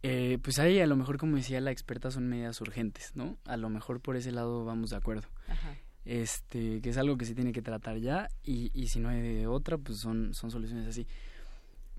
Eh, 0.03 0.37
pues 0.41 0.59
ahí 0.59 0.79
a 0.79 0.87
lo 0.87 0.95
mejor, 0.95 1.17
como 1.17 1.35
decía 1.35 1.59
la 1.59 1.71
experta, 1.71 2.11
son 2.11 2.27
medidas 2.27 2.61
urgentes, 2.61 3.11
¿no? 3.15 3.37
A 3.45 3.57
lo 3.57 3.69
mejor 3.69 3.99
por 3.99 4.15
ese 4.15 4.31
lado 4.31 4.63
vamos 4.63 4.91
de 4.91 4.95
acuerdo. 4.95 5.27
Este, 6.05 6.79
que 6.81 6.89
es 6.89 6.97
algo 6.97 7.17
que 7.17 7.25
se 7.25 7.35
tiene 7.35 7.51
que 7.51 7.61
tratar 7.61 7.97
ya 7.97 8.29
y, 8.43 8.71
y 8.73 8.87
si 8.87 8.99
no 8.99 9.09
hay 9.09 9.21
de 9.21 9.47
otra, 9.47 9.77
pues 9.77 9.97
son, 9.99 10.33
son 10.33 10.51
soluciones 10.51 10.87
así. 10.87 11.07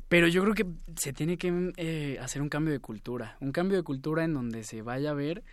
Pero 0.08 0.28
yo 0.28 0.42
creo 0.42 0.54
que 0.54 0.66
se 0.96 1.12
tiene 1.12 1.36
que 1.36 1.72
eh, 1.76 2.18
hacer 2.20 2.40
un 2.40 2.48
cambio 2.48 2.72
de 2.72 2.80
cultura, 2.80 3.36
un 3.40 3.52
cambio 3.52 3.76
de 3.76 3.82
cultura 3.82 4.24
en 4.24 4.34
donde 4.34 4.62
se 4.62 4.82
vaya 4.82 5.10
a 5.10 5.14
ver 5.14 5.44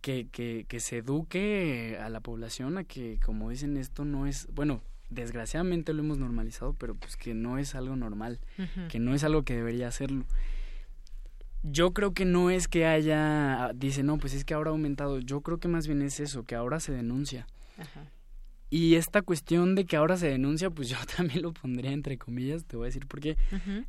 que, 0.00 0.28
que, 0.28 0.66
que 0.68 0.80
se 0.80 0.98
eduque 0.98 1.98
a 2.00 2.08
la 2.08 2.20
población 2.20 2.78
a 2.78 2.84
que, 2.84 3.18
como 3.24 3.50
dicen, 3.50 3.76
esto 3.76 4.04
no 4.04 4.26
es, 4.26 4.48
bueno, 4.52 4.82
desgraciadamente 5.12 5.92
lo 5.92 6.02
hemos 6.02 6.18
normalizado, 6.18 6.74
pero 6.74 6.94
pues 6.94 7.16
que 7.16 7.34
no 7.34 7.58
es 7.58 7.74
algo 7.74 7.96
normal, 7.96 8.40
que 8.88 8.98
no 8.98 9.14
es 9.14 9.24
algo 9.24 9.42
que 9.42 9.54
debería 9.54 9.88
hacerlo. 9.88 10.24
Yo 11.62 11.92
creo 11.92 12.12
que 12.12 12.24
no 12.24 12.50
es 12.50 12.66
que 12.66 12.86
haya, 12.86 13.70
dice, 13.74 14.02
no, 14.02 14.18
pues 14.18 14.34
es 14.34 14.44
que 14.44 14.54
ahora 14.54 14.70
ha 14.70 14.72
aumentado. 14.72 15.20
Yo 15.20 15.42
creo 15.42 15.58
que 15.58 15.68
más 15.68 15.86
bien 15.86 16.02
es 16.02 16.18
eso, 16.18 16.42
que 16.42 16.56
ahora 16.56 16.80
se 16.80 16.92
denuncia. 16.92 17.46
Y 18.68 18.94
esta 18.94 19.20
cuestión 19.20 19.74
de 19.74 19.84
que 19.84 19.96
ahora 19.96 20.16
se 20.16 20.28
denuncia, 20.28 20.70
pues 20.70 20.88
yo 20.88 20.96
también 21.16 21.42
lo 21.42 21.52
pondría 21.52 21.92
entre 21.92 22.16
comillas, 22.16 22.64
te 22.64 22.76
voy 22.76 22.86
a 22.86 22.86
decir 22.86 23.06
por 23.06 23.20
qué. 23.20 23.36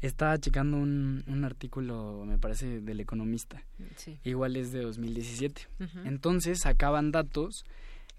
Estaba 0.01 0.37
checando 0.37 0.75
un, 0.77 1.23
un, 1.25 1.45
artículo, 1.45 2.25
me 2.27 2.37
parece, 2.37 2.81
del 2.81 2.99
Economista. 2.99 3.63
Igual 4.25 4.57
es 4.57 4.73
de 4.73 4.81
2017. 4.81 5.69
Entonces 6.03 6.59
sacaban 6.59 7.11
datos 7.11 7.65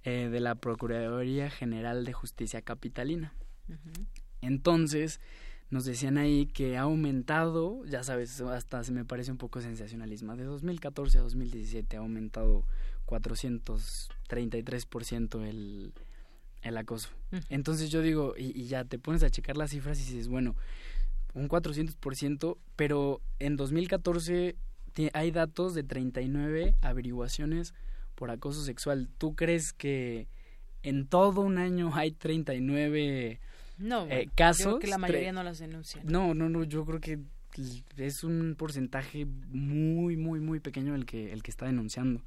eh, 0.05 0.29
de 0.31 0.41
la 0.41 0.55
Procuraduría 0.55 1.51
General 1.51 2.05
de 2.05 2.13
Justicia 2.13 2.63
Capitalina. 2.63 3.33
Entonces, 4.43 5.21
nos 5.71 5.85
decían 5.85 6.19
ahí 6.19 6.47
que 6.47 6.77
ha 6.77 6.83
aumentado, 6.83 7.85
ya 7.87 8.05
sabes, 8.05 8.41
hasta 8.43 8.85
se 8.85 8.93
me 8.93 9.05
parece 9.05 9.33
un 9.33 9.39
poco 9.39 9.61
sensacionalismo, 9.61 10.37
de 10.37 10.45
2014 10.45 11.19
a 11.19 11.23
2017 11.23 11.97
ha 11.97 12.01
aumentado 12.01 12.65
433% 13.07 15.47
el, 15.47 15.93
el 16.63 16.77
acoso. 16.77 17.09
Entonces 17.49 17.91
yo 17.91 18.03
digo, 18.03 18.35
y, 18.37 18.53
y, 18.59 18.67
ya 18.67 18.85
te 18.85 18.99
pones 18.99 19.23
a 19.23 19.31
checar 19.31 19.57
las 19.57 19.71
cifras 19.71 19.99
y 19.99 20.03
dices, 20.05 20.29
bueno, 20.29 20.55
un 21.35 21.49
400%, 21.49 22.59
pero 22.77 23.23
en 23.39 23.57
2014 23.57 24.57
hay 25.13 25.31
datos 25.31 25.75
de 25.75 25.83
39 25.83 26.77
averiguaciones 26.83 27.73
por 28.15 28.31
acoso 28.31 28.63
sexual. 28.63 29.09
¿Tú 29.19 29.35
crees 29.35 29.73
que 29.73 30.29
en 30.83 31.07
todo 31.07 31.41
un 31.41 31.59
año 31.59 31.91
hay 31.95 32.13
39 32.13 33.41
no, 33.79 34.07
eh, 34.09 34.29
casos? 34.35 34.67
Creo 34.67 34.79
que 34.79 34.87
la 34.87 34.99
mayoría 34.99 35.33
no 35.33 35.43
las 35.43 35.59
denuncian. 35.59 36.07
No, 36.07 36.35
no, 36.35 36.49
no, 36.49 36.65
yo 36.65 36.85
creo 36.85 37.01
que 37.01 37.19
es 37.97 38.25
un 38.25 38.57
porcentaje 38.59 39.27
muy 39.27 40.17
muy 40.17 40.41
muy 40.41 40.61
pequeño 40.61 40.95
el 40.95 41.07
que 41.07 41.33
el 41.33 41.43
que 41.43 41.51
está 41.51 41.67
denunciando 41.67 42.21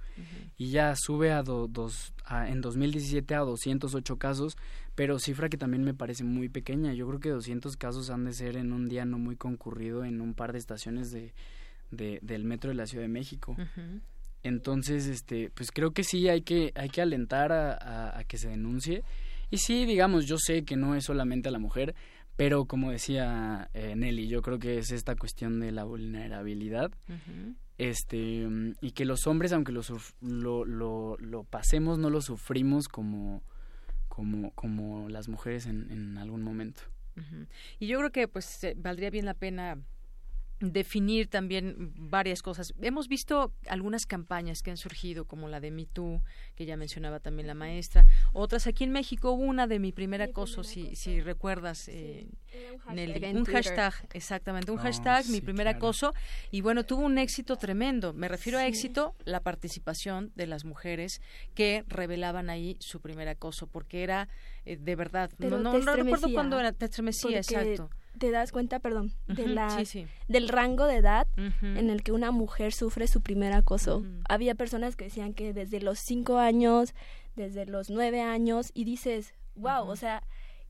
y 0.58 0.70
ya 0.70 0.96
sube 0.96 1.32
a, 1.32 1.44
dos, 1.44 2.14
en 2.48 2.62
2017 2.62 3.36
a 3.36 3.40
208 3.40 4.18
casos 4.18 4.58
pero 4.96 5.20
cifra 5.20 5.50
que 5.50 5.58
también 5.58 5.84
me 5.84 5.94
parece 5.94 6.24
muy 6.24 6.48
pequeña 6.50 6.94
yo 6.94 7.08
creo 7.08 7.20
que 7.20 7.30
200 7.30 7.76
casos 7.76 8.10
han 8.10 8.24
de 8.24 8.34
ser 8.34 8.56
en 8.56 8.72
un 8.72 8.88
día 8.88 9.06
no 9.06 9.20
muy 9.20 9.36
concurrido 9.36 10.06
en 10.06 10.22
un 10.22 10.34
par 10.34 10.54
de 10.54 10.60
estaciones 10.60 11.12
de, 11.12 11.34
del 11.92 12.44
metro 12.46 12.70
de 12.70 12.76
la 12.76 12.86
Ciudad 12.86 13.04
de 13.04 13.10
México 13.10 13.56
entonces, 14.44 15.08
este, 15.08 15.50
pues 15.54 15.72
creo 15.72 15.92
que 15.92 16.04
sí 16.04 16.30
hay 16.30 16.42
que, 16.42 16.72
hay 16.76 16.90
que 16.90 17.02
alentar 17.02 17.52
a, 17.52 18.24
que 18.28 18.38
se 18.38 18.50
denuncie. 18.50 19.04
Y 19.50 19.58
sí, 19.58 19.86
digamos, 19.86 20.26
yo 20.26 20.38
sé 20.38 20.64
que 20.64 20.76
no 20.76 20.96
es 20.96 21.06
solamente 21.06 21.50
a 21.50 21.52
la 21.52 21.60
mujer, 21.60 21.96
pero 22.36 22.66
como 22.66 22.92
decía 22.92 23.70
eh, 23.74 23.96
Nelly, 23.96 24.28
yo 24.28 24.42
creo 24.42 24.60
que 24.60 24.78
es 24.78 24.92
esta 24.92 25.16
cuestión 25.16 25.60
de 25.60 25.72
la 25.72 25.84
vulnerabilidad. 25.84 26.92
Este, 27.78 28.48
y 28.82 28.92
que 28.92 29.06
los 29.06 29.28
hombres, 29.28 29.54
aunque 29.54 29.72
lo, 29.72 29.82
lo, 30.22 30.66
lo, 30.66 31.18
lo, 31.20 31.44
pasemos, 31.44 32.00
no 32.00 32.10
lo 32.10 32.22
sufrimos 32.22 32.88
como, 32.88 33.44
como, 34.08 34.52
como 34.52 35.10
las 35.10 35.30
mujeres 35.30 35.66
en, 35.68 35.92
en 35.92 36.18
algún 36.18 36.42
momento. 36.42 36.82
Y 37.80 37.88
yo 37.88 37.98
creo 37.98 38.12
que 38.12 38.28
pues 38.28 38.60
valdría 38.76 39.10
bien 39.10 39.26
la 39.26 39.34
pena 39.34 39.80
definir 40.60 41.28
también 41.28 41.94
varias 41.96 42.42
cosas. 42.42 42.74
Hemos 42.82 43.08
visto 43.08 43.54
algunas 43.68 44.06
campañas 44.06 44.64
que 44.64 44.72
han 44.72 44.78
surgido, 44.78 45.26
como 45.26 45.48
la 45.48 45.60
de 45.60 45.72
Me 45.72 45.86
Too, 45.86 46.22
que 46.56 46.66
ya 46.66 46.78
mencionaba 46.78 47.20
también 47.20 47.48
la 47.48 47.54
maestra. 47.54 48.06
Otras 48.34 48.66
aquí 48.66 48.84
en 48.84 48.92
México, 48.92 49.32
una 49.32 49.68
de 49.68 49.80
mi 49.80 49.92
primer 49.92 50.22
acoso, 50.22 50.64
si, 50.64 50.96
si 50.96 51.22
recuerdas, 51.22 51.88
eh, 51.90 52.28
un, 52.88 53.46
hashtag, 53.46 53.94
exactamente, 54.14 54.72
un 54.72 54.80
oh, 54.80 54.82
hashtag, 54.82 55.28
mi 55.28 55.42
primer 55.42 55.68
acoso. 55.68 56.14
Y 56.50 56.62
bueno, 56.62 56.86
tuvo 56.86 57.04
un 57.04 57.18
éxito 57.20 57.58
tremendo. 57.58 58.14
Me 58.14 58.28
refiero 58.28 58.58
a 58.58 58.66
éxito, 58.66 59.16
la 59.26 59.42
participación 59.42 60.32
de 60.36 60.48
las 60.48 60.66
mujeres 60.66 61.22
que 61.54 61.84
revelaban 61.88 62.50
ahí 62.50 62.78
su 62.80 63.00
primer 63.00 63.28
acoso, 63.28 63.68
porque 63.68 64.02
era 64.02 64.28
eh, 64.66 64.78
de 64.78 64.96
verdad, 64.96 65.30
no, 65.38 65.60
no, 65.60 65.96
recuerdo 65.96 66.34
cuándo 66.34 66.60
era, 66.60 66.72
te 66.72 66.86
estremecía, 66.86 67.38
exacto 67.38 67.90
te 68.18 68.32
das 68.32 68.52
cuenta, 68.52 68.80
perdón, 68.80 69.14
de 69.28 69.48
la, 69.48 69.84
del 70.28 70.50
rango 70.50 70.86
de 70.86 70.98
edad 70.98 71.28
en 71.36 71.90
el 71.90 72.04
que 72.04 72.12
una 72.12 72.32
mujer 72.32 72.74
sufre 72.74 73.08
su 73.08 73.22
primer 73.22 73.54
acoso. 73.54 74.04
Había 74.28 74.56
personas 74.56 74.96
que 74.96 75.06
decían 75.06 75.34
que 75.34 75.54
desde 75.54 75.80
los 75.80 76.00
cinco 76.00 76.38
años, 76.38 76.94
desde 77.36 77.66
los 77.66 77.90
nueve 77.90 78.22
años, 78.22 78.72
y 78.74 78.84
dices, 78.84 79.34
wow, 79.56 79.88
o 79.88 79.96
sea, 79.96 80.24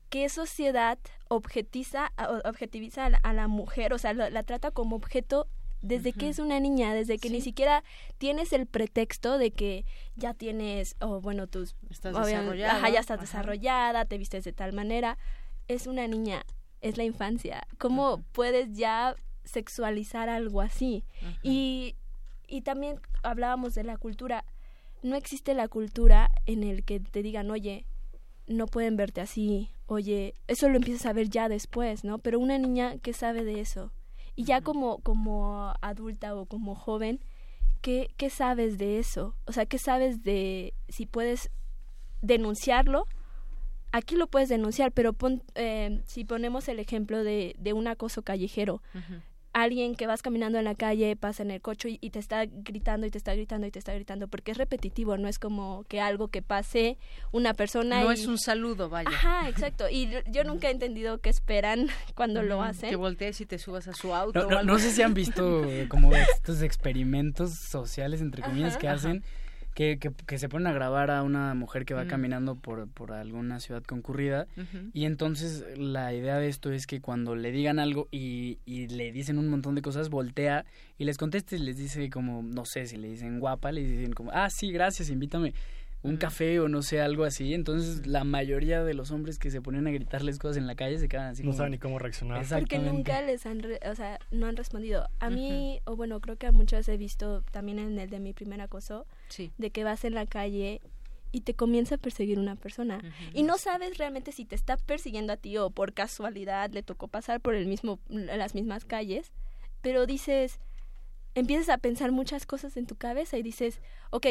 ¿qué 0.08 0.28
sociedad 0.28 0.98
objetiza, 1.28 2.12
objetiviza 2.44 3.06
a 3.06 3.32
la, 3.32 3.48
mujer? 3.48 3.92
O 3.92 3.98
sea, 3.98 4.12
la, 4.12 4.42
trata 4.42 4.70
como 4.70 4.96
objeto 4.96 5.48
desde 5.80 6.12
que 6.12 6.28
es 6.28 6.40
una 6.40 6.58
niña, 6.58 6.92
desde 6.92 7.18
que 7.18 7.30
ni 7.30 7.40
siquiera 7.40 7.84
tienes 8.18 8.52
el 8.52 8.66
pretexto 8.66 9.38
de 9.38 9.52
que 9.52 9.84
ya 10.16 10.34
tienes, 10.34 10.96
o 11.00 11.20
bueno, 11.20 11.46
tus... 11.46 11.76
Estás 11.88 12.14
desarrollada. 12.14 12.88
ya 12.88 13.00
estás 13.00 13.20
desarrollada, 13.20 14.04
te 14.04 14.18
vistes 14.18 14.44
de 14.44 14.52
tal 14.52 14.72
manera. 14.72 15.18
Es 15.68 15.86
una 15.86 16.08
niña 16.08 16.44
es 16.80 16.96
la 16.96 17.04
infancia. 17.04 17.66
¿Cómo 17.78 18.22
puedes 18.32 18.76
ya 18.76 19.14
sexualizar 19.44 20.28
algo 20.28 20.60
así? 20.60 21.04
y, 21.42 21.96
y 22.46 22.62
también 22.62 23.00
hablábamos 23.22 23.74
de 23.74 23.84
la 23.84 23.96
cultura. 23.96 24.44
No 25.02 25.16
existe 25.16 25.54
la 25.54 25.68
cultura 25.68 26.30
en 26.46 26.62
el 26.64 26.84
que 26.84 27.00
te 27.00 27.22
digan, 27.22 27.50
oye, 27.50 27.84
no 28.46 28.66
pueden 28.66 28.96
verte 28.96 29.20
así, 29.20 29.70
oye, 29.86 30.34
eso 30.46 30.68
lo 30.68 30.76
empiezas 30.76 31.06
a 31.06 31.12
ver 31.12 31.28
ya 31.28 31.48
después, 31.48 32.04
¿no? 32.04 32.18
Pero 32.18 32.38
una 32.38 32.58
niña 32.58 32.98
que 32.98 33.12
sabe 33.12 33.44
de 33.44 33.60
eso. 33.60 33.92
Y 34.34 34.44
ya 34.44 34.60
como, 34.60 34.98
como 34.98 35.74
adulta 35.80 36.34
o 36.34 36.46
como 36.46 36.74
joven, 36.74 37.20
¿qué, 37.80 38.08
¿qué 38.16 38.30
sabes 38.30 38.78
de 38.78 38.98
eso? 38.98 39.34
O 39.46 39.52
sea, 39.52 39.66
¿qué 39.66 39.78
sabes 39.78 40.22
de 40.22 40.74
si 40.88 41.06
puedes 41.06 41.50
denunciarlo 42.22 43.06
aquí 43.92 44.16
lo 44.16 44.26
puedes 44.26 44.48
denunciar, 44.48 44.92
pero 44.92 45.14
eh, 45.54 46.00
si 46.06 46.24
ponemos 46.24 46.68
el 46.68 46.78
ejemplo 46.78 47.24
de, 47.24 47.54
de 47.58 47.72
un 47.72 47.86
acoso 47.88 48.22
callejero, 48.22 48.82
alguien 49.52 49.94
que 49.94 50.06
vas 50.06 50.22
caminando 50.22 50.58
en 50.58 50.64
la 50.64 50.74
calle, 50.74 51.16
pasa 51.16 51.42
en 51.42 51.50
el 51.50 51.60
coche 51.60 51.98
y, 52.00 52.10
te 52.10 52.18
está 52.18 52.44
gritando 52.46 53.06
y 53.06 53.10
te 53.10 53.18
está 53.18 53.34
gritando 53.34 53.66
y 53.66 53.70
te 53.70 53.78
está 53.78 53.94
gritando, 53.94 54.28
porque 54.28 54.52
es 54.52 54.58
repetitivo, 54.58 55.16
no 55.16 55.28
es 55.28 55.38
como 55.38 55.84
que 55.88 56.00
algo 56.00 56.28
que 56.28 56.42
pase 56.42 56.98
una 57.32 57.54
persona. 57.54 58.02
No 58.02 58.12
es 58.12 58.26
un 58.26 58.38
saludo, 58.38 58.88
vaya. 58.88 59.08
Ajá, 59.08 59.48
exacto. 59.48 59.88
Y 59.90 60.10
yo 60.30 60.44
nunca 60.44 60.68
he 60.68 60.70
entendido 60.70 61.18
qué 61.18 61.30
esperan 61.30 61.88
cuando 62.14 62.42
lo 62.42 62.62
hacen. 62.62 62.90
Que 62.90 62.96
voltees 62.96 63.40
y 63.40 63.46
te 63.46 63.58
subas 63.58 63.88
a 63.88 63.94
su 63.94 64.14
auto. 64.14 64.48
No, 64.48 64.62
no 64.62 64.78
sé 64.78 64.92
si 64.92 65.02
han 65.02 65.14
visto 65.14 65.66
como 65.88 66.14
estos 66.34 66.62
experimentos 66.62 67.54
sociales, 67.54 68.20
entre 68.20 68.42
comillas, 68.42 68.76
que 68.76 68.88
hacen 68.88 69.24
que, 69.78 69.96
que, 70.26 70.38
se 70.38 70.48
ponen 70.48 70.66
a 70.66 70.72
grabar 70.72 71.08
a 71.12 71.22
una 71.22 71.54
mujer 71.54 71.84
que 71.84 71.94
va 71.94 72.02
mm. 72.02 72.08
caminando 72.08 72.56
por, 72.56 72.88
por 72.88 73.12
alguna 73.12 73.60
ciudad 73.60 73.84
concurrida 73.84 74.48
y 74.92 75.04
entonces 75.04 75.64
la 75.78 76.12
idea 76.12 76.38
de 76.38 76.48
esto 76.48 76.72
es 76.72 76.88
que 76.88 77.00
cuando 77.00 77.36
le 77.36 77.52
digan 77.52 77.78
algo 77.78 78.08
y, 78.10 78.58
y 78.66 78.88
le 78.88 79.12
dicen 79.12 79.38
un 79.38 79.48
montón 79.48 79.76
de 79.76 79.82
cosas, 79.82 80.10
voltea 80.10 80.64
y 80.98 81.04
les 81.04 81.16
conteste 81.16 81.54
y 81.54 81.60
les 81.60 81.76
dice 81.76 82.10
como, 82.10 82.42
no 82.42 82.64
sé, 82.64 82.86
si 82.86 82.96
le 82.96 83.08
dicen 83.08 83.38
guapa, 83.38 83.70
le 83.70 83.84
dicen 83.84 84.14
como, 84.14 84.32
ah, 84.32 84.50
sí, 84.50 84.72
gracias, 84.72 85.10
invítame 85.10 85.54
un 86.02 86.16
café 86.16 86.58
o 86.60 86.68
no 86.68 86.82
sé, 86.82 87.00
algo 87.00 87.24
así. 87.24 87.54
Entonces, 87.54 88.06
la 88.06 88.24
mayoría 88.24 88.82
de 88.82 88.94
los 88.94 89.12
hombres 89.12 89.38
que 89.38 89.50
se 89.50 89.60
ponen 89.60 89.86
a 89.86 89.90
gritarles 89.90 90.38
cosas 90.38 90.56
en 90.56 90.66
la 90.66 90.74
calle 90.74 90.98
se 90.98 91.08
quedan 91.08 91.26
así. 91.26 91.42
No 91.44 91.52
saben 91.52 91.72
ni 91.72 91.78
cómo 91.78 91.98
reaccionar. 91.98 92.44
Porque 92.48 92.78
nunca 92.78 93.22
les 93.22 93.46
han, 93.46 93.62
o 93.88 93.94
sea, 93.94 94.18
no 94.30 94.46
han 94.46 94.56
respondido. 94.56 95.08
A 95.20 95.30
mí, 95.30 95.80
o 95.84 95.96
bueno, 95.96 96.20
creo 96.20 96.36
que 96.36 96.46
a 96.46 96.52
muchas 96.52 96.88
he 96.88 96.96
visto 96.96 97.42
también 97.52 97.78
en 97.78 97.98
el 97.98 98.10
de 98.10 98.20
mi 98.20 98.32
primer 98.32 98.60
acoso, 98.60 99.06
de 99.58 99.70
que 99.70 99.84
vas 99.84 100.04
en 100.04 100.14
la 100.14 100.26
calle 100.26 100.80
y 101.30 101.42
te 101.42 101.54
comienza 101.54 101.96
a 101.96 101.98
perseguir 101.98 102.38
una 102.38 102.56
persona 102.56 103.00
y 103.34 103.42
no 103.42 103.58
sabes 103.58 103.98
realmente 103.98 104.32
si 104.32 104.44
te 104.44 104.54
está 104.54 104.76
persiguiendo 104.76 105.32
a 105.32 105.36
ti 105.36 105.58
o 105.58 105.70
por 105.70 105.92
casualidad 105.92 106.70
le 106.70 106.82
tocó 106.82 107.08
pasar 107.08 107.40
por 107.40 107.54
el 107.54 107.66
mismo 107.66 107.98
las 108.08 108.54
mismas 108.54 108.84
calles, 108.84 109.32
pero 109.82 110.06
dices 110.06 110.58
empiezas 111.34 111.68
a 111.68 111.78
pensar 111.78 112.12
muchas 112.12 112.46
cosas 112.46 112.76
en 112.76 112.86
tu 112.86 112.96
cabeza 112.96 113.36
y 113.38 113.42
dices, 113.42 113.80
ok, 114.10 114.26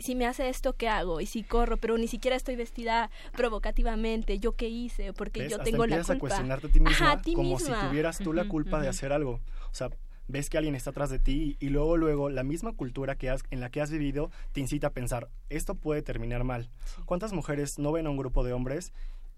si 0.00 0.14
me 0.14 0.26
hace 0.26 0.48
esto, 0.48 0.74
¿qué 0.74 0.88
hago? 0.88 1.20
Y 1.20 1.26
si 1.26 1.42
corro, 1.42 1.76
pero 1.76 1.98
ni 1.98 2.08
siquiera 2.08 2.36
estoy 2.36 2.56
vestida 2.56 3.10
provocativamente, 3.32 4.38
¿yo 4.38 4.52
qué 4.52 4.68
hice? 4.68 5.12
Porque 5.12 5.48
yo 5.48 5.58
tengo 5.58 5.86
la 5.86 5.98
culpa. 5.98 6.12
a 6.14 6.18
cuestionarte 6.18 6.66
a 6.66 6.70
ti 6.70 6.80
misma 6.80 7.22
como 7.34 7.58
si 7.58 7.72
tuvieras 7.72 8.18
tú 8.18 8.32
la 8.32 8.48
culpa 8.48 8.80
de 8.80 8.88
hacer 8.88 9.12
algo. 9.12 9.40
O 9.70 9.74
sea, 9.74 9.90
ves 10.28 10.50
que 10.50 10.58
alguien 10.58 10.74
está 10.74 10.90
atrás 10.90 11.10
de 11.10 11.18
ti 11.18 11.56
y 11.60 11.68
luego 11.68 11.96
luego 11.96 12.30
la 12.30 12.42
misma 12.42 12.72
cultura 12.72 13.16
que 13.16 13.30
has, 13.30 13.42
en 13.50 13.60
la 13.60 13.70
que 13.70 13.80
has 13.80 13.90
vivido 13.90 14.30
te 14.52 14.60
incita 14.60 14.88
a 14.88 14.90
pensar, 14.90 15.28
esto 15.50 15.74
puede 15.74 16.02
terminar 16.02 16.44
mal. 16.44 16.70
¿Cuántas 17.04 17.32
mujeres 17.32 17.78
no 17.78 17.92
ven 17.92 18.06
a 18.06 18.10
un 18.10 18.16
grupo 18.16 18.44
de 18.44 18.52
hombres 18.52 18.92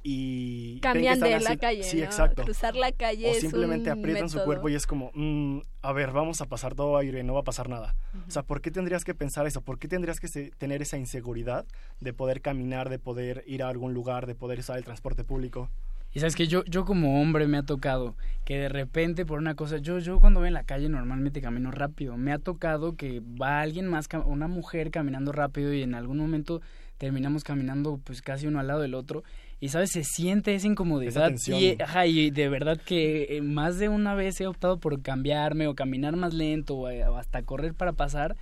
y 0.07 0.81
cambian 0.81 1.19
de 1.19 1.41
la 1.41 1.57
calle, 1.57 1.83
sí, 1.83 2.03
exacto. 2.03 2.43
Cruzar 2.43 2.77
la 2.77 2.93
calle 2.93 3.31
o 3.31 3.35
simplemente 3.41 3.91
aprietan 3.91 4.29
su 4.29 4.39
cuerpo 4.45 4.69
y 4.69 4.75
es 4.75 4.87
como, 4.87 5.11
mm, 5.15 5.61
a 5.81 5.93
ver, 5.95 6.13
vamos 6.13 6.43
a 6.43 6.47
pasar 6.47 6.75
todo 6.75 6.99
aire, 6.99 7.25
no 7.25 7.33
va 7.33 7.41
a 7.41 7.45
pasar 7.45 7.71
nada. 7.71 7.97
O 8.29 8.31
sea, 8.31 8.43
¿por 8.43 8.61
qué 8.61 8.71
tendrías 8.71 9.03
que 9.03 9.15
pensar 9.15 9.47
eso? 9.47 9.63
¿Por 9.63 9.79
qué 9.79 9.89
tendrías 9.89 10.21
que 10.21 10.29
tener 10.59 10.83
esa 10.83 10.99
inseguridad 10.99 11.65
de 12.01 12.13
poder 12.13 12.43
caminar, 12.43 12.91
de 12.91 12.99
poder 12.99 13.45
ir 13.47 13.63
a 13.63 13.71
algún 13.71 13.95
lugar, 13.95 14.27
de 14.27 14.35
poder 14.35 14.59
usar 14.59 14.77
el 14.77 14.85
transporte 14.85 15.25
público? 15.25 15.71
Y 16.15 16.21
sabes 16.21 16.37
que 16.37 16.47
yo, 16.47 16.65
yo 16.67 16.85
como 16.85 17.21
hombre 17.21 17.49
me 17.49 17.59
ha 17.59 17.65
tocado 17.65 18.15
que 18.45 18.57
de 18.57 18.69
repente 18.69 19.27
por 19.27 19.39
una 19.41 19.57
cosa, 19.57 19.79
yo, 19.79 19.99
yo 19.99 20.21
cuando 20.21 20.39
voy 20.41 20.49
en 20.49 20.55
la 20.55 20.63
calle 20.63 20.89
normalmente 20.89 21.41
camino 21.41 21.73
rápido. 21.73 22.17
Me 22.17 22.33
ha 22.33 22.39
tocado 22.39 22.95
que 22.95 23.21
va 23.21 23.61
alguien 23.61 23.89
más, 23.89 24.07
una 24.25 24.47
mujer 24.47 24.93
caminando 24.93 25.33
rápido 25.33 25.73
y 25.73 25.83
en 25.83 25.95
algún 25.95 26.19
momento 26.19 26.61
terminamos 26.99 27.43
caminando 27.43 28.01
pues 28.05 28.23
casi 28.23 28.47
uno 28.47 28.61
al 28.61 28.69
lado 28.69 28.81
del 28.81 28.95
otro. 28.95 29.25
Y 29.59 29.71
sabes 29.71 29.91
se 29.91 30.05
siente 30.05 30.55
esa 30.55 30.69
incomodidad 30.69 31.33
y, 31.49 31.81
ajá, 31.83 32.07
y 32.07 32.31
de 32.31 32.49
verdad 32.49 32.79
que 32.79 33.37
eh, 33.37 33.43
más 33.43 33.79
de 33.79 33.89
una 33.89 34.15
vez 34.15 34.41
he 34.41 34.47
optado 34.47 34.79
por 34.79 35.01
cambiarme 35.03 35.67
o 35.67 35.75
caminar 35.75 36.17
más 36.17 36.33
lento 36.33 36.89
eh, 36.91 37.05
o, 37.09 37.17
hasta 37.17 37.43
correr 37.43 37.75
para 37.75 37.93
pasar 37.93 38.37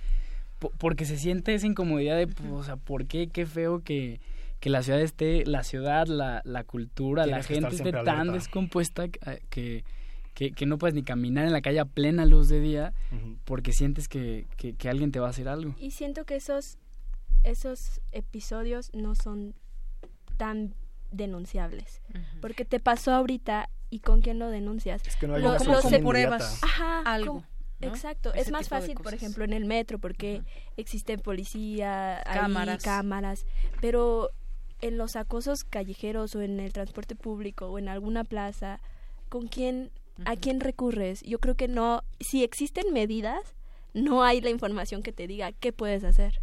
porque 0.77 1.05
se 1.05 1.17
siente 1.17 1.53
esa 1.53 1.67
incomodidad 1.67 2.17
de 2.17 2.27
pues, 2.27 2.49
o 2.51 2.63
sea 2.63 2.75
por 2.77 3.05
qué 3.05 3.27
qué 3.27 3.45
feo 3.45 3.83
que 3.83 4.19
que 4.63 4.69
la 4.69 4.81
ciudad 4.81 5.01
esté 5.01 5.45
la 5.45 5.61
ciudad 5.65 6.07
la, 6.07 6.41
la 6.45 6.63
cultura 6.63 7.25
la 7.25 7.43
gente 7.43 7.75
esté 7.75 7.91
tan 7.91 8.31
descompuesta 8.31 9.03
eh, 9.03 9.43
que, 9.49 9.83
que, 10.33 10.53
que, 10.53 10.65
no 10.65 10.77
puedes 10.77 10.95
ni 10.95 11.03
caminar 11.03 11.45
en 11.45 11.51
la 11.51 11.61
calle 11.61 11.81
a 11.81 11.85
plena 11.85 12.25
luz 12.25 12.47
de 12.47 12.61
día 12.61 12.93
porque 13.43 13.73
sientes 13.73 14.07
que, 14.07 14.47
que, 14.55 14.73
que 14.73 14.87
alguien 14.87 15.11
te 15.11 15.19
va 15.19 15.27
a 15.27 15.29
hacer 15.31 15.49
algo 15.49 15.75
y 15.77 15.91
siento 15.91 16.23
que 16.23 16.37
esos 16.37 16.77
esos 17.43 17.99
episodios 18.13 18.89
no 18.93 19.15
son 19.15 19.53
tan 20.37 20.73
denunciables. 21.11 22.01
Porque 22.39 22.63
te 22.63 22.79
pasó 22.79 23.11
ahorita 23.11 23.69
y 23.89 23.99
con 23.99 24.21
quién 24.21 24.39
lo 24.39 24.47
denuncias. 24.47 25.05
Es 25.05 25.17
que 25.17 25.27
no 25.27 25.35
hay 25.35 26.01
pruebas. 26.01 26.63
Ajá, 26.63 27.01
algo. 27.01 27.43
Exacto, 27.81 28.33
es 28.33 28.49
más 28.49 28.69
fácil, 28.69 28.95
por 28.95 29.13
ejemplo, 29.13 29.43
en 29.43 29.51
el 29.51 29.65
metro 29.65 29.99
porque 29.99 30.41
existen 30.77 31.19
policía, 31.19 32.23
cámaras. 32.23 32.81
cámaras, 32.81 33.45
pero 33.81 34.31
en 34.83 34.97
los 34.97 35.15
acosos 35.15 35.63
callejeros 35.63 36.35
o 36.35 36.41
en 36.41 36.59
el 36.59 36.73
transporte 36.73 37.15
público 37.15 37.67
o 37.67 37.79
en 37.79 37.87
alguna 37.87 38.23
plaza, 38.23 38.79
¿con 39.29 39.47
quién 39.47 39.89
a 40.25 40.35
quién 40.35 40.59
recurres? 40.59 41.21
Yo 41.23 41.39
creo 41.39 41.55
que 41.55 41.67
no, 41.67 42.03
si 42.19 42.43
existen 42.43 42.93
medidas, 42.93 43.55
no 43.93 44.23
hay 44.23 44.41
la 44.41 44.49
información 44.49 45.01
que 45.01 45.11
te 45.11 45.25
diga 45.25 45.51
qué 45.53 45.71
puedes 45.71 46.03
hacer. 46.03 46.39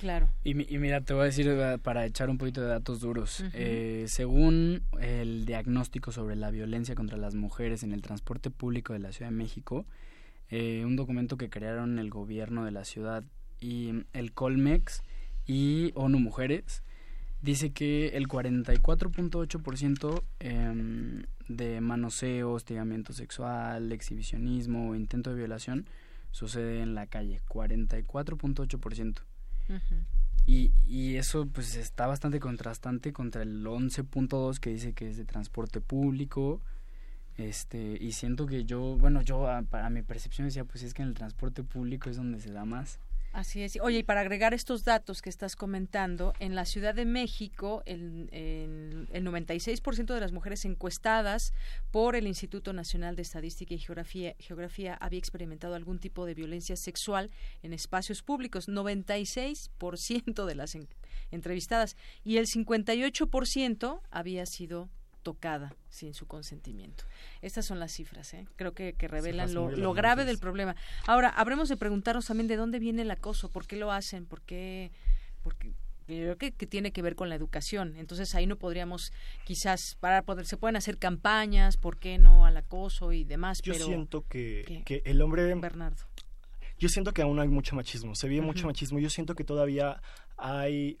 Claro. 0.00 0.28
Y, 0.42 0.54
mira, 0.54 1.02
te 1.02 1.12
voy 1.12 1.22
a 1.22 1.26
decir 1.26 1.46
eh, 1.48 1.78
para 1.78 2.06
echar 2.06 2.30
un 2.30 2.38
poquito 2.38 2.62
de 2.62 2.68
datos 2.68 3.00
duros. 3.00 3.44
Eh, 3.52 4.04
según 4.08 4.82
el 5.00 5.44
diagnóstico 5.44 6.10
sobre 6.10 6.36
la 6.36 6.50
violencia 6.50 6.94
contra 6.94 7.16
las 7.18 7.34
mujeres 7.34 7.82
en 7.82 7.92
el 7.92 8.02
transporte 8.02 8.50
público 8.50 8.92
de 8.92 8.98
la 8.98 9.12
Ciudad 9.12 9.30
de 9.30 9.36
México, 9.36 9.84
eh, 10.50 10.84
un 10.84 10.96
documento 10.96 11.36
que 11.36 11.50
crearon 11.50 11.98
el 11.98 12.10
gobierno 12.10 12.64
de 12.64 12.70
la 12.70 12.84
ciudad 12.84 13.24
y 13.60 14.04
el 14.12 14.32
Colmex 14.32 15.02
y 15.46 15.92
ONU 15.94 16.18
Mujeres, 16.18 16.82
dice 17.44 17.72
que 17.72 18.08
el 18.16 18.26
44.8% 18.26 20.22
eh, 20.40 21.24
de 21.48 21.80
manoseo, 21.80 22.52
hostigamiento 22.52 23.12
sexual, 23.12 23.92
exhibicionismo 23.92 24.90
o 24.90 24.94
intento 24.94 25.30
de 25.30 25.36
violación 25.36 25.86
sucede 26.30 26.80
en 26.80 26.94
la 26.94 27.06
calle. 27.06 27.40
44.8% 27.48 29.20
y, 30.46 30.72
y 30.86 31.16
eso 31.16 31.46
pues 31.46 31.76
está 31.76 32.06
bastante 32.06 32.40
contrastante 32.40 33.12
contra 33.12 33.42
el 33.42 33.64
11.2 33.64 34.58
que 34.58 34.70
dice 34.70 34.92
que 34.92 35.08
es 35.08 35.16
de 35.16 35.24
transporte 35.24 35.80
público, 35.80 36.60
Este, 37.36 37.98
y 38.00 38.12
siento 38.12 38.46
que 38.46 38.64
yo, 38.64 38.96
bueno, 38.96 39.20
yo 39.22 39.46
para 39.68 39.90
mi 39.90 40.02
percepción 40.02 40.46
decía, 40.46 40.64
pues 40.64 40.82
es 40.84 40.94
que 40.94 41.02
en 41.02 41.08
el 41.08 41.14
transporte 41.14 41.64
público 41.64 42.08
es 42.08 42.16
donde 42.16 42.38
se 42.38 42.52
da 42.52 42.64
más. 42.64 43.00
Así 43.34 43.64
es. 43.64 43.76
Oye, 43.82 43.98
y 43.98 44.02
para 44.04 44.20
agregar 44.20 44.54
estos 44.54 44.84
datos 44.84 45.20
que 45.20 45.28
estás 45.28 45.56
comentando, 45.56 46.34
en 46.38 46.54
la 46.54 46.64
Ciudad 46.64 46.94
de 46.94 47.04
México, 47.04 47.82
el, 47.84 48.28
el, 48.30 49.08
el 49.10 49.24
96% 49.26 50.14
de 50.14 50.20
las 50.20 50.30
mujeres 50.30 50.64
encuestadas 50.64 51.52
por 51.90 52.14
el 52.14 52.28
Instituto 52.28 52.72
Nacional 52.72 53.16
de 53.16 53.22
Estadística 53.22 53.74
y 53.74 53.78
Geografía, 53.78 54.36
Geografía 54.38 54.94
había 54.94 55.18
experimentado 55.18 55.74
algún 55.74 55.98
tipo 55.98 56.26
de 56.26 56.34
violencia 56.34 56.76
sexual 56.76 57.32
en 57.64 57.72
espacios 57.72 58.22
públicos. 58.22 58.68
96% 58.68 60.44
de 60.44 60.54
las 60.54 60.78
entrevistadas. 61.32 61.96
Y 62.22 62.36
el 62.36 62.46
58% 62.46 64.00
había 64.12 64.46
sido 64.46 64.90
tocada 65.24 65.74
sin 65.88 66.14
su 66.14 66.26
consentimiento. 66.26 67.02
Estas 67.42 67.66
son 67.66 67.80
las 67.80 67.90
cifras, 67.90 68.32
¿eh? 68.34 68.46
creo 68.54 68.72
que, 68.72 68.94
revelan 69.00 69.52
lo, 69.52 69.92
grave 69.92 70.24
del 70.24 70.38
problema. 70.38 70.76
Ahora, 71.06 71.30
habremos 71.30 71.68
de 71.68 71.76
preguntarnos 71.76 72.26
también 72.26 72.46
de 72.46 72.56
dónde 72.56 72.78
viene 72.78 73.02
el 73.02 73.10
acoso, 73.10 73.48
por 73.48 73.66
qué 73.66 73.76
lo 73.76 73.90
hacen, 73.90 74.26
por 74.26 74.40
qué, 74.42 74.92
porque 75.42 75.72
yo 76.06 76.36
creo 76.36 76.52
que, 76.52 76.52
tiene 76.66 76.92
que 76.92 77.02
ver 77.02 77.16
con 77.16 77.28
la 77.28 77.34
educación. 77.34 77.96
Entonces 77.96 78.34
ahí 78.36 78.46
no 78.46 78.56
podríamos 78.56 79.12
quizás 79.44 79.96
para 79.98 80.22
poder 80.22 80.46
se 80.46 80.56
pueden 80.56 80.76
hacer 80.76 80.98
campañas, 80.98 81.76
por 81.76 81.98
qué 81.98 82.18
no 82.18 82.46
al 82.46 82.56
acoso 82.56 83.12
y 83.12 83.24
demás. 83.24 83.62
Yo 83.62 83.74
siento 83.74 84.24
que, 84.28 84.82
que 84.84 85.02
el 85.06 85.20
hombre 85.22 85.52
Bernardo. 85.54 86.04
Yo 86.78 86.88
siento 86.88 87.12
que 87.12 87.22
aún 87.22 87.40
hay 87.40 87.48
mucho 87.48 87.74
machismo, 87.74 88.14
se 88.14 88.28
vive 88.28 88.42
mucho 88.42 88.66
machismo. 88.66 88.98
Yo 88.98 89.08
siento 89.08 89.34
que 89.34 89.44
todavía 89.44 90.02
hay 90.36 90.98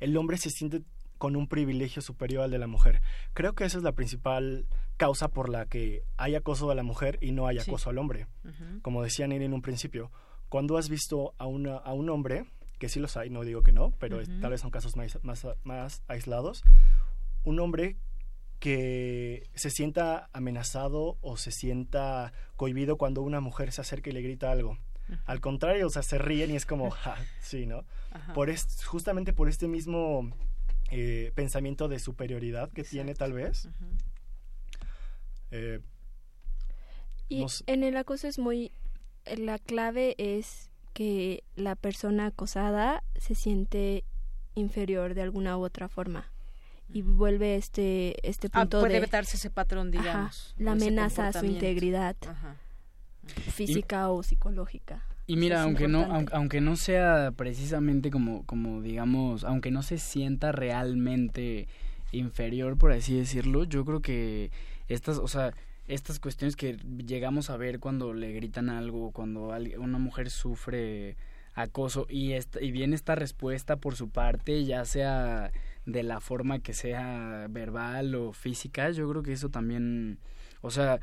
el 0.00 0.16
hombre 0.16 0.38
se 0.38 0.50
siente 0.50 0.82
con 1.18 1.36
un 1.36 1.48
privilegio 1.48 2.00
superior 2.00 2.44
al 2.44 2.50
de 2.50 2.58
la 2.58 2.66
mujer. 2.66 3.02
Creo 3.34 3.54
que 3.54 3.64
esa 3.64 3.78
es 3.78 3.84
la 3.84 3.92
principal 3.92 4.66
causa 4.96 5.28
por 5.28 5.48
la 5.48 5.66
que 5.66 6.02
hay 6.16 6.34
acoso 6.34 6.70
a 6.70 6.74
la 6.74 6.82
mujer 6.82 7.18
y 7.20 7.32
no 7.32 7.46
hay 7.46 7.58
acoso 7.58 7.90
al 7.90 7.98
hombre. 7.98 8.26
Como 8.82 9.02
decía 9.02 9.26
Nini 9.26 9.44
en 9.44 9.54
un 9.54 9.62
principio, 9.62 10.10
cuando 10.48 10.78
has 10.78 10.88
visto 10.88 11.34
a, 11.38 11.46
una, 11.46 11.76
a 11.76 11.92
un 11.92 12.08
hombre, 12.08 12.46
que 12.78 12.88
sí 12.88 13.00
los 13.00 13.16
hay, 13.16 13.30
no 13.30 13.42
digo 13.42 13.62
que 13.62 13.72
no, 13.72 13.92
pero 13.98 14.20
tal 14.40 14.50
vez 14.50 14.60
son 14.60 14.70
casos 14.70 14.96
más, 14.96 15.18
más, 15.22 15.46
más 15.64 16.02
aislados, 16.08 16.62
un 17.44 17.60
hombre 17.60 17.96
que 18.58 19.48
se 19.54 19.70
sienta 19.70 20.30
amenazado 20.32 21.16
o 21.20 21.36
se 21.36 21.52
sienta 21.52 22.32
cohibido 22.56 22.96
cuando 22.96 23.22
una 23.22 23.40
mujer 23.40 23.72
se 23.72 23.80
acerca 23.80 24.10
y 24.10 24.12
le 24.12 24.22
grita 24.22 24.50
algo. 24.50 24.78
Al 25.24 25.40
contrario, 25.40 25.86
o 25.86 25.90
sea, 25.90 26.02
se 26.02 26.18
ríen 26.18 26.50
y 26.50 26.56
es 26.56 26.66
como, 26.66 26.90
ja, 26.90 27.16
sí, 27.40 27.66
¿no? 27.66 27.84
Por 28.34 28.52
justamente 28.84 29.32
por 29.32 29.48
este 29.48 29.68
mismo 29.68 30.30
eh, 30.90 31.32
pensamiento 31.34 31.88
de 31.88 31.98
superioridad 31.98 32.70
que 32.70 32.84
tiene 32.84 33.14
tal 33.14 33.32
vez. 33.32 33.68
Eh, 35.50 35.80
y 37.28 37.44
en 37.66 37.84
el 37.84 37.96
acoso 37.96 38.28
es 38.28 38.38
muy... 38.38 38.72
La 39.36 39.58
clave 39.58 40.14
es 40.18 40.70
que 40.94 41.44
la 41.54 41.76
persona 41.76 42.26
acosada 42.26 43.04
se 43.16 43.34
siente 43.34 44.04
inferior 44.54 45.14
de 45.14 45.22
alguna 45.22 45.56
u 45.56 45.64
otra 45.64 45.88
forma 45.88 46.32
y 46.92 47.02
vuelve 47.02 47.56
este 47.56 48.16
este 48.26 48.48
ah, 48.52 48.60
punto 48.60 48.80
puede 48.80 48.94
de 48.94 48.98
evitarse 48.98 49.36
ese 49.36 49.50
patrón 49.50 49.90
digamos 49.90 50.54
la 50.58 50.72
amenaza 50.72 51.28
a 51.28 51.32
su 51.32 51.44
integridad 51.44 52.16
física 53.52 54.10
o 54.10 54.22
psicológica 54.22 55.04
y 55.28 55.36
mira, 55.36 55.62
aunque 55.62 55.88
no, 55.88 56.24
aunque, 56.32 56.62
no 56.62 56.74
sea 56.74 57.32
precisamente 57.36 58.10
como, 58.10 58.46
como 58.46 58.80
digamos, 58.80 59.44
aunque 59.44 59.70
no 59.70 59.82
se 59.82 59.98
sienta 59.98 60.52
realmente 60.52 61.68
inferior, 62.12 62.78
por 62.78 62.92
así 62.92 63.14
decirlo, 63.14 63.64
yo 63.64 63.84
creo 63.84 64.00
que 64.00 64.50
estas, 64.88 65.18
o 65.18 65.28
sea, 65.28 65.52
estas 65.86 66.18
cuestiones 66.18 66.56
que 66.56 66.78
llegamos 67.06 67.50
a 67.50 67.58
ver 67.58 67.78
cuando 67.78 68.14
le 68.14 68.32
gritan 68.32 68.70
algo, 68.70 69.10
cuando 69.10 69.54
una 69.78 69.98
mujer 69.98 70.30
sufre 70.30 71.18
acoso 71.52 72.06
y, 72.08 72.32
esta, 72.32 72.62
y 72.62 72.70
viene 72.70 72.96
esta 72.96 73.14
respuesta 73.14 73.76
por 73.76 73.96
su 73.96 74.08
parte, 74.08 74.64
ya 74.64 74.86
sea 74.86 75.52
de 75.84 76.04
la 76.04 76.20
forma 76.22 76.60
que 76.60 76.72
sea 76.72 77.48
verbal 77.50 78.14
o 78.14 78.32
física, 78.32 78.90
yo 78.92 79.06
creo 79.10 79.22
que 79.22 79.32
eso 79.32 79.50
también, 79.50 80.20
o 80.62 80.70
sea, 80.70 81.00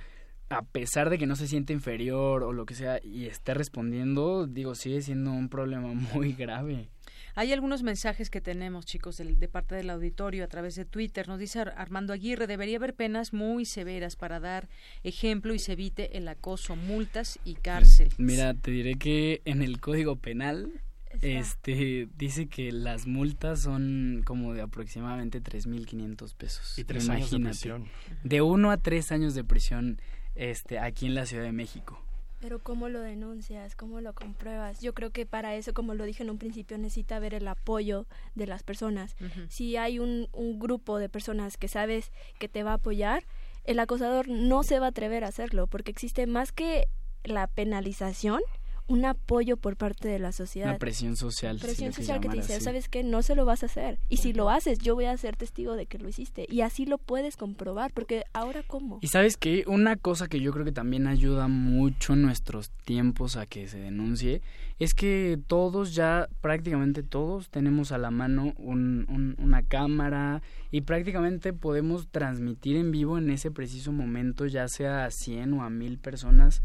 a 0.50 0.62
pesar 0.64 1.10
de 1.10 1.18
que 1.18 1.26
no 1.26 1.36
se 1.36 1.48
siente 1.48 1.74
inferior 1.74 2.44
o 2.44 2.54
lo 2.54 2.66
que 2.66 2.76
sea 2.76 3.00
y 3.04 3.26
esté 3.26 3.54
respondiendo, 3.54 4.48
digo, 4.48 4.76
sigue 4.76 5.02
siendo 5.02 5.32
un 5.32 5.50
problema 5.50 5.94
muy 6.14 6.34
grave. 6.34 6.90
Hay 7.38 7.52
algunos 7.52 7.84
mensajes 7.84 8.30
que 8.30 8.40
tenemos, 8.40 8.86
chicos, 8.86 9.18
de, 9.18 9.48
parte 9.50 9.76
del 9.76 9.90
auditorio 9.90 10.46
a 10.46 10.48
través 10.48 10.76
de 10.76 10.86
Twitter. 10.86 11.28
Nos 11.28 11.38
dice 11.38 11.60
Armando 11.60 12.14
Aguirre, 12.14 12.48
debería 12.48 12.78
haber 12.78 12.94
penas 12.94 13.34
muy 13.34 13.66
severas 13.66 14.16
para 14.16 14.40
dar 14.40 14.70
ejemplo 15.04 15.54
y 15.54 15.60
se 15.60 15.74
evite 15.74 16.18
el 16.18 16.30
acoso, 16.30 16.78
multas 16.78 17.38
y 17.44 17.56
cárcel. 17.56 18.10
Mira, 18.18 18.54
te 18.54 18.72
diré 18.72 18.96
que 18.96 19.42
en 19.44 19.62
el 19.62 19.82
Código 19.82 20.16
Penal 20.16 20.82
este 21.22 22.08
dice 22.18 22.48
que 22.48 22.72
las 22.72 23.08
multas 23.08 23.62
son 23.62 24.22
como 24.26 24.54
de 24.54 24.62
aproximadamente 24.62 25.42
3.500 25.42 26.36
pesos. 26.36 26.78
Y 26.80 26.84
tres 26.84 27.10
años 27.10 27.32
de 27.32 27.40
prisión. 27.40 27.86
De 28.24 28.42
uno 28.42 28.72
a 28.72 28.78
tres 28.78 29.12
años 29.12 29.36
de 29.36 29.44
prisión 29.44 30.00
este, 30.36 30.80
aquí 30.80 31.08
en 31.08 31.16
la 31.16 31.26
Ciudad 31.26 31.44
de 31.44 31.52
México. 31.52 32.00
Pero 32.42 32.60
¿cómo 32.60 32.90
lo 32.90 33.00
denuncias? 33.00 33.76
¿Cómo 33.76 34.02
lo 34.02 34.14
compruebas? 34.14 34.82
Yo 34.82 34.94
creo 34.94 35.10
que 35.12 35.26
para 35.26 35.56
eso, 35.56 35.74
como 35.74 35.96
lo 35.96 36.04
dije 36.04 36.22
en 36.22 36.30
un 36.30 36.38
principio, 36.38 36.78
necesita 36.78 37.18
ver 37.18 37.34
el 37.34 37.48
apoyo 37.48 38.06
de 38.36 38.46
las 38.46 38.62
personas. 38.62 39.16
Si 39.50 39.78
hay 39.78 40.00
un, 40.00 40.28
un 40.32 40.60
grupo 40.60 41.00
de 41.00 41.10
personas 41.10 41.58
que 41.58 41.68
sabes 41.68 42.12
que 42.38 42.48
te 42.48 42.64
va 42.64 42.72
a 42.72 42.76
apoyar, 42.76 43.24
el 43.64 43.80
acosador 43.80 44.28
no 44.28 44.64
se 44.64 44.80
va 44.80 44.88
a 44.88 44.90
atrever 44.90 45.24
a 45.24 45.30
hacerlo, 45.30 45.66
porque 45.66 45.92
existe 45.92 46.28
más 46.28 46.52
que 46.52 46.88
la 47.24 47.48
penalización, 47.48 48.42
un 48.88 49.06
apoyo 49.06 49.58
por 49.58 49.78
parte 49.78 50.08
de 50.08 50.20
la 50.20 50.32
sociedad. 50.32 50.70
Una 50.70 50.78
presión 50.78 51.16
social. 51.16 51.58
Presión 51.60 51.94
social 51.94 52.20
que 52.20 52.30
te 52.30 52.38
dice, 52.38 52.62
¿sabes 52.62 52.88
qué? 52.88 53.04
No 53.04 53.22
se 53.22 53.36
lo 53.36 53.46
vas 53.46 53.64
a 53.64 53.66
hacer. 53.66 54.00
Y 54.10 54.18
si 54.18 54.34
lo 54.34 54.50
haces, 54.50 54.80
yo 54.80 54.96
voy 54.96 55.06
a 55.06 55.18
ser 55.18 55.36
testigo 55.36 55.76
de 55.76 55.86
que 55.86 55.98
lo 55.98 56.08
hiciste. 56.08 56.46
Y 56.50 56.62
así 56.62 56.86
lo 56.86 56.98
puedes 56.98 57.38
comprobar, 57.38 57.92
porque 57.94 58.24
ahora 58.34 58.64
cómo. 58.64 59.00
Y 59.02 59.08
sabes 59.08 59.38
qué? 59.38 59.64
Una 59.68 59.96
cosa 59.96 60.28
que 60.28 60.40
yo 60.40 60.52
creo 60.52 60.66
que 60.66 60.72
también 60.72 61.08
ayuda 61.08 61.48
mucho 61.48 62.14
en 62.14 62.22
nuestros 62.22 62.70
tiempos 62.86 63.38
a 63.38 63.46
que 63.46 63.68
se 63.68 63.80
denuncie 63.80 64.42
es 64.78 64.94
que 64.94 65.40
todos 65.48 65.96
ya, 65.96 66.28
prácticamente 66.42 67.02
todos, 67.02 67.50
tenemos 67.50 67.94
a 67.94 67.98
la 67.98 68.12
mano 68.12 68.54
una 68.58 69.64
cámara 69.64 70.42
y 70.70 70.82
prácticamente 70.82 71.54
podemos 71.54 72.10
transmitir 72.10 72.76
en 72.76 72.92
vivo 72.92 73.18
en 73.18 73.30
ese 73.30 73.52
preciso 73.52 73.94
momento, 73.94 74.46
ya 74.48 74.68
sea 74.68 75.06
a 75.06 75.12
100 75.12 75.54
o 75.54 75.64
a 75.64 75.70
1000 75.70 75.98
personas. 76.00 76.62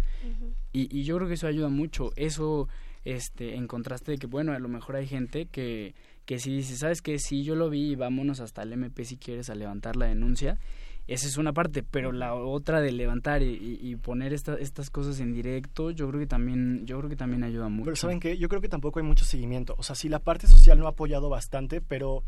y, 0.72 0.96
y, 0.96 1.04
yo 1.04 1.16
creo 1.16 1.28
que 1.28 1.34
eso 1.34 1.46
ayuda 1.46 1.68
mucho. 1.68 2.10
Eso, 2.16 2.68
este, 3.04 3.54
en 3.54 3.68
contraste 3.68 4.12
de 4.12 4.18
que, 4.18 4.26
bueno, 4.26 4.52
a 4.52 4.58
lo 4.58 4.68
mejor 4.68 4.96
hay 4.96 5.06
gente 5.06 5.46
que, 5.46 5.94
que 6.24 6.40
si 6.40 6.52
dice, 6.52 6.76
¿sabes 6.76 7.02
qué? 7.02 7.18
Sí, 7.20 7.44
yo 7.44 7.54
lo 7.54 7.70
vi 7.70 7.92
y 7.92 7.94
vámonos 7.94 8.40
hasta 8.40 8.62
el 8.62 8.72
MP 8.72 9.04
si 9.04 9.18
quieres 9.18 9.50
a 9.50 9.54
levantar 9.54 9.94
la 9.94 10.06
denuncia. 10.06 10.58
Esa 11.06 11.26
es 11.26 11.36
una 11.36 11.52
parte, 11.52 11.82
pero 11.82 12.12
la 12.12 12.34
otra 12.34 12.80
de 12.80 12.92
levantar 12.92 13.42
y, 13.42 13.96
poner 13.96 14.32
estas 14.32 14.90
cosas 14.90 15.18
en 15.20 15.32
directo, 15.32 15.90
yo 15.90 16.08
creo 16.08 16.20
que 16.20 16.26
también, 16.26 16.86
yo 16.86 16.98
creo 16.98 17.10
que 17.10 17.16
también 17.16 17.42
ayuda 17.42 17.68
mucho. 17.68 17.86
Pero 17.86 17.96
saben 17.96 18.20
que 18.20 18.38
yo 18.38 18.48
creo 18.48 18.60
que 18.60 18.68
tampoco 18.68 19.00
hay 19.00 19.04
mucho 19.04 19.24
seguimiento. 19.24 19.74
O 19.78 19.82
sea, 19.82 19.96
si 19.96 20.08
la 20.08 20.20
parte 20.20 20.46
social 20.46 20.78
no 20.78 20.86
ha 20.86 20.90
apoyado 20.90 21.28
bastante, 21.28 21.80
pero 21.80 22.22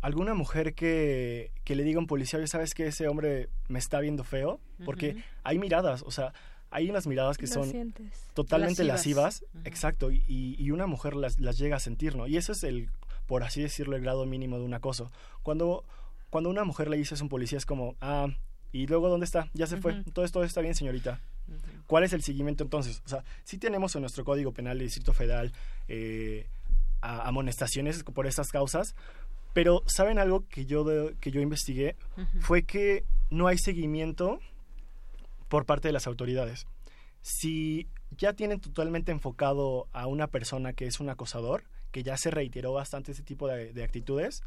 alguna 0.00 0.34
mujer 0.34 0.74
que, 0.74 1.50
que 1.64 1.74
le 1.74 1.84
diga 1.84 1.98
a 1.98 2.00
un 2.00 2.06
policía, 2.06 2.44
sabes 2.46 2.74
que 2.74 2.88
ese 2.88 3.08
hombre 3.08 3.48
me 3.68 3.78
está 3.78 4.00
viendo 4.00 4.22
feo, 4.22 4.60
porque 4.84 5.16
hay 5.44 5.58
miradas, 5.58 6.02
o 6.02 6.10
sea, 6.10 6.34
hay 6.70 6.90
unas 6.90 7.06
miradas 7.06 7.38
que 7.38 7.46
son 7.46 7.94
totalmente 8.34 8.84
lascivas, 8.84 9.44
exacto, 9.64 10.10
y, 10.10 10.24
y, 10.26 10.70
una 10.72 10.86
mujer 10.86 11.14
las, 11.14 11.38
las 11.38 11.56
llega 11.56 11.76
a 11.76 11.80
sentir, 11.80 12.16
¿no? 12.16 12.26
Y 12.26 12.36
eso 12.36 12.52
es 12.52 12.64
el, 12.64 12.90
por 13.26 13.44
así 13.44 13.62
decirlo, 13.62 13.96
el 13.96 14.02
grado 14.02 14.26
mínimo 14.26 14.58
de 14.58 14.64
un 14.64 14.74
acoso. 14.74 15.10
Cuando, 15.42 15.84
cuando 16.34 16.50
una 16.50 16.64
mujer 16.64 16.88
le 16.88 16.96
dice 16.96 17.14
a 17.14 17.22
un 17.22 17.28
policía 17.28 17.58
es 17.58 17.64
como, 17.64 17.94
ah, 18.00 18.26
¿y 18.72 18.88
luego 18.88 19.08
dónde 19.08 19.24
está? 19.24 19.48
Ya 19.54 19.68
se 19.68 19.76
fue, 19.76 20.02
todo 20.12 20.24
esto 20.24 20.42
está 20.42 20.62
bien, 20.62 20.74
señorita. 20.74 21.20
¿Cuál 21.86 22.02
es 22.02 22.12
el 22.12 22.24
seguimiento 22.24 22.64
entonces? 22.64 23.02
O 23.06 23.08
sea, 23.08 23.22
sí 23.44 23.56
tenemos 23.56 23.94
en 23.94 24.00
nuestro 24.00 24.24
Código 24.24 24.50
Penal 24.50 24.78
del 24.78 24.88
Distrito 24.88 25.12
Federal 25.12 25.52
eh, 25.86 26.48
amonestaciones 27.02 28.02
por 28.02 28.26
estas 28.26 28.50
causas, 28.50 28.96
pero 29.52 29.84
¿saben 29.86 30.18
algo 30.18 30.44
que 30.48 30.66
yo, 30.66 30.84
que 31.20 31.30
yo 31.30 31.40
investigué? 31.40 31.94
Fue 32.40 32.64
que 32.64 33.04
no 33.30 33.46
hay 33.46 33.58
seguimiento 33.58 34.40
por 35.46 35.66
parte 35.66 35.86
de 35.86 35.92
las 35.92 36.08
autoridades. 36.08 36.66
Si 37.22 37.86
ya 38.10 38.32
tienen 38.32 38.58
totalmente 38.58 39.12
enfocado 39.12 39.86
a 39.92 40.08
una 40.08 40.26
persona 40.26 40.72
que 40.72 40.86
es 40.86 40.98
un 40.98 41.10
acosador, 41.10 41.62
que 41.92 42.02
ya 42.02 42.16
se 42.16 42.32
reiteró 42.32 42.72
bastante 42.72 43.12
ese 43.12 43.22
tipo 43.22 43.46
de, 43.46 43.84
actitudes, 43.84 44.42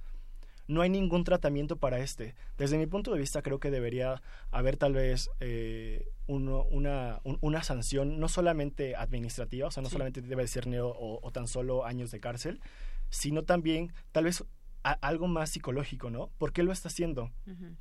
no 0.67 0.81
hay 0.81 0.89
ningún 0.89 1.23
tratamiento 1.23 1.77
para 1.77 1.99
este. 1.99 2.35
Desde 2.57 2.77
mi 2.77 2.85
punto 2.85 3.11
de 3.11 3.19
vista 3.19 3.41
creo 3.41 3.59
que 3.59 3.71
debería 3.71 4.21
haber 4.51 4.77
tal 4.77 4.93
vez 4.93 5.29
eh, 5.39 6.09
una, 6.27 7.21
una, 7.23 7.63
sanción 7.63 8.19
no 8.19 8.27
solamente 8.27 8.95
administrativa, 8.95 9.67
o 9.67 9.71
sea, 9.71 9.81
no 9.81 9.89
solamente 9.89 10.21
debe 10.21 10.47
ser 10.47 10.67
neo 10.67 10.89
o, 10.89 11.25
o, 11.25 11.31
tan 11.31 11.47
solo 11.47 11.85
años 11.85 12.11
de 12.11 12.19
cárcel, 12.19 12.61
sino 13.09 13.43
también 13.43 13.93
tal 14.11 14.25
vez 14.25 14.43
algo 14.83 15.27
más 15.27 15.49
psicológico, 15.49 16.09
¿no? 16.09 16.29
¿Por 16.37 16.53
qué 16.53 16.63
lo 16.63 16.71
está 16.71 16.87
haciendo? 16.87 17.31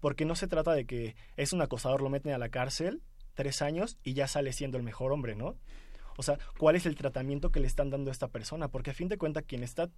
Porque 0.01 0.25
no 0.25 0.35
se 0.35 0.49
trata 0.49 0.73
de 0.73 0.87
que 0.87 1.15
es 1.37 1.53
un 1.53 1.63
acosador, 1.63 2.03
lo 2.03 2.11
meten 2.11 2.33
a 2.33 2.39
la 2.39 2.49
cárcel 2.49 3.03
tres 3.35 3.63
años 3.63 3.99
y 4.03 4.15
ya 4.15 4.27
sale 4.27 4.53
siendo 4.53 4.79
el 4.79 4.83
mejor 4.83 5.13
hombre, 5.13 5.37
¿no? 5.37 5.57
O 6.17 6.23
sea, 6.23 6.39
¿cuál 6.59 6.77
es 6.77 6.87
el 6.87 6.97
tratamiento 6.97 7.53
que 7.53 7.61
le 7.61 7.67
están 7.67 7.91
dando 7.91 8.11
a 8.11 8.13
esta 8.13 8.29
persona? 8.29 8.69
Porque 8.69 8.91
a 8.91 8.95
fin 8.95 9.09
de 9.09 9.19
cuentas, 9.19 9.45
quien 9.47 9.63
está, 9.63 9.91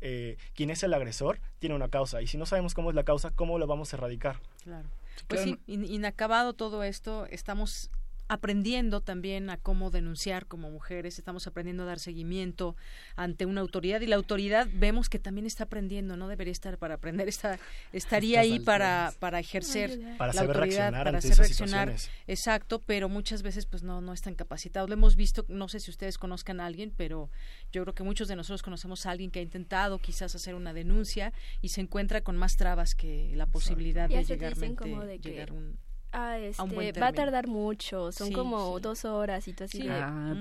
eh, 0.00 0.36
quien 0.54 0.70
es 0.70 0.82
el 0.82 0.94
agresor, 0.94 1.40
tiene 1.58 1.74
una 1.74 1.88
causa. 1.88 2.22
Y 2.22 2.26
si 2.26 2.36
no 2.36 2.46
sabemos 2.46 2.74
cómo 2.74 2.90
es 2.90 2.96
la 2.96 3.04
causa, 3.04 3.30
¿cómo 3.30 3.58
lo 3.58 3.66
vamos 3.66 3.92
a 3.92 3.96
erradicar? 3.96 4.40
Claro. 4.62 4.88
Pues 5.28 5.42
sí, 5.42 5.58
inacabado 5.66 6.52
todo 6.52 6.82
esto, 6.82 7.26
estamos 7.26 7.90
aprendiendo 8.28 9.00
también 9.00 9.50
a 9.50 9.56
cómo 9.56 9.90
denunciar 9.90 10.46
como 10.46 10.70
mujeres, 10.70 11.18
estamos 11.18 11.46
aprendiendo 11.46 11.84
a 11.84 11.86
dar 11.86 11.98
seguimiento 12.00 12.76
ante 13.14 13.46
una 13.46 13.60
autoridad 13.60 14.00
y 14.00 14.06
la 14.06 14.16
autoridad 14.16 14.68
vemos 14.72 15.08
que 15.08 15.18
también 15.18 15.46
está 15.46 15.64
aprendiendo, 15.64 16.16
no 16.16 16.28
debería 16.28 16.52
estar 16.52 16.78
para 16.78 16.94
aprender, 16.94 17.28
está, 17.28 17.58
estaría 17.92 18.40
ahí 18.40 18.58
para, 18.58 19.12
para 19.20 19.38
ejercer 19.38 20.16
para 20.18 20.32
la 20.32 20.40
autoridad, 20.42 20.92
para 20.92 21.18
hacer 21.18 21.36
reaccionar. 21.36 21.94
Exacto, 22.26 22.82
pero 22.82 23.08
muchas 23.08 23.42
veces 23.42 23.66
pues 23.66 23.82
no, 23.82 24.00
no 24.00 24.12
están 24.12 24.34
capacitados. 24.34 24.88
Lo 24.88 24.94
hemos 24.94 25.16
visto, 25.16 25.44
no 25.48 25.68
sé 25.68 25.80
si 25.80 25.90
ustedes 25.90 26.18
conozcan 26.18 26.60
a 26.60 26.66
alguien, 26.66 26.92
pero 26.96 27.30
yo 27.72 27.82
creo 27.82 27.94
que 27.94 28.02
muchos 28.02 28.28
de 28.28 28.36
nosotros 28.36 28.62
conocemos 28.62 29.06
a 29.06 29.10
alguien 29.10 29.30
que 29.30 29.38
ha 29.38 29.42
intentado 29.42 29.98
quizás 29.98 30.34
hacer 30.34 30.54
una 30.54 30.72
denuncia 30.72 31.32
y 31.60 31.68
se 31.68 31.80
encuentra 31.80 32.22
con 32.22 32.36
más 32.36 32.56
trabas 32.56 32.94
que 32.94 33.32
la 33.36 33.46
posibilidad 33.46 34.08
de 34.08 34.24
llegar, 34.24 34.56
de 34.56 35.18
llegar 35.18 35.52
un 35.52 35.78
ah, 36.16 36.38
este, 36.38 37.00
va 37.00 37.08
a 37.08 37.12
tardar 37.12 37.46
mucho, 37.46 38.12
son 38.12 38.32
como 38.32 38.78
dos 38.80 39.04
horas 39.04 39.46
y 39.48 39.52
tú 39.52 39.64
así 39.64 39.86
ah, 39.88 40.34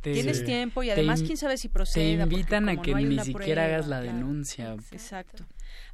Tienes 0.00 0.44
tiempo 0.44 0.82
y 0.82 0.90
además 0.90 1.22
quién 1.22 1.36
sabe 1.36 1.56
si 1.56 1.68
procede. 1.68 2.16
Te 2.16 2.22
invitan 2.22 2.68
a 2.68 2.80
que 2.80 2.94
ni 2.94 3.18
siquiera 3.20 3.64
hagas 3.64 3.86
la 3.88 4.00
denuncia. 4.00 4.76
Exacto. 4.90 5.44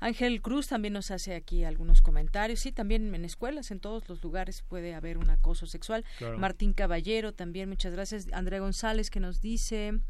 Ángel 0.01 0.41
Cruz 0.43 0.69
también 0.69 0.95
nos 0.95 1.11
hace 1.11 1.35
aquí 1.35 1.65
algunos 1.65 2.03
comentarios. 2.03 2.61
Sí, 2.61 2.73
también 2.73 3.15
en 3.15 3.25
escuelas, 3.25 3.71
en 3.71 3.81
todos 3.81 4.09
los 4.09 4.23
lugares 4.23 4.63
puede 4.63 4.95
haber 4.95 5.19
un 5.19 5.31
acoso 5.31 5.67
sexual. 5.67 6.05
Martín 6.39 6.73
Caballero 6.73 7.33
también, 7.33 7.69
muchas 7.69 7.93
gracias. 7.93 8.27
Andrea 8.33 8.61
González 8.61 9.11
que 9.11 9.21
nos 9.21 9.41
dice... 9.41 10.01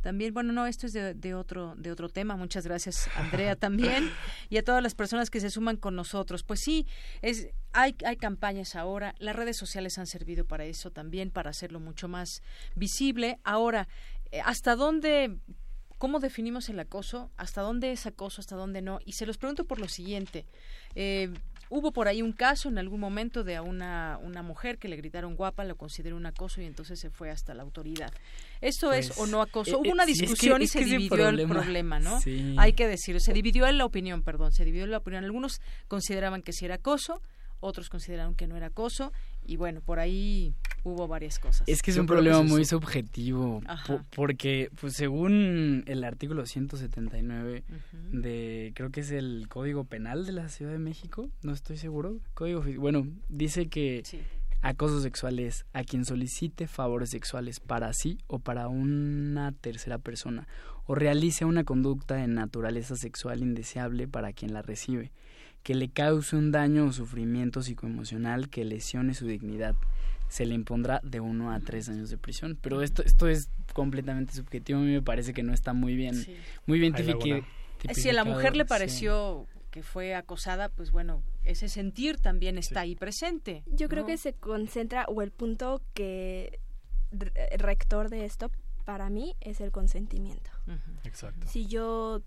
También, 0.00 0.32
bueno, 0.32 0.52
no, 0.52 0.66
esto 0.66 0.86
es 0.86 0.92
de, 0.92 1.34
otro, 1.34 1.74
de 1.76 1.90
otro 1.90 2.08
tema. 2.08 2.36
Muchas 2.36 2.64
gracias, 2.64 3.08
Andrea, 3.16 3.56
también. 3.56 4.10
Y 4.48 4.56
a 4.56 4.64
todas 4.64 4.82
las 4.82 4.94
personas 4.94 5.30
que 5.30 5.40
se 5.40 5.50
suman 5.50 5.76
con 5.76 5.96
nosotros. 5.96 6.44
Pues 6.44 6.60
sí, 6.60 6.86
es, 7.22 7.48
hay, 7.72 7.96
hay 8.04 8.16
campañas 8.16 8.76
ahora. 8.76 9.14
Las 9.18 9.36
redes 9.36 9.56
sociales 9.56 9.98
han 9.98 10.06
servido 10.06 10.44
para 10.44 10.64
eso 10.64 10.90
también, 10.90 11.30
para 11.30 11.50
hacerlo 11.50 11.80
mucho 11.80 12.08
más 12.08 12.42
visible. 12.74 13.38
Ahora, 13.42 13.88
eh, 14.30 14.40
¿hasta 14.44 14.76
dónde 14.76 15.38
¿Cómo 15.98 16.20
definimos 16.20 16.68
el 16.68 16.78
acoso? 16.78 17.32
¿Hasta 17.36 17.60
dónde 17.60 17.90
es 17.90 18.06
acoso? 18.06 18.40
¿Hasta 18.40 18.54
dónde 18.54 18.82
no? 18.82 19.00
Y 19.04 19.12
se 19.12 19.26
los 19.26 19.36
pregunto 19.36 19.64
por 19.64 19.80
lo 19.80 19.88
siguiente. 19.88 20.46
Eh, 20.94 21.34
hubo 21.70 21.92
por 21.92 22.08
ahí 22.08 22.22
un 22.22 22.32
caso 22.32 22.68
en 22.68 22.78
algún 22.78 23.00
momento 23.00 23.44
de 23.44 23.56
a 23.56 23.62
una, 23.62 24.18
una 24.22 24.42
mujer 24.42 24.78
que 24.78 24.88
le 24.88 24.96
gritaron 24.96 25.36
guapa, 25.36 25.64
lo 25.64 25.76
consideró 25.76 26.16
un 26.16 26.26
acoso 26.26 26.60
y 26.60 26.64
entonces 26.64 27.00
se 27.00 27.10
fue 27.10 27.30
hasta 27.30 27.54
la 27.54 27.62
autoridad. 27.62 28.12
¿Esto 28.60 28.92
es 28.92 29.18
o 29.18 29.26
no 29.26 29.42
acoso? 29.42 29.72
Eh, 29.72 29.76
hubo 29.76 29.92
una 29.92 30.06
discusión 30.06 30.62
y 30.62 30.66
se 30.66 30.84
dividió 30.84 31.28
el 31.28 31.46
problema, 31.46 31.98
¿no? 31.98 32.18
Hay 32.56 32.72
que 32.72 32.86
decirlo, 32.86 33.20
se 33.20 33.32
dividió 33.32 33.66
en 33.66 33.78
la 33.78 33.84
opinión, 33.84 34.22
perdón, 34.22 34.52
se 34.52 34.64
dividió 34.64 34.84
en 34.84 34.90
la 34.90 34.98
opinión. 34.98 35.24
Algunos 35.24 35.60
consideraban 35.88 36.42
que 36.42 36.52
sí 36.52 36.64
era 36.64 36.76
acoso, 36.76 37.22
otros 37.60 37.88
consideraron 37.88 38.34
que 38.34 38.46
no 38.46 38.56
era 38.56 38.68
acoso 38.68 39.12
y 39.48 39.56
bueno, 39.56 39.80
por 39.80 39.98
ahí 39.98 40.54
hubo 40.84 41.08
varias 41.08 41.38
cosas. 41.38 41.66
Es 41.66 41.80
que 41.80 41.90
es 41.90 41.96
un 41.96 42.06
problema 42.06 42.42
muy 42.42 42.66
subjetivo 42.66 43.62
porque 44.14 44.70
pues 44.78 44.92
según 44.92 45.84
el 45.86 46.04
artículo 46.04 46.44
179 46.44 47.64
de 48.12 48.72
creo 48.74 48.90
que 48.90 49.00
es 49.00 49.10
el 49.10 49.46
Código 49.48 49.84
Penal 49.84 50.26
de 50.26 50.32
la 50.32 50.50
Ciudad 50.50 50.72
de 50.72 50.78
México, 50.78 51.30
no 51.42 51.52
estoy 51.52 51.78
seguro, 51.78 52.20
código 52.34 52.62
bueno, 52.76 53.06
dice 53.30 53.68
que 53.68 54.02
acoso 54.60 55.00
sexual 55.00 55.38
es 55.38 55.64
a 55.72 55.82
quien 55.82 56.04
solicite 56.04 56.66
favores 56.66 57.10
sexuales 57.10 57.58
para 57.58 57.92
sí 57.94 58.18
o 58.26 58.38
para 58.40 58.68
una 58.68 59.52
tercera 59.52 59.98
persona 59.98 60.46
o 60.86 60.94
realice 60.94 61.46
una 61.46 61.64
conducta 61.64 62.16
de 62.16 62.26
naturaleza 62.26 62.96
sexual 62.96 63.40
indeseable 63.40 64.08
para 64.08 64.34
quien 64.34 64.52
la 64.52 64.60
recibe 64.60 65.10
que 65.62 65.74
le 65.74 65.90
cause 65.90 66.36
un 66.36 66.50
daño 66.50 66.86
o 66.86 66.92
sufrimiento 66.92 67.62
psicoemocional 67.62 68.48
que 68.48 68.64
lesione 68.64 69.14
su 69.14 69.26
dignidad. 69.26 69.74
Se 70.28 70.44
le 70.44 70.54
impondrá 70.54 71.00
de 71.02 71.20
uno 71.20 71.52
a 71.52 71.60
tres 71.60 71.88
años 71.88 72.10
de 72.10 72.18
prisión. 72.18 72.58
Pero 72.60 72.82
esto, 72.82 73.02
esto 73.02 73.28
es 73.28 73.50
completamente 73.72 74.34
subjetivo. 74.34 74.78
A 74.78 74.82
mí 74.82 74.92
me 74.92 75.02
parece 75.02 75.32
que 75.32 75.42
no 75.42 75.54
está 75.54 75.72
muy 75.72 75.94
bien, 75.94 76.14
muy 76.66 76.78
bien 76.78 76.92
tipificado. 76.94 77.42
Si 77.94 78.08
a 78.08 78.12
la 78.12 78.24
mujer 78.24 78.56
le 78.56 78.64
pareció 78.64 79.46
que 79.70 79.82
fue 79.82 80.14
acosada, 80.14 80.68
pues 80.70 80.90
bueno, 80.90 81.22
ese 81.44 81.68
sentir 81.68 82.18
también 82.18 82.58
está 82.58 82.80
ahí 82.80 82.94
presente. 82.94 83.62
Yo 83.66 83.88
creo 83.88 84.06
que 84.06 84.16
se 84.16 84.32
concentra, 84.32 85.04
o 85.06 85.22
el 85.22 85.30
punto 85.30 85.82
que 85.94 86.58
rector 87.56 88.10
de 88.10 88.24
esto 88.24 88.50
para 88.84 89.10
mí 89.10 89.34
es 89.40 89.60
el 89.60 89.70
consentimiento. 89.70 90.50
Exacto. 91.04 91.46
Si 91.48 91.66
yo 91.66 92.22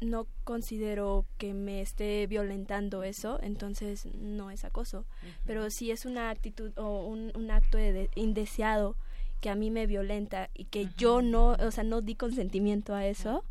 no 0.00 0.26
considero 0.44 1.26
que 1.38 1.54
me 1.54 1.80
esté 1.80 2.26
violentando 2.26 3.02
eso, 3.02 3.38
entonces 3.42 4.06
no 4.14 4.50
es 4.50 4.64
acoso. 4.64 5.06
Pero 5.46 5.70
si 5.70 5.90
es 5.90 6.04
una 6.04 6.30
actitud 6.30 6.72
o 6.76 7.06
un, 7.06 7.50
acto 7.50 7.78
de, 7.78 8.10
indeseado 8.14 8.96
que 9.40 9.50
a 9.50 9.54
mí 9.54 9.70
me 9.70 9.86
violenta 9.86 10.50
y 10.54 10.64
que 10.64 10.88
yo 10.96 11.22
no, 11.22 11.50
o 11.50 11.70
sea, 11.70 11.84
no 11.84 12.00
di 12.00 12.14
consentimiento 12.14 12.94
a 12.94 13.06
eso, 13.06 13.44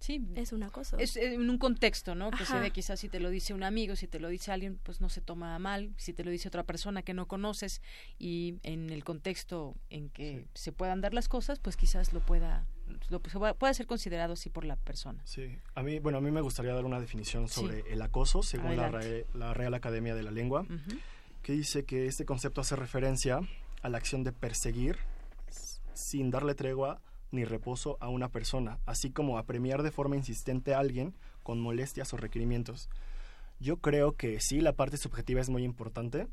Sí. 0.00 0.24
Es 0.36 0.52
un 0.52 0.62
acoso. 0.62 0.96
Es 0.98 1.16
en 1.16 1.50
un 1.50 1.58
contexto, 1.58 2.14
¿no? 2.14 2.30
Que 2.30 2.44
se 2.44 2.58
ve 2.58 2.70
quizás 2.70 3.00
si 3.00 3.08
te 3.08 3.18
lo 3.18 3.30
dice 3.30 3.52
un 3.52 3.64
amigo, 3.64 3.96
si 3.96 4.06
te 4.06 4.20
lo 4.20 4.28
dice 4.28 4.52
alguien, 4.52 4.78
pues 4.82 5.00
no 5.00 5.08
se 5.08 5.20
toma 5.20 5.58
mal. 5.58 5.92
Si 5.96 6.12
te 6.12 6.22
lo 6.22 6.30
dice 6.30 6.48
otra 6.48 6.62
persona 6.62 7.02
que 7.02 7.14
no 7.14 7.26
conoces 7.26 7.82
y 8.16 8.58
en 8.62 8.90
el 8.90 9.02
contexto 9.02 9.74
en 9.90 10.08
que 10.08 10.46
se 10.54 10.70
puedan 10.70 11.00
dar 11.00 11.14
las 11.14 11.28
cosas, 11.28 11.58
pues 11.58 11.76
quizás 11.76 12.12
lo 12.12 12.20
pueda 12.20 12.64
lo, 13.08 13.20
puede 13.20 13.74
ser 13.74 13.86
considerado 13.86 14.34
así 14.34 14.50
por 14.50 14.64
la 14.64 14.76
persona. 14.76 15.20
Sí, 15.24 15.58
a 15.74 15.82
mí, 15.82 15.98
bueno, 15.98 16.18
a 16.18 16.20
mí 16.20 16.30
me 16.30 16.40
gustaría 16.40 16.74
dar 16.74 16.84
una 16.84 17.00
definición 17.00 17.48
sobre 17.48 17.80
el 17.92 18.02
acoso 18.02 18.42
según 18.42 18.76
la, 18.76 18.90
la, 19.34 19.54
Real 19.54 19.74
Academia 19.74 20.14
de 20.14 20.22
la 20.22 20.30
Lengua, 20.30 20.66
que 21.42 21.52
dice 21.52 21.84
que 21.84 22.06
este 22.06 22.24
concepto 22.24 22.60
hace 22.60 22.76
referencia 22.76 23.40
a 23.82 23.88
la 23.88 23.98
acción 23.98 24.24
de 24.24 24.32
perseguir 24.32 24.96
sin 25.94 26.30
darle 26.30 26.54
tregua 26.54 27.00
ni 27.30 27.44
reposo 27.44 27.98
a 28.00 28.08
una 28.08 28.28
persona, 28.28 28.78
así 28.86 29.10
como 29.10 29.38
a 29.38 29.44
premiar 29.44 29.82
de 29.82 29.90
forma 29.90 30.16
insistente 30.16 30.74
a 30.74 30.78
alguien 30.78 31.14
con 31.42 31.60
molestias 31.60 32.12
o 32.12 32.16
requerimientos. 32.16 32.88
Yo 33.60 33.78
creo 33.78 34.12
que 34.12 34.40
sí, 34.40 34.60
la 34.60 34.72
parte 34.72 34.96
subjetiva 34.96 35.40
es 35.40 35.50
muy 35.50 35.64
importante. 35.64 36.28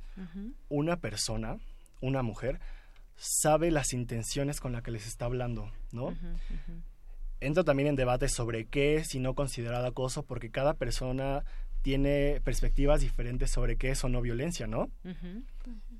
Una 0.70 0.98
persona, 0.98 1.58
una 2.02 2.22
mujer, 2.22 2.60
sabe 3.16 3.72
las 3.72 3.94
intenciones 3.94 4.60
con 4.60 4.74
las 4.74 4.84
que 4.84 4.92
les 4.92 5.08
está 5.08 5.26
hablando, 5.26 5.72
¿no? 5.92 6.16
Entra 7.40 7.64
también 7.64 7.88
en 7.88 7.96
debate 7.96 8.30
sobre 8.30 8.66
qué 8.66 8.96
es 8.96 9.14
y 9.16 9.20
no 9.20 9.36
considerado 9.36 9.88
acoso, 9.88 10.24
porque 10.24 10.52
cada 10.52 10.74
persona 10.74 11.44
tiene 11.82 12.42
perspectivas 12.44 13.02
diferentes 13.02 13.52
sobre 13.52 13.78
qué 13.78 13.92
es 13.92 14.04
o 14.04 14.10
no 14.10 14.22
violencia, 14.22 14.68
¿no? 14.68 14.90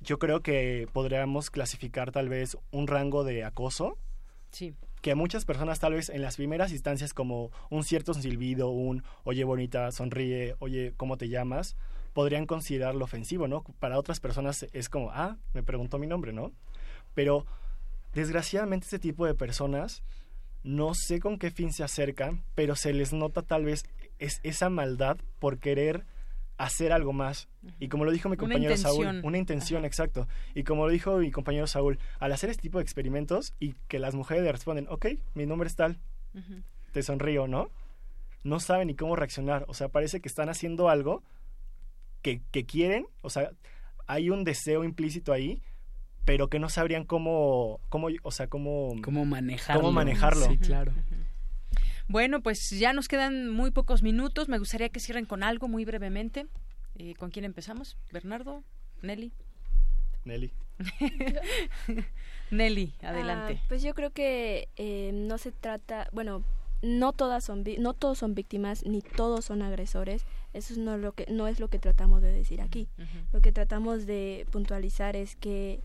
Yo 0.00 0.18
creo 0.18 0.40
que 0.40 0.88
podríamos 0.92 1.50
clasificar 1.50 2.10
tal 2.10 2.28
vez 2.28 2.56
un 2.70 2.86
rango 2.86 3.24
de 3.24 3.44
acoso. 3.44 3.96
Sí. 4.50 4.74
Que 5.02 5.14
muchas 5.14 5.44
personas 5.44 5.78
tal 5.78 5.94
vez 5.94 6.08
en 6.08 6.22
las 6.22 6.36
primeras 6.36 6.72
instancias 6.72 7.14
como 7.14 7.50
un 7.70 7.84
cierto 7.84 8.14
silbido, 8.14 8.70
un 8.70 9.04
oye 9.24 9.44
bonita, 9.44 9.92
sonríe, 9.92 10.56
oye, 10.58 10.94
¿cómo 10.96 11.16
te 11.16 11.28
llamas? 11.28 11.76
podrían 12.16 12.46
considerarlo 12.46 13.04
ofensivo, 13.04 13.46
¿no? 13.46 13.62
Para 13.78 13.98
otras 13.98 14.20
personas 14.20 14.66
es 14.72 14.88
como, 14.88 15.10
ah, 15.10 15.36
me 15.52 15.62
preguntó 15.62 15.98
mi 15.98 16.06
nombre, 16.06 16.32
¿no? 16.32 16.50
Pero 17.16 17.46
desgraciadamente 18.14 18.84
este 18.84 19.00
tipo 19.00 19.26
de 19.26 19.34
personas 19.34 20.04
no 20.62 20.94
sé 20.94 21.18
con 21.18 21.38
qué 21.38 21.50
fin 21.50 21.72
se 21.72 21.82
acercan, 21.82 22.44
pero 22.54 22.76
se 22.76 22.92
les 22.92 23.12
nota 23.12 23.42
tal 23.42 23.64
vez 23.64 23.84
es 24.18 24.40
esa 24.42 24.68
maldad 24.68 25.16
por 25.38 25.58
querer 25.58 26.04
hacer 26.58 26.92
algo 26.92 27.12
más. 27.12 27.48
Y 27.78 27.88
como 27.88 28.04
lo 28.04 28.10
dijo 28.10 28.28
mi 28.28 28.36
compañero 28.36 28.76
Saúl, 28.76 29.20
una 29.24 29.38
intención, 29.38 29.84
exacto. 29.84 30.28
Y 30.54 30.64
como 30.64 30.84
lo 30.84 30.92
dijo 30.92 31.18
mi 31.18 31.30
compañero 31.30 31.66
Saúl, 31.66 31.98
al 32.18 32.32
hacer 32.32 32.50
este 32.50 32.62
tipo 32.62 32.78
de 32.78 32.82
experimentos 32.82 33.54
y 33.58 33.74
que 33.88 33.98
las 33.98 34.14
mujeres 34.14 34.44
le 34.44 34.52
responden, 34.52 34.86
ok, 34.88 35.06
mi 35.34 35.46
nombre 35.46 35.68
es 35.68 35.76
tal, 35.76 35.98
te 36.92 37.02
sonrío, 37.02 37.46
¿no? 37.46 37.70
No 38.42 38.60
saben 38.60 38.88
ni 38.88 38.94
cómo 38.94 39.16
reaccionar. 39.16 39.64
O 39.68 39.74
sea, 39.74 39.88
parece 39.88 40.20
que 40.20 40.28
están 40.28 40.48
haciendo 40.48 40.88
algo 40.88 41.22
que, 42.22 42.42
que 42.50 42.66
quieren, 42.66 43.06
o 43.22 43.30
sea, 43.30 43.50
hay 44.06 44.30
un 44.30 44.44
deseo 44.44 44.84
implícito 44.84 45.32
ahí, 45.32 45.62
pero 46.26 46.48
que 46.48 46.58
no 46.58 46.68
sabrían 46.68 47.04
cómo, 47.04 47.80
cómo 47.88 48.08
o 48.22 48.30
sea, 48.32 48.48
cómo, 48.48 48.94
cómo 49.02 49.24
manejarlo. 49.24 49.80
Cómo 49.80 49.92
manejarlo. 49.92 50.46
Sí, 50.46 50.58
claro. 50.58 50.92
Bueno, 52.08 52.42
pues 52.42 52.68
ya 52.70 52.92
nos 52.92 53.08
quedan 53.08 53.48
muy 53.48 53.70
pocos 53.70 54.02
minutos. 54.02 54.48
Me 54.48 54.58
gustaría 54.58 54.88
que 54.88 55.00
cierren 55.00 55.24
con 55.24 55.44
algo 55.44 55.68
muy 55.68 55.84
brevemente. 55.84 56.46
Eh, 56.98 57.14
¿Con 57.14 57.30
quién 57.30 57.44
empezamos? 57.44 57.96
¿Bernardo? 58.12 58.64
¿Nelly? 59.02 59.32
Nelly. 60.24 60.52
Nelly, 62.50 62.94
adelante. 63.02 63.60
Ah, 63.62 63.64
pues 63.68 63.82
yo 63.82 63.94
creo 63.94 64.10
que 64.10 64.68
eh, 64.76 65.12
no 65.14 65.38
se 65.38 65.52
trata, 65.52 66.08
bueno, 66.12 66.42
no 66.82 67.12
todas 67.12 67.44
son 67.44 67.64
no 67.78 67.94
todos 67.94 68.18
son 68.18 68.34
víctimas 68.34 68.84
ni 68.84 69.00
todos 69.00 69.46
son 69.46 69.62
agresores 69.62 70.26
eso 70.52 70.74
no 70.78 70.94
es 70.94 71.00
lo 71.00 71.12
que 71.12 71.26
no 71.30 71.48
es 71.48 71.58
lo 71.58 71.68
que 71.68 71.78
tratamos 71.78 72.20
de 72.20 72.30
decir 72.30 72.60
aquí 72.60 72.86
lo 73.32 73.40
que 73.40 73.50
tratamos 73.50 74.04
de 74.04 74.46
puntualizar 74.50 75.16
es 75.16 75.36
que 75.36 75.80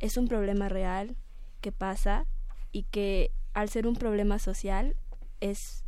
es 0.00 0.16
un 0.16 0.26
problema 0.26 0.68
real 0.68 1.16
que 1.60 1.72
pasa 1.72 2.26
y 2.72 2.84
que 2.84 3.30
al 3.52 3.68
ser 3.68 3.86
un 3.86 3.94
problema 3.94 4.38
social 4.38 4.96
es 5.40 5.84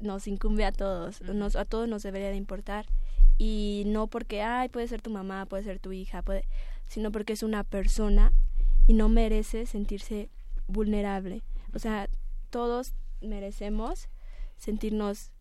nos 0.00 0.26
incumbe 0.26 0.64
a 0.64 0.72
todos 0.72 1.20
nos, 1.22 1.54
a 1.56 1.64
todos 1.64 1.88
nos 1.88 2.02
debería 2.02 2.30
de 2.30 2.36
importar. 2.36 2.86
Y 3.38 3.84
no 3.86 4.06
porque 4.06 4.42
ay 4.42 4.68
puede 4.68 4.88
ser 4.88 5.02
tu 5.02 5.10
mamá 5.10 5.46
puede 5.46 5.64
ser 5.64 5.78
tu 5.78 5.92
hija 5.92 6.22
puede 6.22 6.46
sino 6.88 7.10
porque 7.10 7.32
es 7.32 7.42
una 7.42 7.64
persona 7.64 8.32
y 8.86 8.94
no 8.94 9.08
merece 9.08 9.66
sentirse 9.66 10.30
vulnerable. 10.66 11.42
O 11.74 11.78
sea 11.78 12.08
todos 12.50 12.94
merecemos 13.20 14.08
sentirnos 14.56 15.32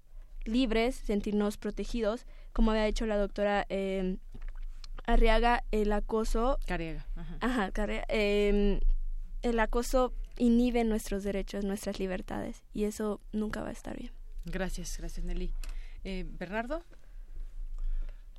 libres, 0.46 0.96
sentirnos 0.96 1.58
protegidos, 1.58 2.26
como 2.54 2.72
había 2.72 2.86
dicho 2.86 3.06
la 3.06 3.18
doctora 3.18 3.66
eh, 3.70 4.18
Arriaga, 5.06 5.64
el 5.72 5.92
acoso... 5.92 6.60
Cariaga. 6.66 7.06
Ajá, 7.40 7.72
em, 8.08 8.80
el 9.42 9.60
acoso 9.60 10.14
inhibe 10.38 10.84
nuestros 10.84 11.24
derechos, 11.24 11.66
nuestras 11.66 12.00
libertades, 12.00 12.64
y 12.74 12.86
eso 12.86 13.22
nunca 13.32 13.62
va 13.62 13.70
a 13.70 13.74
estar 13.74 13.98
bien. 13.98 14.12
Gracias, 14.46 14.98
gracias 14.98 15.26
Nelly. 15.26 15.54
Eh, 16.04 16.26
Bernardo. 16.28 16.84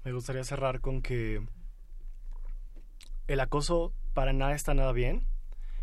Me 0.04 0.12
gustaría 0.12 0.42
cerrar 0.44 0.80
con 0.80 1.00
que 1.00 1.46
el 3.28 3.40
acoso 3.40 3.92
para 4.14 4.32
nada 4.32 4.54
está 4.54 4.74
nada 4.74 4.92
bien. 4.92 5.26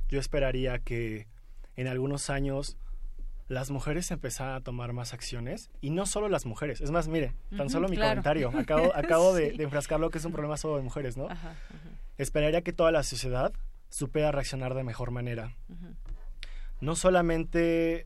Yo 0.10 0.20
esperaría 0.20 0.80
que 0.80 1.28
en 1.76 1.88
algunos 1.88 2.30
años 2.30 2.78
las 3.50 3.72
mujeres 3.72 4.12
empezaran 4.12 4.54
a 4.54 4.62
tomar 4.62 4.94
más 4.94 5.14
acciones 5.14 5.72
y 5.82 5.90
no 5.90 6.06
solo 6.06 6.30
las 6.30 6.46
mujeres. 6.46 6.82
Es 6.82 6.92
más, 6.92 7.08
mire, 7.08 7.34
tan 7.58 7.70
solo 7.72 7.90
mi 7.90 7.98
comentario. 7.98 8.52
Acabo, 8.56 8.92
acabo 8.96 9.34
de, 9.34 9.56
enfrascar 9.58 10.00
lo 10.00 10.12
que 10.12 10.20
es 10.20 10.26
un 10.26 10.32
problema 10.32 10.56
solo 10.56 10.78
de 10.78 10.84
mujeres, 10.84 11.18
¿no? 11.18 11.28
Esperaría 12.20 12.62
que 12.62 12.74
toda 12.74 12.92
la 12.92 13.02
sociedad 13.02 13.52
supiera 13.90 14.32
reaccionar 14.32 14.76
de 14.76 14.84
mejor 14.84 15.10
manera. 15.10 15.56
No 16.80 16.96
solamente, 16.96 18.06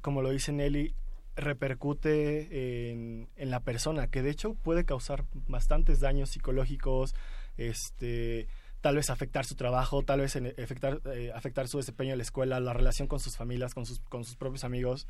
como 0.00 0.22
lo 0.22 0.30
dice 0.30 0.52
Nelly, 0.52 0.94
repercute 1.36 2.90
en, 2.90 3.28
en, 3.36 3.50
la 3.50 3.60
persona, 3.60 4.08
que 4.08 4.22
de 4.22 4.30
hecho 4.30 4.54
puede 4.54 4.86
causar 4.86 5.24
bastantes 5.46 6.00
daños 6.00 6.30
psicológicos, 6.30 7.14
este, 7.58 8.48
tal 8.80 8.96
vez 8.96 9.10
afectar 9.10 9.44
su 9.44 9.54
trabajo, 9.54 10.02
tal 10.02 10.20
vez 10.20 10.36
afectar, 10.36 11.00
eh, 11.12 11.32
afectar 11.34 11.68
su 11.68 11.78
desempeño 11.78 12.12
en 12.12 12.18
la 12.18 12.22
escuela, 12.22 12.60
la 12.60 12.72
relación 12.72 13.08
con 13.08 13.20
sus 13.20 13.36
familias, 13.36 13.74
con 13.74 13.86
sus, 13.86 14.00
con 14.00 14.24
sus 14.24 14.36
propios 14.36 14.64
amigos. 14.64 15.06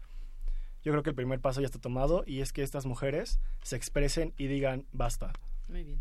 Yo 0.85 0.93
creo 0.93 1.03
que 1.03 1.11
el 1.11 1.16
primer 1.16 1.40
paso 1.40 1.61
ya 1.61 1.66
está 1.66 1.78
tomado 1.78 2.24
y 2.27 2.40
es 2.40 2.53
que 2.53 2.62
estas 2.62 2.86
mujeres 2.86 3.40
se 3.62 3.77
expresen 3.77 4.32
y 4.39 4.47
digan 4.47 4.86
basta. 4.93 5.32
Muy 5.69 5.85
bien. 5.85 6.01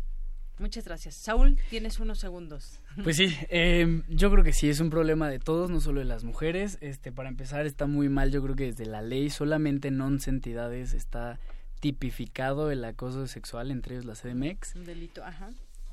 Muchas 0.58 0.84
gracias. 0.84 1.14
Saúl, 1.14 1.56
tienes 1.70 2.00
unos 2.00 2.18
segundos. 2.18 2.80
Pues 3.04 3.16
sí, 3.16 3.36
em, 3.48 4.02
yo 4.08 4.30
creo 4.30 4.42
que 4.42 4.52
sí, 4.52 4.68
es 4.68 4.80
un 4.80 4.90
problema 4.90 5.28
de 5.28 5.38
todos, 5.38 5.70
no 5.70 5.80
solo 5.80 6.00
de 6.00 6.06
las 6.06 6.24
mujeres. 6.24 6.78
Este, 6.80 7.12
para 7.12 7.28
empezar, 7.28 7.64
está 7.66 7.86
muy 7.86 8.08
mal, 8.08 8.32
yo 8.32 8.42
creo 8.42 8.56
que 8.56 8.64
desde 8.64 8.86
la 8.86 9.02
ley, 9.02 9.30
solamente 9.30 9.88
en 9.88 10.00
11 10.00 10.30
entidades 10.30 10.94
está 10.94 11.38
tipificado 11.78 12.72
el 12.72 12.84
acoso 12.84 13.28
sexual, 13.28 13.70
entre 13.70 13.94
ellos 13.94 14.04
la 14.04 14.14
CDMX. 14.14 14.74
Un 14.74 14.84
delito, 14.84 15.24
ajá. 15.24 15.50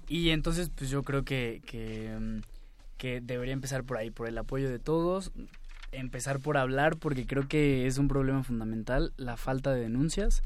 Y 0.08 0.30
entonces, 0.30 0.70
pues 0.76 0.90
yo 0.90 1.04
creo 1.04 1.24
que, 1.24 1.62
que, 1.66 2.16
mm, 2.20 2.42
que 2.98 3.22
debería 3.22 3.54
empezar 3.54 3.84
por 3.84 3.98
ahí, 3.98 4.12
por 4.12 4.28
el 4.28 4.38
apoyo 4.38 4.70
de 4.70 4.80
todos, 4.80 5.32
empezar 5.92 6.40
por 6.40 6.58
hablar, 6.58 6.98
porque 6.98 7.26
creo 7.26 7.48
que 7.48 7.88
es 7.88 7.98
un 7.98 8.08
problema 8.08 8.44
fundamental, 8.44 9.14
la 9.18 9.38
falta 9.38 9.74
de 9.74 9.82
denuncias 9.82 10.44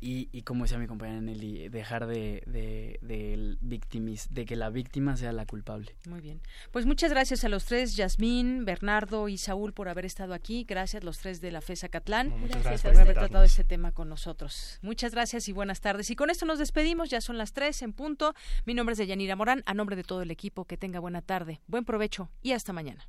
y, 0.00 0.28
y 0.32 0.42
como 0.42 0.64
decía 0.64 0.78
mi 0.78 0.86
compañera 0.86 1.20
Nelly, 1.20 1.68
dejar 1.68 2.06
de, 2.06 2.42
de, 2.46 2.98
de, 3.02 3.56
victimis, 3.60 4.28
de 4.32 4.44
que 4.44 4.56
la 4.56 4.70
víctima 4.70 5.16
sea 5.16 5.32
la 5.32 5.46
culpable. 5.46 5.96
Muy 6.08 6.20
bien. 6.20 6.40
Pues 6.70 6.86
muchas 6.86 7.10
gracias 7.10 7.44
a 7.44 7.48
los 7.48 7.64
tres, 7.64 7.96
Yasmín, 7.96 8.64
Bernardo 8.64 9.28
y 9.28 9.38
Saúl, 9.38 9.72
por 9.72 9.88
haber 9.88 10.04
estado 10.04 10.34
aquí. 10.34 10.64
Gracias, 10.64 11.02
los 11.04 11.18
tres 11.18 11.40
de 11.40 11.50
la 11.50 11.60
FESA 11.60 11.88
Catlán, 11.88 12.30
por 12.30 13.00
haber 13.00 13.14
tratado 13.14 13.44
este 13.44 13.64
tema 13.64 13.92
con 13.92 14.08
nosotros. 14.08 14.78
Muchas 14.82 15.12
gracias 15.12 15.48
y 15.48 15.52
buenas 15.52 15.80
tardes. 15.80 16.10
Y 16.10 16.16
con 16.16 16.30
esto 16.30 16.46
nos 16.46 16.58
despedimos, 16.58 17.10
ya 17.10 17.20
son 17.20 17.38
las 17.38 17.52
tres 17.52 17.82
en 17.82 17.92
punto. 17.92 18.34
Mi 18.66 18.74
nombre 18.74 18.92
es 18.92 18.98
Deyanira 18.98 19.36
Morán, 19.36 19.62
a 19.66 19.74
nombre 19.74 19.96
de 19.96 20.04
todo 20.04 20.22
el 20.22 20.30
equipo, 20.30 20.64
que 20.64 20.76
tenga 20.76 21.00
buena 21.00 21.22
tarde, 21.22 21.60
buen 21.66 21.84
provecho 21.84 22.30
y 22.42 22.52
hasta 22.52 22.72
mañana. 22.72 23.08